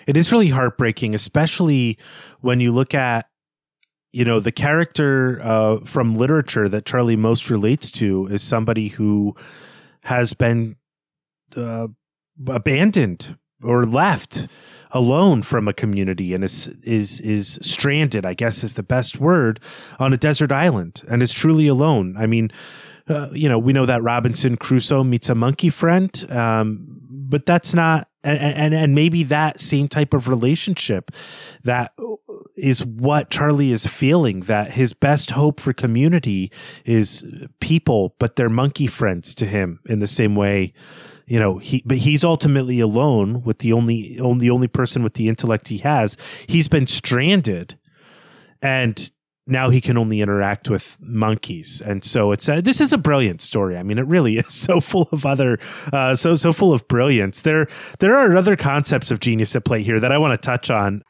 It 0.06 0.18
is 0.18 0.32
really 0.32 0.50
heartbreaking, 0.50 1.16
especially 1.16 1.98
when 2.42 2.60
you 2.60 2.72
look 2.72 2.94
at 2.94 3.28
you 4.14 4.26
know 4.26 4.40
the 4.40 4.52
character 4.52 5.40
uh, 5.44 5.78
from 5.86 6.16
literature 6.16 6.70
that 6.70 6.86
Charlie 6.86 7.16
most 7.16 7.50
relates 7.50 7.92
to 7.92 8.28
is 8.28 8.42
somebody 8.42 8.90
who 8.90 9.36
has 10.04 10.34
been 10.34 10.78
uh, 11.56 11.88
abandoned 12.48 13.38
or 13.64 13.86
left 13.86 14.48
alone 14.92 15.42
from 15.42 15.68
a 15.68 15.74
community 15.74 16.34
and 16.34 16.44
is 16.44 16.68
is 16.84 17.20
is 17.22 17.60
stranded 17.62 18.26
i 18.26 18.34
guess 18.34 18.64
is 18.64 18.76
the 18.76 18.84
best 18.84 19.20
word 19.20 19.60
on 20.00 20.14
a 20.14 20.18
desert 20.18 20.52
island 20.52 21.02
and 21.10 21.22
is 21.22 21.34
truly 21.34 21.68
alone. 21.68 22.16
I 22.18 22.26
mean 22.26 22.52
uh, 23.10 23.30
you 23.32 23.50
know 23.50 23.60
we 23.60 23.74
know 23.74 23.86
that 23.86 24.04
robinson 24.04 24.58
crusoe 24.58 25.04
meets 25.04 25.30
a 25.30 25.36
monkey 25.36 25.70
friend 25.70 26.26
um, 26.30 26.86
but 27.10 27.46
that's 27.46 27.74
not 27.74 28.08
and, 28.24 28.38
and 28.40 28.74
and 28.74 28.96
maybe 28.96 29.24
that 29.24 29.60
same 29.60 29.88
type 29.88 30.14
of 30.14 30.28
relationship 30.28 31.12
that 31.64 31.94
is 32.56 32.84
what 32.84 33.30
Charlie 33.30 33.72
is 33.72 33.86
feeling 33.86 34.42
that 34.42 34.72
his 34.72 34.94
best 34.94 35.32
hope 35.32 35.60
for 35.60 35.74
community 35.74 36.52
is 36.86 37.26
people 37.60 38.16
but 38.20 38.36
they're 38.36 38.50
monkey 38.50 38.88
friends 38.88 39.36
to 39.36 39.46
him 39.46 39.80
in 39.86 40.00
the 40.00 40.08
same 40.08 40.36
way 40.36 40.74
you 41.28 41.40
know 41.40 41.58
he 41.58 41.84
but 41.86 41.98
he's 41.98 42.24
ultimately 42.24 42.80
alone 42.80 43.44
with 43.44 43.60
the 43.60 43.74
only 43.74 44.18
only 44.20 44.48
the 44.48 44.50
only 44.50 44.68
person 44.68 45.04
with 45.04 45.14
the 45.14 45.28
intellect 45.28 45.68
he 45.68 45.80
has. 45.80 46.18
He's 46.48 46.68
been 46.68 46.88
stranded 46.88 47.78
and 48.62 49.12
now 49.46 49.70
he 49.70 49.80
can 49.80 49.98
only 49.98 50.20
interact 50.20 50.70
with 50.70 50.98
monkeys. 51.00 51.82
And 51.84 52.04
so 52.04 52.34
it's 52.34 52.50
a, 52.50 52.62
this 52.62 52.82
is 52.82 52.92
a 52.92 52.98
brilliant 52.98 53.42
story. 53.42 53.78
I 53.78 53.84
mean 53.84 53.98
it 53.98 54.08
really 54.08 54.38
is 54.38 54.48
so 54.54 54.80
full 54.80 55.10
of 55.12 55.26
other 55.26 55.60
uh, 55.92 56.16
so 56.16 56.36
so 56.36 56.54
full 56.54 56.74
of 56.74 56.88
brilliance. 56.88 57.42
There 57.42 57.68
there 58.00 58.16
are 58.16 58.36
other 58.36 58.56
concepts 58.56 59.12
of 59.12 59.20
genius 59.20 59.56
at 59.56 59.66
play 59.66 59.84
here 59.84 60.00
that 60.00 60.12
i 60.12 60.18
want 60.18 60.40
to 60.40 60.46
touch 60.46 60.70
on. 60.70 61.04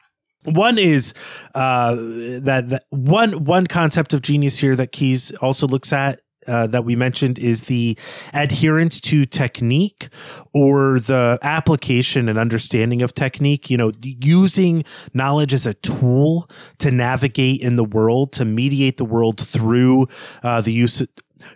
One 0.44 0.78
is 0.78 1.14
uh, 1.56 1.96
that, 1.96 2.70
that 2.70 2.84
one 2.90 3.44
one 3.44 3.68
concept 3.68 4.14
of 4.14 4.22
genius 4.22 4.60
here 4.60 4.76
that 4.78 4.92
Keyes 4.92 5.32
also 5.42 5.68
looks 5.68 5.92
at 5.92 6.22
uh, 6.48 6.68
that 6.68 6.86
we 6.86 6.96
mentioned 6.96 7.38
is 7.40 7.64
the 7.64 7.98
adherence 8.34 9.00
to 9.02 9.26
technique 9.26 10.10
or 10.54 11.00
the 11.00 11.38
application 11.42 12.30
and 12.30 12.40
understanding 12.40 13.02
of 13.02 13.14
technique. 13.14 13.70
You 13.70 13.78
know, 13.78 13.92
using 14.02 14.84
knowledge 15.14 15.54
as 15.54 15.66
a 15.66 15.74
tool 15.76 16.50
to 16.80 16.92
navigate 16.92 17.62
in 17.62 17.76
the 17.76 17.84
world, 17.84 18.32
to 18.34 18.46
mediate 18.46 18.98
the 18.98 19.06
world 19.06 19.46
through 19.46 20.08
uh, 20.44 20.62
the 20.62 20.72
use 20.72 21.02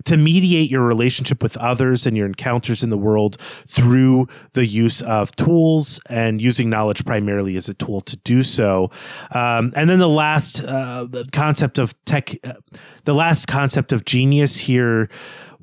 to 0.06 0.18
mediate 0.18 0.70
your 0.70 0.84
relationship 0.84 1.42
with 1.44 1.58
others 1.58 2.06
and 2.06 2.16
your 2.18 2.26
encounters 2.26 2.84
in 2.84 2.90
the 2.90 2.98
world 2.98 3.38
through 3.68 4.28
the 4.54 4.66
use 4.66 5.02
of 5.02 5.36
tools 5.36 6.00
and 6.08 6.42
using 6.42 6.70
knowledge 6.70 7.06
primarily 7.06 7.56
as 7.56 7.70
a 7.70 7.74
tool 7.74 8.02
to 8.02 8.18
do 8.18 8.44
so. 8.44 8.90
Um, 9.32 9.74
and 9.76 9.90
then 9.90 10.00
the 10.00 10.10
last 10.10 10.64
uh, 10.64 11.08
concept 11.32 11.80
of 11.80 11.94
tech, 12.06 12.36
uh, 12.44 12.54
the 13.06 13.14
last 13.14 13.48
concept 13.48 13.92
of 13.92 14.06
genius 14.06 14.58
here 14.58 15.10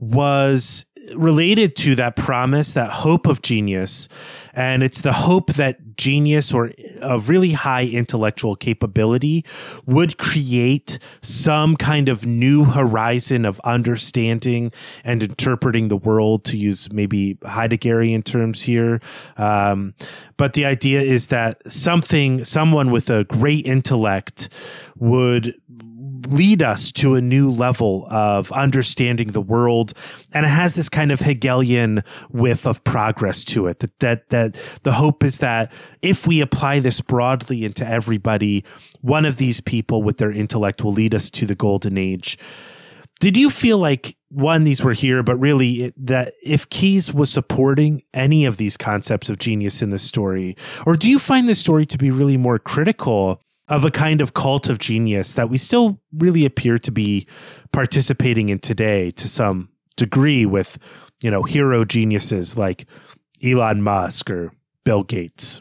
was 0.01 0.85
related 1.15 1.77
to 1.77 1.95
that 1.97 2.17
promise, 2.17 2.73
that 2.73 2.91
hope 2.91 3.27
of 3.27 3.43
genius. 3.43 4.09
And 4.55 4.83
it's 4.83 5.01
the 5.01 5.13
hope 5.13 5.53
that 5.55 5.97
genius 5.97 6.53
or 6.53 6.73
a 7.01 7.19
really 7.19 7.53
high 7.53 7.85
intellectual 7.85 8.57
capability 8.57 9.45
would 9.87 10.19
create 10.19 10.99
some 11.23 11.77
kind 11.77 12.09
of 12.09 12.27
new 12.27 12.65
horizon 12.65 13.45
of 13.45 13.61
understanding 13.65 14.73
and 15.05 15.23
interpreting 15.23 15.89
the 15.89 15.97
world, 15.97 16.45
to 16.45 16.57
use 16.57 16.93
maybe 16.93 17.35
Heideggerian 17.43 18.25
terms 18.25 18.63
here. 18.63 19.01
Um, 19.37 19.95
but 20.37 20.55
the 20.55 20.65
idea 20.65 21.01
is 21.01 21.29
that 21.29 21.61
something, 21.71 22.45
someone 22.45 22.91
with 22.91 23.11
a 23.11 23.25
great 23.25 23.67
intellect 23.67 24.49
would 24.97 25.55
lead 26.27 26.63
us 26.63 26.91
to 26.93 27.15
a 27.15 27.21
new 27.21 27.51
level 27.51 28.07
of 28.11 28.51
understanding 28.53 29.29
the 29.29 29.41
world. 29.41 29.93
And 30.33 30.45
it 30.45 30.51
has 30.51 30.75
this 30.75 30.89
kind 30.89 31.13
of 31.13 31.21
hegelian 31.21 32.03
whiff 32.31 32.67
of 32.67 32.83
progress 32.85 33.45
to 33.45 33.67
it 33.67 33.81
that 33.81 33.99
that 34.01 34.31
that 34.31 34.61
the 34.83 34.93
hope 34.93 35.25
is 35.25 35.39
that 35.39 35.73
if 36.03 36.27
we 36.27 36.41
apply 36.41 36.81
this 36.81 37.01
broadly 37.01 37.65
into 37.65 37.87
everybody 37.87 38.65
one 39.01 39.25
of 39.25 39.37
these 39.37 39.61
people 39.61 40.03
with 40.03 40.19
their 40.19 40.33
intellect 40.33 40.83
will 40.83 40.93
lead 40.93 41.15
us 41.15 41.31
to 41.31 41.47
the 41.47 41.55
golden 41.55 41.97
age. 41.97 42.39
Did 43.21 43.37
you 43.37 43.51
feel 43.51 43.79
like 43.79 44.17
one 44.29 44.65
these 44.65 44.83
were 44.83 44.93
here 44.93 45.23
but 45.23 45.37
really 45.37 45.85
it, 45.85 45.95
that 45.97 46.35
if 46.45 46.69
Keyes 46.69 47.13
was 47.13 47.31
supporting 47.31 48.03
any 48.13 48.45
of 48.45 48.57
these 48.57 48.77
concepts 48.77 49.31
of 49.31 49.39
genius 49.39 49.83
in 49.83 49.91
the 49.91 49.99
story 49.99 50.57
or 50.87 50.95
do 50.95 51.09
you 51.09 51.19
find 51.19 51.49
the 51.49 51.55
story 51.55 51.87
to 51.87 51.99
be 51.99 52.11
really 52.11 52.37
more 52.37 52.59
critical 52.59 53.41
of 53.69 53.85
a 53.85 53.91
kind 53.91 54.21
of 54.21 54.35
cult 54.35 54.69
of 54.69 54.79
genius 54.79 55.35
that 55.35 55.51
we 55.51 55.59
still 55.59 56.01
really 56.17 56.45
appear 56.45 56.79
to 56.79 56.91
be 56.91 57.27
participating 57.73 58.49
in 58.49 58.59
today 58.59 59.11
to 59.13 59.29
some 59.29 59.69
degree 59.97 60.47
with, 60.47 60.79
you 61.21 61.31
know, 61.31 61.43
hero 61.43 61.85
geniuses 61.85 62.57
like 62.57 62.87
Elon 63.43 63.83
Musk 63.83 64.31
or 64.31 64.53
Bill 64.85 65.03
Gates. 65.03 65.61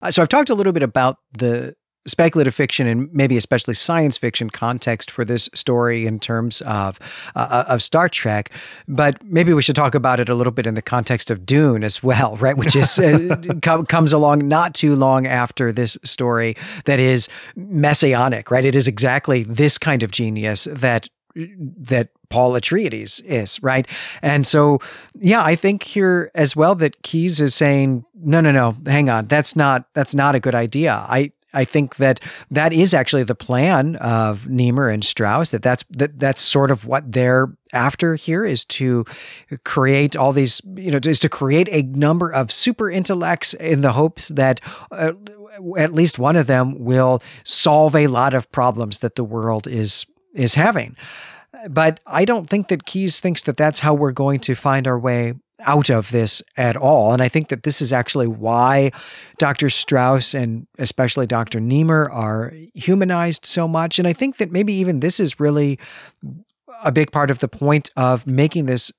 Uh, 0.00 0.10
so 0.10 0.22
I've 0.22 0.28
talked 0.28 0.50
a 0.50 0.54
little 0.54 0.72
bit 0.72 0.82
about 0.82 1.16
the 1.36 1.74
speculative 2.08 2.54
fiction 2.54 2.86
and 2.86 3.12
maybe 3.12 3.36
especially 3.36 3.74
science 3.74 4.16
fiction 4.16 4.50
context 4.50 5.10
for 5.10 5.24
this 5.24 5.48
story 5.54 6.06
in 6.06 6.18
terms 6.18 6.60
of 6.62 6.98
uh, 7.36 7.46
uh, 7.50 7.64
of 7.68 7.82
Star 7.82 8.08
Trek, 8.08 8.50
but 8.86 9.22
maybe 9.24 9.52
we 9.52 9.62
should 9.62 9.76
talk 9.76 9.94
about 9.94 10.20
it 10.20 10.28
a 10.28 10.34
little 10.34 10.50
bit 10.52 10.66
in 10.66 10.74
the 10.74 10.82
context 10.82 11.30
of 11.30 11.46
Dune 11.46 11.84
as 11.84 12.02
well, 12.02 12.36
right? 12.36 12.56
Which 12.56 12.74
is 12.74 12.98
uh, 12.98 13.36
com- 13.62 13.86
comes 13.86 14.12
along 14.12 14.48
not 14.48 14.74
too 14.74 14.96
long 14.96 15.26
after 15.26 15.72
this 15.72 15.96
story 16.02 16.56
that 16.86 16.98
is 16.98 17.28
messianic, 17.56 18.50
right? 18.50 18.64
It 18.64 18.74
is 18.74 18.88
exactly 18.88 19.44
this 19.44 19.78
kind 19.78 20.02
of 20.02 20.10
genius 20.10 20.66
that 20.70 21.08
that 21.34 22.08
Paul 22.30 22.52
Atreides 22.52 23.22
is, 23.24 23.62
right? 23.62 23.86
And 24.22 24.46
so, 24.46 24.80
yeah, 25.20 25.42
I 25.42 25.54
think 25.54 25.82
here 25.82 26.30
as 26.34 26.56
well 26.56 26.74
that 26.76 27.02
Keyes 27.02 27.40
is 27.40 27.54
saying, 27.54 28.04
no, 28.14 28.40
no, 28.40 28.50
no, 28.50 28.76
hang 28.86 29.08
on, 29.08 29.26
that's 29.26 29.54
not 29.54 29.86
that's 29.94 30.14
not 30.14 30.34
a 30.34 30.40
good 30.40 30.54
idea. 30.54 30.92
I 30.94 31.32
I 31.54 31.64
think 31.64 31.96
that 31.96 32.20
that 32.50 32.72
is 32.72 32.92
actually 32.92 33.24
the 33.24 33.34
plan 33.34 33.96
of 33.96 34.48
Niemeyer 34.48 34.88
and 34.88 35.04
Strauss. 35.04 35.50
That 35.50 35.62
that's 35.62 35.84
that 35.90 36.18
that's 36.18 36.40
sort 36.40 36.70
of 36.70 36.84
what 36.84 37.10
they're 37.10 37.48
after 37.72 38.14
here 38.16 38.44
is 38.44 38.64
to 38.66 39.04
create 39.64 40.14
all 40.14 40.32
these, 40.32 40.60
you 40.76 40.90
know, 40.90 41.00
is 41.02 41.20
to 41.20 41.28
create 41.28 41.68
a 41.70 41.82
number 41.82 42.30
of 42.30 42.52
super 42.52 42.90
intellects 42.90 43.54
in 43.54 43.80
the 43.80 43.92
hopes 43.92 44.28
that 44.28 44.60
uh, 44.90 45.12
at 45.76 45.94
least 45.94 46.18
one 46.18 46.36
of 46.36 46.46
them 46.46 46.78
will 46.78 47.22
solve 47.44 47.96
a 47.96 48.06
lot 48.08 48.34
of 48.34 48.50
problems 48.52 48.98
that 48.98 49.16
the 49.16 49.24
world 49.24 49.66
is 49.66 50.06
is 50.34 50.54
having. 50.54 50.96
But 51.68 52.00
I 52.06 52.24
don't 52.24 52.48
think 52.48 52.68
that 52.68 52.84
Keyes 52.84 53.20
thinks 53.20 53.42
that 53.42 53.56
that's 53.56 53.80
how 53.80 53.94
we're 53.94 54.12
going 54.12 54.40
to 54.40 54.54
find 54.54 54.86
our 54.86 54.98
way 54.98 55.34
out 55.66 55.90
of 55.90 56.10
this 56.10 56.42
at 56.56 56.76
all. 56.76 57.12
And 57.12 57.22
I 57.22 57.28
think 57.28 57.48
that 57.48 57.62
this 57.62 57.80
is 57.82 57.92
actually 57.92 58.26
why 58.26 58.92
Dr. 59.38 59.70
Strauss 59.70 60.34
and 60.34 60.66
especially 60.78 61.26
Dr. 61.26 61.60
Niemeyer 61.60 62.10
are 62.10 62.52
humanized 62.74 63.44
so 63.44 63.66
much. 63.66 63.98
And 63.98 64.06
I 64.06 64.12
think 64.12 64.38
that 64.38 64.52
maybe 64.52 64.72
even 64.74 65.00
this 65.00 65.18
is 65.18 65.40
really 65.40 65.78
a 66.84 66.92
big 66.92 67.10
part 67.10 67.30
of 67.30 67.40
the 67.40 67.48
point 67.48 67.90
of 67.96 68.26
making 68.26 68.66
this 68.66 68.92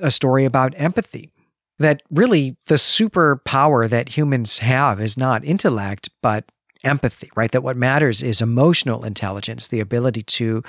a 0.00 0.10
story 0.10 0.44
about 0.44 0.74
empathy. 0.76 1.32
That 1.80 2.02
really 2.10 2.56
the 2.66 2.74
superpower 2.74 3.88
that 3.88 4.10
humans 4.10 4.58
have 4.58 5.00
is 5.00 5.16
not 5.16 5.44
intellect, 5.44 6.10
but 6.22 6.44
empathy, 6.84 7.30
right? 7.34 7.50
That 7.50 7.62
what 7.62 7.76
matters 7.76 8.22
is 8.22 8.40
emotional 8.40 9.04
intelligence, 9.04 9.68
the 9.68 9.80
ability 9.80 10.22
to 10.22 10.62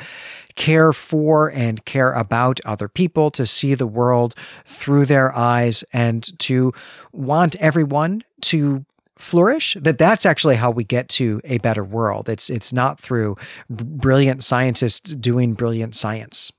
care 0.55 0.91
for 0.91 1.49
and 1.51 1.83
care 1.85 2.11
about 2.13 2.59
other 2.65 2.87
people, 2.87 3.31
to 3.31 3.45
see 3.45 3.75
the 3.75 3.87
world 3.87 4.35
through 4.65 5.05
their 5.05 5.35
eyes, 5.35 5.83
and 5.93 6.37
to 6.39 6.73
want 7.11 7.55
everyone 7.57 8.23
to 8.41 8.85
flourish 9.17 9.75
that 9.81 9.97
that's 9.97 10.25
actually 10.25 10.55
how 10.55 10.71
we 10.71 10.83
get 10.83 11.09
to 11.09 11.41
a 11.43 11.57
better 11.57 11.83
world 11.83 12.29
it's 12.29 12.49
it's 12.49 12.71
not 12.71 12.97
through 12.97 13.35
brilliant 13.69 14.41
scientists 14.41 15.13
doing 15.15 15.53
brilliant 15.53 15.93
science 15.93 16.53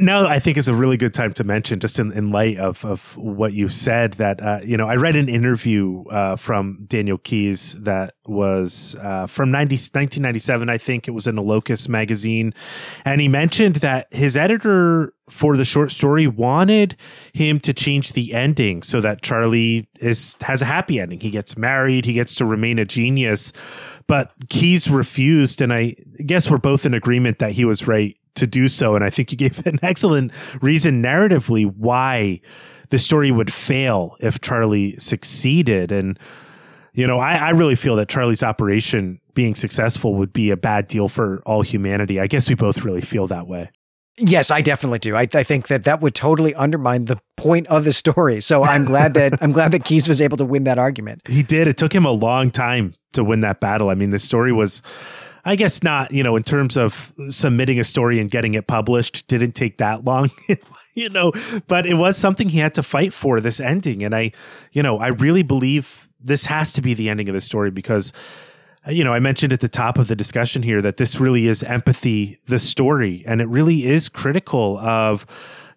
now 0.00 0.26
I 0.26 0.40
think 0.40 0.56
is 0.56 0.66
a 0.66 0.74
really 0.74 0.96
good 0.96 1.14
time 1.14 1.32
to 1.34 1.44
mention, 1.44 1.78
just 1.78 1.98
in, 1.98 2.10
in 2.12 2.32
light 2.32 2.58
of, 2.58 2.84
of 2.84 3.16
what 3.16 3.52
you 3.52 3.68
said, 3.68 4.14
that, 4.14 4.42
uh, 4.42 4.60
you 4.64 4.76
know, 4.76 4.88
I 4.88 4.96
read 4.96 5.14
an 5.14 5.28
interview 5.28 6.04
uh, 6.10 6.34
from 6.34 6.84
Daniel 6.86 7.18
Keyes 7.18 7.74
that 7.74 8.14
was 8.26 8.96
uh, 9.00 9.26
from 9.26 9.52
90, 9.52 9.74
1997, 9.74 10.68
I 10.68 10.78
think 10.78 11.06
it 11.06 11.12
was 11.12 11.28
in 11.28 11.38
a 11.38 11.42
Locus 11.42 11.88
magazine. 11.88 12.54
And 13.04 13.20
he 13.20 13.28
mentioned 13.28 13.76
that 13.76 14.08
his 14.10 14.36
editor 14.36 15.14
for 15.30 15.56
the 15.56 15.64
short 15.64 15.92
story 15.92 16.26
wanted 16.26 16.96
him 17.32 17.60
to 17.60 17.72
change 17.72 18.14
the 18.14 18.34
ending 18.34 18.82
so 18.82 19.00
that 19.00 19.22
Charlie 19.22 19.88
is 20.00 20.36
has 20.40 20.62
a 20.62 20.64
happy 20.64 20.98
ending. 20.98 21.20
He 21.20 21.30
gets 21.30 21.56
married, 21.56 22.06
he 22.06 22.14
gets 22.14 22.34
to 22.36 22.44
remain 22.44 22.78
a 22.78 22.84
genius. 22.84 23.52
But 24.06 24.32
Keyes 24.48 24.88
refused, 24.88 25.60
and 25.60 25.72
I 25.72 25.96
guess 26.24 26.50
we're 26.50 26.58
both 26.58 26.86
in 26.86 26.94
agreement 26.94 27.38
that 27.40 27.52
he 27.52 27.64
was 27.64 27.86
right 27.86 28.16
to 28.38 28.46
do 28.46 28.68
so. 28.68 28.94
And 28.94 29.04
I 29.04 29.10
think 29.10 29.30
you 29.30 29.38
gave 29.38 29.64
an 29.66 29.78
excellent 29.82 30.32
reason 30.62 31.02
narratively 31.02 31.72
why 31.76 32.40
the 32.90 32.98
story 32.98 33.30
would 33.30 33.52
fail 33.52 34.16
if 34.20 34.40
Charlie 34.40 34.96
succeeded. 34.98 35.92
And, 35.92 36.18
you 36.92 37.06
know, 37.06 37.18
I, 37.18 37.34
I 37.34 37.50
really 37.50 37.74
feel 37.74 37.96
that 37.96 38.08
Charlie's 38.08 38.42
operation 38.42 39.20
being 39.34 39.54
successful 39.54 40.14
would 40.14 40.32
be 40.32 40.50
a 40.50 40.56
bad 40.56 40.88
deal 40.88 41.08
for 41.08 41.42
all 41.44 41.62
humanity. 41.62 42.18
I 42.18 42.26
guess 42.26 42.48
we 42.48 42.54
both 42.54 42.78
really 42.78 43.02
feel 43.02 43.26
that 43.28 43.46
way. 43.46 43.70
Yes, 44.20 44.50
I 44.50 44.62
definitely 44.62 44.98
do. 44.98 45.14
I, 45.14 45.28
I, 45.32 45.44
think 45.44 45.68
that 45.68 45.84
that 45.84 46.00
would 46.00 46.14
totally 46.14 46.52
undermine 46.56 47.04
the 47.04 47.20
point 47.36 47.68
of 47.68 47.84
the 47.84 47.92
story. 47.92 48.40
So 48.40 48.64
I'm 48.64 48.84
glad 48.84 49.14
that 49.14 49.40
I'm 49.40 49.52
glad 49.52 49.70
that 49.72 49.84
Keyes 49.84 50.08
was 50.08 50.20
able 50.20 50.36
to 50.38 50.44
win 50.44 50.64
that 50.64 50.76
argument. 50.76 51.22
He 51.28 51.44
did. 51.44 51.68
It 51.68 51.76
took 51.76 51.94
him 51.94 52.04
a 52.04 52.10
long 52.10 52.50
time 52.50 52.94
to 53.12 53.22
win 53.22 53.40
that 53.40 53.60
battle. 53.60 53.90
I 53.90 53.94
mean, 53.94 54.10
the 54.10 54.18
story 54.18 54.52
was 54.52 54.82
I 55.48 55.56
guess 55.56 55.82
not, 55.82 56.12
you 56.12 56.22
know, 56.22 56.36
in 56.36 56.42
terms 56.42 56.76
of 56.76 57.10
submitting 57.30 57.80
a 57.80 57.84
story 57.84 58.20
and 58.20 58.30
getting 58.30 58.52
it 58.52 58.66
published, 58.66 59.26
didn't 59.28 59.52
take 59.52 59.78
that 59.78 60.04
long, 60.04 60.30
you 60.94 61.08
know, 61.08 61.32
but 61.66 61.86
it 61.86 61.94
was 61.94 62.18
something 62.18 62.50
he 62.50 62.58
had 62.58 62.74
to 62.74 62.82
fight 62.82 63.14
for 63.14 63.40
this 63.40 63.58
ending. 63.58 64.02
And 64.02 64.14
I, 64.14 64.32
you 64.72 64.82
know, 64.82 64.98
I 64.98 65.08
really 65.08 65.42
believe 65.42 66.10
this 66.20 66.44
has 66.44 66.70
to 66.74 66.82
be 66.82 66.92
the 66.92 67.08
ending 67.08 67.30
of 67.30 67.34
the 67.34 67.40
story 67.40 67.70
because, 67.70 68.12
you 68.90 69.02
know, 69.02 69.14
I 69.14 69.20
mentioned 69.20 69.54
at 69.54 69.60
the 69.60 69.70
top 69.70 69.96
of 69.96 70.08
the 70.08 70.14
discussion 70.14 70.62
here 70.62 70.82
that 70.82 70.98
this 70.98 71.18
really 71.18 71.46
is 71.46 71.62
empathy, 71.62 72.38
the 72.44 72.58
story, 72.58 73.24
and 73.26 73.40
it 73.40 73.48
really 73.48 73.86
is 73.86 74.10
critical 74.10 74.76
of, 74.76 75.24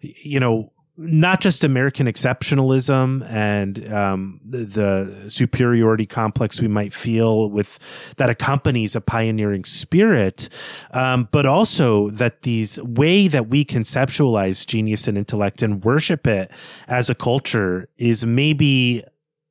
you 0.02 0.38
know, 0.38 0.70
not 1.04 1.40
just 1.40 1.64
American 1.64 2.06
exceptionalism 2.06 3.28
and 3.28 3.92
um, 3.92 4.40
the, 4.44 4.58
the, 4.58 5.30
superiority 5.30 6.06
complex 6.06 6.60
we 6.60 6.68
might 6.68 6.94
feel 6.94 7.50
with 7.50 7.78
that 8.16 8.30
accompanies 8.30 8.94
a 8.94 9.00
pioneering 9.00 9.64
spirit, 9.64 10.48
um, 10.92 11.28
but 11.32 11.46
also 11.46 12.10
that 12.10 12.42
these 12.42 12.80
way 12.82 13.28
that 13.28 13.48
we 13.48 13.64
conceptualize 13.64 14.66
genius 14.66 15.08
and 15.08 15.18
intellect 15.18 15.62
and 15.62 15.84
worship 15.84 16.26
it 16.26 16.50
as 16.88 17.10
a 17.10 17.14
culture 17.14 17.88
is 17.96 18.24
maybe 18.24 19.04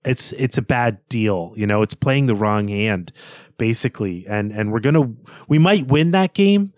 it's 0.05 0.31
it's 0.33 0.57
a 0.57 0.61
bad 0.61 0.97
deal. 1.09 1.53
You 1.55 1.67
know, 1.67 1.81
it's 1.81 1.93
playing 1.93 2.25
the 2.25 2.35
wrong 2.35 2.67
hand 2.67 3.11
basically, 3.57 4.25
and 4.27 4.51
and 4.51 4.71
we're 4.71 4.79
gonna 4.79 5.11
we 5.47 5.59
might 5.59 5.87
win 5.87 6.11
that 6.11 6.33
game, 6.33 6.73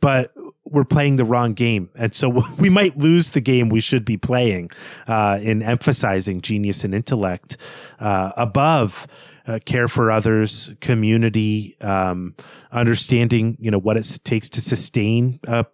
but 0.00 0.32
we're 0.70 0.84
playing 0.84 1.16
the 1.16 1.24
wrong 1.24 1.54
game. 1.54 1.90
And 1.94 2.14
so 2.14 2.28
we 2.58 2.68
might 2.68 2.96
lose 2.98 3.30
the 3.30 3.40
game 3.40 3.68
we 3.68 3.80
should 3.80 4.04
be 4.04 4.16
playing 4.16 4.70
uh, 5.06 5.38
in 5.40 5.62
emphasizing 5.62 6.40
genius 6.40 6.84
and 6.84 6.94
intellect 6.94 7.56
uh, 7.98 8.32
above 8.36 9.06
uh, 9.46 9.58
care 9.64 9.88
for 9.88 10.10
others, 10.10 10.70
community, 10.80 11.74
um, 11.80 12.34
understanding, 12.70 13.56
you 13.58 13.70
know, 13.70 13.78
what 13.78 13.96
it 13.96 14.20
takes 14.22 14.48
to 14.50 14.60
sustain 14.60 15.40
a, 15.48 15.64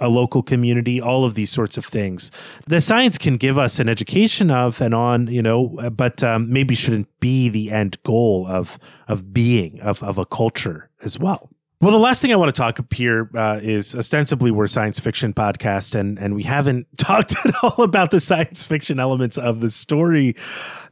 a 0.00 0.08
local 0.08 0.42
community, 0.42 1.00
all 1.00 1.24
of 1.24 1.34
these 1.34 1.50
sorts 1.50 1.76
of 1.76 1.86
things. 1.86 2.32
The 2.66 2.80
science 2.80 3.18
can 3.18 3.36
give 3.36 3.56
us 3.58 3.78
an 3.78 3.88
education 3.88 4.50
of 4.50 4.80
and 4.80 4.92
on, 4.92 5.28
you 5.28 5.42
know, 5.42 5.68
but 5.92 6.22
um, 6.24 6.52
maybe 6.52 6.74
shouldn't 6.74 7.08
be 7.20 7.48
the 7.48 7.70
end 7.70 8.02
goal 8.02 8.46
of 8.48 8.78
of 9.06 9.32
being 9.32 9.80
of 9.80 10.02
of 10.02 10.18
a 10.18 10.26
culture 10.26 10.90
as 11.04 11.16
well. 11.16 11.50
Well, 11.82 11.90
the 11.90 11.98
last 11.98 12.22
thing 12.22 12.32
I 12.32 12.36
want 12.36 12.54
to 12.54 12.56
talk 12.56 12.78
up 12.78 12.94
here 12.94 13.28
uh, 13.34 13.58
is 13.60 13.92
ostensibly 13.92 14.52
we're 14.52 14.68
science 14.68 15.00
fiction 15.00 15.34
podcast, 15.34 15.96
and 15.96 16.16
and 16.16 16.32
we 16.32 16.44
haven't 16.44 16.86
talked 16.96 17.34
at 17.44 17.52
all 17.60 17.82
about 17.82 18.12
the 18.12 18.20
science 18.20 18.62
fiction 18.62 19.00
elements 19.00 19.36
of 19.36 19.58
the 19.58 19.68
story. 19.68 20.36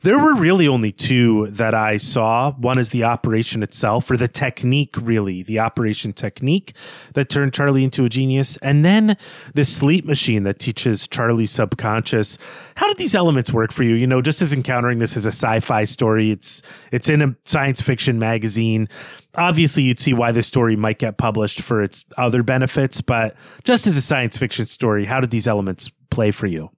There 0.03 0.19
were 0.19 0.35
really 0.35 0.67
only 0.67 0.91
two 0.91 1.47
that 1.53 1.75
I 1.75 1.97
saw. 1.97 2.51
One 2.55 2.77
is 2.77 2.89
the 2.89 3.05
operation 3.05 3.62
itself, 3.62 4.11
or 4.11 4.17
the 4.17 4.27
technique, 4.27 4.97
really, 5.01 5.45
the 5.45 5.61
operation 5.61 6.12
technique 6.12 6.75
that 7.15 7.29
turned 7.29 7.53
Charlie 7.53 7.85
into 7.85 8.05
a 8.05 8.09
genius, 8.09 8.57
and 8.57 8.85
then 8.85 9.17
the 9.55 9.65
sleep 9.65 10.05
machine 10.05 10.43
that 10.43 10.59
teaches 10.59 11.07
Charlie's 11.07 11.53
subconscious. 11.53 12.37
How 12.81 12.89
did 12.89 12.97
these 12.97 13.15
elements 13.15 13.52
work 13.52 13.73
for 13.73 13.82
you? 13.82 13.94
You 13.94 14.07
know, 14.07 14.23
just 14.23 14.40
as 14.40 14.55
encountering 14.55 15.01
this 15.01 15.15
as 15.15 15.27
a 15.27 15.28
sci-fi 15.28 15.85
story, 15.85 16.31
it's 16.31 16.62
it's 16.90 17.11
in 17.11 17.20
a 17.20 17.36
science 17.44 17.82
fiction 17.82 18.19
magazine 18.19 18.89
obviously 19.35 19.82
you'd 19.82 19.98
see 19.98 20.12
why 20.12 20.32
this 20.32 20.47
story 20.47 20.77
might 20.77 20.98
get 20.98 21.16
published 21.16 21.62
for 21.62 21.82
its 21.82 22.05
other 22.16 22.43
benefits, 22.43 23.01
but 23.01 23.36
just 23.65 23.86
as 23.86 23.97
a 23.97 24.02
science 24.02 24.36
fiction 24.36 24.66
story, 24.66 25.05
how 25.05 25.20
did 25.20 25.31
these 25.31 25.47
elements 25.47 25.90
play 26.11 26.31
for 26.31 26.47
you? 26.47 26.70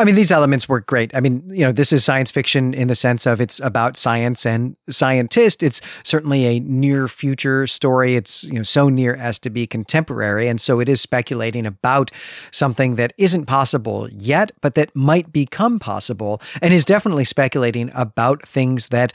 I 0.00 0.04
mean, 0.04 0.14
these 0.14 0.30
elements 0.30 0.68
work 0.68 0.86
great. 0.86 1.14
I 1.16 1.20
mean, 1.20 1.42
you 1.52 1.64
know, 1.64 1.72
this 1.72 1.92
is 1.92 2.04
science 2.04 2.30
fiction 2.30 2.72
in 2.72 2.86
the 2.86 2.94
sense 2.94 3.26
of 3.26 3.40
it's 3.40 3.58
about 3.60 3.96
science 3.96 4.46
and 4.46 4.76
scientist. 4.88 5.64
It's 5.64 5.80
certainly 6.04 6.46
a 6.46 6.60
near 6.60 7.08
future 7.08 7.66
story. 7.66 8.14
It's, 8.14 8.44
you 8.44 8.54
know, 8.54 8.62
so 8.62 8.88
near 8.88 9.16
as 9.16 9.40
to 9.40 9.50
be 9.50 9.66
contemporary. 9.66 10.46
And 10.46 10.60
so 10.60 10.78
it 10.78 10.88
is 10.88 11.00
speculating 11.00 11.66
about 11.66 12.12
something 12.52 12.94
that 12.94 13.12
isn't 13.18 13.46
possible 13.46 14.08
yet, 14.12 14.52
but 14.60 14.76
that 14.76 14.94
might 14.94 15.32
become 15.32 15.80
possible 15.80 16.40
and 16.62 16.72
is 16.72 16.84
definitely 16.84 17.24
speculating 17.24 17.90
about 17.92 18.46
things 18.46 18.90
that 18.90 19.12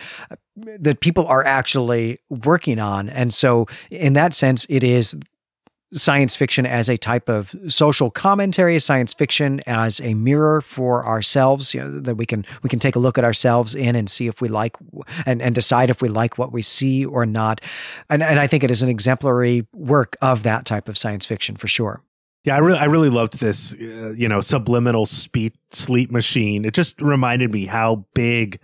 that 0.56 1.00
people 1.00 1.26
are 1.26 1.44
actually 1.46 2.20
working 2.30 2.78
on. 2.78 3.10
And 3.10 3.34
so 3.34 3.66
in 3.90 4.14
that 4.14 4.36
sense, 4.36 4.68
it 4.70 4.84
is 4.84 5.16
science 5.94 6.36
fiction 6.36 6.66
as 6.66 6.90
a 6.90 6.98
type 6.98 7.30
of 7.30 7.56
social 7.68 8.10
commentary, 8.12 8.80
science 8.80 9.14
fiction 9.14 9.62
as 9.68 10.02
a 10.02 10.14
mirror 10.14 10.62
for 10.62 11.06
ourselves, 11.06 11.74
you 11.74 11.82
know, 11.82 12.00
that 12.00 12.16
we 12.16 12.26
can 12.26 12.46
we 12.62 12.70
can 12.70 12.80
take 12.80 12.96
a 12.96 13.00
look 13.00 13.18
at 13.18 13.24
ourselves 13.24 13.76
in 13.76 13.96
and 13.96 14.10
see 14.10 14.28
if 14.28 14.42
we 14.42 14.48
like 14.48 14.76
and, 15.26 15.42
and 15.42 15.56
decide 15.56 15.90
if 15.90 16.02
we 16.02 16.10
like 16.10 16.38
what 16.38 16.52
we 16.52 16.62
see 16.62 17.06
or 17.06 17.26
not. 17.26 17.62
And, 18.10 18.24
and 18.24 18.40
I 18.40 18.48
think 18.48 18.64
it 18.64 18.72
is 18.72 18.84
an 18.84 18.90
exemplary 18.90 19.66
work 19.74 20.18
of 20.22 20.44
that 20.44 20.66
type 20.66 20.90
of 20.90 20.98
science 20.98 21.26
fiction 21.26 21.56
for 21.56 21.68
sure. 21.68 22.02
Yeah, 22.46 22.56
I 22.56 22.60
really, 22.60 22.80
I 22.80 22.86
really 22.86 23.10
loved 23.10 23.40
this, 23.40 23.74
uh, 23.74 24.14
you 24.18 24.28
know, 24.28 24.42
subliminal 24.42 25.06
speech 25.06 25.54
sleep 25.72 26.12
machine. 26.12 26.66
It 26.66 26.74
just 26.74 27.02
reminded 27.02 27.52
me 27.52 27.66
how 27.66 28.06
big 28.14 28.60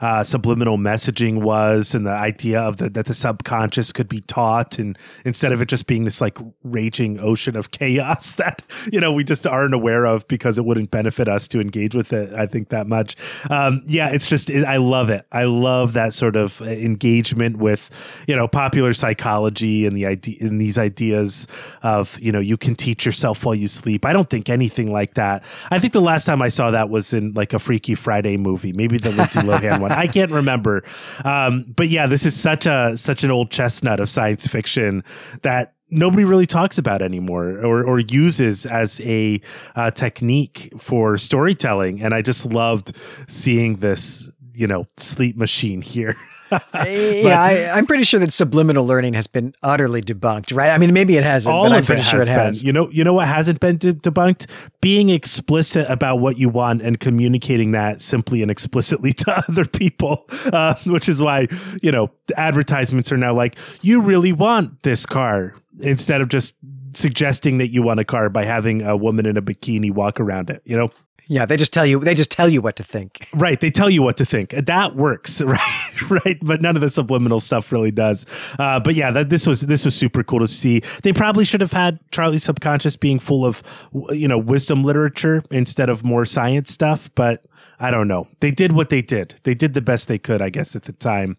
uh, 0.00 0.22
subliminal 0.22 0.78
messaging 0.78 1.42
was, 1.42 1.94
and 1.94 2.06
the 2.06 2.12
idea 2.12 2.60
of 2.60 2.76
the, 2.76 2.88
that 2.90 3.06
the 3.06 3.14
subconscious 3.14 3.92
could 3.92 4.08
be 4.08 4.20
taught, 4.20 4.78
and 4.78 4.96
instead 5.24 5.50
of 5.50 5.60
it 5.60 5.66
just 5.66 5.86
being 5.86 6.04
this 6.04 6.20
like 6.20 6.38
raging 6.62 7.18
ocean 7.18 7.56
of 7.56 7.70
chaos 7.72 8.34
that 8.34 8.62
you 8.92 9.00
know 9.00 9.12
we 9.12 9.24
just 9.24 9.46
aren't 9.46 9.74
aware 9.74 10.04
of 10.04 10.26
because 10.28 10.56
it 10.56 10.64
wouldn't 10.64 10.90
benefit 10.90 11.28
us 11.28 11.48
to 11.48 11.60
engage 11.60 11.94
with 11.94 12.12
it. 12.12 12.32
I 12.34 12.46
think 12.46 12.68
that 12.68 12.86
much. 12.86 13.16
Um, 13.50 13.82
yeah, 13.86 14.10
it's 14.10 14.26
just 14.26 14.48
it, 14.48 14.64
I 14.64 14.76
love 14.76 15.10
it. 15.10 15.26
I 15.32 15.44
love 15.44 15.92
that 15.94 16.14
sort 16.14 16.36
of 16.36 16.60
engagement 16.62 17.56
with 17.58 17.90
you 18.26 18.36
know 18.36 18.46
popular 18.48 18.92
psychology 18.92 19.86
and 19.86 19.96
the 19.96 20.06
idea 20.06 20.36
in 20.40 20.58
these 20.58 20.78
ideas 20.78 21.46
of 21.82 22.18
you 22.20 22.30
know 22.30 22.40
you 22.40 22.56
can 22.56 22.74
teach 22.76 23.04
yourself 23.04 23.23
yourself 23.24 23.44
while 23.44 23.54
you 23.54 23.68
sleep. 23.68 24.04
I 24.04 24.12
don't 24.12 24.28
think 24.28 24.50
anything 24.50 24.92
like 24.92 25.14
that. 25.14 25.42
I 25.70 25.78
think 25.78 25.94
the 25.94 26.02
last 26.02 26.26
time 26.26 26.42
I 26.42 26.48
saw 26.48 26.70
that 26.70 26.90
was 26.90 27.14
in 27.14 27.32
like 27.32 27.54
a 27.54 27.58
Freaky 27.58 27.94
Friday 27.94 28.36
movie, 28.36 28.72
maybe 28.72 28.98
the 28.98 29.10
Lindsay 29.10 29.38
Lohan 29.40 29.80
one. 29.80 29.92
I 29.92 30.06
can't 30.06 30.30
remember. 30.30 30.84
Um, 31.24 31.64
but 31.74 31.88
yeah, 31.88 32.06
this 32.06 32.26
is 32.26 32.38
such 32.38 32.66
a 32.66 32.96
such 32.96 33.24
an 33.24 33.30
old 33.30 33.50
chestnut 33.50 33.98
of 33.98 34.10
science 34.10 34.46
fiction 34.46 35.02
that 35.42 35.72
nobody 35.90 36.24
really 36.24 36.46
talks 36.46 36.76
about 36.76 37.00
anymore 37.00 37.48
or, 37.64 37.82
or 37.84 37.98
uses 38.00 38.66
as 38.66 39.00
a 39.00 39.40
uh, 39.74 39.90
technique 39.90 40.70
for 40.78 41.16
storytelling. 41.16 42.02
And 42.02 42.12
I 42.12 42.20
just 42.20 42.44
loved 42.44 42.92
seeing 43.26 43.76
this, 43.76 44.28
you 44.52 44.66
know, 44.66 44.86
sleep 44.98 45.36
machine 45.36 45.80
here. 45.80 46.16
yeah, 46.74 47.42
I, 47.42 47.78
am 47.78 47.86
pretty 47.86 48.04
sure 48.04 48.20
that 48.20 48.32
subliminal 48.32 48.86
learning 48.86 49.14
has 49.14 49.26
been 49.26 49.54
utterly 49.62 50.02
debunked, 50.02 50.54
right? 50.54 50.70
I 50.70 50.78
mean, 50.78 50.92
maybe 50.92 51.16
it 51.16 51.24
hasn't, 51.24 51.54
all 51.54 51.64
but 51.64 51.72
I'm 51.72 51.84
pretty 51.84 52.02
sure 52.02 52.20
it 52.20 52.28
has. 52.28 52.60
Been. 52.60 52.66
You 52.66 52.72
know, 52.72 52.90
you 52.90 53.04
know 53.04 53.12
what 53.12 53.28
hasn't 53.28 53.60
been 53.60 53.78
de- 53.78 53.94
debunked? 53.94 54.46
Being 54.80 55.08
explicit 55.08 55.86
about 55.88 56.16
what 56.16 56.38
you 56.38 56.48
want 56.48 56.82
and 56.82 56.98
communicating 57.00 57.72
that 57.72 58.00
simply 58.00 58.42
and 58.42 58.50
explicitly 58.50 59.12
to 59.24 59.44
other 59.48 59.64
people, 59.64 60.26
uh, 60.46 60.74
which 60.86 61.08
is 61.08 61.20
why 61.20 61.46
you 61.82 61.90
know 61.90 62.10
advertisements 62.36 63.10
are 63.12 63.16
now 63.16 63.34
like, 63.34 63.56
"You 63.80 64.02
really 64.02 64.32
want 64.32 64.82
this 64.82 65.06
car," 65.06 65.54
instead 65.80 66.20
of 66.20 66.28
just 66.28 66.54
suggesting 66.92 67.58
that 67.58 67.68
you 67.68 67.82
want 67.82 68.00
a 68.00 68.04
car 68.04 68.28
by 68.30 68.44
having 68.44 68.82
a 68.82 68.96
woman 68.96 69.26
in 69.26 69.36
a 69.36 69.42
bikini 69.42 69.92
walk 69.92 70.20
around 70.20 70.50
it. 70.50 70.62
You 70.64 70.76
know. 70.76 70.90
Yeah, 71.26 71.46
they 71.46 71.56
just 71.56 71.72
tell 71.72 71.86
you 71.86 72.00
they 72.00 72.14
just 72.14 72.30
tell 72.30 72.48
you 72.48 72.60
what 72.60 72.76
to 72.76 72.82
think. 72.82 73.28
Right, 73.34 73.60
they 73.60 73.70
tell 73.70 73.90
you 73.90 74.02
what 74.02 74.16
to 74.18 74.24
think. 74.24 74.50
That 74.50 74.96
works, 74.96 75.42
right? 75.42 76.10
right, 76.10 76.38
but 76.40 76.62
none 76.62 76.76
of 76.76 76.82
the 76.82 76.88
subliminal 76.88 77.40
stuff 77.40 77.72
really 77.72 77.90
does. 77.90 78.26
Uh, 78.58 78.80
but 78.80 78.94
yeah, 78.94 79.10
that, 79.10 79.28
this 79.28 79.46
was 79.46 79.62
this 79.62 79.84
was 79.84 79.94
super 79.94 80.22
cool 80.22 80.40
to 80.40 80.48
see. 80.48 80.82
They 81.02 81.12
probably 81.12 81.44
should 81.44 81.60
have 81.60 81.72
had 81.72 81.98
Charlie's 82.10 82.44
subconscious 82.44 82.96
being 82.96 83.18
full 83.18 83.44
of 83.44 83.62
you 84.10 84.28
know 84.28 84.38
wisdom 84.38 84.82
literature 84.82 85.42
instead 85.50 85.88
of 85.88 86.04
more 86.04 86.24
science 86.24 86.72
stuff. 86.72 87.10
But 87.14 87.44
I 87.80 87.90
don't 87.90 88.08
know. 88.08 88.28
They 88.40 88.50
did 88.50 88.72
what 88.72 88.88
they 88.88 89.02
did. 89.02 89.34
They 89.42 89.54
did 89.54 89.74
the 89.74 89.82
best 89.82 90.08
they 90.08 90.18
could, 90.18 90.40
I 90.40 90.48
guess, 90.48 90.76
at 90.76 90.84
the 90.84 90.92
time. 90.92 91.36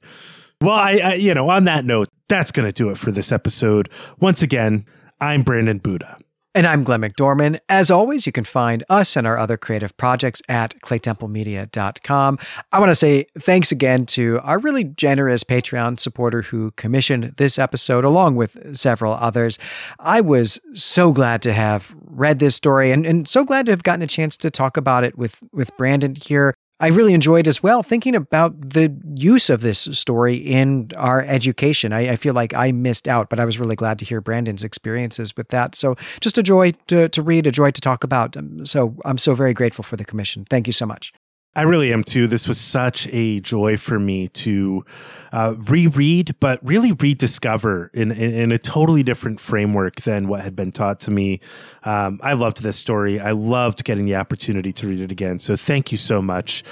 Well, 0.61 0.75
I, 0.75 0.99
I 1.03 1.13
you 1.15 1.33
know, 1.33 1.49
on 1.49 1.63
that 1.65 1.85
note, 1.85 2.09
that's 2.27 2.51
to 2.51 2.71
do 2.71 2.89
it 2.89 2.97
for 2.97 3.11
this 3.11 3.31
episode. 3.31 3.89
Once 4.19 4.41
again, 4.41 4.85
I'm 5.19 5.43
Brandon 5.43 5.77
Buddha. 5.77 6.17
And 6.55 6.65
I'm 6.65 6.85
Glenn 6.85 7.01
McDorman. 7.01 7.59
As 7.67 7.91
always, 7.91 8.25
you 8.25 8.31
can 8.31 8.45
find 8.45 8.81
us 8.89 9.17
and 9.17 9.27
our 9.27 9.37
other 9.37 9.57
creative 9.57 9.95
projects 9.97 10.41
at 10.47 10.73
claytemplemedia.com. 10.83 12.39
I 12.71 12.79
want 12.79 12.91
to 12.91 12.95
say 12.95 13.25
thanks 13.37 13.73
again 13.73 14.05
to 14.05 14.39
our 14.41 14.57
really 14.59 14.85
generous 14.85 15.43
Patreon 15.43 15.99
supporter 15.99 16.43
who 16.43 16.71
commissioned 16.77 17.33
this 17.35 17.59
episode, 17.59 18.05
along 18.05 18.37
with 18.37 18.77
several 18.77 19.15
others. 19.15 19.59
I 19.99 20.21
was 20.21 20.57
so 20.73 21.11
glad 21.11 21.41
to 21.41 21.51
have 21.51 21.93
read 22.05 22.39
this 22.39 22.55
story 22.55 22.91
and, 22.91 23.05
and 23.05 23.27
so 23.27 23.43
glad 23.43 23.65
to 23.65 23.73
have 23.73 23.83
gotten 23.83 24.03
a 24.03 24.07
chance 24.07 24.37
to 24.37 24.49
talk 24.49 24.77
about 24.77 25.03
it 25.03 25.17
with, 25.17 25.43
with 25.51 25.75
Brandon 25.75 26.15
here. 26.15 26.55
I 26.79 26.87
really 26.87 27.13
enjoyed 27.13 27.47
as 27.47 27.63
well 27.63 27.83
thinking 27.83 28.15
about 28.15 28.59
the 28.59 28.93
use 29.15 29.49
of 29.49 29.61
this 29.61 29.87
story 29.93 30.35
in 30.35 30.91
our 30.97 31.21
education. 31.21 31.93
I, 31.93 32.11
I, 32.11 32.15
feel 32.17 32.33
like 32.33 32.53
I 32.53 32.73
missed 32.73 33.07
out, 33.07 33.29
but 33.29 33.39
I 33.39 33.45
was 33.45 33.57
really 33.57 33.77
glad 33.77 33.97
to 33.99 34.05
hear 34.05 34.19
Brandon's 34.19 34.63
experiences 34.63 35.37
with 35.37 35.47
that. 35.49 35.75
So 35.75 35.95
just 36.19 36.37
a 36.37 36.43
joy 36.43 36.73
to, 36.87 37.07
to 37.07 37.21
read, 37.21 37.47
a 37.47 37.51
joy 37.51 37.71
to 37.71 37.81
talk 37.81 38.03
about. 38.03 38.35
Um, 38.35 38.65
so 38.65 38.93
I'm 39.05 39.17
so 39.17 39.35
very 39.35 39.53
grateful 39.53 39.83
for 39.83 39.95
the 39.95 40.03
commission. 40.03 40.45
Thank 40.49 40.67
you 40.67 40.73
so 40.73 40.85
much. 40.85 41.13
I 41.55 41.61
really 41.61 41.93
am 41.93 42.03
too. 42.03 42.27
This 42.27 42.47
was 42.47 42.59
such 42.59 43.07
a 43.11 43.39
joy 43.39 43.77
for 43.77 43.97
me 43.97 44.27
to 44.29 44.83
uh, 45.31 45.55
reread, 45.57 46.35
but 46.39 46.59
really 46.61 46.91
rediscover 46.91 47.89
in, 47.93 48.11
in, 48.11 48.33
in, 48.33 48.51
a 48.51 48.59
totally 48.59 49.03
different 49.03 49.39
framework 49.39 50.01
than 50.01 50.27
what 50.27 50.41
had 50.41 50.55
been 50.55 50.73
taught 50.73 50.99
to 51.01 51.11
me. 51.11 51.39
Um, 51.83 52.19
I 52.21 52.33
loved 52.33 52.61
this 52.61 52.77
story. 52.77 53.21
I 53.21 53.31
loved 53.31 53.85
getting 53.85 54.05
the 54.05 54.15
opportunity 54.15 54.73
to 54.73 54.87
read 54.87 54.99
it 54.99 55.11
again. 55.11 55.39
So 55.39 55.55
thank 55.55 55.93
you 55.93 55.97
so 55.97 56.21
much. 56.21 56.63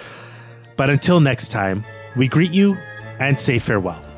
But 0.75 0.89
until 0.89 1.21
next 1.21 1.49
time, 1.49 1.85
we 2.17 2.27
greet 2.27 2.51
you 2.51 2.77
and 3.19 3.39
say 3.39 3.59
farewell. 3.59 4.12